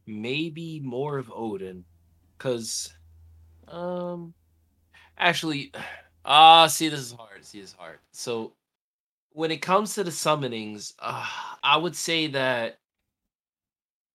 maybe 0.08 0.80
more 0.80 1.18
of 1.18 1.32
Odin, 1.36 1.84
because 2.38 2.92
um, 3.68 4.34
actually, 5.18 5.72
ah, 6.26 6.68
see, 6.68 6.90
this 6.90 7.00
is 7.02 7.12
hard. 7.12 7.46
See, 7.46 7.60
this 7.62 7.72
is 7.72 7.76
hard. 7.76 8.00
So, 8.12 8.54
when 9.32 9.52
it 9.52 9.62
comes 9.62 9.94
to 9.96 10.04
the 10.04 10.12
summonings, 10.12 10.94
uh, 11.00 11.26
I 11.62 11.78
would 11.78 11.96
say 11.96 12.28
that 12.28 12.80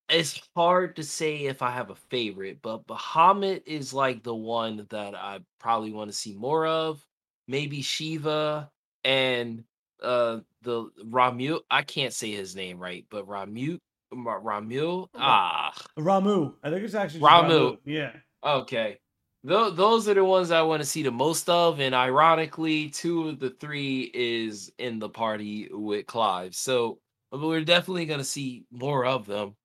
it's 0.09 0.41
hard 0.57 0.97
to 0.97 1.03
say 1.05 1.45
if 1.45 1.63
I 1.63 1.71
have 1.71 1.91
a 1.91 1.95
favorite, 1.95 2.59
but 2.63 2.87
Bahamut 2.87 3.63
is 3.67 3.95
like 3.95 4.23
the 4.23 4.35
one 4.35 4.87
that 4.91 5.15
I 5.15 5.41
probably 5.59 5.93
want 5.93 6.11
to 6.11 6.17
see 6.17 6.35
more 6.35 6.67
of. 6.67 7.05
Maybe 7.49 7.83
Shiva 7.83 8.71
and 9.05 9.65
uh 10.03 10.39
the 10.63 10.91
Ramuh. 11.05 11.61
I 11.71 11.83
can't 11.83 12.13
say 12.13 12.33
his 12.33 12.55
name 12.57 12.79
right, 12.79 13.05
but 13.11 13.27
Ramuh 13.27 13.79
Ra- 14.13 14.41
Ramil. 14.41 15.09
Ah, 15.15 15.73
Ramuh. 15.99 16.55
I 16.63 16.71
think 16.71 16.85
it's 16.85 16.95
actually 16.95 17.21
Ramuh. 17.21 17.49
Ramuh. 17.49 17.79
Yeah. 17.85 18.13
okay. 18.45 18.99
Tho- 19.45 19.71
those 19.71 20.09
are 20.09 20.15
the 20.15 20.25
ones 20.25 20.51
I 20.53 20.63
want 20.63 20.83
to 20.83 20.89
see 20.89 21.03
the 21.03 21.11
most 21.11 21.49
of, 21.49 21.81
and 21.81 21.95
ironically, 21.95 22.91
two 22.91 23.29
of 23.29 23.41
the 23.41 23.51
three 23.51 24.11
is 24.15 24.71
in 24.79 24.99
the 25.01 25.09
party 25.09 25.69
with 25.73 26.07
Clive. 26.07 26.55
So 26.55 26.99
we're 27.33 27.65
definitely 27.65 28.07
gonna 28.07 28.23
see 28.25 28.65
more 28.71 29.05
of 29.05 29.27
them. 29.27 29.57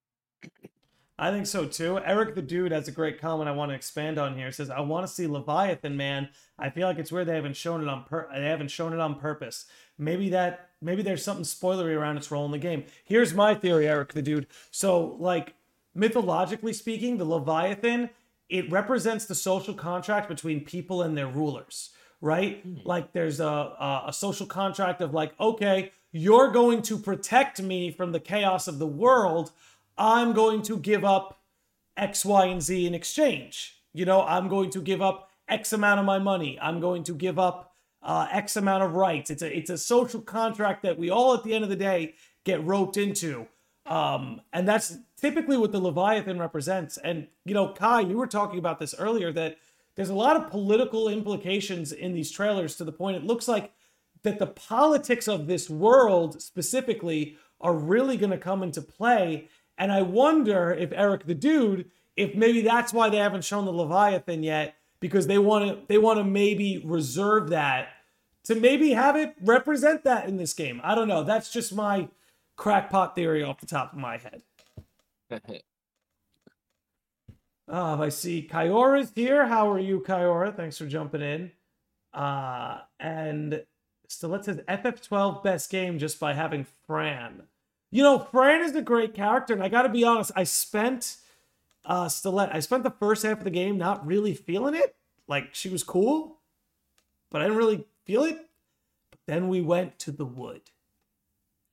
I 1.20 1.32
think 1.32 1.47
so 1.47 1.65
too. 1.65 1.99
Eric 2.05 2.36
the 2.36 2.43
Dude 2.43 2.72
has 2.72 2.88
a 2.88 2.91
great 2.91 3.20
comment 3.20 3.49
I 3.49 3.53
want 3.53 3.72
to 3.72 3.76
expand 3.76 4.20
on 4.20 4.38
here. 4.38 4.49
It 4.49 4.55
says, 4.55 4.70
I 4.70 4.82
want 4.82 5.07
to 5.07 5.11
see 5.11 5.26
Leviathan, 5.26 5.97
man. 5.97 6.30
I 6.59 6.70
feel 6.70 6.88
like 6.88 6.99
it's 6.99 7.11
weird 7.11 7.28
they 7.28 7.36
haven't 7.36 7.55
shown 7.55 7.82
it 7.82 7.88
on 7.88 8.03
pur- 8.03 8.30
they 8.34 8.45
haven't 8.45 8.70
shown 8.70 8.93
it 8.93 8.99
on 8.99 9.15
purpose. 9.15 9.65
Maybe 9.97 10.30
that 10.30 10.70
maybe 10.80 11.01
there's 11.01 11.24
something 11.24 11.43
spoilery 11.45 11.95
around 11.95 12.18
its 12.18 12.30
role 12.30 12.45
in 12.45 12.51
the 12.51 12.59
game. 12.59 12.86
Here's 13.03 13.34
my 13.34 13.55
theory, 13.55 13.88
Eric 13.88 14.13
the 14.13 14.22
Dude. 14.22 14.45
So, 14.70 15.15
like 15.20 15.55
mythologically 15.95 16.74
speaking, 16.74 17.18
the 17.18 17.26
Leviathan, 17.26 18.11
it 18.47 18.72
represents 18.72 19.26
the 19.26 19.36
social 19.36 19.74
contract 19.74 20.30
between 20.30 20.63
people 20.63 21.01
and 21.01 21.18
their 21.18 21.28
rulers, 21.28 21.89
right? 22.22 22.61
Hmm. 22.61 22.76
Like 22.86 23.13
there's 23.13 23.39
a, 23.39 23.45
a 23.45 24.03
a 24.09 24.13
social 24.13 24.45
contract 24.45 25.01
of 25.01 25.15
like, 25.15 25.34
okay, 25.39 25.91
you're 26.11 26.52
going 26.52 26.84
to 26.84 26.98
protect 26.99 27.60
me 27.61 27.91
from 27.91 28.11
the 28.11 28.19
chaos 28.19 28.68
of 28.68 28.77
the 28.77 28.88
world. 28.88 29.52
I'm 29.98 30.34
going 30.34 30.61
to 30.64 30.78
give 30.78 31.03
up 31.03 31.41
X, 31.95 32.24
Y, 32.24 32.45
and 32.45 32.61
Z 32.61 32.86
in 32.86 32.94
exchange. 32.94 33.82
You 33.94 34.06
know, 34.06 34.24
I'm 34.24 34.48
going 34.48 34.69
to 34.72 34.82
give 34.82 35.02
up 35.02 35.32
X 35.48 35.74
amount 35.74 35.99
of 35.99 36.06
my 36.06 36.19
money. 36.19 36.60
I'm 36.61 36.80
going 36.80 37.03
to 37.06 37.14
give 37.14 37.40
up 37.40 37.74
uh, 38.03 38.28
X 38.32 38.56
amount 38.56 38.84
of 38.84 38.94
rights. 38.94 39.30
It's 39.30 39.41
a 39.41 39.57
it's 39.57 39.69
a 39.69 39.78
social 39.78 40.22
contract 40.22 40.84
that 40.84 40.98
we 40.98 41.10
all 41.10 41.34
at 41.34 41.44
the 41.44 41.53
end 41.53 41.64
of 41.64 41.69
the 41.69 41.76
day 41.76 42.14
get 42.44 42.64
roped 42.64 42.98
into. 42.98 43.48
Um, 43.86 44.41
and 44.52 44.68
that's 44.68 44.98
typically 45.19 45.57
what 45.57 45.72
the 45.72 45.80
Leviathan 45.80 46.40
represents. 46.40 46.98
And 46.98 47.28
you 47.45 47.53
know, 47.53 47.74
Kai, 47.74 48.02
you 48.02 48.18
were 48.18 48.28
talking 48.28 48.60
about 48.60 48.80
this 48.80 48.94
earlier 48.98 49.32
that 49.34 49.57
there's 49.95 50.10
a 50.10 50.15
lot 50.15 50.36
of 50.36 50.52
political 50.52 51.10
implications 51.10 51.91
in 51.91 52.14
these 52.14 52.30
trailers 52.30 52.76
to 52.76 52.84
the 52.84 52.91
point 52.91 53.18
it 53.18 53.24
looks 53.24 53.48
like 53.48 53.72
that 54.24 54.40
the 54.40 54.48
politics 54.48 55.28
of 55.28 55.48
this 55.48 55.69
world 55.69 56.41
specifically 56.41 57.38
are 57.60 57.74
really 57.74 58.18
going 58.18 58.32
to 58.32 58.38
come 58.38 58.61
into 58.61 58.82
play. 58.82 59.48
And 59.78 59.91
I 59.91 60.02
wonder 60.02 60.72
if 60.72 60.91
Eric 60.91 61.26
the 61.26 61.36
Dude, 61.36 61.90
if 62.16 62.36
maybe 62.36 62.62
that's 62.62 62.94
why 62.94 63.10
they 63.10 63.18
haven't 63.18 63.44
shown 63.44 63.66
the 63.66 63.72
Leviathan 63.72 64.44
yet, 64.44 64.76
because 64.99 65.28
they 65.28 65.38
want 65.38 65.66
to 65.66 65.86
they 65.88 65.98
want 65.98 66.18
to 66.18 66.24
maybe 66.24 66.82
reserve 66.84 67.49
that 67.49 67.90
to 68.45 68.56
maybe 68.56 68.91
have 68.91 69.16
it 69.16 69.36
represent 69.41 70.04
that 70.06 70.28
in 70.28 70.38
this 70.38 70.54
game. 70.54 70.82
I 70.84 70.95
don't 70.95 71.08
know. 71.08 71.24
That's 71.24 71.52
just 71.52 71.74
my 71.74 72.08
crackpot 72.56 73.14
theory 73.14 73.44
off 73.44 73.60
the 73.60 73.66
top 73.66 73.94
of 73.94 73.99
my 73.99 74.18
head. 74.18 74.41
Uh, 77.70 77.98
I 77.99 78.10
see 78.10 78.48
Kyora's 78.49 79.12
here. 79.14 79.48
How 79.48 79.70
are 79.70 79.80
you, 79.80 79.99
Kyora? 79.99 80.56
Thanks 80.56 80.78
for 80.78 80.88
jumping 80.88 81.22
in. 81.22 81.52
Uh, 82.14 82.80
and 82.99 83.64
Stilet 84.08 84.45
says 84.45 84.62
FF12 84.68 85.44
best 85.44 85.70
game 85.70 85.99
just 85.99 86.20
by 86.20 86.34
having 86.34 86.66
Fran. 86.88 87.44
You 87.89 88.03
know, 88.03 88.19
Fran 88.19 88.61
is 88.61 88.76
a 88.76 88.81
great 88.81 89.14
character, 89.14 89.53
and 89.53 89.64
I 89.64 89.69
got 89.69 89.84
to 89.84 89.89
be 89.89 90.03
honest. 90.03 90.31
I 90.35 90.43
spent 90.43 91.18
uh, 91.85 92.05
Stilet. 92.05 92.53
I 92.53 92.59
spent 92.59 92.84
the 92.84 92.91
first 92.91 93.23
half 93.23 93.39
of 93.39 93.43
the 93.43 93.49
game 93.49 93.77
not 93.77 94.05
really 94.05 94.34
feeling 94.34 94.76
it. 94.76 94.95
Like 95.27 95.55
she 95.55 95.69
was 95.69 95.84
cool, 95.84 96.39
but 97.30 97.41
I 97.41 97.45
didn't 97.45 97.57
really 97.57 97.85
feel 98.05 98.23
it. 98.23 98.38
But 99.09 99.19
then 99.26 99.47
we 99.47 99.61
went 99.61 99.99
to 99.99 100.11
the 100.11 100.26
wood, 100.26 100.61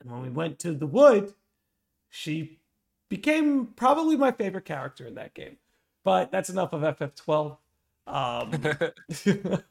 and 0.00 0.10
when 0.10 0.22
we 0.22 0.30
went 0.30 0.58
to 0.60 0.72
the 0.72 0.86
wood, 0.86 1.34
she 2.10 2.58
became 3.08 3.66
probably 3.66 4.16
my 4.16 4.32
favorite 4.32 4.64
character 4.64 5.06
in 5.06 5.14
that 5.14 5.34
game. 5.34 5.56
But 6.04 6.30
that's 6.30 6.50
enough 6.50 6.72
of 6.72 6.82
FF12. 6.82 7.56
Um, 8.06 9.60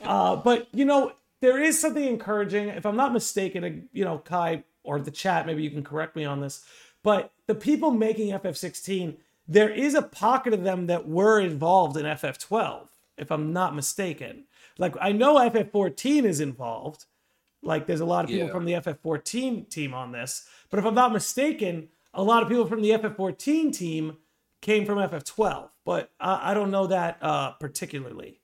uh, 0.00 0.36
but 0.36 0.68
you 0.72 0.84
know, 0.84 1.12
there 1.40 1.60
is 1.60 1.78
something 1.80 2.04
encouraging. 2.04 2.68
If 2.68 2.84
I'm 2.84 2.96
not 2.96 3.12
mistaken, 3.12 3.88
you 3.92 4.04
know, 4.04 4.18
Kai 4.18 4.64
or 4.84 5.00
the 5.00 5.10
chat, 5.10 5.46
maybe 5.46 5.62
you 5.62 5.70
can 5.70 5.82
correct 5.82 6.14
me 6.14 6.24
on 6.24 6.40
this. 6.40 6.64
But 7.02 7.32
the 7.46 7.54
people 7.54 7.90
making 7.90 8.30
FF16, 8.32 9.16
there 9.48 9.68
is 9.70 9.94
a 9.94 10.02
pocket 10.02 10.54
of 10.54 10.62
them 10.62 10.86
that 10.86 11.08
were 11.08 11.40
involved 11.40 11.96
in 11.96 12.04
FF12, 12.06 12.86
if 13.18 13.30
I'm 13.32 13.52
not 13.52 13.74
mistaken. 13.74 14.44
Like 14.78 14.94
I 15.00 15.12
know 15.12 15.34
FF14 15.36 16.24
is 16.24 16.40
involved. 16.40 17.06
Like 17.62 17.86
there's 17.86 18.00
a 18.00 18.04
lot 18.06 18.24
of 18.24 18.30
people 18.30 18.46
Yeah. 18.46 18.52
from 18.52 18.64
the 18.64 18.72
FF14 18.74 19.68
team 19.68 19.92
on 19.94 20.12
this. 20.12 20.46
But 20.70 20.78
if 20.78 20.84
I'm 20.84 20.94
not 20.94 21.12
mistaken, 21.12 21.88
a 22.12 22.22
lot 22.22 22.42
of 22.42 22.48
people 22.48 22.66
from 22.66 22.82
the 22.82 22.90
FF14 22.90 23.72
team 23.76 24.18
came 24.60 24.84
from 24.86 24.98
FF12. 24.98 25.68
But 25.84 26.10
I, 26.20 26.50
I 26.50 26.54
don't 26.54 26.70
know 26.70 26.86
that 26.86 27.18
uh, 27.22 27.52
particularly 27.52 28.40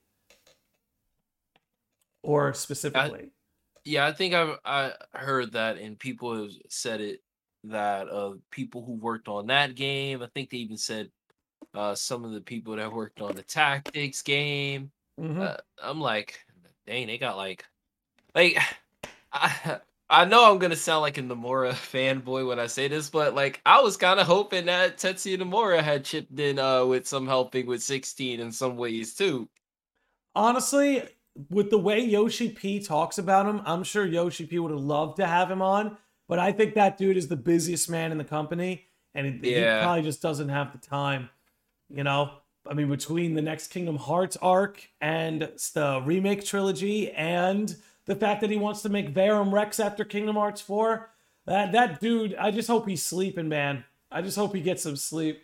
or 2.23 2.53
specifically. 2.55 3.31
Yeah, 3.91 4.07
I 4.07 4.13
think 4.13 4.35
I've 4.35 4.59
I 4.65 4.93
heard 5.15 5.53
that, 5.53 5.79
and 5.79 5.99
people 5.99 6.43
have 6.43 6.53
said 6.69 7.01
it 7.01 7.23
that 7.65 8.09
uh 8.09 8.35
people 8.51 8.85
who 8.85 8.93
worked 8.95 9.29
on 9.29 9.47
that 9.49 9.75
game. 9.75 10.23
I 10.23 10.29
think 10.29 10.51
they 10.51 10.59
even 10.59 10.77
said 10.77 11.11
uh 11.75 11.95
some 11.97 12.25
of 12.25 12.33
the 12.33 12.41
people 12.43 12.77
that 12.77 12.93
worked 12.93 13.21
on 13.23 13.37
the 13.37 13.43
tactics 13.45 14.23
game. 14.23 14.93
Mhm. 15.19 15.41
Uh, 15.41 15.59
I'm 15.83 16.01
like, 16.01 16.41
dang, 16.87 17.09
they 17.09 17.19
got 17.19 17.37
like, 17.37 17.65
like, 18.35 18.59
I 19.33 19.81
I 20.11 20.25
know 20.27 20.51
I'm 20.53 20.59
gonna 20.61 20.77
sound 20.77 21.03
like 21.03 21.19
a 21.19 21.23
Nomura 21.23 21.73
fanboy 21.75 22.47
when 22.49 22.61
I 22.61 22.67
say 22.69 22.89
this, 22.89 23.11
but 23.11 23.35
like, 23.35 23.61
I 23.67 23.81
was 23.83 23.97
kind 23.99 24.21
of 24.21 24.27
hoping 24.29 24.67
that 24.67 24.99
Tetsuya 24.99 25.39
Nomura 25.41 25.83
had 25.83 26.05
chipped 26.07 26.39
in 26.41 26.59
uh 26.61 26.87
with 26.87 27.09
some 27.09 27.27
helping 27.29 27.67
with 27.67 27.83
16 27.83 28.41
in 28.41 28.53
some 28.53 28.77
ways 28.77 29.15
too. 29.17 29.49
honestly, 30.35 31.03
with 31.49 31.71
the 31.71 31.79
way 31.79 32.01
Yoshi 32.01 32.49
P 32.49 32.81
talks 32.81 33.19
about 33.19 33.47
him, 33.47 33.63
I'm 33.65 33.85
sure 33.85 34.07
Yoshi 34.07 34.47
P 34.47 34.59
would 34.59 34.71
have 34.71 34.81
loved 34.81 35.17
to 35.17 35.27
have 35.27 35.51
him 35.51 35.63
on. 35.63 35.97
But 36.29 36.39
I 36.39 36.53
think 36.53 36.75
that 36.75 36.97
dude 36.97 37.17
is 37.17 37.29
the 37.29 37.37
busiest 37.37 37.91
man 37.91 38.13
in 38.13 38.19
the 38.19 38.25
company, 38.25 38.87
and 39.15 39.27
he, 39.27 39.55
he 39.55 39.63
probably 39.63 40.03
just 40.03 40.23
doesn't 40.23 40.49
have 40.49 40.73
the 40.73 40.79
time. 40.79 41.29
You 41.89 42.05
know, 42.05 42.31
I 42.69 42.75
mean, 42.75 42.89
between 42.89 43.35
the 43.35 43.43
next 43.43 43.69
Kingdom 43.69 43.97
Hearts 43.97 44.37
arc 44.41 44.89
and 45.01 45.51
the 45.75 46.03
remake 46.05 46.45
trilogy, 46.45 47.11
and 47.11 47.75
the 48.07 48.15
fact 48.15 48.43
that 48.43 48.51
he 48.51 48.57
wants 48.57 48.83
to 48.83 48.89
make 48.89 49.09
Verum 49.09 49.53
Rex 49.53 49.81
after 49.81 50.05
Kingdom 50.05 50.37
Hearts 50.37 50.61
4, 50.61 51.11
that 51.47 51.73
that 51.73 52.01
dude, 52.01 52.35
I 52.37 52.51
just 52.51 52.69
hope 52.69 52.89
he's 52.89 53.03
sleeping, 53.03 53.49
man. 53.49 53.85
I 54.11 54.23
just 54.23 54.37
hope 54.37 54.55
he 54.55 54.61
gets 54.61 54.83
some 54.85 54.97
sleep. 54.97 55.43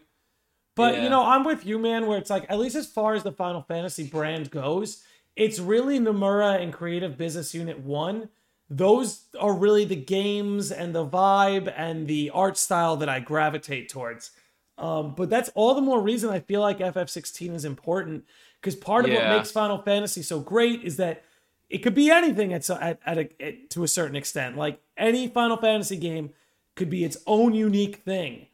But 0.77 1.03
you 1.03 1.09
know, 1.09 1.25
I'm 1.25 1.43
with 1.43 1.65
you, 1.65 1.79
man. 1.79 2.07
Where 2.07 2.19
it's 2.19 2.31
like, 2.31 2.45
at 2.49 2.59
least 2.59 2.77
as 2.77 2.87
far 2.87 3.15
as 3.15 3.23
the 3.23 3.33
Final 3.33 3.63
Fantasy 3.63 4.07
brand 4.07 4.51
goes, 4.51 5.03
it's 5.37 5.61
really 5.61 6.01
Nomura 6.01 6.61
and 6.61 6.73
Creative 6.73 7.17
Business 7.17 7.55
Unit 7.55 7.79
One. 7.79 8.31
Those 8.69 9.27
are 9.39 9.53
really 9.53 9.85
the 9.85 9.97
games 9.97 10.73
and 10.73 10.95
the 10.95 11.07
vibe 11.07 11.73
and 11.77 12.09
the 12.09 12.31
art 12.31 12.57
style 12.57 12.97
that 12.97 13.09
I 13.09 13.21
gravitate 13.21 13.89
towards. 13.89 14.33
Um, 14.79 15.15
but 15.15 15.31
that's 15.31 15.51
all 15.55 15.75
the 15.75 15.81
more 15.81 16.01
reason 16.03 16.31
I 16.31 16.41
feel 16.41 16.61
like 16.61 16.79
FF16 16.79 17.55
is 17.55 17.65
important 17.65 18.25
because 18.61 18.75
part 18.75 19.05
of 19.05 19.13
what 19.13 19.29
makes 19.29 19.51
Final 19.51 19.79
Fantasy 19.79 20.23
so 20.23 20.41
great 20.41 20.83
is 20.83 20.97
that 20.97 21.23
it 21.71 21.79
could 21.79 21.95
be 21.95 22.11
anything 22.11 22.53
at, 22.53 22.69
at, 22.71 22.99
at, 23.07 23.19
a, 23.19 23.43
at 23.43 23.71
to 23.71 23.85
a 23.85 23.89
certain 23.89 24.17
extent. 24.17 24.57
Like 24.57 24.81
any 24.97 25.29
Final 25.29 25.57
Fantasy 25.57 25.97
game 25.97 26.31
could 26.75 26.91
be 26.91 27.05
its 27.05 27.17
own 27.27 27.55
unique 27.55 27.97
thing. 27.97 28.47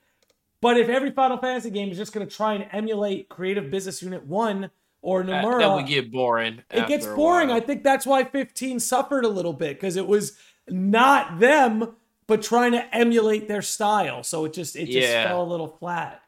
But 0.61 0.79
if 0.79 0.89
every 0.89 1.11
Final 1.11 1.39
Fantasy 1.39 1.71
game 1.71 1.91
is 1.91 1.97
just 1.97 2.13
going 2.13 2.27
to 2.27 2.35
try 2.35 2.55
and 2.55 2.67
emulate 2.71 3.29
Creative 3.29 3.69
Business 3.71 4.03
Unit 4.03 4.27
1 4.27 4.71
or 5.03 5.23
That, 5.25 5.45
Nomura, 5.45 5.59
that 5.59 5.75
would 5.75 5.87
get 5.87 6.11
boring. 6.11 6.63
it 6.71 6.87
gets 6.89 7.07
boring. 7.07 7.51
I 7.51 7.61
think 7.61 7.83
that's 7.85 8.07
why 8.07 8.25
15 8.25 8.81
suffered 8.81 9.25
a 9.25 9.29
little 9.29 9.53
bit 9.53 9.75
because 9.77 9.97
it 9.97 10.07
was 10.07 10.39
not 10.69 11.41
them, 11.41 11.97
but 12.29 12.41
trying 12.43 12.73
to 12.73 12.95
emulate 12.95 13.49
their 13.49 13.63
style. 13.63 14.23
So 14.23 14.45
it 14.47 14.53
just 14.53 14.77
it 14.77 14.87
just 14.87 15.09
Yeah. 15.09 15.29
fell 15.29 15.43
a 15.43 15.45
little 15.51 15.69
flat. 15.69 16.21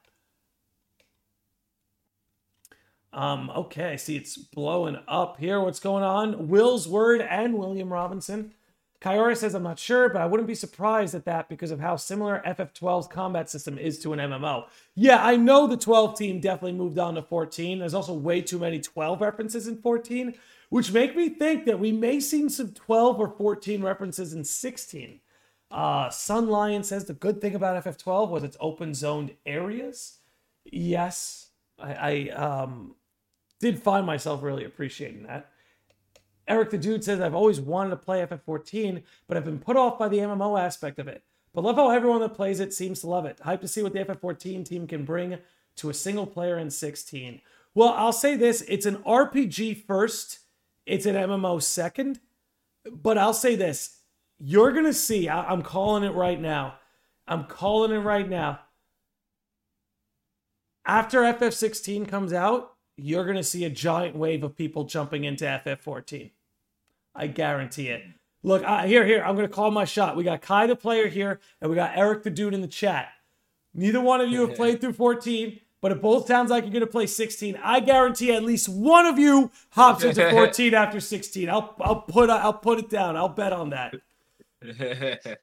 Um, 3.12 3.48
okay, 3.50 3.96
see 3.96 4.16
it's 4.16 4.36
blowing 4.36 4.98
up 5.06 5.38
here. 5.38 5.60
What's 5.60 5.78
going 5.78 6.02
on? 6.02 6.48
Will's 6.48 6.88
word 6.88 7.20
and 7.20 7.54
William 7.56 7.92
Robinson. 7.92 8.54
Kyora 9.04 9.36
says, 9.36 9.54
I'm 9.54 9.62
not 9.62 9.78
sure, 9.78 10.08
but 10.08 10.22
I 10.22 10.26
wouldn't 10.26 10.46
be 10.46 10.54
surprised 10.54 11.14
at 11.14 11.26
that 11.26 11.50
because 11.50 11.70
of 11.70 11.78
how 11.78 11.96
similar 11.96 12.42
FF12's 12.46 13.06
combat 13.06 13.50
system 13.50 13.76
is 13.76 13.98
to 13.98 14.14
an 14.14 14.18
MMO. 14.18 14.64
Yeah, 14.94 15.22
I 15.22 15.36
know 15.36 15.66
the 15.66 15.76
12 15.76 16.16
team 16.16 16.40
definitely 16.40 16.72
moved 16.72 16.98
on 16.98 17.14
to 17.16 17.22
14. 17.22 17.80
There's 17.80 17.92
also 17.92 18.14
way 18.14 18.40
too 18.40 18.58
many 18.58 18.80
12 18.80 19.20
references 19.20 19.68
in 19.68 19.76
14, 19.76 20.34
which 20.70 20.90
make 20.90 21.14
me 21.14 21.28
think 21.28 21.66
that 21.66 21.78
we 21.78 21.92
may 21.92 22.18
see 22.18 22.48
some 22.48 22.72
12 22.72 23.20
or 23.20 23.28
14 23.28 23.82
references 23.82 24.32
in 24.32 24.42
16. 24.42 25.20
Uh, 25.70 26.08
Sun 26.08 26.48
Lion 26.48 26.82
says 26.82 27.04
the 27.04 27.12
good 27.12 27.42
thing 27.42 27.54
about 27.54 27.84
FF12 27.84 28.30
was 28.30 28.42
its 28.42 28.56
open 28.58 28.94
zoned 28.94 29.34
areas. 29.44 30.20
Yes, 30.64 31.50
I, 31.78 31.92
I 31.92 32.28
um, 32.30 32.94
did 33.60 33.82
find 33.82 34.06
myself 34.06 34.42
really 34.42 34.64
appreciating 34.64 35.24
that. 35.24 35.50
Eric 36.46 36.70
the 36.70 36.78
Dude 36.78 37.04
says, 37.04 37.20
I've 37.20 37.34
always 37.34 37.60
wanted 37.60 37.90
to 37.90 37.96
play 37.96 38.24
FF14, 38.24 39.02
but 39.26 39.36
I've 39.36 39.44
been 39.44 39.58
put 39.58 39.76
off 39.76 39.98
by 39.98 40.08
the 40.08 40.18
MMO 40.18 40.60
aspect 40.60 40.98
of 40.98 41.08
it. 41.08 41.22
But 41.52 41.64
love 41.64 41.76
how 41.76 41.90
everyone 41.90 42.20
that 42.20 42.34
plays 42.34 42.60
it 42.60 42.74
seems 42.74 43.00
to 43.00 43.06
love 43.06 43.24
it. 43.24 43.40
Hype 43.40 43.60
to 43.62 43.68
see 43.68 43.82
what 43.82 43.92
the 43.92 44.04
FF14 44.04 44.64
team 44.64 44.86
can 44.86 45.04
bring 45.04 45.38
to 45.76 45.90
a 45.90 45.94
single 45.94 46.26
player 46.26 46.58
in 46.58 46.70
16. 46.70 47.40
Well, 47.74 47.90
I'll 47.90 48.12
say 48.12 48.36
this 48.36 48.62
it's 48.62 48.86
an 48.86 48.96
RPG 48.98 49.84
first, 49.86 50.40
it's 50.86 51.06
an 51.06 51.14
MMO 51.14 51.62
second. 51.62 52.20
But 52.90 53.16
I'll 53.18 53.32
say 53.34 53.54
this 53.56 54.00
you're 54.38 54.72
going 54.72 54.84
to 54.84 54.92
see, 54.92 55.28
I- 55.28 55.50
I'm 55.50 55.62
calling 55.62 56.04
it 56.04 56.14
right 56.14 56.40
now. 56.40 56.74
I'm 57.26 57.44
calling 57.44 57.92
it 57.92 57.98
right 57.98 58.28
now. 58.28 58.60
after 60.86 61.20
FF16 61.22 62.06
comes 62.06 62.32
out, 62.32 62.73
you're 62.96 63.24
going 63.24 63.36
to 63.36 63.42
see 63.42 63.64
a 63.64 63.70
giant 63.70 64.16
wave 64.16 64.44
of 64.44 64.56
people 64.56 64.84
jumping 64.84 65.24
into 65.24 65.44
FF14. 65.44 66.30
I 67.14 67.26
guarantee 67.26 67.88
it. 67.88 68.02
Look, 68.42 68.62
I, 68.64 68.86
here, 68.86 69.06
here, 69.06 69.22
I'm 69.22 69.36
going 69.36 69.48
to 69.48 69.52
call 69.54 69.70
my 69.70 69.84
shot. 69.84 70.16
We 70.16 70.24
got 70.24 70.42
Kai 70.42 70.66
the 70.66 70.76
player 70.76 71.08
here, 71.08 71.40
and 71.60 71.70
we 71.70 71.76
got 71.76 71.96
Eric 71.96 72.24
the 72.24 72.30
dude 72.30 72.54
in 72.54 72.60
the 72.60 72.68
chat. 72.68 73.08
Neither 73.72 74.00
one 74.00 74.20
of 74.20 74.30
you 74.30 74.46
have 74.46 74.54
played 74.54 74.80
through 74.80 74.92
14, 74.92 75.58
but 75.80 75.92
it 75.92 76.02
both 76.02 76.26
sounds 76.26 76.50
like 76.50 76.64
you're 76.64 76.72
going 76.72 76.80
to 76.80 76.86
play 76.86 77.06
16. 77.06 77.58
I 77.62 77.80
guarantee 77.80 78.32
at 78.32 78.44
least 78.44 78.68
one 78.68 79.06
of 79.06 79.18
you 79.18 79.50
hops 79.70 80.04
into 80.04 80.30
14 80.30 80.74
after 80.74 81.00
16. 81.00 81.48
I'll, 81.48 81.74
I'll 81.80 82.02
put, 82.02 82.30
I'll 82.30 82.52
put 82.52 82.78
it 82.78 82.90
down. 82.90 83.16
I'll 83.16 83.28
bet 83.28 83.52
on 83.52 83.70
that. 83.70 83.94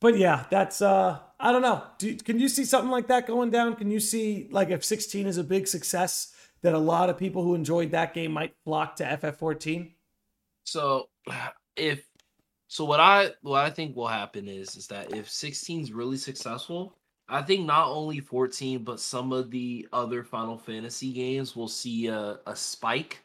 but 0.00 0.16
yeah, 0.16 0.46
that's 0.50 0.82
uh 0.82 1.18
I 1.40 1.52
don't 1.52 1.62
know. 1.62 1.84
Do, 1.98 2.16
can 2.16 2.40
you 2.40 2.48
see 2.48 2.64
something 2.64 2.90
like 2.90 3.08
that 3.08 3.26
going 3.26 3.50
down? 3.50 3.76
Can 3.76 3.90
you 3.90 4.00
see 4.00 4.48
like 4.50 4.70
if 4.70 4.84
16 4.84 5.26
is 5.26 5.38
a 5.38 5.44
big 5.44 5.68
success 5.68 6.34
that 6.62 6.74
a 6.74 6.78
lot 6.78 7.10
of 7.10 7.16
people 7.16 7.42
who 7.42 7.54
enjoyed 7.54 7.92
that 7.92 8.14
game 8.14 8.32
might 8.32 8.54
flock 8.64 8.96
to 8.96 9.04
FF14? 9.04 9.92
So 10.64 11.08
if 11.76 12.04
so 12.66 12.84
what 12.84 13.00
I 13.00 13.32
what 13.42 13.64
I 13.64 13.70
think 13.70 13.96
will 13.96 14.08
happen 14.08 14.48
is 14.48 14.76
is 14.76 14.86
that 14.88 15.14
if 15.14 15.30
16 15.30 15.80
is 15.82 15.92
really 15.92 16.16
successful, 16.16 16.96
I 17.28 17.42
think 17.42 17.66
not 17.66 17.88
only 17.88 18.20
14 18.20 18.84
but 18.84 19.00
some 19.00 19.32
of 19.32 19.50
the 19.50 19.88
other 19.92 20.24
Final 20.24 20.58
Fantasy 20.58 21.12
games 21.12 21.54
will 21.54 21.68
see 21.68 22.08
a, 22.08 22.40
a 22.46 22.56
spike. 22.56 23.24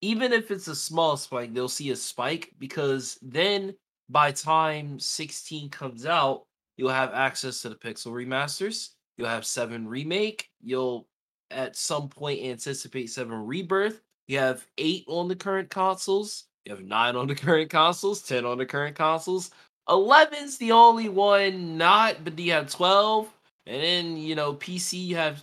Even 0.00 0.32
if 0.32 0.50
it's 0.50 0.68
a 0.68 0.76
small 0.76 1.16
spike, 1.16 1.52
they'll 1.52 1.68
see 1.68 1.90
a 1.90 1.96
spike 1.96 2.52
because 2.58 3.18
then 3.22 3.74
by 4.08 4.32
time 4.32 4.98
16 4.98 5.70
comes 5.70 6.06
out, 6.06 6.44
you'll 6.76 6.90
have 6.90 7.12
access 7.12 7.62
to 7.62 7.68
the 7.68 7.74
Pixel 7.74 8.12
remasters. 8.12 8.90
You'll 9.16 9.28
have 9.28 9.44
7 9.44 9.86
remake. 9.86 10.48
You'll 10.62 11.08
at 11.50 11.76
some 11.76 12.08
point 12.08 12.42
anticipate 12.42 13.10
7 13.10 13.32
rebirth. 13.32 14.00
You 14.26 14.38
have 14.38 14.66
8 14.78 15.04
on 15.08 15.28
the 15.28 15.36
current 15.36 15.70
consoles. 15.70 16.44
You 16.64 16.74
have 16.74 16.84
9 16.84 17.16
on 17.16 17.26
the 17.26 17.34
current 17.34 17.70
consoles, 17.70 18.22
10 18.22 18.44
on 18.44 18.58
the 18.58 18.66
current 18.66 18.96
consoles. 18.96 19.50
11's 19.88 20.58
the 20.58 20.72
only 20.72 21.08
one 21.08 21.78
not, 21.78 22.22
but 22.24 22.38
you 22.38 22.52
have 22.52 22.70
12. 22.70 23.32
And 23.66 23.82
then, 23.82 24.16
you 24.16 24.34
know, 24.34 24.54
PC 24.54 24.98
you 24.98 25.16
have 25.16 25.42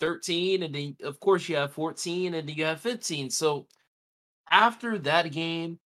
13 0.00 0.62
and 0.62 0.74
then 0.74 0.96
of 1.02 1.18
course 1.20 1.48
you 1.48 1.56
have 1.56 1.72
14 1.72 2.34
and 2.34 2.48
then 2.48 2.56
you 2.56 2.64
have 2.64 2.80
15. 2.80 3.30
So 3.30 3.66
after 4.50 4.98
that 4.98 5.30
game, 5.32 5.78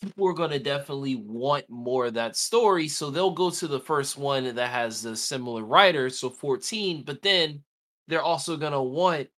people 0.00 0.26
are 0.28 0.34
going 0.34 0.50
to 0.50 0.58
definitely 0.58 1.16
want 1.16 1.68
more 1.68 2.06
of 2.06 2.14
that 2.14 2.36
story. 2.36 2.88
So 2.88 3.10
they'll 3.10 3.30
go 3.30 3.50
to 3.50 3.66
the 3.66 3.80
first 3.80 4.16
one 4.16 4.54
that 4.54 4.70
has 4.70 5.02
the 5.02 5.16
similar 5.16 5.62
writer, 5.62 6.08
so 6.08 6.30
14, 6.30 7.02
but 7.04 7.22
then 7.22 7.62
they're 8.08 8.22
also 8.22 8.56
going 8.56 8.72
to 8.72 8.80
want 8.80 9.28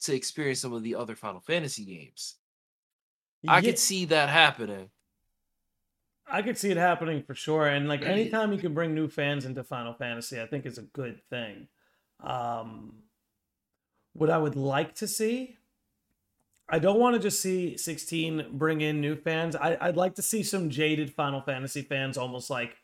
to 0.00 0.14
experience 0.14 0.60
some 0.60 0.72
of 0.72 0.82
the 0.82 0.96
other 0.96 1.14
Final 1.14 1.40
Fantasy 1.40 1.84
games. 1.84 2.36
I 3.46 3.60
could 3.60 3.78
see 3.78 4.04
that 4.06 4.28
happening. 4.28 4.88
I 6.26 6.42
could 6.42 6.56
see 6.56 6.70
it 6.70 6.76
happening 6.76 7.22
for 7.22 7.34
sure. 7.34 7.68
And 7.68 7.88
like 7.88 8.02
anytime 8.06 8.52
you 8.52 8.58
can 8.58 8.74
bring 8.74 8.94
new 8.94 9.08
fans 9.08 9.44
into 9.44 9.62
Final 9.62 9.94
Fantasy, 9.94 10.40
I 10.40 10.46
think 10.46 10.66
is 10.66 10.78
a 10.78 10.82
good 10.82 11.20
thing. 11.30 11.68
Um, 12.20 12.94
what 14.14 14.30
I 14.30 14.38
would 14.38 14.56
like 14.56 14.94
to 14.96 15.08
see 15.08 15.56
I 16.72 16.78
don't 16.78 16.98
want 16.98 17.14
to 17.14 17.20
just 17.20 17.42
see 17.42 17.76
16 17.76 18.46
bring 18.52 18.80
in 18.80 19.02
new 19.02 19.14
fans. 19.14 19.54
I, 19.54 19.76
would 19.84 19.98
like 19.98 20.14
to 20.14 20.22
see 20.22 20.42
some 20.42 20.70
jaded 20.70 21.12
Final 21.12 21.42
Fantasy 21.42 21.82
fans 21.82 22.16
almost 22.16 22.48
like 22.48 22.78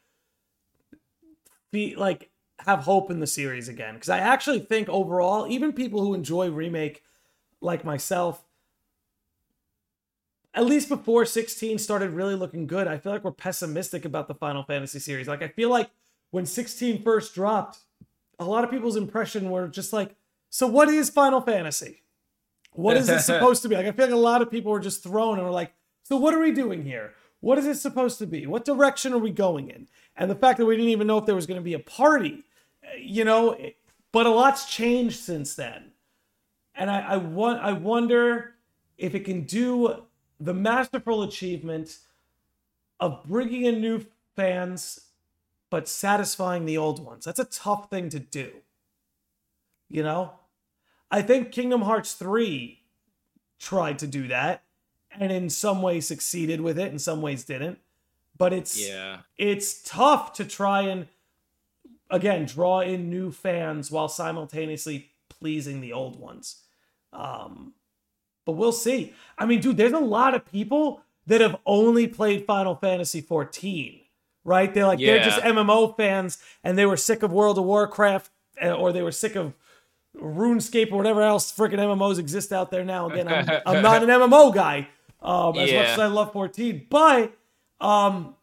be 1.73 1.97
like 1.97 2.31
have 2.59 2.81
hope 2.81 3.11
in 3.11 3.21
the 3.21 3.27
series 3.27 3.67
again. 3.67 3.95
Because 3.95 4.11
I 4.11 4.19
actually 4.19 4.59
think 4.59 4.91
overall, 4.91 5.47
even 5.49 5.73
people 5.73 6.03
who 6.03 6.13
enjoy 6.13 6.51
remake 6.51 7.03
like 7.63 7.83
myself, 7.83 8.45
at 10.53 10.67
least 10.67 10.91
before 10.91 11.25
16 11.25 11.79
started 11.79 12.11
really 12.11 12.35
looking 12.35 12.67
good, 12.67 12.87
I 12.87 12.99
feel 12.99 13.13
like 13.13 13.25
we're 13.25 13.33
pessimistic 13.33 14.05
about 14.05 14.29
the 14.29 14.35
Final 14.35 14.65
Fantasy 14.65 14.99
series. 14.99 15.29
Like 15.29 15.43
I 15.43 15.49
feel 15.49 15.71
like 15.71 15.89
when 16.31 16.45
16 16.45 17.01
first 17.03 17.35
dropped, 17.35 17.79
a 18.39 18.45
lot 18.45 18.65
of 18.65 18.71
people's 18.71 18.97
impression 18.97 19.49
were 19.49 19.67
just 19.67 19.95
like, 19.95 20.15
so 20.51 20.67
what 20.67 20.91
is 20.91 21.09
Final 21.09 21.41
Fantasy? 21.41 22.03
What 22.73 22.97
is 22.97 23.09
it 23.09 23.21
supposed 23.33 23.63
to 23.63 23.69
be? 23.69 23.77
Like, 23.77 23.87
I 23.87 23.93
feel 23.93 24.07
like 24.07 24.15
a 24.15 24.19
lot 24.19 24.43
of 24.43 24.51
people 24.51 24.73
were 24.73 24.81
just 24.81 25.03
thrown 25.03 25.39
and 25.39 25.47
were 25.47 25.53
like, 25.53 25.73
so 26.03 26.17
what 26.17 26.35
are 26.35 26.41
we 26.41 26.53
doing 26.53 26.85
here? 26.85 27.15
What 27.41 27.59
is 27.59 27.67
it 27.67 27.77
supposed 27.77 28.19
to 28.19 28.27
be? 28.27 28.47
What 28.47 28.65
direction 28.65 29.13
are 29.13 29.19
we 29.19 29.31
going 29.31 29.71
in? 29.71 29.89
And 30.17 30.31
the 30.31 30.35
fact 30.35 30.59
that 30.59 30.67
we 30.67 30.77
didn't 30.77 30.91
even 30.91 31.07
know 31.07 31.19
if 31.19 31.27
there 31.27 31.35
was 31.35 31.47
going 31.47 31.61
to 31.61 31.65
be 31.65 31.75
a 31.75 31.79
party, 31.79 32.45
eh, 32.83 32.97
you 33.01 33.25
know, 33.25 33.57
but 34.13 34.27
a 34.27 34.31
lot's 34.31 34.67
changed 34.67 35.21
since 35.21 35.55
then. 35.55 35.93
And 36.75 36.91
I, 36.91 37.01
I 37.01 37.17
want, 37.17 37.63
I 37.63 37.73
wonder 37.73 38.55
if 38.97 39.15
it 39.15 39.25
can 39.25 39.43
do 39.43 40.05
the 40.41 40.55
masterful 40.55 41.23
achievement 41.23 41.99
of 43.01 43.23
bringing 43.25 43.65
in 43.65 43.81
new 43.81 44.05
fans, 44.35 45.01
but 45.71 45.89
satisfying 45.89 46.65
the 46.65 46.79
old 46.79 47.05
ones. 47.05 47.25
That's 47.25 47.39
a 47.39 47.45
tough 47.45 47.91
thing 47.91 48.09
to 48.11 48.19
do. 48.19 48.51
You 49.89 50.03
know, 50.03 50.33
I 51.11 51.23
think 51.23 51.53
Kingdom 51.53 51.83
Hearts 51.83 52.15
3 52.15 52.81
tried 53.59 53.99
to 54.01 54.07
do 54.07 54.29
that 54.29 54.63
and 55.19 55.33
in 55.33 55.51
some 55.51 55.83
ways 55.83 56.07
succeeded 56.07 56.61
with 56.61 56.79
it, 56.79 56.93
in 56.93 56.99
some 56.99 57.23
ways 57.23 57.45
didn't. 57.45 57.79
But 58.37 58.53
it's 58.53 58.89
yeah. 58.89 59.19
it's 59.37 59.83
tough 59.83 60.33
to 60.35 60.45
try 60.45 60.83
and 60.83 61.09
again 62.11 62.47
draw 62.47 62.81
in 62.81 63.11
new 63.11 63.33
fans 63.33 63.91
while 63.91 64.09
simultaneously 64.09 65.11
pleasing 65.29 65.81
the 65.81 65.93
old 65.93 66.19
ones. 66.21 66.63
Um 67.13 67.75
but 68.45 68.53
we'll 68.53 68.73
see. 68.73 69.13
I 69.37 69.45
mean, 69.45 69.61
dude, 69.61 69.77
there's 69.77 69.93
a 69.93 69.99
lot 69.99 70.35
of 70.35 70.51
people 70.51 71.03
that 71.27 71.43
have 71.43 71.57
only 71.67 72.07
played 72.07 72.47
Final 72.47 72.75
Fantasy 72.77 73.21
14, 73.21 74.01
right? 74.43 74.73
They're 74.73 74.87
like 74.87 75.01
yeah. 75.01 75.15
they're 75.15 75.25
just 75.25 75.41
MMO 75.41 75.97
fans 75.97 76.39
and 76.63 76.79
they 76.79 76.87
were 76.87 76.97
sick 76.97 77.23
of 77.23 77.33
World 77.33 77.59
of 77.59 77.65
Warcraft 77.65 78.31
eh, 78.59 78.71
or 78.71 78.93
they 78.93 79.03
were 79.03 79.13
sick 79.13 79.35
of 79.35 79.55
RuneScape 80.21 80.93
or 80.93 80.97
whatever 80.97 81.23
else 81.23 81.53
freaking 81.53 81.79
MMOs 81.79 82.19
exist 82.19 82.53
out 82.53 82.71
there 82.71 82.85
now. 82.85 83.09
Again, 83.09 83.29
I'm, 83.29 83.61
I'm 83.67 83.83
not 83.83 84.03
an 84.03 84.09
MMO 84.09 84.55
guy 84.55 84.89
um, 85.23 85.57
as 85.57 85.71
yeah. 85.71 85.81
much 85.81 85.89
as 85.89 85.99
I 85.99 86.07
love 86.07 86.33
14, 86.33 86.87
but 86.89 87.37
um, 87.81 88.35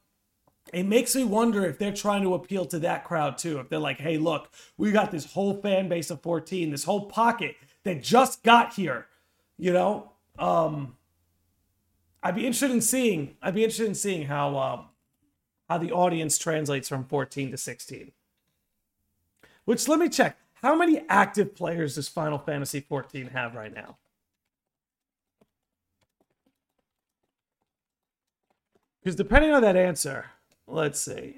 it 0.73 0.83
makes 0.83 1.15
me 1.15 1.23
wonder 1.23 1.65
if 1.65 1.77
they're 1.77 1.93
trying 1.93 2.23
to 2.23 2.33
appeal 2.33 2.65
to 2.65 2.79
that 2.79 3.03
crowd 3.03 3.37
too. 3.37 3.59
If 3.59 3.69
they're 3.69 3.79
like, 3.79 3.99
hey, 3.99 4.17
look, 4.17 4.49
we 4.77 4.91
got 4.91 5.11
this 5.11 5.33
whole 5.33 5.53
fan 5.61 5.89
base 5.89 6.09
of 6.09 6.21
14, 6.21 6.71
this 6.71 6.83
whole 6.83 7.05
pocket 7.05 7.55
that 7.83 8.01
just 8.01 8.43
got 8.43 8.73
here, 8.73 9.07
you 9.57 9.71
know? 9.71 10.11
Um, 10.39 10.95
I'd 12.25 12.35
be 12.35 12.41
interested 12.41 12.71
in 12.71 12.81
seeing. 12.81 13.35
I'd 13.41 13.53
be 13.53 13.63
interested 13.63 13.87
in 13.87 13.93
seeing 13.93 14.25
how 14.25 14.57
uh, 14.57 14.81
how 15.69 15.77
the 15.77 15.91
audience 15.91 16.39
translates 16.39 16.89
from 16.89 17.05
14 17.05 17.51
to 17.51 17.57
16. 17.57 18.11
Which 19.65 19.87
let 19.87 19.99
me 19.99 20.09
check. 20.09 20.35
How 20.55 20.75
many 20.75 21.01
active 21.09 21.55
players 21.55 21.95
does 21.95 22.07
Final 22.07 22.39
Fantasy 22.39 22.79
14 22.79 23.27
have 23.27 23.55
right 23.55 23.73
now? 23.73 23.97
Because 29.03 29.15
depending 29.15 29.51
on 29.51 29.61
that 29.61 29.75
answer, 29.75 30.25
let's 30.67 30.99
see. 30.99 31.37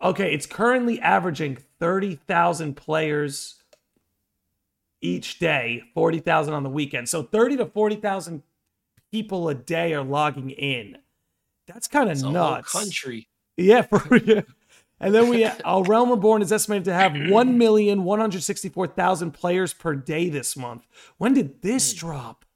Okay, 0.00 0.32
it's 0.32 0.46
currently 0.46 1.00
averaging 1.00 1.58
30,000 1.80 2.76
players 2.76 3.56
each 5.00 5.38
day, 5.38 5.82
40,000 5.94 6.54
on 6.54 6.62
the 6.62 6.70
weekend. 6.70 7.08
So 7.08 7.22
30 7.22 7.56
to 7.56 7.66
40,000 7.66 8.42
people 9.10 9.48
a 9.48 9.54
day 9.54 9.94
are 9.94 10.04
logging 10.04 10.50
in. 10.50 10.98
That's 11.66 11.88
kind 11.88 12.10
of 12.10 12.22
nuts. 12.22 12.70
country. 12.70 13.28
Yeah, 13.56 13.82
for 13.82 14.16
yeah. 14.16 14.42
And 15.04 15.14
then 15.14 15.28
we, 15.28 15.44
our 15.44 15.84
Realm 15.84 16.10
Reborn 16.10 16.40
is 16.40 16.50
estimated 16.50 16.86
to 16.86 16.94
have 16.94 17.12
1,164,000 17.12 19.34
players 19.34 19.74
per 19.74 19.94
day 19.94 20.30
this 20.30 20.56
month. 20.56 20.86
When 21.18 21.34
did 21.34 21.60
this 21.60 21.92
hmm. 21.92 21.98
drop? 21.98 22.46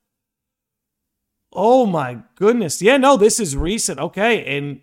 Oh 1.53 1.85
my 1.85 2.21
goodness. 2.37 2.81
Yeah, 2.81 2.97
no, 2.97 3.19
this 3.19 3.39
is 3.39 3.55
recent. 3.55 4.01
Okay. 4.01 4.57
And 4.57 4.81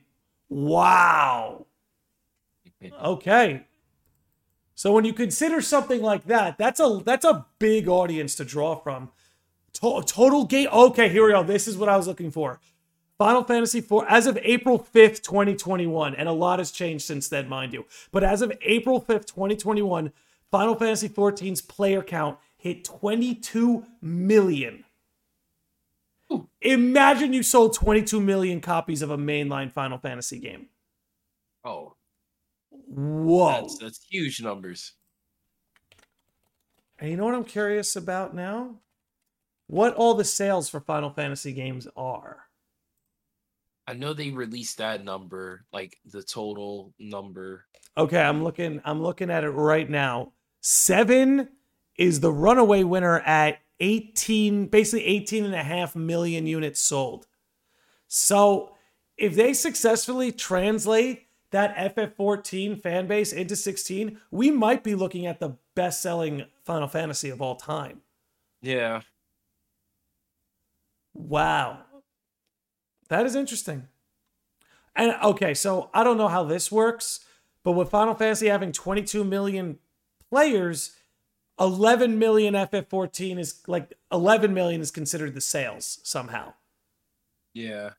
wow. 0.48 1.66
Okay. 3.04 3.66
So 4.76 4.92
when 4.92 5.06
you 5.06 5.14
consider 5.14 5.60
something 5.60 6.04
like 6.04 6.26
that, 6.26 6.60
that's 6.60 6.80
a 6.80 7.02
that's 7.04 7.26
a 7.26 7.48
big 7.58 7.88
audience 7.88 8.36
to 8.36 8.46
draw 8.46 8.76
from. 8.76 9.10
To- 9.74 10.04
total 10.06 10.46
game. 10.46 10.70
Okay, 10.72 11.10
here 11.10 11.26
we 11.26 11.32
go. 11.32 11.42
This 11.44 11.68
is 11.68 11.78
what 11.78 11.90
I 11.90 11.98
was 11.98 12.06
looking 12.08 12.30
for. 12.30 12.60
Final 13.18 13.44
Fantasy 13.44 13.80
IV, 13.80 14.04
as 14.10 14.28
of 14.28 14.38
April 14.42 14.78
5th, 14.78 15.22
2021, 15.24 16.16
and 16.16 16.28
a 16.28 16.34
lot 16.34 16.60
has 16.60 16.72
changed 16.72 17.06
since 17.06 17.30
then, 17.30 17.48
mind 17.48 17.74
you. 17.74 17.86
But 18.12 18.24
as 18.24 18.42
of 18.42 18.52
April 18.62 19.02
5th, 19.02 19.26
2021, 19.26 20.12
Final 20.52 20.76
Fantasy 20.76 21.08
XIV's 21.10 21.62
player 21.62 22.02
count 22.02 22.38
hit 22.58 22.84
22 22.84 23.86
million. 24.02 24.84
Ooh. 26.32 26.50
Imagine 26.62 27.34
you 27.34 27.44
sold 27.44 27.76
22 27.76 28.20
million 28.20 28.60
copies 28.60 29.02
of 29.02 29.12
a 29.12 29.18
mainline 29.18 29.72
Final 29.72 29.98
Fantasy 29.98 30.40
game. 30.40 30.68
Oh. 31.64 31.96
Whoa. 32.88 33.62
That's 33.62 33.78
that's 33.78 34.06
huge 34.10 34.42
numbers. 34.42 34.94
And 37.00 37.12
you 37.12 37.18
know 37.18 37.26
what 37.26 37.36
I'm 37.36 37.44
curious 37.44 37.96
about 37.96 38.34
now? 38.34 38.76
What 39.68 39.96
all 39.96 40.14
the 40.14 40.24
sales 40.24 40.70
for 40.70 40.80
Final 40.80 41.10
Fantasy 41.10 41.52
games 41.54 41.88
are. 41.96 42.45
I 43.88 43.94
know 43.94 44.14
they 44.14 44.32
released 44.32 44.80
that 44.80 45.04
number, 45.04 45.66
like 45.72 45.98
the 46.06 46.24
total 46.24 46.94
number. 47.00 47.66
Okay, 47.98 48.20
I'm 48.20 48.38
um, 48.38 48.44
looking 48.44 48.82
I'm 48.84 49.02
looking 49.02 49.30
at 49.30 49.44
it 49.44 49.52
right 49.52 49.90
now. 49.90 50.34
7 50.62 51.48
is 51.98 52.20
the 52.20 52.32
runaway 52.32 52.84
winner 52.84 53.20
at 53.20 53.60
18 53.80 54.68
basically 54.68 55.06
18 55.06 55.46
and 55.46 55.56
a 55.56 55.64
half 55.64 55.96
million 55.96 56.48
units 56.48 56.82
sold. 56.82 57.28
So, 58.08 58.76
if 59.18 59.36
they 59.36 59.54
successfully 59.54 60.32
translate 60.32 61.28
that 61.52 61.96
FF14 61.96 62.82
fan 62.82 63.08
base 63.08 63.32
into 63.32 63.56
16, 63.56 64.20
we 64.32 64.52
might 64.52 64.84
be 64.84 64.94
looking 64.94 65.26
at 65.26 65.40
the 65.40 65.58
best-selling 65.74 66.46
Final 66.64 66.88
Fantasy 66.88 67.30
of 67.30 67.42
all 67.42 67.56
time. 67.56 68.02
Yeah. 68.62 69.02
Wow. 71.14 71.85
That 73.10 73.26
is 73.26 73.36
interesting. 73.36 73.88
And 74.96 75.16
okay, 75.24 75.54
so 75.54 75.90
I 75.94 76.04
don't 76.04 76.18
know 76.18 76.28
how 76.28 76.44
this 76.44 76.72
works, 76.72 77.20
but 77.64 77.74
with 77.74 77.90
Final 77.90 78.16
Fantasy 78.16 78.48
having 78.48 78.72
22 78.72 79.24
million 79.24 79.80
players, 80.30 80.96
11 81.60 82.18
million 82.18 82.54
FF14 82.54 83.40
is 83.40 83.62
like 83.68 83.94
11 84.12 84.54
million 84.54 84.82
is 84.82 84.92
considered 84.92 85.34
the 85.34 85.42
sales 85.42 86.00
somehow. 86.04 86.54
Yeah. 87.54 87.92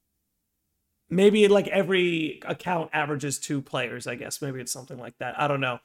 Maybe 1.08 1.46
like 1.48 1.68
every 1.68 2.40
account 2.46 2.90
averages 2.92 3.38
two 3.38 3.62
players, 3.62 4.06
I 4.06 4.16
guess. 4.16 4.42
Maybe 4.42 4.60
it's 4.60 4.72
something 4.72 4.98
like 4.98 5.16
that. 5.18 5.38
I 5.40 5.46
don't 5.46 5.60
know. 5.60 5.78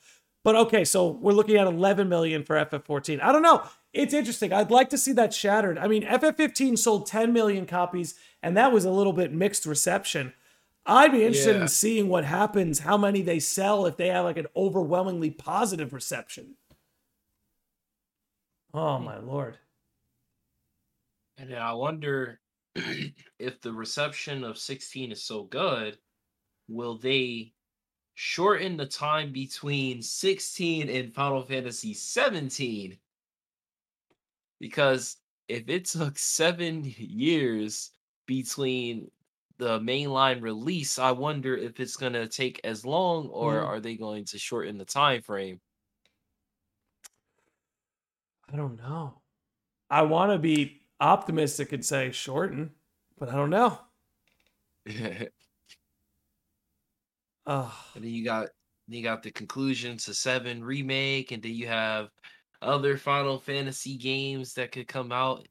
But 0.44 0.56
okay, 0.56 0.84
so 0.86 1.08
we're 1.08 1.34
looking 1.34 1.58
at 1.58 1.68
11 1.68 2.10
million 2.10 2.44
for 2.44 2.56
FF14. 2.56 3.22
I 3.22 3.32
don't 3.32 3.44
know. 3.44 3.64
It's 3.94 4.14
interesting. 4.14 4.52
I'd 4.52 4.72
like 4.72 4.90
to 4.90 4.98
see 4.98 5.12
that 5.14 5.34
shattered. 5.34 5.78
I 5.78 5.88
mean, 5.88 6.04
FF15 6.04 6.78
sold 6.80 7.06
10 7.06 7.32
million 7.32 7.66
copies, 7.66 8.16
and 8.42 8.58
that 8.58 8.72
was 8.72 8.86
a 8.86 8.92
little 8.92 9.14
bit 9.14 9.32
mixed 9.34 9.66
reception. 9.66 10.34
I'd 10.86 11.12
be 11.12 11.24
interested 11.26 11.58
Yeah. 11.58 11.62
in 11.64 11.68
seeing 11.68 12.08
what 12.10 12.26
happens, 12.26 12.80
how 12.80 12.98
many 12.98 13.22
they 13.22 13.40
sell 13.40 13.86
if 13.86 13.98
they 13.98 14.08
have 14.08 14.26
like 14.26 14.38
an 14.38 14.48
overwhelmingly 14.56 15.30
positive 15.30 15.94
reception. 15.94 16.56
Oh 18.74 18.98
my 19.00 19.20
lord. 19.20 19.58
And 21.38 21.52
then 21.52 21.62
I 21.62 21.74
wonder 21.74 22.40
if 22.76 23.62
the 23.62 23.74
reception 23.74 24.44
of 24.44 24.58
16 24.58 25.12
is 25.12 25.22
so 25.24 25.44
good, 25.44 25.98
will 26.68 26.98
they 26.98 27.54
shorten 28.22 28.78
the 28.78 28.86
time 28.86 29.32
between 29.34 30.04
16 30.04 30.88
and 30.90 31.12
Final 31.12 31.42
Fantasy 31.44 31.94
17? 31.96 33.00
Because 34.60 35.18
if 35.48 35.68
it 35.70 35.86
took 35.86 36.18
seven 36.18 36.84
years 36.86 37.92
between 38.26 39.12
the 39.58 39.80
mainline 39.80 40.42
release, 40.42 40.98
I 41.00 41.12
wonder 41.12 41.58
if 41.58 41.80
it's 41.80 41.98
going 41.98 42.14
to 42.14 42.28
take 42.28 42.62
as 42.64 42.86
long 42.86 43.28
or 43.30 43.60
Mm. 43.60 43.66
are 43.66 43.80
they 43.80 43.98
going 43.98 44.26
to 44.26 44.40
shorten 44.40 44.78
the 44.78 44.86
time 44.86 45.22
frame? 45.22 45.62
I 48.48 48.56
don't 48.56 48.76
know. 48.78 49.22
I 49.90 50.04
want 50.04 50.32
to 50.34 50.40
be 50.40 50.88
optimistic 51.00 51.74
and 51.74 51.86
say 51.86 52.12
shorten, 52.12 52.76
but 53.18 53.30
I 53.30 53.34
don't 53.34 53.50
know. 53.52 53.80
and 57.46 57.70
then 57.96 58.12
you 58.12 58.24
got 58.24 58.50
then 58.88 58.98
you 58.98 59.04
got 59.04 59.24
the 59.24 59.32
conclusion 59.32 59.98
to 59.98 60.14
seven 60.14 60.64
remake, 60.64 61.32
and 61.32 61.42
then 61.42 61.54
you 61.54 61.68
have 61.68 62.10
other 62.62 62.98
Final 62.98 63.40
Fantasy 63.40 63.98
games 63.98 64.54
that 64.54 64.72
could 64.72 64.88
come 64.88 65.12
out. 65.12 65.48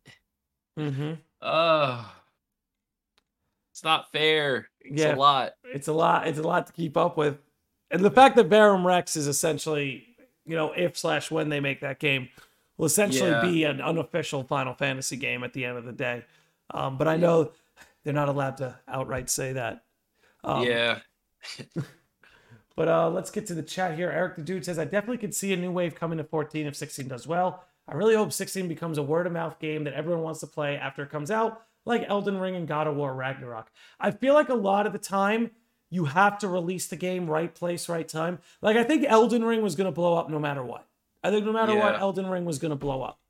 Mm-hmm. 0.78 1.14
Uh 1.42 2.04
it's 3.72 3.84
not 3.84 4.10
fair. 4.12 4.68
It's 4.80 5.00
Yeah. 5.00 5.14
a 5.14 5.16
lot. 5.16 5.52
It's 5.64 5.88
a 5.88 5.92
lot. 5.92 6.26
It's 6.28 6.38
a 6.38 6.42
lot 6.42 6.66
to 6.66 6.72
keep 6.72 6.96
up 6.96 7.16
with, 7.16 7.38
and 7.90 8.04
the 8.04 8.10
fact 8.10 8.36
that 8.36 8.46
Verum 8.48 8.86
Rex 8.86 9.16
is 9.16 9.26
essentially, 9.26 10.06
you 10.44 10.54
know, 10.56 10.72
if 10.72 10.98
slash 10.98 11.30
when 11.30 11.48
they 11.48 11.60
make 11.60 11.80
that 11.80 11.98
game, 11.98 12.28
will 12.76 12.86
essentially 12.86 13.30
Yeah. 13.30 13.42
be 13.42 13.64
an 13.64 13.80
unofficial 13.80 14.42
Final 14.44 14.74
Fantasy 14.74 15.16
game 15.16 15.44
at 15.44 15.52
the 15.52 15.64
end 15.64 15.78
of 15.78 15.84
the 15.84 15.92
day. 15.92 16.24
Um, 16.74 16.98
but 16.98 17.08
I 17.08 17.16
know 17.16 17.52
they're 18.04 18.12
not 18.12 18.28
allowed 18.28 18.56
to 18.58 18.78
outright 18.88 19.30
say 19.30 19.52
that. 19.54 19.84
Um, 20.44 20.64
yeah. 20.64 21.00
But 22.80 22.88
uh, 22.88 23.10
let's 23.10 23.30
get 23.30 23.46
to 23.48 23.54
the 23.54 23.62
chat 23.62 23.94
here. 23.94 24.10
Eric 24.10 24.36
the 24.36 24.42
Dude 24.42 24.64
says, 24.64 24.78
I 24.78 24.84
definitely 24.84 25.18
could 25.18 25.34
see 25.34 25.52
a 25.52 25.56
new 25.56 25.70
wave 25.70 25.94
coming 25.94 26.16
to 26.16 26.24
14 26.24 26.66
if 26.66 26.74
16 26.74 27.08
does 27.08 27.26
well. 27.26 27.64
I 27.86 27.94
really 27.94 28.14
hope 28.14 28.32
16 28.32 28.68
becomes 28.68 28.96
a 28.96 29.02
word 29.02 29.26
of 29.26 29.34
mouth 29.34 29.58
game 29.58 29.84
that 29.84 29.92
everyone 29.92 30.22
wants 30.22 30.40
to 30.40 30.46
play 30.46 30.76
after 30.76 31.02
it 31.02 31.10
comes 31.10 31.30
out, 31.30 31.62
like 31.84 32.06
Elden 32.08 32.38
Ring 32.38 32.56
and 32.56 32.66
God 32.66 32.86
of 32.86 32.96
War 32.96 33.12
Ragnarok. 33.12 33.70
I 34.00 34.12
feel 34.12 34.32
like 34.32 34.48
a 34.48 34.54
lot 34.54 34.86
of 34.86 34.94
the 34.94 34.98
time, 34.98 35.50
you 35.90 36.06
have 36.06 36.38
to 36.38 36.48
release 36.48 36.86
the 36.86 36.96
game 36.96 37.28
right 37.28 37.54
place, 37.54 37.86
right 37.86 38.08
time. 38.08 38.38
Like, 38.62 38.78
I 38.78 38.84
think 38.84 39.04
Elden 39.06 39.44
Ring 39.44 39.60
was 39.60 39.74
going 39.74 39.84
to 39.84 39.92
blow 39.92 40.16
up 40.16 40.30
no 40.30 40.38
matter 40.38 40.62
what. 40.62 40.86
I 41.22 41.30
think 41.30 41.44
no 41.44 41.52
matter 41.52 41.76
what, 41.76 42.00
Elden 42.00 42.28
Ring 42.28 42.46
was 42.46 42.58
going 42.58 42.70
to 42.70 42.76
blow 42.76 43.02
up. 43.02 43.20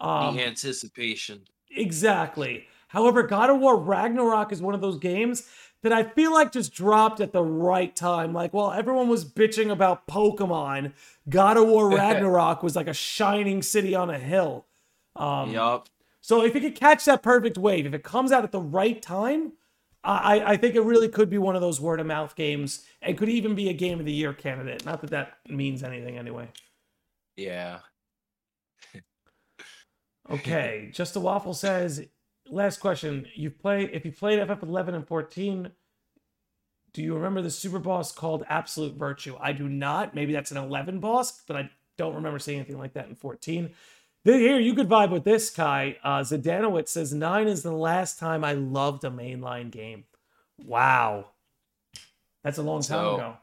Um, 0.00 0.34
the 0.34 0.44
anticipation. 0.44 1.42
Exactly. 1.70 2.66
However, 2.88 3.22
God 3.24 3.50
of 3.50 3.60
War 3.60 3.76
Ragnarok 3.76 4.52
is 4.52 4.62
one 4.62 4.74
of 4.74 4.80
those 4.80 4.98
games 4.98 5.44
that 5.82 5.92
I 5.92 6.02
feel 6.02 6.32
like 6.32 6.52
just 6.52 6.72
dropped 6.72 7.20
at 7.20 7.32
the 7.32 7.42
right 7.42 7.94
time. 7.94 8.32
Like, 8.32 8.52
well, 8.52 8.72
everyone 8.72 9.08
was 9.08 9.24
bitching 9.24 9.70
about 9.70 10.06
Pokemon. 10.06 10.92
God 11.28 11.56
of 11.56 11.68
War 11.68 11.90
Ragnarok 11.94 12.62
was 12.62 12.74
like 12.76 12.88
a 12.88 12.94
shining 12.94 13.62
city 13.62 13.94
on 13.94 14.10
a 14.10 14.18
hill. 14.18 14.66
Um, 15.14 15.52
yup. 15.52 15.88
So 16.20 16.42
if 16.42 16.56
it 16.56 16.60
could 16.60 16.74
catch 16.74 17.04
that 17.04 17.22
perfect 17.22 17.56
wave, 17.56 17.86
if 17.86 17.94
it 17.94 18.02
comes 18.02 18.32
out 18.32 18.42
at 18.42 18.50
the 18.50 18.60
right 18.60 19.00
time, 19.00 19.52
I, 20.02 20.42
I 20.52 20.56
think 20.56 20.74
it 20.76 20.82
really 20.82 21.08
could 21.08 21.28
be 21.28 21.38
one 21.38 21.56
of 21.56 21.60
those 21.60 21.80
word 21.80 22.00
of 22.00 22.06
mouth 22.06 22.36
games 22.36 22.84
and 23.02 23.18
could 23.18 23.28
even 23.28 23.54
be 23.54 23.68
a 23.68 23.72
game 23.72 23.98
of 23.98 24.06
the 24.06 24.12
year 24.12 24.32
candidate. 24.32 24.84
Not 24.84 25.00
that 25.00 25.10
that 25.10 25.34
means 25.48 25.82
anything 25.82 26.16
anyway. 26.16 26.48
Yeah. 27.36 27.80
Okay, 30.30 30.90
Justin 30.94 31.22
Waffle 31.22 31.54
says. 31.54 32.06
Last 32.50 32.78
question: 32.80 33.26
You 33.34 33.50
play 33.50 33.84
if 33.92 34.04
you 34.04 34.12
played 34.12 34.38
FF11 34.40 34.94
and 34.94 35.06
14. 35.06 35.70
Do 36.92 37.02
you 37.02 37.14
remember 37.14 37.42
the 37.42 37.50
super 37.50 37.78
boss 37.78 38.10
called 38.10 38.44
Absolute 38.48 38.94
Virtue? 38.94 39.36
I 39.38 39.52
do 39.52 39.68
not. 39.68 40.14
Maybe 40.14 40.32
that's 40.32 40.50
an 40.50 40.56
11 40.56 40.98
boss, 41.00 41.42
but 41.46 41.54
I 41.56 41.68
don't 41.98 42.14
remember 42.14 42.38
seeing 42.38 42.58
anything 42.58 42.78
like 42.78 42.94
that 42.94 43.06
in 43.08 43.14
14. 43.14 43.70
Here, 44.24 44.58
you 44.58 44.74
could 44.74 44.88
vibe 44.88 45.10
with 45.10 45.22
this, 45.24 45.50
Kai. 45.50 45.98
Uh, 46.02 46.24
says 46.24 47.12
nine 47.12 47.48
is 47.48 47.62
the 47.62 47.70
last 47.72 48.18
time 48.18 48.42
I 48.44 48.54
loved 48.54 49.04
a 49.04 49.10
mainline 49.10 49.70
game. 49.70 50.04
Wow, 50.64 51.26
that's 52.42 52.58
a 52.58 52.62
long 52.62 52.80
time 52.80 52.98
So- 52.98 53.14
ago. 53.16 53.36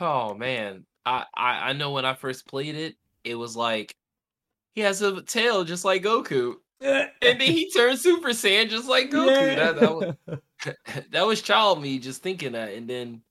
Oh 0.00 0.34
man. 0.34 0.84
I, 1.04 1.24
I 1.34 1.70
I 1.70 1.72
know 1.74 1.90
when 1.90 2.04
I 2.04 2.14
first 2.14 2.46
played 2.46 2.74
it, 2.74 2.96
it 3.24 3.34
was 3.34 3.56
like 3.56 3.94
he 4.74 4.80
has 4.82 5.02
a 5.02 5.20
tail 5.22 5.64
just 5.64 5.84
like 5.84 6.02
Goku. 6.02 6.54
And 7.22 7.40
then 7.40 7.52
he 7.52 7.70
turned 7.70 7.98
Super 7.98 8.30
Saiyan 8.30 8.68
just 8.68 8.88
like 8.88 9.10
Goku. 9.10 9.56
That, 9.56 9.80
that, 9.80 9.94
was, 9.94 10.74
that 11.10 11.26
was 11.26 11.42
child 11.42 11.80
me 11.80 11.98
just 11.98 12.22
thinking 12.22 12.52
that. 12.52 12.74
And 12.74 12.88
then 12.88 13.22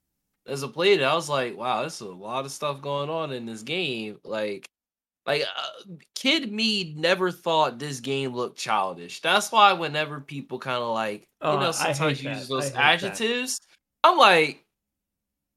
as 0.48 0.64
I 0.64 0.68
played 0.68 1.02
it, 1.02 1.04
I 1.04 1.14
was 1.14 1.30
like, 1.30 1.58
wow, 1.58 1.82
there's 1.82 2.02
a 2.02 2.08
lot 2.08 2.46
of 2.46 2.52
stuff 2.52 2.82
going 2.82 3.10
on 3.10 3.32
in 3.32 3.46
this 3.46 3.62
game. 3.64 4.20
Like, 4.24 4.68
like 5.26 5.44
uh, 5.44 5.96
kid 6.16 6.52
me 6.52 6.96
never 6.98 7.32
thought 7.32 7.78
this 7.78 8.00
game 8.00 8.34
looked 8.34 8.58
childish. 8.58 9.22
That's 9.22 9.52
why 9.52 9.74
whenever 9.74 10.20
people 10.20 10.58
kind 10.58 10.82
of 10.82 10.94
like, 10.94 11.28
Oh, 11.42 11.54
you 11.54 11.60
know, 11.60 11.72
sometimes 11.72 12.24
use 12.24 12.48
those 12.48 12.66
hate 12.66 12.74
that. 12.74 13.04
adjectives, 13.04 13.60
I'm 14.04 14.18
like, 14.18 14.66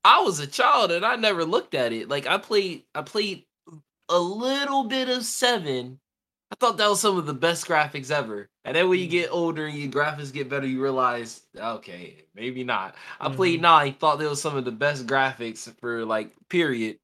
I 0.05 0.21
was 0.21 0.41
a 0.41 0.47
child 0.47 0.91
and 0.91 1.05
I 1.05 1.17
never 1.17 1.45
looked 1.45 1.75
at 1.75 1.93
it. 1.93 2.09
Like 2.09 2.27
I 2.27 2.39
played, 2.39 2.85
I 2.95 3.03
played 3.03 3.45
a 4.09 4.19
little 4.19 4.85
bit 4.85 5.09
of 5.09 5.25
seven. 5.25 5.99
I 6.55 6.57
thought 6.67 6.77
that 6.77 6.89
was 6.89 7.01
some 7.01 7.19
of 7.19 7.27
the 7.27 7.35
best 7.35 7.67
graphics 7.67 8.13
ever. 8.13 8.49
And 8.65 8.77
then 8.77 8.89
when 8.89 9.01
you 9.01 9.09
Mm. 9.09 9.11
get 9.11 9.31
older 9.33 9.67
and 9.67 9.77
your 9.77 9.91
graphics 9.91 10.33
get 10.33 10.49
better, 10.49 10.67
you 10.69 10.81
realize, 10.81 11.43
okay, 11.57 12.25
maybe 12.35 12.63
not. 12.63 12.95
I 13.21 13.29
Mhm. 13.29 13.35
played 13.37 13.61
nine, 13.61 13.95
thought 13.95 14.21
there 14.21 14.29
was 14.29 14.41
some 14.41 14.57
of 14.57 14.65
the 14.65 14.71
best 14.73 15.05
graphics 15.07 15.69
for 15.81 16.05
like 16.05 16.33
period. 16.49 17.01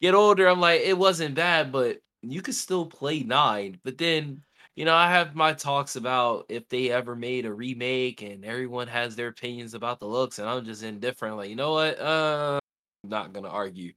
Get 0.00 0.14
older, 0.14 0.46
I'm 0.48 0.60
like, 0.60 0.82
it 0.82 0.96
wasn't 0.96 1.34
bad, 1.34 1.72
but 1.72 2.00
you 2.22 2.42
could 2.42 2.54
still 2.54 2.86
play 2.86 3.24
nine. 3.24 3.80
But 3.84 3.98
then, 3.98 4.44
you 4.76 4.84
know, 4.84 4.94
I 4.94 5.10
have 5.10 5.34
my 5.34 5.52
talks 5.52 5.96
about 5.96 6.46
if 6.48 6.68
they 6.68 6.90
ever 6.90 7.16
made 7.16 7.44
a 7.44 7.52
remake 7.52 8.22
and 8.22 8.44
everyone 8.44 8.86
has 8.88 9.16
their 9.16 9.28
opinions 9.28 9.74
about 9.74 9.98
the 9.98 10.06
looks, 10.06 10.38
and 10.38 10.48
I'm 10.48 10.64
just 10.64 10.84
indifferent. 10.84 11.36
Like, 11.36 11.50
you 11.50 11.56
know 11.56 11.72
what? 11.72 11.98
Uh 11.98 12.60
I'm 13.04 13.10
not 13.10 13.32
gonna 13.32 13.48
argue. 13.50 13.94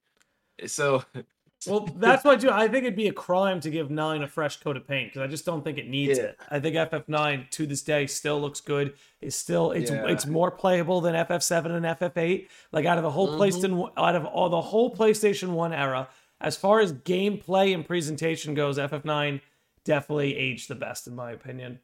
So 0.68 1.04
Well, 1.72 1.88
that's 1.96 2.24
what 2.24 2.38
I 2.38 2.40
do. 2.40 2.50
I 2.50 2.68
think 2.68 2.84
it'd 2.86 2.96
be 2.96 3.08
a 3.08 3.14
crime 3.14 3.60
to 3.62 3.70
give 3.70 3.90
nine 3.90 4.22
a 4.24 4.28
fresh 4.28 4.60
coat 4.60 4.78
of 4.78 4.88
paint 4.88 5.12
because 5.14 5.22
I 5.22 5.28
just 5.28 5.46
don't 5.46 5.64
think 5.64 5.78
it 5.78 5.88
needs 5.88 6.18
Yeah. 6.18 6.26
it. 6.26 6.40
I 6.50 6.60
think 6.60 6.76
FF9 6.76 7.50
to 7.52 7.66
this 7.68 7.82
day 7.82 8.08
still 8.08 8.40
looks 8.40 8.62
good. 8.62 8.94
It's 9.22 9.36
still 9.36 9.72
it's 9.72 9.92
Yeah. 9.92 10.08
it's 10.08 10.26
more 10.26 10.52
playable 10.52 11.02
than 11.02 11.16
FF7 11.16 11.72
and 11.72 11.86
FF8. 11.86 12.48
Like 12.72 12.86
out 12.86 12.98
of 12.98 13.04
the 13.04 13.12
whole 13.12 13.30
Mhm. 13.30 13.38
PlayStation 13.40 13.92
out 13.98 14.16
of 14.16 14.26
all 14.26 14.50
the 14.50 14.62
whole 14.62 14.94
PlayStation 14.96 15.50
One 15.50 15.74
era, 15.74 16.08
as 16.42 16.56
far 16.58 16.80
as 16.80 16.94
gameplay 16.94 17.74
and 17.74 17.86
presentation 17.86 18.54
goes, 18.54 18.78
FF9 18.78 19.42
definitely 19.84 20.36
aged 20.38 20.68
the 20.70 20.76
best 20.76 21.08
in 21.08 21.16
my 21.16 21.32
opinion. 21.32 21.80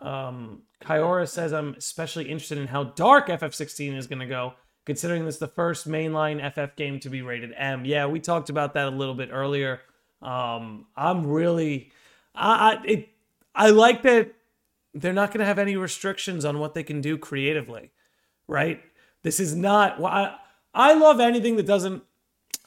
Um, 0.00 0.62
Kyora 0.82 1.28
says 1.28 1.52
I'm 1.52 1.74
especially 1.74 2.24
interested 2.30 2.56
in 2.58 2.68
how 2.68 2.84
dark 2.84 3.28
FF16 3.28 3.96
is 3.96 4.06
going 4.06 4.20
to 4.20 4.26
go, 4.26 4.54
considering 4.90 5.24
this 5.24 5.36
is 5.36 5.38
the 5.38 5.46
first 5.46 5.88
mainline 5.88 6.40
FF 6.52 6.74
game 6.74 6.98
to 6.98 7.08
be 7.08 7.22
rated 7.22 7.54
M. 7.56 7.84
Yeah, 7.84 8.06
we 8.06 8.18
talked 8.18 8.50
about 8.50 8.74
that 8.74 8.88
a 8.88 8.90
little 8.90 9.14
bit 9.14 9.28
earlier. 9.30 9.82
Um, 10.20 10.86
I'm 10.96 11.28
really, 11.28 11.92
I, 12.34 12.72
I 12.72 12.82
it, 12.84 13.08
I 13.54 13.70
like 13.70 14.02
that 14.02 14.32
they're 14.92 15.12
not 15.12 15.28
going 15.28 15.38
to 15.38 15.46
have 15.46 15.60
any 15.60 15.76
restrictions 15.76 16.44
on 16.44 16.58
what 16.58 16.74
they 16.74 16.82
can 16.82 17.00
do 17.00 17.16
creatively, 17.16 17.92
right? 18.48 18.82
This 19.22 19.38
is 19.38 19.54
not. 19.54 20.00
well, 20.00 20.12
I 20.12 20.34
I 20.74 20.94
love 20.94 21.20
anything 21.20 21.54
that 21.54 21.66
doesn't. 21.66 22.02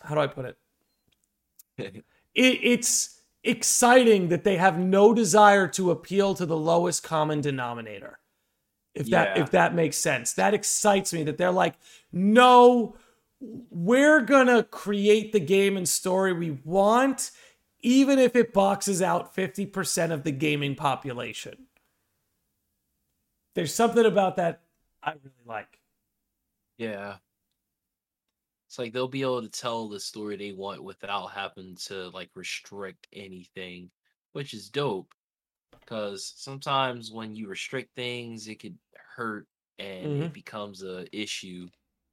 How 0.02 0.16
do 0.16 0.22
I 0.22 0.28
put 0.28 0.46
it? 0.46 0.58
it, 1.78 2.04
it's 2.36 3.20
exciting 3.44 4.30
that 4.30 4.46
they 4.46 4.56
have 4.56 4.80
no 4.80 5.14
desire 5.14 5.68
to 5.68 5.92
appeal 5.92 6.36
to 6.36 6.46
the 6.46 6.56
lowest 6.56 7.04
common 7.04 7.42
denominator 7.42 8.20
if 8.96 9.10
that 9.10 9.38
if 9.38 9.52
that 9.52 9.74
makes 9.74 9.98
sense 9.98 10.34
that 10.34 10.54
excites 10.54 11.14
me 11.14 11.24
that 11.24 11.38
they're 11.38 11.52
like 11.52 11.76
no 12.12 12.96
we're 13.40 14.22
gonna 14.22 14.64
create 14.64 15.32
the 15.34 15.40
game 15.40 15.78
and 15.78 15.88
story 15.90 16.34
we 16.34 16.52
want 16.64 17.32
even 17.82 18.18
if 18.20 18.36
it 18.36 18.54
boxes 18.54 19.02
out 19.02 19.36
50% 19.36 20.12
of 20.12 20.24
the 20.24 20.32
gaming 20.32 20.76
population 20.76 21.68
there's 23.56 23.74
something 23.74 24.06
about 24.06 24.36
that 24.38 24.62
i 25.04 25.12
really 25.12 25.44
like 25.46 25.80
Yeah. 26.78 27.18
It's 28.68 28.80
like 28.80 28.92
they'll 28.94 29.08
be 29.08 29.22
able 29.22 29.42
to 29.42 29.50
tell 29.50 29.88
the 29.88 30.00
story 30.00 30.36
they 30.36 30.52
want 30.52 30.84
without 30.84 31.28
having 31.32 31.76
to 31.86 32.10
like 32.10 32.30
restrict 32.36 33.08
anything, 33.14 33.92
which 34.32 34.54
is 34.54 34.70
dope. 34.70 35.14
Because 35.86 36.34
sometimes 36.38 37.12
when 37.12 37.36
you 37.36 37.48
restrict 37.48 37.96
things, 37.96 38.48
it 38.48 38.60
could 38.60 38.78
hurt 39.16 39.48
and 39.80 40.06
Mhm. 40.06 40.26
it 40.26 40.34
becomes 40.34 40.84
a 40.84 41.06
issue 41.18 41.68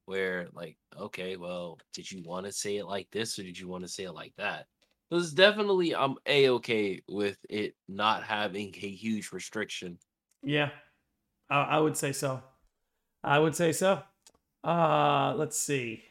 where 0.06 0.48
like, 0.52 0.76
okay, 0.98 1.36
well, 1.36 1.78
did 1.92 2.10
you 2.10 2.22
want 2.24 2.46
to 2.46 2.52
say 2.52 2.76
it 2.78 2.86
like 2.86 3.08
this 3.10 3.38
or 3.38 3.42
did 3.42 3.58
you 3.58 3.68
want 3.68 3.84
to 3.84 3.88
say 3.88 4.04
it 4.04 4.12
like 4.12 4.34
that? 4.36 4.66
Because 5.08 5.32
definitely 5.32 5.94
I'm 5.94 6.16
a 6.26 6.48
okay 6.50 7.00
with 7.08 7.38
it 7.48 7.74
not 7.88 8.22
having 8.24 8.74
a 8.76 8.88
huge 8.88 9.32
restriction. 9.32 9.98
Yeah, 10.42 10.70
I, 11.48 11.62
I 11.62 11.78
would 11.80 11.96
say 11.96 12.12
so. 12.12 12.42
I 13.22 13.38
would 13.38 13.54
say 13.54 13.72
so. 13.72 14.02
Uh, 14.64 15.34
let's 15.36 15.58
see. 15.58 16.04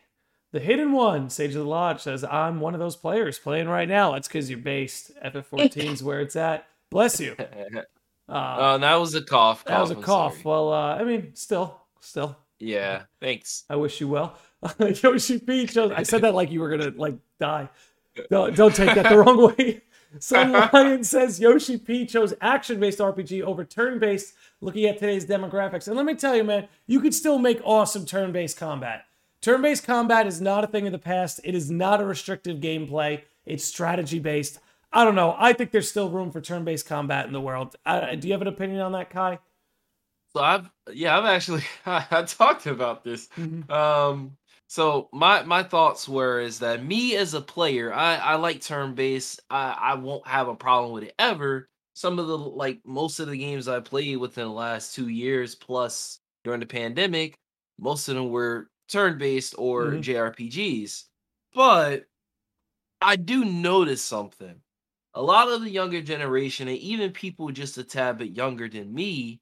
The 0.52 0.60
hidden 0.60 0.92
one, 0.92 1.30
Sage 1.30 1.52
of 1.52 1.64
the 1.64 1.70
Lodge 1.70 2.02
says, 2.02 2.24
"I'm 2.24 2.60
one 2.60 2.74
of 2.74 2.80
those 2.80 2.96
players 2.96 3.38
playing 3.40 3.68
right 3.68 3.88
now. 3.88 4.14
That's 4.14 4.28
because 4.28 4.50
you're 4.50 4.60
based. 4.60 5.12
FF14 5.22 5.92
is 5.92 6.04
where 6.04 6.22
it's 6.22 6.36
at. 6.36 6.68
Bless 6.90 7.20
you." 7.20 7.36
Oh, 8.32 8.36
Uh, 8.36 8.78
that 8.78 8.94
was 8.98 9.16
a 9.16 9.24
cough. 9.24 9.66
that 9.66 9.82
was 9.82 9.90
a 9.90 9.96
I'm 9.96 10.04
cough. 10.04 10.34
sorry. 10.34 10.44
Well, 10.46 10.72
uh, 10.72 10.96
I 10.98 11.04
mean, 11.04 11.32
still, 11.34 11.82
still, 12.00 12.38
Yeah, 12.60 13.06
thanks. 13.20 13.64
I 13.72 13.76
wish 13.76 14.00
you 14.00 14.08
well. 14.08 14.38
Yoshi 14.80 15.40
Peach, 15.40 15.76
I 15.76 16.04
said 16.04 16.22
that 16.22 16.36
like 16.36 16.52
you 16.52 16.60
were 16.60 16.70
gonna 16.70 16.94
like 16.96 17.16
die. 17.40 17.70
Don't, 18.30 18.56
don't 18.56 18.76
take 18.76 18.94
that 18.94 19.10
the 19.10 19.18
wrong 19.24 19.48
way. 19.58 19.82
Sun 20.20 20.52
Lion 20.52 21.04
says 21.04 21.40
Yoshi 21.40 21.78
P 21.80 22.06
chose 22.06 22.36
action-based 22.40 23.00
RPG 23.00 23.42
over 23.42 23.66
turn-based, 23.66 24.36
looking 24.62 24.86
at 24.86 25.00
today's 25.00 25.26
demographics. 25.26 25.88
And 25.88 25.96
let 25.98 26.06
me 26.06 26.14
tell 26.14 26.36
you, 26.36 26.44
man, 26.44 26.68
you 26.86 27.00
could 27.00 27.16
still 27.16 27.40
make 27.40 27.60
awesome 27.64 28.06
turn-based 28.06 28.58
combat. 28.58 29.06
Turn-based 29.42 29.84
combat 29.86 30.28
is 30.28 30.40
not 30.40 30.64
a 30.64 30.68
thing 30.68 30.86
of 30.86 30.92
the 30.92 31.00
past. 31.00 31.40
It 31.44 31.56
is 31.56 31.72
not 31.72 32.00
a 32.00 32.06
restrictive 32.06 32.58
gameplay. 32.58 33.24
It's 33.48 33.64
strategy-based. 33.66 34.60
I 34.92 35.04
don't 35.06 35.16
know. 35.16 35.36
I 35.38 35.54
think 35.54 35.72
there's 35.72 35.90
still 35.90 36.10
room 36.10 36.32
for 36.32 36.42
turn-based 36.42 36.88
combat 36.88 37.28
in 37.28 37.34
the 37.34 37.42
world. 37.42 37.76
I, 37.86 38.16
do 38.16 38.28
you 38.28 38.34
have 38.34 38.42
an 38.42 38.48
opinion 38.48 38.82
on 38.82 38.92
that, 38.94 39.10
Kai? 39.10 39.40
So 40.36 40.42
I've 40.44 40.70
yeah, 40.94 41.18
I've 41.18 41.26
actually 41.26 41.64
I, 41.86 42.24
talked 42.24 42.66
about 42.68 43.04
this. 43.04 43.30
Um 43.70 44.38
so 44.68 45.10
my 45.12 45.42
my 45.44 45.64
thoughts 45.64 46.08
were 46.08 46.40
is 46.40 46.60
that 46.60 46.84
me 46.84 47.16
as 47.16 47.34
a 47.34 47.42
player, 47.42 47.92
I 47.94 48.16
I 48.16 48.36
like 48.36 48.62
turn 48.62 48.94
based. 48.96 49.42
I 49.50 49.76
I 49.80 49.94
won't 49.96 50.28
have 50.28 50.48
a 50.48 50.56
problem 50.56 50.92
with 50.94 51.04
it 51.04 51.16
ever. 51.20 51.68
Some 51.94 52.20
of 52.20 52.28
the 52.28 52.38
like 52.38 52.80
most 52.86 53.20
of 53.20 53.28
the 53.28 53.38
games 53.38 53.68
I 53.68 53.80
played 53.80 54.18
within 54.18 54.46
the 54.46 54.54
last 54.54 54.96
2 54.96 55.08
years 55.10 55.56
plus 55.56 56.20
during 56.44 56.60
the 56.60 56.66
pandemic, 56.66 57.36
most 57.80 58.08
of 58.08 58.16
them 58.16 58.30
were 58.30 58.70
turn 58.88 59.18
based 59.18 59.56
or 59.58 59.86
Mhm. 59.86 60.04
JRPGs. 60.04 61.06
But 61.54 62.06
I 63.02 63.16
do 63.18 63.46
notice 63.46 64.04
something. 64.04 64.62
A 65.16 65.22
lot 65.22 65.50
of 65.50 65.62
the 65.62 65.70
younger 65.70 66.02
generation 66.02 66.68
and 66.68 66.78
even 66.78 67.12
people 67.12 67.50
just 67.52 67.78
a 67.78 67.84
tad 67.84 68.20
bit 68.20 68.36
younger 68.36 68.70
than 68.70 68.94
me, 68.94 69.42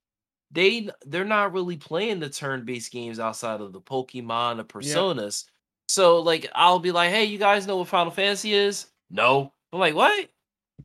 they 0.52 0.89
they're 1.06 1.26
not 1.26 1.53
really 1.53 1.77
playing 1.77 2.19
the 2.19 2.30
turn-based 2.30 2.91
games 2.91 3.19
outside 3.19 3.60
of 3.60 3.73
the 3.73 3.81
Pokemon, 3.81 4.57
the 4.57 4.64
Personas. 4.64 5.45
So 5.89 6.22
like 6.22 6.49
I'll 6.56 6.80
be 6.80 6.91
like, 6.91 7.11
"Hey, 7.11 7.26
you 7.26 7.38
guys 7.38 7.68
know 7.68 7.77
what 7.77 7.88
Final 7.89 8.11
Fantasy 8.11 8.53
is?" 8.53 8.88
No. 9.10 9.53
I'm 9.73 9.80
like, 9.80 9.95
"What? 9.95 10.30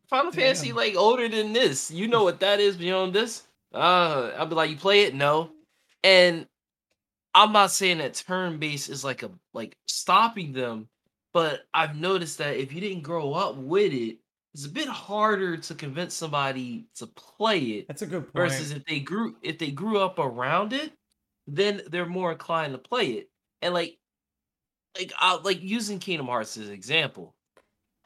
Final 0.09 0.33
Fantasy 0.33 0.73
like 0.73 0.97
older 0.97 1.29
than 1.29 1.53
this. 1.53 1.91
You 1.91 2.09
know 2.09 2.25
what 2.25 2.41
that 2.41 2.61
is 2.61 2.77
beyond 2.77 3.13
this?" 3.15 3.47
Uh, 3.73 4.33
I'll 4.37 4.47
be 4.47 4.55
like, 4.55 4.71
"You 4.71 4.77
play 4.77 5.03
it?" 5.03 5.15
No. 5.15 5.51
And 6.05 6.47
I'm 7.35 7.53
not 7.53 7.71
saying 7.71 7.99
that 7.99 8.15
turn-based 8.15 8.91
is 8.91 9.05
like 9.05 9.23
a 9.23 9.31
like 9.55 9.77
stopping 9.87 10.53
them, 10.53 10.89
but 11.33 11.61
I've 11.73 11.97
noticed 11.97 12.39
that 12.39 12.57
if 12.57 12.73
you 12.73 12.81
didn't 12.81 13.03
grow 13.03 13.33
up 13.33 13.57
with 13.57 13.93
it, 13.93 14.19
it's 14.55 14.67
a 14.67 14.71
bit 14.71 14.89
harder 14.89 15.57
to 15.57 15.75
convince 15.75 16.15
somebody 16.15 16.89
to 16.97 17.07
play 17.07 17.61
it 17.61 17.89
That's 17.89 18.03
a 18.03 18.07
good 18.07 18.33
point. 18.33 18.35
versus 18.43 18.71
if 18.73 18.85
they 18.85 19.01
grew 19.01 19.37
if 19.43 19.59
they 19.59 19.71
grew 19.71 19.99
up 19.99 20.19
around 20.19 20.73
it, 20.73 20.93
then 21.47 21.83
they're 21.89 22.07
more 22.07 22.33
inclined 22.33 22.73
to 22.73 22.79
play 22.79 23.13
it. 23.13 23.31
And 23.63 23.75
like 23.75 23.99
like 24.99 25.13
I 25.19 25.37
like 25.37 25.63
using 25.63 25.99
Kingdom 25.99 26.27
Hearts 26.27 26.57
as 26.57 26.69
an 26.69 26.75
example. 26.75 27.35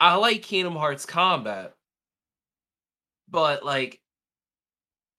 I 0.00 0.16
like 0.16 0.42
Kingdom 0.42 0.74
Hearts 0.76 1.06
combat, 1.06 1.74
but 3.28 3.64
like 3.64 4.00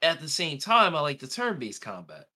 at 0.02 0.20
the 0.20 0.30
same 0.30 0.58
time, 0.58 0.96
I 0.96 1.02
like 1.02 1.20
the 1.20 1.28
turn-based 1.28 1.82
combat. 1.82 2.28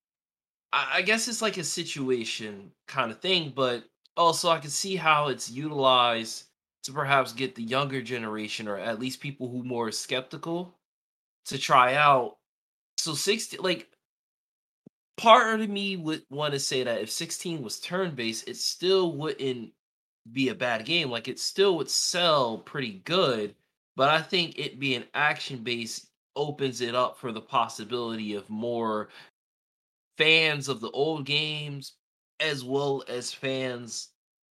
I, 0.74 0.98
I 0.98 1.04
guess 1.04 1.28
it's 1.30 1.44
like 1.44 1.58
a 1.58 1.66
situation 1.66 2.74
kind 2.88 3.12
of 3.12 3.22
thing, 3.22 3.54
but 3.56 3.86
also 4.18 4.50
I 4.50 4.60
can 4.60 4.72
see 4.72 4.98
how 4.98 5.30
it's 5.30 5.52
utilized 5.52 6.46
to 6.84 6.92
perhaps 6.92 7.34
get 7.34 7.56
the 7.56 7.64
younger 7.64 8.02
generation 8.02 8.68
or 8.68 8.78
at 8.78 9.00
least 9.00 9.20
people 9.20 9.50
who 9.50 9.64
more 9.64 9.92
skeptical 9.92 10.76
to 11.46 11.58
try 11.58 11.96
out. 11.96 12.38
So 12.98 13.14
60 13.14 13.58
like 13.58 13.90
part 15.18 15.60
of 15.60 15.70
me 15.70 15.98
would 15.98 16.24
want 16.30 16.54
to 16.54 16.60
say 16.60 16.84
that 16.84 17.02
if 17.02 17.12
16 17.12 17.62
was 17.62 17.80
turn-based, 17.80 18.48
it 18.48 18.58
still 18.58 19.14
wouldn't 19.14 19.72
be 20.32 20.50
a 20.50 20.56
bad 20.56 20.86
game. 20.86 21.10
Like 21.10 21.28
it 21.28 21.40
still 21.40 21.78
would 21.78 21.90
sell 21.90 22.58
pretty 22.60 23.02
good, 23.06 23.56
but 23.96 24.10
I 24.10 24.22
think 24.22 24.58
it 24.58 24.80
being 24.80 25.04
action-based 25.14 26.08
opens 26.36 26.82
it 26.82 26.96
up 26.96 27.18
for 27.20 27.32
the 27.32 27.42
possibility 27.42 28.36
of 28.36 28.50
more 28.50 29.10
fans 30.18 30.68
of 30.70 30.80
the 30.80 30.90
old 30.92 31.26
games 31.26 31.94
as 32.40 32.64
well 32.64 33.04
as 33.08 33.34
fans 33.34 34.10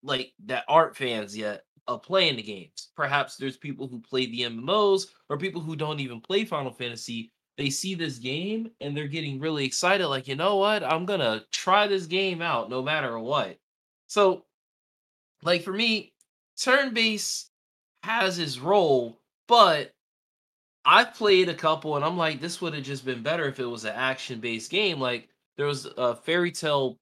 like 0.03 0.33
that 0.47 0.65
aren't 0.69 0.97
fans 0.97 1.37
yet 1.37 1.65
of 1.87 2.03
playing 2.03 2.37
the 2.37 2.43
games. 2.43 2.91
Perhaps 2.97 3.37
there's 3.37 3.57
people 3.57 3.87
who 3.87 4.01
play 4.01 4.27
the 4.27 4.43
MMOs 4.43 5.07
or 5.29 5.39
people 5.39 5.61
who 5.61 5.77
don't 5.77 6.01
even 6.01 6.21
play 6.21 6.45
Final 6.45 6.73
Fantasy. 6.73 7.31
They 7.57 7.71
see 7.71 7.95
this 7.95 8.19
game 8.19 8.71
and 8.81 8.97
they're 8.97 9.07
getting 9.07 9.39
really 9.39 9.65
excited, 9.65 10.09
like, 10.09 10.27
you 10.27 10.35
know 10.35 10.57
what? 10.57 10.83
I'm 10.83 11.05
gonna 11.07 11.45
try 11.53 11.87
this 11.87 12.07
game 12.07 12.43
out 12.43 12.71
no 12.71 12.83
matter 12.83 13.19
what. 13.19 13.59
So, 14.09 14.45
like 15.43 15.63
for 15.63 15.73
me, 15.73 16.13
turn 16.61 16.95
based 16.95 17.51
has 18.03 18.39
its 18.39 18.59
role, 18.59 19.21
but 19.47 19.93
I've 20.85 21.15
played 21.15 21.49
a 21.49 21.55
couple 21.55 21.97
and 21.97 22.05
I'm 22.05 22.17
like, 22.17 22.41
this 22.41 22.61
would 22.61 22.75
have 22.75 22.85
just 22.85 23.05
been 23.05 23.23
better 23.23 23.47
if 23.47 23.59
it 23.59 23.65
was 23.65 23.85
an 23.85 23.95
action 23.95 24.41
based 24.41 24.71
game. 24.71 25.01
Like 25.01 25.29
there 25.57 25.67
was 25.67 25.87
a 25.97 26.15
fairy 26.15 26.53
tale 26.53 26.99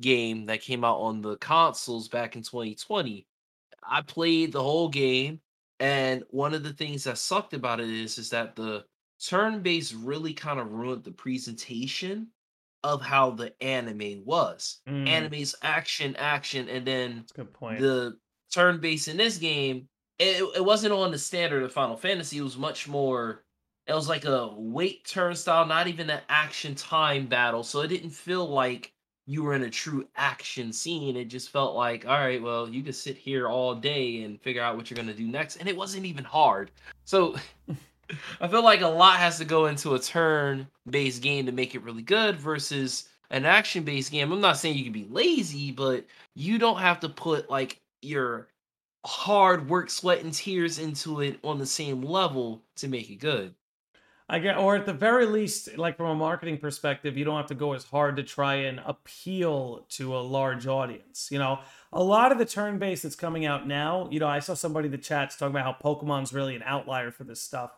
game 0.00 0.46
that 0.46 0.62
came 0.62 0.84
out 0.84 0.98
on 0.98 1.20
the 1.20 1.36
consoles 1.36 2.08
back 2.08 2.36
in 2.36 2.42
2020. 2.42 3.26
I 3.88 4.02
played 4.02 4.52
the 4.52 4.62
whole 4.62 4.88
game, 4.88 5.40
and 5.80 6.24
one 6.30 6.54
of 6.54 6.62
the 6.62 6.72
things 6.72 7.04
that 7.04 7.18
sucked 7.18 7.54
about 7.54 7.80
it 7.80 7.90
is 7.90 8.18
is 8.18 8.30
that 8.30 8.56
the 8.56 8.84
turn 9.24 9.62
based 9.62 9.94
really 9.94 10.34
kind 10.34 10.60
of 10.60 10.72
ruined 10.72 11.04
the 11.04 11.12
presentation 11.12 12.28
of 12.84 13.02
how 13.02 13.30
the 13.30 13.52
anime 13.62 14.22
was. 14.24 14.80
Mm, 14.88 15.08
Anime's 15.08 15.54
action, 15.62 16.14
action, 16.16 16.68
and 16.68 16.86
then 16.86 17.24
good 17.34 17.52
point. 17.52 17.80
the 17.80 18.16
turn 18.52 18.80
based 18.80 19.08
in 19.08 19.16
this 19.16 19.38
game 19.38 19.88
it, 20.18 20.42
it 20.56 20.64
wasn't 20.64 20.92
on 20.92 21.10
the 21.10 21.18
standard 21.18 21.62
of 21.62 21.72
Final 21.72 21.96
Fantasy. 21.96 22.38
It 22.38 22.42
was 22.42 22.56
much 22.56 22.88
more. 22.88 23.44
It 23.86 23.94
was 23.94 24.08
like 24.08 24.24
a 24.24 24.50
wait 24.56 25.04
turnstile, 25.04 25.66
not 25.66 25.86
even 25.86 26.10
an 26.10 26.22
action 26.28 26.74
time 26.74 27.26
battle. 27.26 27.62
So 27.62 27.80
it 27.80 27.88
didn't 27.88 28.10
feel 28.10 28.46
like 28.48 28.92
you 29.26 29.42
were 29.42 29.54
in 29.54 29.64
a 29.64 29.70
true 29.70 30.06
action 30.16 30.72
scene. 30.72 31.16
It 31.16 31.26
just 31.26 31.50
felt 31.50 31.74
like, 31.74 32.06
all 32.06 32.18
right, 32.18 32.40
well, 32.40 32.68
you 32.68 32.82
could 32.82 32.94
sit 32.94 33.16
here 33.16 33.48
all 33.48 33.74
day 33.74 34.22
and 34.22 34.40
figure 34.40 34.62
out 34.62 34.76
what 34.76 34.90
you're 34.90 34.96
gonna 34.96 35.14
do 35.14 35.26
next, 35.26 35.56
and 35.56 35.68
it 35.68 35.76
wasn't 35.76 36.06
even 36.06 36.24
hard. 36.24 36.70
So 37.04 37.36
I 38.40 38.48
feel 38.48 38.62
like 38.62 38.82
a 38.82 38.88
lot 38.88 39.18
has 39.18 39.38
to 39.38 39.44
go 39.44 39.66
into 39.66 39.94
a 39.94 39.98
turn-based 39.98 41.22
game 41.22 41.46
to 41.46 41.52
make 41.52 41.74
it 41.74 41.82
really 41.82 42.02
good 42.02 42.38
versus 42.38 43.08
an 43.30 43.44
action-based 43.44 44.12
game. 44.12 44.30
I'm 44.30 44.40
not 44.40 44.58
saying 44.58 44.76
you 44.76 44.84
can 44.84 44.92
be 44.92 45.08
lazy, 45.10 45.72
but 45.72 46.04
you 46.34 46.58
don't 46.58 46.78
have 46.78 47.00
to 47.00 47.08
put 47.08 47.50
like 47.50 47.80
your 48.02 48.48
hard 49.04 49.68
work, 49.68 49.90
sweat, 49.90 50.22
and 50.22 50.32
tears 50.32 50.78
into 50.78 51.20
it 51.20 51.38
on 51.42 51.58
the 51.58 51.66
same 51.66 52.02
level 52.02 52.62
to 52.76 52.88
make 52.88 53.10
it 53.10 53.16
good. 53.16 53.54
I 54.28 54.40
get, 54.40 54.58
or 54.58 54.74
at 54.74 54.86
the 54.86 54.92
very 54.92 55.24
least, 55.24 55.78
like 55.78 55.96
from 55.96 56.06
a 56.06 56.14
marketing 56.14 56.58
perspective, 56.58 57.16
you 57.16 57.24
don't 57.24 57.36
have 57.36 57.46
to 57.46 57.54
go 57.54 57.74
as 57.74 57.84
hard 57.84 58.16
to 58.16 58.24
try 58.24 58.56
and 58.56 58.80
appeal 58.84 59.86
to 59.90 60.16
a 60.16 60.18
large 60.18 60.66
audience. 60.66 61.28
You 61.30 61.38
know, 61.38 61.60
a 61.92 62.02
lot 62.02 62.32
of 62.32 62.38
the 62.38 62.44
turn 62.44 62.78
based 62.78 63.04
that's 63.04 63.14
coming 63.14 63.46
out 63.46 63.68
now, 63.68 64.08
you 64.10 64.18
know, 64.18 64.26
I 64.26 64.40
saw 64.40 64.54
somebody 64.54 64.86
in 64.86 64.92
the 64.92 64.98
chats 64.98 65.36
talking 65.36 65.54
about 65.54 65.64
how 65.64 65.76
Pokemon's 65.80 66.32
really 66.32 66.56
an 66.56 66.64
outlier 66.64 67.12
for 67.12 67.22
this 67.22 67.40
stuff. 67.40 67.70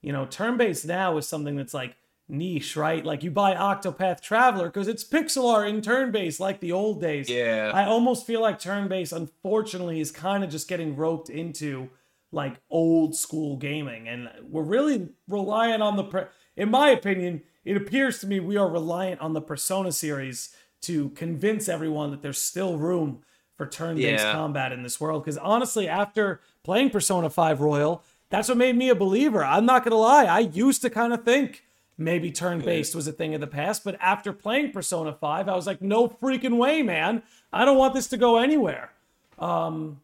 You 0.00 0.12
know, 0.12 0.26
turn 0.26 0.56
based 0.56 0.84
now 0.84 1.16
is 1.18 1.28
something 1.28 1.54
that's 1.54 1.72
like 1.72 1.94
niche, 2.28 2.76
right? 2.76 3.04
Like 3.04 3.22
you 3.22 3.30
buy 3.30 3.54
Octopath 3.54 4.20
Traveler 4.20 4.66
because 4.66 4.88
it's 4.88 5.04
pixel 5.04 5.52
art 5.52 5.68
in 5.68 5.82
turn 5.82 6.10
based 6.10 6.40
like 6.40 6.58
the 6.58 6.72
old 6.72 7.00
days. 7.00 7.28
Yeah. 7.28 7.70
I 7.72 7.84
almost 7.84 8.26
feel 8.26 8.40
like 8.40 8.58
turn 8.58 8.88
based, 8.88 9.12
unfortunately, 9.12 10.00
is 10.00 10.10
kind 10.10 10.42
of 10.42 10.50
just 10.50 10.66
getting 10.66 10.96
roped 10.96 11.30
into 11.30 11.90
like 12.32 12.56
old 12.70 13.14
school 13.14 13.56
gaming. 13.56 14.08
And 14.08 14.28
we're 14.48 14.62
really 14.62 15.10
reliant 15.28 15.82
on 15.82 15.96
the, 15.96 16.04
pre- 16.04 16.24
in 16.56 16.70
my 16.70 16.88
opinion, 16.88 17.42
it 17.64 17.76
appears 17.76 18.18
to 18.20 18.26
me 18.26 18.40
we 18.40 18.56
are 18.56 18.68
reliant 18.68 19.20
on 19.20 19.34
the 19.34 19.40
Persona 19.40 19.92
series 19.92 20.54
to 20.82 21.10
convince 21.10 21.68
everyone 21.68 22.10
that 22.10 22.22
there's 22.22 22.38
still 22.38 22.76
room 22.78 23.20
for 23.56 23.66
turn 23.66 23.96
based 23.96 24.24
Yeah. 24.24 24.32
combat 24.32 24.72
in 24.72 24.82
this 24.82 25.00
world. 25.00 25.22
Because 25.22 25.38
honestly, 25.38 25.86
after 25.86 26.40
playing 26.64 26.90
Persona 26.90 27.30
5 27.30 27.60
Royal, 27.60 28.02
that's 28.30 28.48
what 28.48 28.56
made 28.56 28.76
me 28.76 28.88
a 28.88 28.94
believer. 28.94 29.44
I'm 29.44 29.66
not 29.66 29.84
going 29.84 29.92
to 29.92 29.96
lie. 29.98 30.24
I 30.24 30.40
used 30.40 30.80
to 30.82 30.90
kind 30.90 31.12
of 31.12 31.22
think 31.22 31.64
maybe 31.98 32.32
turn 32.32 32.60
based 32.60 32.94
was 32.96 33.06
a 33.06 33.12
thing 33.12 33.34
of 33.34 33.40
the 33.42 33.46
past. 33.46 33.84
But 33.84 33.96
after 34.00 34.32
playing 34.32 34.72
Persona 34.72 35.12
5, 35.12 35.48
I 35.48 35.54
was 35.54 35.66
like, 35.66 35.82
no 35.82 36.08
freaking 36.08 36.56
way, 36.56 36.82
man. 36.82 37.22
I 37.52 37.66
don't 37.66 37.76
want 37.76 37.92
this 37.94 38.08
to 38.08 38.16
go 38.16 38.38
anywhere. 38.38 38.90
Um, 39.38 40.00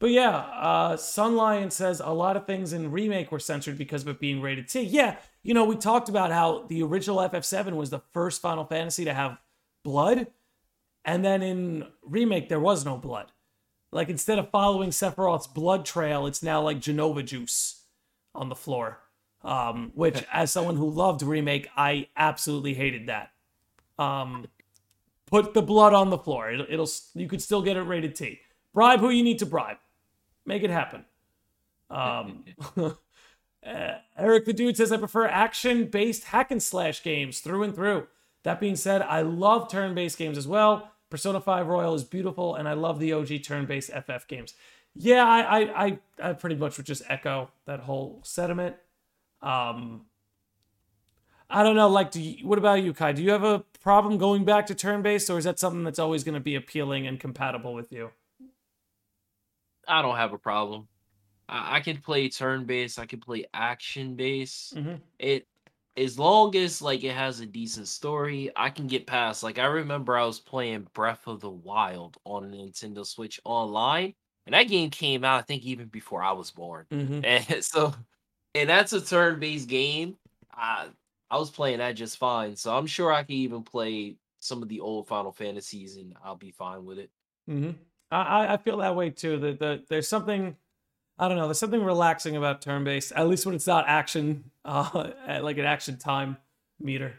but 0.00 0.10
yeah, 0.10 0.30
uh, 0.30 0.96
Sun 0.96 1.34
Lion 1.36 1.70
says 1.70 2.00
a 2.00 2.10
lot 2.10 2.36
of 2.36 2.46
things 2.46 2.72
in 2.72 2.92
Remake 2.92 3.32
were 3.32 3.40
censored 3.40 3.76
because 3.76 4.02
of 4.02 4.08
it 4.08 4.20
being 4.20 4.40
rated 4.40 4.68
T. 4.68 4.82
Yeah, 4.82 5.16
you 5.42 5.54
know, 5.54 5.64
we 5.64 5.76
talked 5.76 6.08
about 6.08 6.30
how 6.30 6.66
the 6.68 6.82
original 6.82 7.18
FF7 7.18 7.72
was 7.72 7.90
the 7.90 8.02
first 8.12 8.40
Final 8.40 8.64
Fantasy 8.64 9.04
to 9.04 9.14
have 9.14 9.38
blood. 9.82 10.28
And 11.04 11.24
then 11.24 11.42
in 11.42 11.86
Remake, 12.02 12.48
there 12.48 12.60
was 12.60 12.84
no 12.84 12.96
blood. 12.96 13.32
Like 13.90 14.08
instead 14.08 14.38
of 14.38 14.50
following 14.50 14.90
Sephiroth's 14.90 15.46
blood 15.46 15.84
trail, 15.84 16.26
it's 16.26 16.42
now 16.42 16.60
like 16.60 16.78
Jenova 16.78 17.24
juice 17.24 17.84
on 18.34 18.48
the 18.48 18.54
floor. 18.54 19.00
Um, 19.42 19.92
which, 19.94 20.24
as 20.32 20.50
someone 20.50 20.76
who 20.76 20.90
loved 20.90 21.22
Remake, 21.22 21.68
I 21.76 22.08
absolutely 22.16 22.74
hated 22.74 23.06
that. 23.06 23.30
Um, 23.96 24.48
put 25.26 25.54
the 25.54 25.62
blood 25.62 25.94
on 25.94 26.10
the 26.10 26.18
floor. 26.18 26.50
It'll, 26.50 26.66
it'll 26.68 26.90
you 27.14 27.28
could 27.28 27.40
still 27.40 27.62
get 27.62 27.76
it 27.76 27.82
rated 27.82 28.14
T. 28.14 28.40
Bribe 28.74 29.00
who 29.00 29.10
you 29.10 29.22
need 29.22 29.38
to 29.38 29.46
bribe. 29.46 29.78
Make 30.48 30.62
it 30.62 30.70
happen. 30.70 31.04
Um, 31.90 32.44
uh, 32.74 32.90
Eric 34.18 34.46
the 34.46 34.54
Dude 34.54 34.78
says, 34.78 34.90
I 34.90 34.96
prefer 34.96 35.26
action 35.26 35.84
based 35.84 36.24
hack 36.24 36.50
and 36.50 36.62
slash 36.62 37.02
games 37.02 37.40
through 37.40 37.64
and 37.64 37.74
through. 37.74 38.06
That 38.44 38.58
being 38.58 38.76
said, 38.76 39.02
I 39.02 39.20
love 39.20 39.70
turn 39.70 39.94
based 39.94 40.16
games 40.16 40.38
as 40.38 40.48
well. 40.48 40.90
Persona 41.10 41.38
5 41.38 41.66
Royal 41.66 41.94
is 41.94 42.02
beautiful, 42.02 42.54
and 42.54 42.66
I 42.66 42.72
love 42.72 42.98
the 42.98 43.12
OG 43.12 43.42
turn 43.42 43.66
based 43.66 43.90
FF 43.90 44.26
games. 44.26 44.54
Yeah, 44.94 45.26
I, 45.26 45.40
I, 45.40 45.86
I, 45.86 45.98
I 46.22 46.32
pretty 46.32 46.56
much 46.56 46.78
would 46.78 46.86
just 46.86 47.02
echo 47.10 47.50
that 47.66 47.80
whole 47.80 48.20
sentiment. 48.24 48.76
Um, 49.42 50.06
I 51.50 51.62
don't 51.62 51.76
know. 51.76 51.88
Like, 51.88 52.10
do 52.10 52.22
you, 52.22 52.46
what 52.48 52.58
about 52.58 52.82
you, 52.82 52.94
Kai? 52.94 53.12
Do 53.12 53.22
you 53.22 53.32
have 53.32 53.44
a 53.44 53.64
problem 53.82 54.16
going 54.16 54.46
back 54.46 54.66
to 54.68 54.74
turn 54.74 55.02
based, 55.02 55.28
or 55.28 55.36
is 55.36 55.44
that 55.44 55.58
something 55.58 55.84
that's 55.84 55.98
always 55.98 56.24
going 56.24 56.34
to 56.34 56.40
be 56.40 56.54
appealing 56.54 57.06
and 57.06 57.20
compatible 57.20 57.74
with 57.74 57.92
you? 57.92 58.12
I 59.88 60.02
don't 60.02 60.16
have 60.16 60.32
a 60.32 60.38
problem. 60.38 60.88
I, 61.48 61.76
I 61.76 61.80
can 61.80 61.98
play 61.98 62.28
turn 62.28 62.64
based. 62.64 62.98
I 62.98 63.06
can 63.06 63.20
play 63.20 63.46
action 63.54 64.16
based. 64.16 64.76
Mhm. 64.76 65.00
It 65.18 65.46
as 65.96 66.18
long 66.18 66.54
as 66.54 66.80
like 66.80 67.02
it 67.02 67.14
has 67.14 67.40
a 67.40 67.46
decent 67.46 67.88
story, 67.88 68.50
I 68.54 68.70
can 68.70 68.86
get 68.86 69.06
past. 69.06 69.42
Like 69.42 69.58
I 69.58 69.66
remember 69.66 70.16
I 70.16 70.24
was 70.24 70.38
playing 70.38 70.86
Breath 70.94 71.26
of 71.26 71.40
the 71.40 71.50
Wild 71.50 72.16
on 72.24 72.44
a 72.44 72.56
Nintendo 72.56 73.04
Switch 73.04 73.40
online, 73.44 74.14
and 74.46 74.54
that 74.54 74.68
game 74.68 74.90
came 74.90 75.24
out 75.24 75.40
I 75.40 75.42
think 75.42 75.64
even 75.64 75.88
before 75.88 76.22
I 76.22 76.32
was 76.32 76.50
born. 76.50 76.86
Mm-hmm. 76.90 77.24
And 77.54 77.64
so, 77.64 77.94
and 78.54 78.68
that's 78.68 78.92
a 78.92 79.00
turn-based 79.00 79.68
game. 79.68 80.16
I 80.52 80.88
I 81.30 81.38
was 81.38 81.50
playing 81.50 81.78
that 81.78 81.92
just 81.92 82.16
fine. 82.16 82.56
So 82.56 82.76
I'm 82.76 82.86
sure 82.86 83.12
I 83.12 83.22
can 83.22 83.34
even 83.34 83.62
play 83.62 84.16
some 84.40 84.62
of 84.62 84.68
the 84.68 84.80
old 84.80 85.08
Final 85.08 85.32
Fantasies, 85.32 85.96
and 85.96 86.14
I'll 86.24 86.36
be 86.36 86.52
fine 86.52 86.84
with 86.84 86.98
it. 86.98 87.10
Mm-hmm. 87.50 87.70
I, 88.10 88.54
I- 88.54 88.56
feel 88.58 88.78
that 88.78 88.96
way 88.96 89.10
too. 89.10 89.38
That 89.38 89.58
the, 89.58 89.82
there's 89.88 90.08
something, 90.08 90.56
I 91.18 91.28
don't 91.28 91.36
know, 91.36 91.46
there's 91.46 91.58
something 91.58 91.82
relaxing 91.84 92.36
about 92.36 92.62
turn 92.62 92.84
based, 92.84 93.12
at 93.12 93.28
least 93.28 93.44
when 93.46 93.54
it's 93.54 93.66
not 93.66 93.84
action, 93.88 94.50
uh, 94.64 95.10
at 95.26 95.44
like 95.44 95.58
an 95.58 95.64
action 95.64 95.96
time 95.98 96.36
meter. 96.80 97.14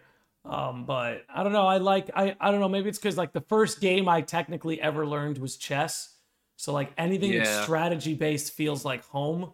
Um, 0.45 0.85
but 0.85 1.25
I 1.33 1.43
don't 1.43 1.51
know. 1.51 1.67
I 1.67 1.77
like, 1.77 2.09
I, 2.15 2.35
I 2.39 2.49
don't 2.51 2.59
know. 2.59 2.69
Maybe 2.69 2.89
it's 2.89 2.97
because 2.97 3.17
like 3.17 3.33
the 3.33 3.41
first 3.41 3.81
game 3.81 4.07
I 4.07 4.21
technically 4.21 4.81
ever 4.81 5.05
learned 5.05 5.37
was 5.37 5.57
chess. 5.57 6.15
So 6.55 6.73
like 6.73 6.91
anything 6.97 7.31
that's 7.39 7.49
strategy 7.63 8.13
based 8.15 8.53
feels 8.53 8.83
like 8.83 9.03
home 9.05 9.53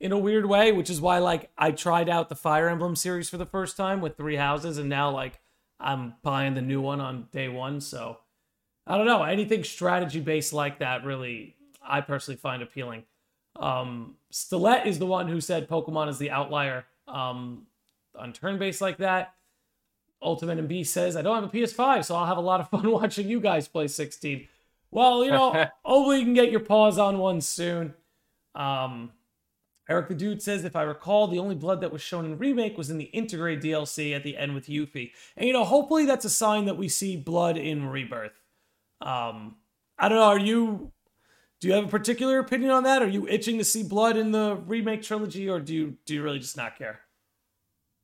in 0.00 0.12
a 0.12 0.18
weird 0.18 0.46
way, 0.46 0.72
which 0.72 0.90
is 0.90 1.00
why 1.00 1.18
like 1.18 1.50
I 1.56 1.70
tried 1.70 2.08
out 2.08 2.28
the 2.28 2.34
Fire 2.34 2.68
Emblem 2.68 2.96
series 2.96 3.28
for 3.30 3.36
the 3.36 3.46
first 3.46 3.76
time 3.76 4.00
with 4.00 4.16
three 4.16 4.36
houses, 4.36 4.76
and 4.78 4.88
now 4.88 5.10
like 5.10 5.38
I'm 5.80 6.14
buying 6.22 6.54
the 6.54 6.60
new 6.62 6.80
one 6.80 7.00
on 7.00 7.28
day 7.32 7.48
one. 7.48 7.80
So 7.80 8.18
I 8.86 8.96
don't 8.96 9.06
know. 9.06 9.22
Anything 9.22 9.64
strategy 9.64 10.20
based 10.20 10.52
like 10.52 10.78
that 10.78 11.04
really, 11.04 11.56
I 11.82 12.00
personally 12.00 12.38
find 12.38 12.62
appealing. 12.62 13.04
Um, 13.58 14.14
Stilette 14.32 14.86
is 14.86 14.98
the 14.98 15.06
one 15.06 15.28
who 15.28 15.40
said 15.40 15.68
Pokemon 15.68 16.08
is 16.08 16.18
the 16.18 16.30
outlier 16.30 16.84
um, 17.08 17.66
on 18.16 18.32
turn 18.32 18.58
based 18.58 18.80
like 18.80 18.98
that. 18.98 19.34
Ultimate 20.22 20.58
and 20.58 20.68
B 20.68 20.84
says, 20.84 21.16
I 21.16 21.22
don't 21.22 21.34
have 21.34 21.44
a 21.44 21.56
PS5, 21.56 22.04
so 22.04 22.16
I'll 22.16 22.26
have 22.26 22.38
a 22.38 22.42
lot 22.42 22.60
of 22.60 22.70
fun 22.70 22.90
watching 22.90 23.28
you 23.28 23.40
guys 23.40 23.68
play 23.68 23.88
16. 23.88 24.48
Well, 24.90 25.24
you 25.24 25.30
know, 25.30 25.52
hopefully 25.84 26.18
you 26.18 26.24
can 26.24 26.34
get 26.34 26.50
your 26.50 26.60
paws 26.60 26.98
on 26.98 27.18
one 27.18 27.40
soon. 27.40 27.94
Um, 28.54 29.12
Eric 29.88 30.08
the 30.08 30.14
Dude 30.14 30.42
says, 30.42 30.64
if 30.64 30.74
I 30.74 30.82
recall, 30.82 31.28
the 31.28 31.38
only 31.38 31.54
blood 31.54 31.80
that 31.80 31.92
was 31.92 32.02
shown 32.02 32.24
in 32.24 32.38
Remake 32.38 32.76
was 32.76 32.90
in 32.90 32.98
the 32.98 33.10
Intergrade 33.14 33.62
DLC 33.62 34.16
at 34.16 34.24
the 34.24 34.36
end 34.36 34.54
with 34.54 34.66
Yuffie. 34.66 35.12
And, 35.36 35.46
you 35.46 35.52
know, 35.52 35.64
hopefully 35.64 36.06
that's 36.06 36.24
a 36.24 36.30
sign 36.30 36.64
that 36.64 36.76
we 36.76 36.88
see 36.88 37.16
blood 37.16 37.56
in 37.56 37.86
Rebirth. 37.86 38.40
Um, 39.00 39.56
I 39.98 40.08
don't 40.08 40.18
know. 40.18 40.24
Are 40.24 40.38
you? 40.38 40.92
Do 41.60 41.68
you 41.68 41.74
have 41.74 41.84
a 41.86 41.88
particular 41.88 42.38
opinion 42.38 42.70
on 42.70 42.84
that? 42.84 43.02
Are 43.02 43.08
you 43.08 43.26
itching 43.28 43.58
to 43.58 43.64
see 43.64 43.82
blood 43.82 44.16
in 44.16 44.32
the 44.32 44.56
remake 44.66 45.02
trilogy, 45.02 45.48
or 45.48 45.60
do 45.60 45.74
you 45.74 45.98
do 46.06 46.14
you 46.14 46.22
really 46.22 46.38
just 46.38 46.56
not 46.56 46.76
care? 46.78 47.00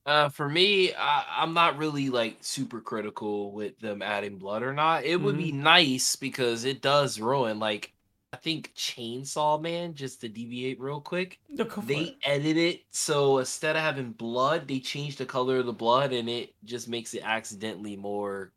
Uh, 0.05 0.29
for 0.29 0.49
me, 0.49 0.93
I, 0.95 1.25
I'm 1.43 1.55
not 1.55 1.79
really 1.79 2.11
like 2.11 2.39
super 2.41 2.81
critical 2.81 3.53
with 3.53 3.79
them 3.79 4.03
adding 4.03 4.37
blood 4.37 4.63
or 4.63 4.73
not. 4.73 5.05
It 5.05 5.17
would 5.17 5.37
be 5.39 5.53
nice 5.53 6.17
because 6.17 6.65
it 6.65 6.83
does 6.83 7.21
ruin. 7.21 7.61
Like, 7.61 7.93
I 8.33 8.37
think 8.37 8.73
Chainsaw 8.75 9.61
Man, 9.61 9.95
just 9.95 10.21
to 10.23 10.29
deviate 10.29 10.81
real 10.81 11.01
quick, 11.01 11.39
No, 11.49 11.65
they 11.77 12.01
it. 12.03 12.17
edit 12.25 12.57
it 12.57 12.83
so 12.91 13.39
instead 13.39 13.77
of 13.77 13.83
having 13.83 14.11
blood, 14.13 14.67
they 14.67 14.81
change 14.81 15.17
the 15.17 15.27
color 15.27 15.59
of 15.59 15.67
the 15.67 15.73
blood, 15.73 16.13
and 16.13 16.29
it 16.29 16.55
just 16.65 16.89
makes 16.89 17.15
it 17.15 17.23
accidentally 17.25 17.97
more 17.97 18.53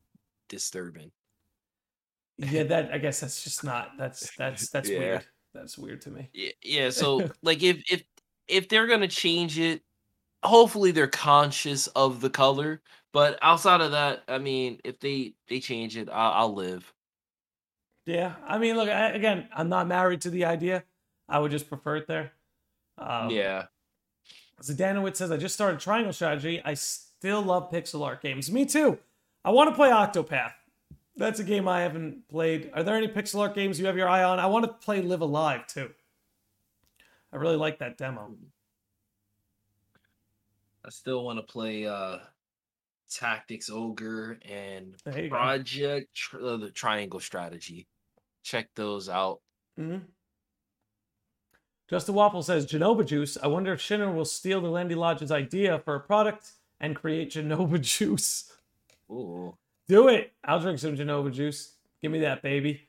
disturbing. 0.49 1.12
Yeah, 2.38 2.64
that 2.64 2.91
I 2.91 2.98
guess 2.98 3.20
that's 3.22 3.44
just 3.44 3.64
not. 3.64 3.91
That's 3.98 4.32
that's 4.36 4.70
that's 4.70 4.90
Yeah. 4.90 4.99
weird. 4.99 5.26
That's 5.53 5.78
weird 5.78 6.02
to 6.02 6.12
me. 6.12 6.30
Yeah, 6.34 6.52
yeah. 6.62 6.90
So 6.90 7.30
like 7.41 7.64
if 7.64 7.84
if 7.91 8.03
if 8.48 8.68
they're 8.70 8.88
gonna 8.88 9.07
change 9.07 9.57
it, 9.57 9.82
hopefully 10.44 10.91
they're 10.91 11.07
conscious 11.07 11.88
of 11.88 12.22
the 12.22 12.30
color. 12.30 12.82
But 13.14 13.40
outside 13.41 13.80
of 13.82 13.91
that, 13.91 14.24
I 14.28 14.38
mean, 14.40 14.82
if 14.84 14.99
they 14.99 15.36
they 15.48 15.60
change 15.62 15.95
it, 15.98 16.10
I'll, 16.10 16.32
I'll 16.34 16.53
live. 16.53 16.94
Yeah, 18.06 18.36
I 18.45 18.57
mean, 18.57 18.76
look 18.76 18.90
I, 18.90 19.10
again. 19.10 19.48
I'm 19.53 19.70
not 19.70 19.88
married 19.88 20.22
to 20.22 20.30
the 20.30 20.45
idea. 20.45 20.84
I 21.28 21.40
would 21.40 21.52
just 21.52 21.70
prefer 21.70 21.95
it 21.98 22.07
there. 22.07 22.34
Um, 22.98 23.30
yeah, 23.30 23.66
Zdanowitz 24.62 25.18
says, 25.18 25.32
I 25.32 25.38
just 25.38 25.56
started 25.56 25.80
Triangle 25.80 26.14
Strategy. 26.14 26.62
I 26.64 26.74
still 26.76 27.41
love 27.41 27.72
pixel 27.72 28.06
art 28.06 28.22
games. 28.22 28.52
Me 28.52 28.66
too. 28.66 28.99
I 29.44 29.52
want 29.52 29.70
to 29.70 29.76
play 29.76 29.90
Octopath. 29.90 30.53
That's 31.18 31.40
a 31.40 31.44
game 31.44 31.68
I 31.68 31.82
haven't 31.82 32.28
played. 32.28 32.72
Are 32.74 32.84
there 32.84 32.96
any 32.96 33.08
pixel 33.08 33.40
art 33.40 33.56
games 33.56 33.80
you 33.80 33.86
have 33.86 33.96
your 33.98 34.10
eye 34.10 34.24
on? 34.24 34.40
I 34.40 34.48
want 34.48 34.66
to 34.66 34.74
play 34.74 35.02
Live 35.02 35.22
A 35.22 35.26
Live 35.26 35.66
too. 35.68 35.90
I 37.32 37.38
really 37.38 37.56
like 37.56 37.80
that 37.80 37.98
demo. 37.98 38.36
I 40.86 40.90
still 40.90 41.24
want 41.24 41.40
to 41.40 41.44
play 41.44 41.86
uh 41.86 42.18
Tactics 43.10 43.70
Ogre 43.70 44.40
and 44.48 44.96
There 45.06 45.24
you 45.24 45.30
go. 45.30 45.36
Project 45.36 46.14
tr- 46.14 46.42
uh, 46.42 46.58
the 46.58 46.70
Triangle 46.72 47.20
Strategy. 47.20 47.88
Check 48.44 48.70
those 48.76 49.10
out. 49.10 49.40
hmm 49.78 49.98
Justin 51.88 52.16
Waffle 52.16 52.42
says 52.42 52.66
Jenova 52.66 53.06
Juice. 53.06 53.38
I 53.42 53.48
wonder 53.48 53.72
if 53.74 53.80
Shinra 53.80 54.14
will 54.14 54.26
steal 54.26 54.60
the 54.60 54.70
Landi 54.70 54.96
Lodge's 54.96 55.32
idea 55.32 55.78
for 55.80 55.94
a 55.96 56.00
product 56.00 56.52
and 56.80 56.96
create 56.96 57.32
Jenova 57.32 57.80
Juice. 57.98 58.52
Ooh. 59.12 59.56
Do 59.88 60.07
it. 60.07 60.34
I'll 60.44 60.60
drink 60.60 60.80
some 60.80 60.98
Jenova 60.98 61.32
Juice. 61.32 61.74
Give 62.02 62.12
me 62.12 62.20
that, 62.20 62.41
baby. 62.41 62.88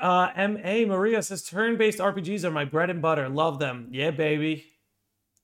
Uh, 0.00 0.28
M.A. 0.36 0.84
Maria 0.84 1.22
says 1.22 1.42
turn 1.42 1.76
based 1.76 1.98
RPGs 1.98 2.44
are 2.44 2.50
my 2.50 2.64
bread 2.64 2.90
and 2.90 3.02
butter. 3.02 3.28
Love 3.28 3.58
them. 3.58 3.88
Yeah, 3.90 4.10
baby. 4.10 4.66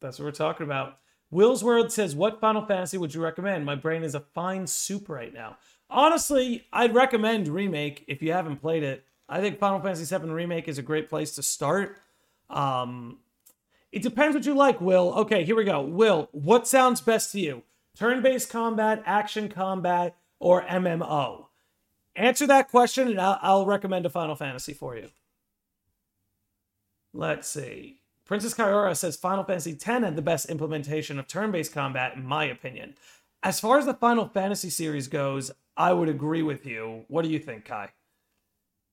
That's 0.01 0.19
what 0.19 0.27
we're 0.27 0.33
talking 0.33 0.65
about. 0.65 0.99
Will's 1.31 1.63
World 1.63 1.93
says, 1.93 2.15
What 2.15 2.41
Final 2.41 2.65
Fantasy 2.65 2.99
would 2.99 3.15
you 3.15 3.23
recommend? 3.23 3.65
My 3.65 3.75
brain 3.75 4.03
is 4.03 4.15
a 4.15 4.21
fine 4.21 4.67
soup 4.67 5.09
right 5.09 5.33
now. 5.33 5.59
Honestly, 5.89 6.67
I'd 6.73 6.95
recommend 6.95 7.49
Remake 7.49 8.05
if 8.09 8.23
you 8.23 8.33
haven't 8.33 8.57
played 8.57 8.83
it. 8.83 9.05
I 9.29 9.41
think 9.41 9.59
Final 9.59 9.81
Fantasy 9.81 10.17
VII 10.17 10.31
Remake 10.31 10.69
is 10.69 10.79
a 10.79 10.83
great 10.83 11.09
place 11.09 11.35
to 11.37 11.43
start. 11.43 11.99
Um, 12.49 13.19
it 13.93 14.03
depends 14.03 14.35
what 14.35 14.47
you 14.47 14.55
like, 14.55 14.81
Will. 14.81 15.13
Okay, 15.15 15.45
here 15.45 15.57
we 15.57 15.65
go. 15.65 15.83
Will, 15.83 16.29
what 16.33 16.67
sounds 16.67 17.01
best 17.01 17.33
to 17.33 17.41
you? 17.41 17.63
Turn 17.97 18.23
based 18.23 18.51
combat, 18.51 19.03
action 19.05 19.49
combat, 19.49 20.17
or 20.39 20.63
MMO? 20.63 21.47
Answer 22.17 22.47
that 22.47 22.71
question 22.71 23.09
and 23.09 23.21
I'll, 23.21 23.39
I'll 23.43 23.67
recommend 23.67 24.07
a 24.07 24.11
Final 24.11 24.35
Fantasy 24.35 24.75
for 24.75 24.97
you. 24.97 25.11
Let's 27.13 27.49
see. 27.49 28.01
Princess 28.25 28.55
Kyora 28.55 28.97
says 28.97 29.17
Final 29.17 29.43
Fantasy 29.45 29.73
X 29.73 29.85
had 29.85 30.15
the 30.15 30.23
best 30.23 30.49
implementation 30.49 31.19
of 31.19 31.27
turn 31.27 31.51
based 31.51 31.73
combat, 31.73 32.15
in 32.15 32.25
my 32.25 32.45
opinion. 32.45 32.95
As 33.43 33.59
far 33.59 33.79
as 33.79 33.87
the 33.87 33.95
Final 33.95 34.29
Fantasy 34.29 34.71
series 34.71 35.09
goes, 35.09 35.51
I 35.77 35.93
would 35.93 36.09
agree 36.09 36.43
with 36.43 36.67
you. 36.67 37.05
What 37.09 37.23
do 37.23 37.31
you 37.31 37.39
think, 37.39 37.65
Kai? 37.65 37.91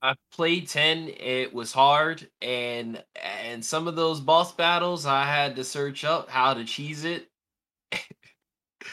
I 0.02 0.16
played 0.32 0.70
10, 0.70 1.10
it 1.18 1.54
was 1.54 1.74
hard, 1.74 2.30
and 2.42 3.04
and 3.16 3.66
some 3.66 3.88
of 3.88 3.96
those 3.96 4.20
boss 4.22 4.54
battles 4.54 5.06
I 5.06 5.26
had 5.26 5.56
to 5.58 5.64
search 5.64 6.04
up 6.04 6.30
how 6.30 6.54
to 6.54 6.64
cheese 6.66 7.04
it. 7.04 7.30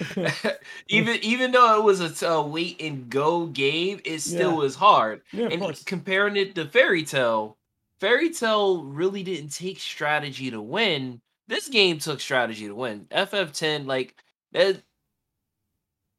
even 0.88 1.16
even 1.22 1.52
though 1.52 1.78
it 1.78 1.84
was 1.84 2.00
a 2.22 2.42
wait 2.42 2.80
and 2.80 3.08
go 3.10 3.46
game, 3.46 4.00
it 4.04 4.20
still 4.20 4.56
Yeah. 4.56 4.56
was 4.56 4.74
hard. 4.76 5.22
Yeah, 5.32 5.48
and 5.48 5.60
course. 5.60 5.84
comparing 5.84 6.36
it 6.36 6.54
to 6.56 6.66
Fairy 6.68 7.04
Tail, 7.04 7.58
Fairy 8.00 8.30
Tail 8.30 8.84
really 8.84 9.22
didn't 9.22 9.50
take 9.50 9.78
strategy 9.80 10.50
to 10.50 10.60
win. 10.60 11.20
This 11.46 11.68
game 11.68 11.98
took 11.98 12.20
strategy 12.20 12.66
to 12.66 12.74
win. 12.74 13.06
FF10, 13.10 13.86
like 13.86 14.16
that, 14.52 14.82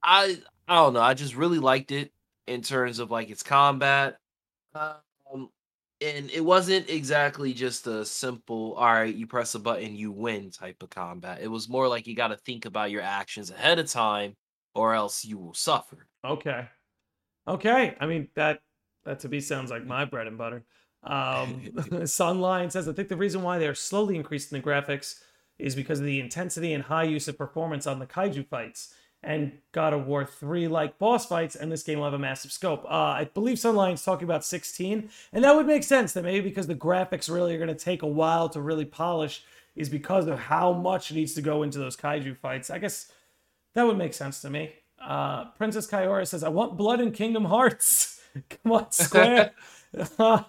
I 0.04 0.42
I 0.68 0.76
don't 0.76 0.94
know. 0.94 1.02
I 1.02 1.14
just 1.14 1.36
really 1.36 1.60
liked 1.60 1.92
it 1.92 2.12
in 2.48 2.62
terms 2.62 3.00
of 3.00 3.12
like 3.12 3.30
its 3.30 3.44
combat. 3.44 4.20
Um, 4.76 4.96
and 6.02 6.30
it 6.32 6.44
wasn't 6.44 6.90
exactly 6.90 7.54
just 7.54 7.88
a 7.88 8.06
simple, 8.06 8.74
all 8.74 8.92
right, 8.94 9.16
you 9.16 9.28
press 9.28 9.56
a 9.56 9.60
button, 9.60 9.96
you 9.96 10.12
win 10.12 10.52
type 10.52 10.84
of 10.84 10.90
combat. 10.90 11.40
It 11.42 11.48
was 11.48 11.70
more 11.70 11.88
like 11.88 12.06
you 12.06 12.16
got 12.16 12.30
to 12.30 12.38
think 12.38 12.66
about 12.66 12.92
your 12.92 13.02
actions 13.02 13.50
ahead 13.50 13.80
of 13.80 13.90
time, 13.90 14.36
or 14.74 14.94
else 14.94 15.24
you 15.24 15.38
will 15.38 15.54
suffer. 15.54 16.08
Okay. 16.26 16.68
Okay. 17.48 17.96
I 18.00 18.06
mean 18.06 18.28
that 18.36 18.60
that 19.06 19.20
to 19.20 19.30
me 19.30 19.40
sounds 19.40 19.72
like 19.72 19.86
my 19.86 20.04
bread 20.06 20.28
and 20.28 20.38
butter. 20.38 20.66
Um 21.04 21.62
Sunline 22.04 22.72
says 22.72 22.90
I 22.90 22.94
think 22.94 23.08
the 23.08 23.16
reason 23.16 23.42
why 23.42 23.58
they're 23.58 23.76
slowly 23.76 24.16
increasing 24.16 24.60
the 24.60 24.68
graphics 24.68 25.22
is 25.58 25.76
because 25.76 26.00
of 26.00 26.06
the 26.06 26.20
intensity 26.20 26.74
and 26.74 26.84
high 26.84 27.04
use 27.04 27.28
of 27.28 27.38
performance 27.38 27.88
on 27.88 28.00
the 28.00 28.08
kaiju 28.08 28.48
fights. 28.48 28.94
And 29.26 29.54
God 29.72 29.94
of 29.94 30.06
War 30.06 30.24
3 30.24 30.68
like 30.68 31.00
boss 31.00 31.26
fights, 31.26 31.56
and 31.56 31.72
this 31.72 31.82
game 31.82 31.98
will 31.98 32.06
have 32.06 32.14
a 32.14 32.20
massive 32.20 32.52
scope. 32.52 32.86
Uh, 32.86 32.90
I 32.90 33.30
believe 33.34 33.58
Sunline's 33.58 34.04
talking 34.04 34.26
about 34.26 34.46
16, 34.46 35.10
and 35.34 35.44
that 35.44 35.56
would 35.56 35.66
make 35.66 35.84
sense 35.84 36.14
that 36.14 36.24
maybe 36.24 36.48
because 36.48 36.68
the 36.68 36.76
graphics 36.76 37.34
really 37.34 37.56
are 37.56 37.58
going 37.58 37.76
to 37.76 37.76
take 37.76 38.04
a 38.04 38.08
while 38.08 38.50
to 38.50 38.62
really 38.62 38.86
polish, 38.86 39.44
is 39.76 39.90
because 39.90 40.28
of 40.28 40.38
how 40.38 40.74
much 40.74 41.12
needs 41.12 41.34
to 41.34 41.42
go 41.42 41.64
into 41.64 41.80
those 41.80 41.98
kaiju 41.98 42.38
fights. 42.38 42.70
I 42.70 42.78
guess 42.78 43.12
that 43.74 43.88
would 43.88 43.98
make 43.98 44.14
sense 44.14 44.42
to 44.42 44.50
me. 44.52 44.74
Uh, 45.02 45.46
Princess 45.58 45.88
Kyora 45.88 46.28
says, 46.28 46.44
I 46.44 46.50
want 46.50 46.78
blood 46.78 47.02
in 47.02 47.12
Kingdom 47.12 47.46
Hearts. 47.46 48.22
Come 48.64 48.72
on, 48.72 48.92
Square. 48.92 49.54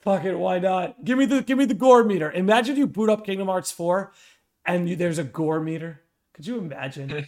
Fuck 0.00 0.24
it, 0.24 0.34
why 0.34 0.58
not? 0.58 1.04
Give 1.04 1.18
me 1.18 1.26
the 1.26 1.42
give 1.42 1.58
me 1.58 1.66
the 1.66 1.74
gore 1.74 2.04
meter. 2.04 2.32
Imagine 2.32 2.76
you 2.76 2.86
boot 2.86 3.10
up 3.10 3.24
Kingdom 3.24 3.48
Hearts 3.48 3.70
4 3.70 4.12
and 4.64 4.88
you, 4.88 4.96
there's 4.96 5.18
a 5.18 5.24
gore 5.24 5.60
meter. 5.60 6.00
Could 6.40 6.46
you 6.46 6.58
imagine? 6.58 7.26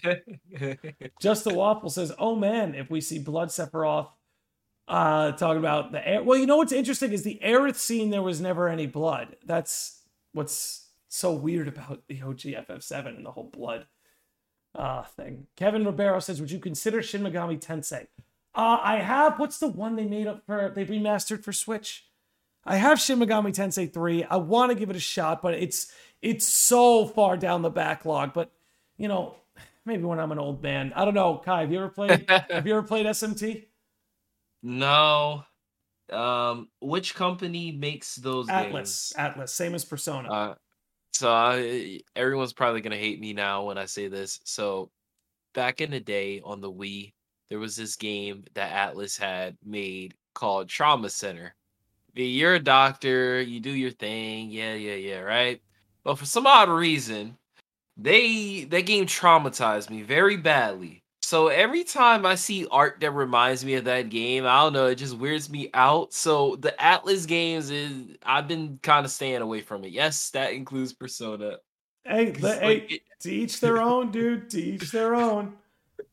Just 1.20 1.44
the 1.44 1.52
Waffle 1.52 1.90
says, 1.90 2.12
"Oh 2.18 2.34
man, 2.34 2.74
if 2.74 2.90
we 2.90 3.02
see 3.02 3.18
Blood 3.18 3.48
Sephiroth 3.48 4.08
uh 4.88 5.32
talking 5.32 5.58
about 5.58 5.92
the 5.92 6.08
air 6.08 6.22
well, 6.22 6.38
you 6.38 6.46
know 6.46 6.56
what's 6.56 6.72
interesting 6.72 7.12
is 7.12 7.22
the 7.22 7.38
Aerith 7.44 7.76
scene 7.76 8.08
there 8.08 8.22
was 8.22 8.40
never 8.40 8.70
any 8.70 8.86
blood. 8.86 9.36
That's 9.44 10.00
what's 10.32 10.88
so 11.08 11.34
weird 11.34 11.68
about 11.68 12.04
the 12.08 12.22
OG 12.22 12.38
FF7 12.38 13.08
and 13.08 13.26
the 13.26 13.32
whole 13.32 13.50
blood 13.50 13.86
uh 14.74 15.02
thing. 15.02 15.46
Kevin 15.56 15.84
Ribeiro 15.84 16.18
says, 16.18 16.40
"Would 16.40 16.50
you 16.50 16.58
consider 16.58 17.02
Shin 17.02 17.20
Megami 17.22 17.60
Tensei?" 17.60 18.06
Uh 18.54 18.78
I 18.82 18.96
have 18.96 19.38
what's 19.38 19.58
the 19.58 19.68
one 19.68 19.94
they 19.96 20.06
made 20.06 20.26
up 20.26 20.46
for 20.46 20.72
they 20.74 20.86
remastered 20.86 21.44
for 21.44 21.52
Switch? 21.52 22.06
I 22.64 22.76
have 22.76 22.98
Shin 22.98 23.18
Megami 23.18 23.54
Tensei 23.54 23.92
3. 23.92 24.24
I 24.24 24.36
want 24.36 24.70
to 24.70 24.74
give 24.74 24.88
it 24.88 24.96
a 24.96 25.00
shot, 25.00 25.42
but 25.42 25.52
it's 25.52 25.92
it's 26.22 26.46
so 26.46 27.06
far 27.06 27.36
down 27.36 27.60
the 27.60 27.68
backlog. 27.68 28.32
But 28.32 28.52
you 29.02 29.08
know, 29.08 29.34
maybe 29.84 30.04
when 30.04 30.20
I'm 30.20 30.30
an 30.30 30.38
old 30.38 30.62
man. 30.62 30.92
I 30.94 31.04
don't 31.04 31.12
know. 31.12 31.42
Kai, 31.44 31.62
have 31.62 31.72
you 31.72 31.78
ever 31.78 31.88
played 31.88 32.24
have 32.50 32.66
you 32.66 32.72
ever 32.72 32.86
played 32.86 33.04
SMT? 33.04 33.66
no. 34.62 35.44
Um, 36.10 36.68
which 36.80 37.14
company 37.14 37.72
makes 37.72 38.16
those 38.16 38.46
Atlus. 38.46 39.14
Atlus. 39.16 39.48
Same 39.48 39.74
as 39.74 39.84
Persona. 39.84 40.30
Uh, 40.30 40.54
so 41.12 41.32
I, 41.32 42.00
everyone's 42.14 42.52
probably 42.52 42.80
gonna 42.80 42.96
hate 42.96 43.18
me 43.18 43.32
now 43.32 43.64
when 43.64 43.76
I 43.76 43.86
say 43.86 44.08
this. 44.08 44.38
So 44.44 44.90
back 45.54 45.80
in 45.80 45.90
the 45.90 46.00
day 46.00 46.40
on 46.44 46.60
the 46.60 46.70
Wii, 46.70 47.12
there 47.48 47.58
was 47.58 47.74
this 47.74 47.96
game 47.96 48.44
that 48.54 48.94
Atlus 48.94 49.18
had 49.18 49.56
made 49.64 50.14
called 50.34 50.68
Trauma 50.68 51.10
Center. 51.10 51.54
You're 52.14 52.56
a 52.56 52.60
doctor, 52.60 53.40
you 53.40 53.58
do 53.58 53.70
your 53.70 53.90
thing, 53.90 54.50
yeah, 54.50 54.74
yeah, 54.74 54.94
yeah, 54.94 55.20
right? 55.20 55.62
But 56.04 56.18
for 56.18 56.26
some 56.26 56.46
odd 56.46 56.68
reason, 56.68 57.38
they 58.02 58.64
that 58.64 58.86
game 58.86 59.06
traumatized 59.06 59.90
me 59.90 60.02
very 60.02 60.36
badly. 60.36 61.02
So 61.22 61.48
every 61.48 61.84
time 61.84 62.26
I 62.26 62.34
see 62.34 62.66
art 62.70 62.98
that 63.00 63.12
reminds 63.12 63.64
me 63.64 63.74
of 63.74 63.84
that 63.84 64.10
game, 64.10 64.44
I 64.44 64.60
don't 64.60 64.72
know, 64.74 64.86
it 64.88 64.96
just 64.96 65.16
weirds 65.16 65.48
me 65.48 65.70
out. 65.72 66.12
So 66.12 66.56
the 66.56 66.74
Atlus 66.78 67.26
games 67.26 67.70
is 67.70 68.16
I've 68.24 68.48
been 68.48 68.78
kind 68.82 69.06
of 69.06 69.12
staying 69.12 69.40
away 69.40 69.62
from 69.62 69.84
it. 69.84 69.92
Yes, 69.92 70.30
that 70.30 70.52
includes 70.52 70.92
Persona. 70.92 71.58
hey, 72.04 72.32
le- 72.40 72.54
hey, 72.56 72.76
it- 72.88 73.02
to 73.20 73.30
each 73.32 73.60
their 73.60 73.80
own, 73.80 74.10
dude. 74.10 74.50
To 74.50 74.60
each 74.60 74.90
their 74.90 75.14
own. 75.14 75.54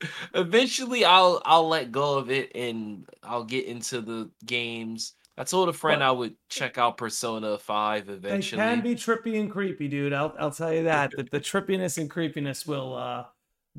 eventually 0.33 1.03
I'll 1.05 1.41
I'll 1.45 1.67
let 1.67 1.91
go 1.91 2.17
of 2.17 2.29
it 2.29 2.51
and 2.55 3.07
I'll 3.23 3.43
get 3.43 3.65
into 3.65 4.01
the 4.01 4.29
games. 4.45 5.13
I 5.39 5.45
told 5.45 5.69
a 5.69 5.73
friend 5.73 5.99
But- 6.01 6.05
I 6.07 6.11
would 6.11 6.35
check 6.49 6.77
out 6.77 6.97
Persona 6.97 7.57
5 7.57 8.05
They 8.07 8.13
eventually. 8.13 8.59
can 8.61 8.81
be 8.81 8.93
trippy 8.93 9.39
and 9.39 9.49
creepy, 9.49 9.87
dude. 9.87 10.11
I'll 10.13 10.35
I'll 10.37 10.51
tell 10.51 10.73
you 10.73 10.83
that. 10.83 11.11
The, 11.15 11.23
the 11.23 11.39
trippiness 11.39 11.97
and 11.97 12.09
creepiness 12.09 12.67
will 12.67 12.93
uh 12.95 13.25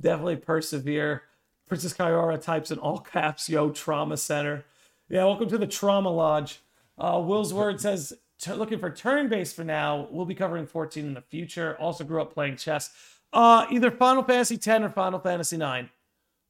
definitely 0.01 0.37
persevere. 0.37 1.23
Princess 1.69 1.93
Kyora 1.95 2.41
types 2.43 2.71
in 2.71 2.79
all 2.79 2.99
caps, 3.13 3.49
yo, 3.49 3.71
trauma 3.71 4.17
center. 4.17 4.65
Yeah, 5.09 5.25
welcome 5.25 5.49
to 5.51 5.59
the 5.59 5.67
trauma 5.67 6.11
lodge. 6.11 6.61
Uh 6.99 7.23
Will's 7.25 7.53
word 7.53 7.79
says 7.81 8.15
"T- 8.41 8.53
looking 8.55 8.79
for 8.79 8.91
turn 8.91 9.29
based 9.29 9.55
for 9.55 9.65
now. 9.65 10.09
We'll 10.11 10.25
be 10.25 10.35
covering 10.35 10.67
14 10.67 11.05
in 11.05 11.15
the 11.15 11.21
future. 11.21 11.77
Also 11.79 12.05
grew 12.05 12.23
up 12.23 12.33
playing 12.33 12.57
chess. 12.57 12.91
Uh 13.35 13.67
either 13.71 13.91
Final 13.91 14.23
Fantasy 14.23 14.57
10 14.57 14.83
or 14.85 14.89
Final 14.89 15.21
Fantasy 15.21 15.59
9. 15.59 15.91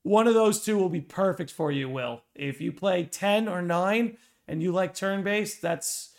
One 0.04 0.26
of 0.28 0.34
those 0.34 0.64
two 0.64 0.78
will 0.78 0.88
be 0.88 1.00
perfect 1.02 1.50
for 1.50 1.70
you, 1.72 1.88
Will. 1.88 2.22
If 2.34 2.60
you 2.60 2.70
play 2.72 3.04
10 3.04 3.48
or 3.48 3.60
9 3.60 4.16
and 4.50 4.60
you 4.60 4.72
like 4.72 4.94
turn 4.94 5.22
based, 5.22 5.62
that's 5.62 6.10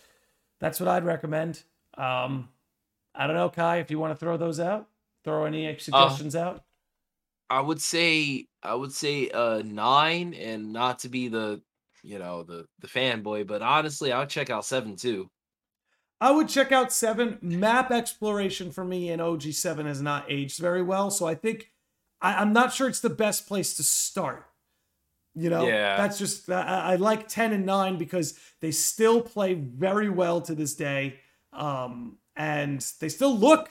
that's 0.60 0.80
what 0.80 0.88
I'd 0.88 1.04
recommend. 1.04 1.64
Um, 1.98 2.50
I 3.14 3.28
don't 3.28 3.36
know, 3.36 3.50
Kai, 3.50 3.78
if 3.78 3.92
you 3.92 4.00
want 4.00 4.12
to 4.12 4.20
throw 4.20 4.38
those 4.38 4.60
out, 4.60 4.88
throw 5.24 5.46
any 5.46 5.78
suggestions 5.78 6.36
out. 6.36 6.64
I 7.50 7.60
would 7.60 7.82
say 7.82 8.48
I 8.64 8.74
would 8.74 8.94
say 8.94 9.30
uh 9.30 9.62
9 9.66 10.34
and 10.34 10.72
not 10.72 11.00
to 11.00 11.10
be 11.10 11.28
the 11.28 11.62
you 12.02 12.18
know 12.18 12.44
the 12.44 12.66
the 12.80 12.88
fanboy, 12.88 13.46
but 13.46 13.62
honestly, 13.62 14.14
I'll 14.14 14.26
check 14.26 14.50
out 14.50 14.66
7 14.66 14.96
too. 14.96 15.30
I 16.22 16.32
would 16.32 16.48
check 16.48 16.72
out 16.72 16.94
seven. 16.94 17.40
Map 17.42 17.92
exploration 17.92 18.72
for 18.72 18.86
me 18.86 19.10
in 19.10 19.20
OG7 19.20 19.86
has 19.86 20.04
not 20.04 20.26
aged 20.30 20.60
very 20.60 20.84
well, 20.84 21.10
so 21.10 21.26
I 21.26 21.34
think 21.34 21.72
I, 22.22 22.36
I'm 22.36 22.54
not 22.54 22.72
sure 22.72 22.88
it's 22.88 23.00
the 23.00 23.10
best 23.10 23.48
place 23.48 23.74
to 23.74 23.84
start. 23.84 24.46
You 25.36 25.50
know, 25.50 25.66
Yeah. 25.68 25.96
that's 25.98 26.18
just 26.20 26.50
I, 26.50 26.94
I 26.94 26.96
like 26.98 27.28
10 27.28 27.54
and 27.54 27.66
9 27.66 27.98
because 27.98 28.38
they 28.60 28.72
still 28.72 29.22
play 29.22 29.54
very 29.54 30.10
well 30.10 30.42
to 30.42 30.54
this 30.54 30.74
day. 30.76 31.20
Um, 31.54 32.18
and 32.36 32.80
they 33.00 33.10
still 33.10 33.36
look 33.38 33.70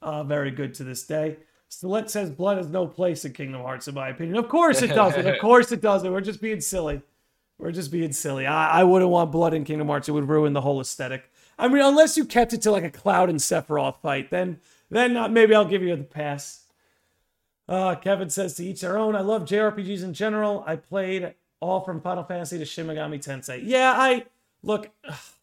uh, 0.00 0.22
very 0.24 0.50
good 0.50 0.74
to 0.74 0.84
this 0.84 1.04
day. 1.06 1.38
Stilett 1.68 2.10
says 2.10 2.30
blood 2.30 2.58
has 2.58 2.68
no 2.68 2.86
place 2.86 3.24
in 3.24 3.32
Kingdom 3.32 3.62
Hearts, 3.62 3.88
in 3.88 3.94
my 3.94 4.08
opinion. 4.10 4.36
Of 4.36 4.48
course 4.48 4.82
it 4.82 4.88
doesn't. 4.88 5.26
of 5.26 5.38
course 5.40 5.72
it 5.72 5.80
doesn't. 5.80 6.10
We're 6.12 6.20
just 6.20 6.40
being 6.42 6.60
silly. 6.60 7.00
We're 7.58 7.72
just 7.72 7.90
being 7.90 8.12
silly. 8.12 8.46
I, 8.46 8.80
I 8.80 8.84
wouldn't 8.84 9.10
want 9.10 9.32
blood 9.32 9.54
in 9.54 9.64
Kingdom 9.64 9.88
Hearts. 9.88 10.08
It 10.08 10.12
would 10.12 10.28
ruin 10.28 10.52
the 10.52 10.60
whole 10.60 10.80
aesthetic. 10.80 11.30
I 11.58 11.68
mean, 11.68 11.82
unless 11.82 12.16
you 12.16 12.24
kept 12.24 12.52
it 12.52 12.60
to 12.62 12.70
like 12.70 12.84
a 12.84 12.90
Cloud 12.90 13.30
and 13.30 13.38
Sephiroth 13.38 14.00
fight, 14.02 14.30
then 14.30 14.58
then 14.90 15.16
uh, 15.16 15.28
maybe 15.28 15.54
I'll 15.54 15.64
give 15.64 15.82
you 15.82 15.96
the 15.96 16.02
pass. 16.02 16.61
Uh, 17.68 17.94
Kevin 17.94 18.28
says 18.28 18.54
to 18.54 18.64
each 18.64 18.80
their 18.80 18.98
own. 18.98 19.14
I 19.14 19.20
love 19.20 19.44
JRPGs 19.44 20.02
in 20.02 20.14
general. 20.14 20.64
I 20.66 20.76
played 20.76 21.34
all 21.60 21.80
from 21.80 22.00
Final 22.00 22.24
Fantasy 22.24 22.58
to 22.58 22.64
Shin 22.64 22.86
Megami 22.86 23.18
Tensei. 23.24 23.62
Yeah, 23.64 23.94
I 23.96 24.26
look 24.62 24.90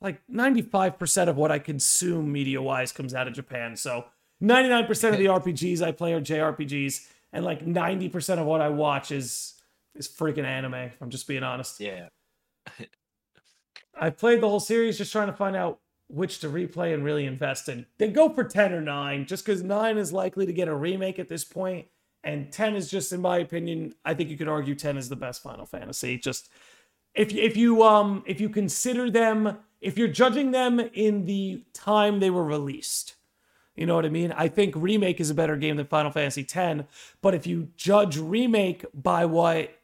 like 0.01 0.21
95% 0.31 1.29
of 1.29 1.37
what 1.37 1.51
I 1.51 1.59
consume 1.59 2.31
media 2.31 2.61
wise 2.61 2.91
comes 2.91 3.13
out 3.13 3.27
of 3.27 3.33
Japan. 3.33 3.75
So 3.75 4.05
99% 4.43 4.89
of 5.13 5.17
the 5.17 5.25
RPGs 5.53 5.81
I 5.81 5.91
play 5.91 6.13
are 6.13 6.21
JRPGs, 6.21 7.07
and 7.31 7.45
like 7.45 7.65
90% 7.65 8.39
of 8.39 8.45
what 8.45 8.61
I 8.61 8.69
watch 8.69 9.11
is 9.11 9.55
is 9.95 10.07
freaking 10.07 10.45
anime. 10.45 10.75
If 10.75 11.01
I'm 11.01 11.09
just 11.09 11.27
being 11.27 11.43
honest. 11.43 11.79
Yeah. 11.79 12.07
I've 13.99 14.17
played 14.17 14.41
the 14.41 14.47
whole 14.47 14.59
series 14.59 14.97
just 14.97 15.11
trying 15.11 15.27
to 15.27 15.33
find 15.33 15.55
out 15.55 15.79
which 16.07 16.39
to 16.39 16.49
replay 16.49 16.93
and 16.93 17.03
really 17.03 17.25
invest 17.25 17.69
in. 17.69 17.85
Then 17.97 18.13
go 18.13 18.29
for 18.29 18.43
10 18.43 18.73
or 18.73 18.81
9, 18.81 19.25
just 19.25 19.45
because 19.45 19.61
9 19.61 19.97
is 19.97 20.13
likely 20.13 20.45
to 20.45 20.53
get 20.53 20.67
a 20.67 20.75
remake 20.75 21.19
at 21.19 21.27
this 21.27 21.43
point, 21.43 21.87
and 22.23 22.51
10 22.51 22.75
is 22.75 22.89
just, 22.89 23.13
in 23.13 23.21
my 23.21 23.37
opinion, 23.37 23.95
I 24.03 24.13
think 24.13 24.29
you 24.29 24.37
could 24.37 24.47
argue 24.47 24.75
10 24.75 24.97
is 24.97 25.09
the 25.09 25.15
best 25.15 25.41
Final 25.41 25.65
Fantasy. 25.65 26.17
Just 26.17 26.49
if 27.15 27.33
if 27.33 27.57
you 27.57 27.83
um 27.83 28.23
if 28.25 28.39
you 28.39 28.49
consider 28.49 29.09
them, 29.09 29.57
if 29.81 29.97
you're 29.97 30.07
judging 30.07 30.51
them 30.51 30.79
in 30.79 31.25
the 31.25 31.63
time 31.73 32.19
they 32.19 32.29
were 32.29 32.43
released, 32.43 33.15
you 33.75 33.85
know 33.85 33.95
what 33.95 34.05
I 34.05 34.09
mean? 34.09 34.31
I 34.33 34.47
think 34.47 34.73
remake 34.75 35.19
is 35.19 35.29
a 35.29 35.35
better 35.35 35.55
game 35.55 35.77
than 35.77 35.87
Final 35.87 36.11
Fantasy 36.11 36.43
10, 36.43 36.87
but 37.21 37.33
if 37.33 37.47
you 37.47 37.69
judge 37.75 38.17
remake 38.17 38.85
by 38.93 39.25
what 39.25 39.75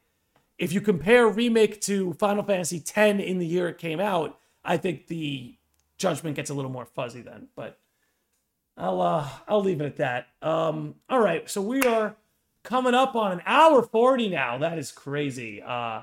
if 0.58 0.72
you 0.72 0.80
compare 0.80 1.28
remake 1.28 1.80
to 1.82 2.12
Final 2.14 2.42
Fantasy 2.42 2.80
10 2.80 3.20
in 3.20 3.38
the 3.38 3.46
year 3.46 3.68
it 3.68 3.78
came 3.78 4.00
out, 4.00 4.38
I 4.64 4.76
think 4.76 5.06
the 5.06 5.56
judgment 5.98 6.36
gets 6.36 6.50
a 6.50 6.54
little 6.54 6.70
more 6.70 6.86
fuzzy 6.86 7.22
then. 7.22 7.48
But 7.56 7.78
I'll 8.76 9.00
uh 9.00 9.28
I'll 9.48 9.62
leave 9.62 9.80
it 9.80 9.86
at 9.86 9.96
that. 9.96 10.28
Um 10.42 10.96
all 11.08 11.20
right, 11.20 11.48
so 11.50 11.60
we 11.60 11.82
are 11.82 12.16
coming 12.66 12.94
up 12.94 13.14
on 13.14 13.32
an 13.32 13.42
hour 13.46 13.82
40 13.82 14.28
now. 14.28 14.58
That 14.58 14.76
is 14.78 14.92
crazy. 14.92 15.62
Uh 15.62 16.02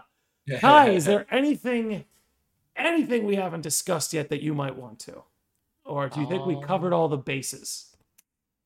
Kai, 0.60 0.90
is 0.90 1.06
there 1.06 1.28
anything 1.30 2.06
anything 2.76 3.26
we 3.26 3.36
haven't 3.36 3.62
discussed 3.62 4.14
yet 4.14 4.30
that 4.30 4.42
you 4.42 4.54
might 4.56 4.76
want 4.76 5.00
to? 5.00 5.24
Or 5.86 6.10
do 6.10 6.22
you 6.22 6.28
think 6.28 6.46
we 6.46 6.60
covered 6.62 6.94
Um, 6.94 7.00
all 7.00 7.08
the 7.10 7.18
bases? 7.18 7.96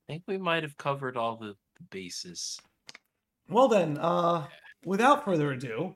I 0.07 0.13
think 0.13 0.23
we 0.27 0.37
might 0.37 0.63
have 0.63 0.77
covered 0.77 1.17
all 1.17 1.35
the, 1.35 1.55
the 1.75 1.83
bases. 1.89 2.59
Well 3.49 3.67
then, 3.67 3.97
uh 3.97 4.47
without 4.85 5.25
further 5.25 5.51
ado, 5.51 5.93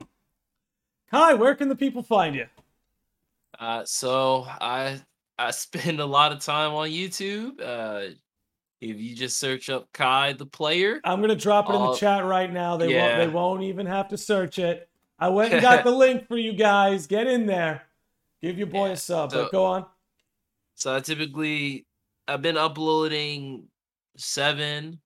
Kai, 1.10 1.34
where 1.36 1.56
can 1.56 1.70
the 1.70 1.76
people 1.76 2.04
find 2.04 2.36
you? 2.36 2.48
Uh, 3.60 3.84
so 3.86 4.46
I 4.48 5.00
I 5.38 5.52
spend 5.66 6.00
a 6.00 6.06
lot 6.06 6.32
of 6.32 6.40
time 6.40 6.74
on 6.74 6.90
YouTube. 6.90 7.62
Uh, 7.62 8.16
if 8.82 9.00
you 9.00 9.16
just 9.16 9.38
search 9.40 9.70
up 9.70 9.88
Kai 9.94 10.34
the 10.34 10.46
player, 10.46 11.00
I'm 11.04 11.22
gonna 11.22 11.36
drop 11.36 11.70
it 11.70 11.74
in 11.76 11.82
the 11.82 11.88
Uh, 11.90 11.96
chat 11.96 12.26
right 12.26 12.52
now. 12.52 12.76
They 12.78 12.94
won't 12.96 13.18
they 13.18 13.28
won't 13.28 13.64
even 13.64 13.86
have 13.86 14.10
to 14.10 14.18
search 14.18 14.60
it. 14.60 14.90
I 15.20 15.30
went 15.30 15.54
and 15.54 15.62
got 15.62 15.84
the 15.86 15.92
link 15.92 16.28
for 16.28 16.38
you 16.38 16.54
guys. 16.54 17.08
Get 17.08 17.28
in 17.28 17.46
there. 17.46 17.84
Give 18.42 18.58
your 18.58 18.68
boy 18.68 18.88
Yeah, 18.88 18.94
a 18.94 18.98
sub. 18.98 19.32
so- 19.32 19.44
but 19.44 19.52
go 19.52 19.66
on. 19.66 19.86
so 20.76 20.96
I 20.96 21.00
typically 21.00 21.86
I've 22.28 22.42
been 22.42 22.58
uploading 22.58 23.68
seven. 24.18 25.00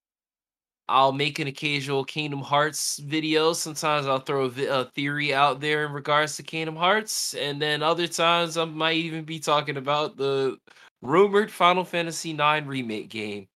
I'll 0.87 1.11
make 1.11 1.39
an 1.39 1.47
occasional 1.47 2.05
Kingdom 2.05 2.41
Hearts 2.41 2.99
video. 2.99 3.53
Sometimes 3.53 4.05
I'll 4.05 4.19
throw 4.19 4.45
a, 4.45 4.49
vi- 4.49 4.65
a 4.67 4.85
theory 4.85 5.33
out 5.33 5.59
there 5.59 5.83
in 5.87 5.91
regards 5.91 6.35
to 6.37 6.43
Kingdom 6.43 6.75
Hearts, 6.75 7.33
and 7.33 7.59
then 7.59 7.81
other 7.81 8.07
times 8.07 8.55
I 8.55 8.65
might 8.65 8.97
even 8.97 9.23
be 9.25 9.39
talking 9.39 9.77
about 9.77 10.15
the 10.15 10.57
rumored 11.01 11.51
Final 11.51 11.83
Fantasy 11.83 12.31
IX 12.31 12.67
remake 12.67 13.09
game. 13.09 13.47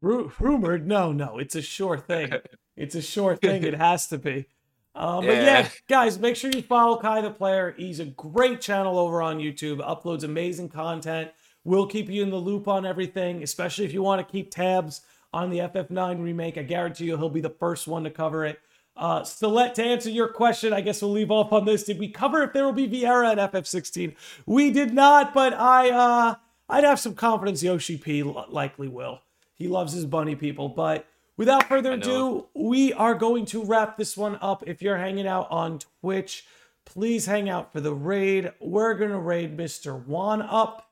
Ru- 0.00 0.32
rumored? 0.38 0.86
No, 0.86 1.12
no. 1.12 1.38
It's 1.38 1.54
a 1.54 1.62
sure 1.62 1.98
thing. 1.98 2.32
it's 2.76 2.94
a 2.94 3.02
sure 3.02 3.36
thing. 3.36 3.62
It 3.64 3.74
has 3.74 4.06
to 4.08 4.18
be. 4.18 4.46
Um, 4.94 5.24
But 5.26 5.34
yeah, 5.34 5.42
Yeah. 5.60 5.68
guys, 5.88 6.18
make 6.18 6.36
sure 6.36 6.50
you 6.50 6.62
follow 6.62 6.96
Kai 6.98 7.20
the 7.20 7.30
Player. 7.30 7.74
He's 7.76 8.00
a 8.00 8.06
great 8.06 8.60
channel 8.60 8.98
over 8.98 9.22
on 9.22 9.38
YouTube. 9.38 9.78
Uploads 9.80 10.24
amazing 10.24 10.70
content. 10.70 11.30
We'll 11.64 11.86
keep 11.86 12.08
you 12.08 12.22
in 12.22 12.30
the 12.30 12.36
loop 12.36 12.66
on 12.68 12.86
everything, 12.86 13.42
especially 13.42 13.84
if 13.84 13.92
you 13.92 14.02
want 14.02 14.26
to 14.26 14.32
keep 14.32 14.50
tabs 14.50 15.02
on 15.32 15.50
the 15.50 15.58
FF9 15.60 16.22
remake. 16.22 16.56
I 16.58 16.62
guarantee 16.62 17.04
you 17.04 17.16
he'll 17.18 17.28
be 17.28 17.40
the 17.42 17.50
first 17.50 17.86
one 17.86 18.02
to 18.04 18.10
cover 18.10 18.44
it. 18.46 18.58
Uh, 18.96 19.22
Stilett, 19.22 19.74
to 19.76 19.84
answer 19.84 20.10
your 20.10 20.28
question, 20.28 20.72
I 20.72 20.80
guess 20.80 21.00
we'll 21.00 21.12
leave 21.12 21.30
off 21.30 21.52
on 21.52 21.64
this. 21.66 21.84
Did 21.84 21.98
we 21.98 22.08
cover 22.08 22.42
if 22.42 22.52
there 22.52 22.64
will 22.64 22.72
be 22.72 22.88
Viera 22.88 23.36
at 23.36 23.52
FF16? 23.52 24.14
We 24.46 24.70
did 24.72 24.92
not, 24.92 25.32
but 25.32 25.54
I 25.54 25.90
uh, 25.90 26.34
I'd 26.68 26.84
have 26.84 26.98
some 26.98 27.14
confidence 27.14 27.62
Yoshi 27.62 27.96
P 27.98 28.22
likely 28.22 28.88
will. 28.88 29.20
He 29.60 29.68
loves 29.68 29.92
his 29.92 30.06
bunny 30.06 30.34
people. 30.34 30.70
But 30.70 31.06
without 31.36 31.68
further 31.68 31.92
ado, 31.92 32.46
we 32.54 32.94
are 32.94 33.14
going 33.14 33.44
to 33.46 33.62
wrap 33.62 33.98
this 33.98 34.16
one 34.16 34.38
up. 34.40 34.64
If 34.66 34.80
you're 34.80 34.96
hanging 34.96 35.26
out 35.26 35.48
on 35.50 35.80
Twitch, 36.00 36.46
please 36.86 37.26
hang 37.26 37.50
out 37.50 37.70
for 37.70 37.82
the 37.82 37.92
raid. 37.92 38.52
We're 38.58 38.94
gonna 38.94 39.20
raid 39.20 39.58
Mr. 39.58 40.02
Juan 40.06 40.40
up. 40.40 40.90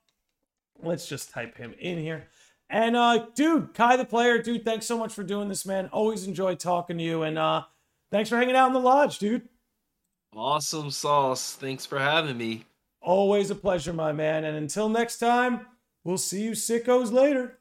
Let's 0.82 1.09
just 1.09 1.31
type 1.31 1.57
him 1.57 1.74
in 1.81 1.99
here. 1.99 2.28
And 2.69 2.95
uh, 2.95 3.28
dude, 3.35 3.73
Kai 3.73 3.97
the 3.97 4.05
player, 4.05 4.43
dude, 4.43 4.66
thanks 4.66 4.85
so 4.85 4.99
much 4.99 5.15
for 5.15 5.23
doing 5.23 5.49
this, 5.49 5.65
man. 5.65 5.89
Always 5.90 6.27
enjoy 6.27 6.55
talking 6.55 6.99
to 6.99 7.03
you, 7.03 7.23
and 7.23 7.39
uh, 7.39 7.62
thanks 8.11 8.28
for 8.28 8.36
hanging 8.36 8.55
out 8.55 8.66
in 8.66 8.74
the 8.74 8.81
lodge, 8.81 9.19
dude. 9.19 9.49
Awesome 10.36 10.90
sauce. 10.90 11.55
Thanks 11.55 11.86
for 11.86 11.99
having 11.99 12.36
me. 12.36 12.66
Always 13.01 13.51
a 13.51 13.55
pleasure, 13.55 13.95
my 13.95 14.12
man. 14.12 14.45
And 14.45 14.59
until 14.59 14.90
next 14.90 15.20
time, 15.20 15.66
we'll 16.05 16.19
see 16.19 16.43
you 16.43 16.51
sickos 16.51 17.11
later. 17.11 17.58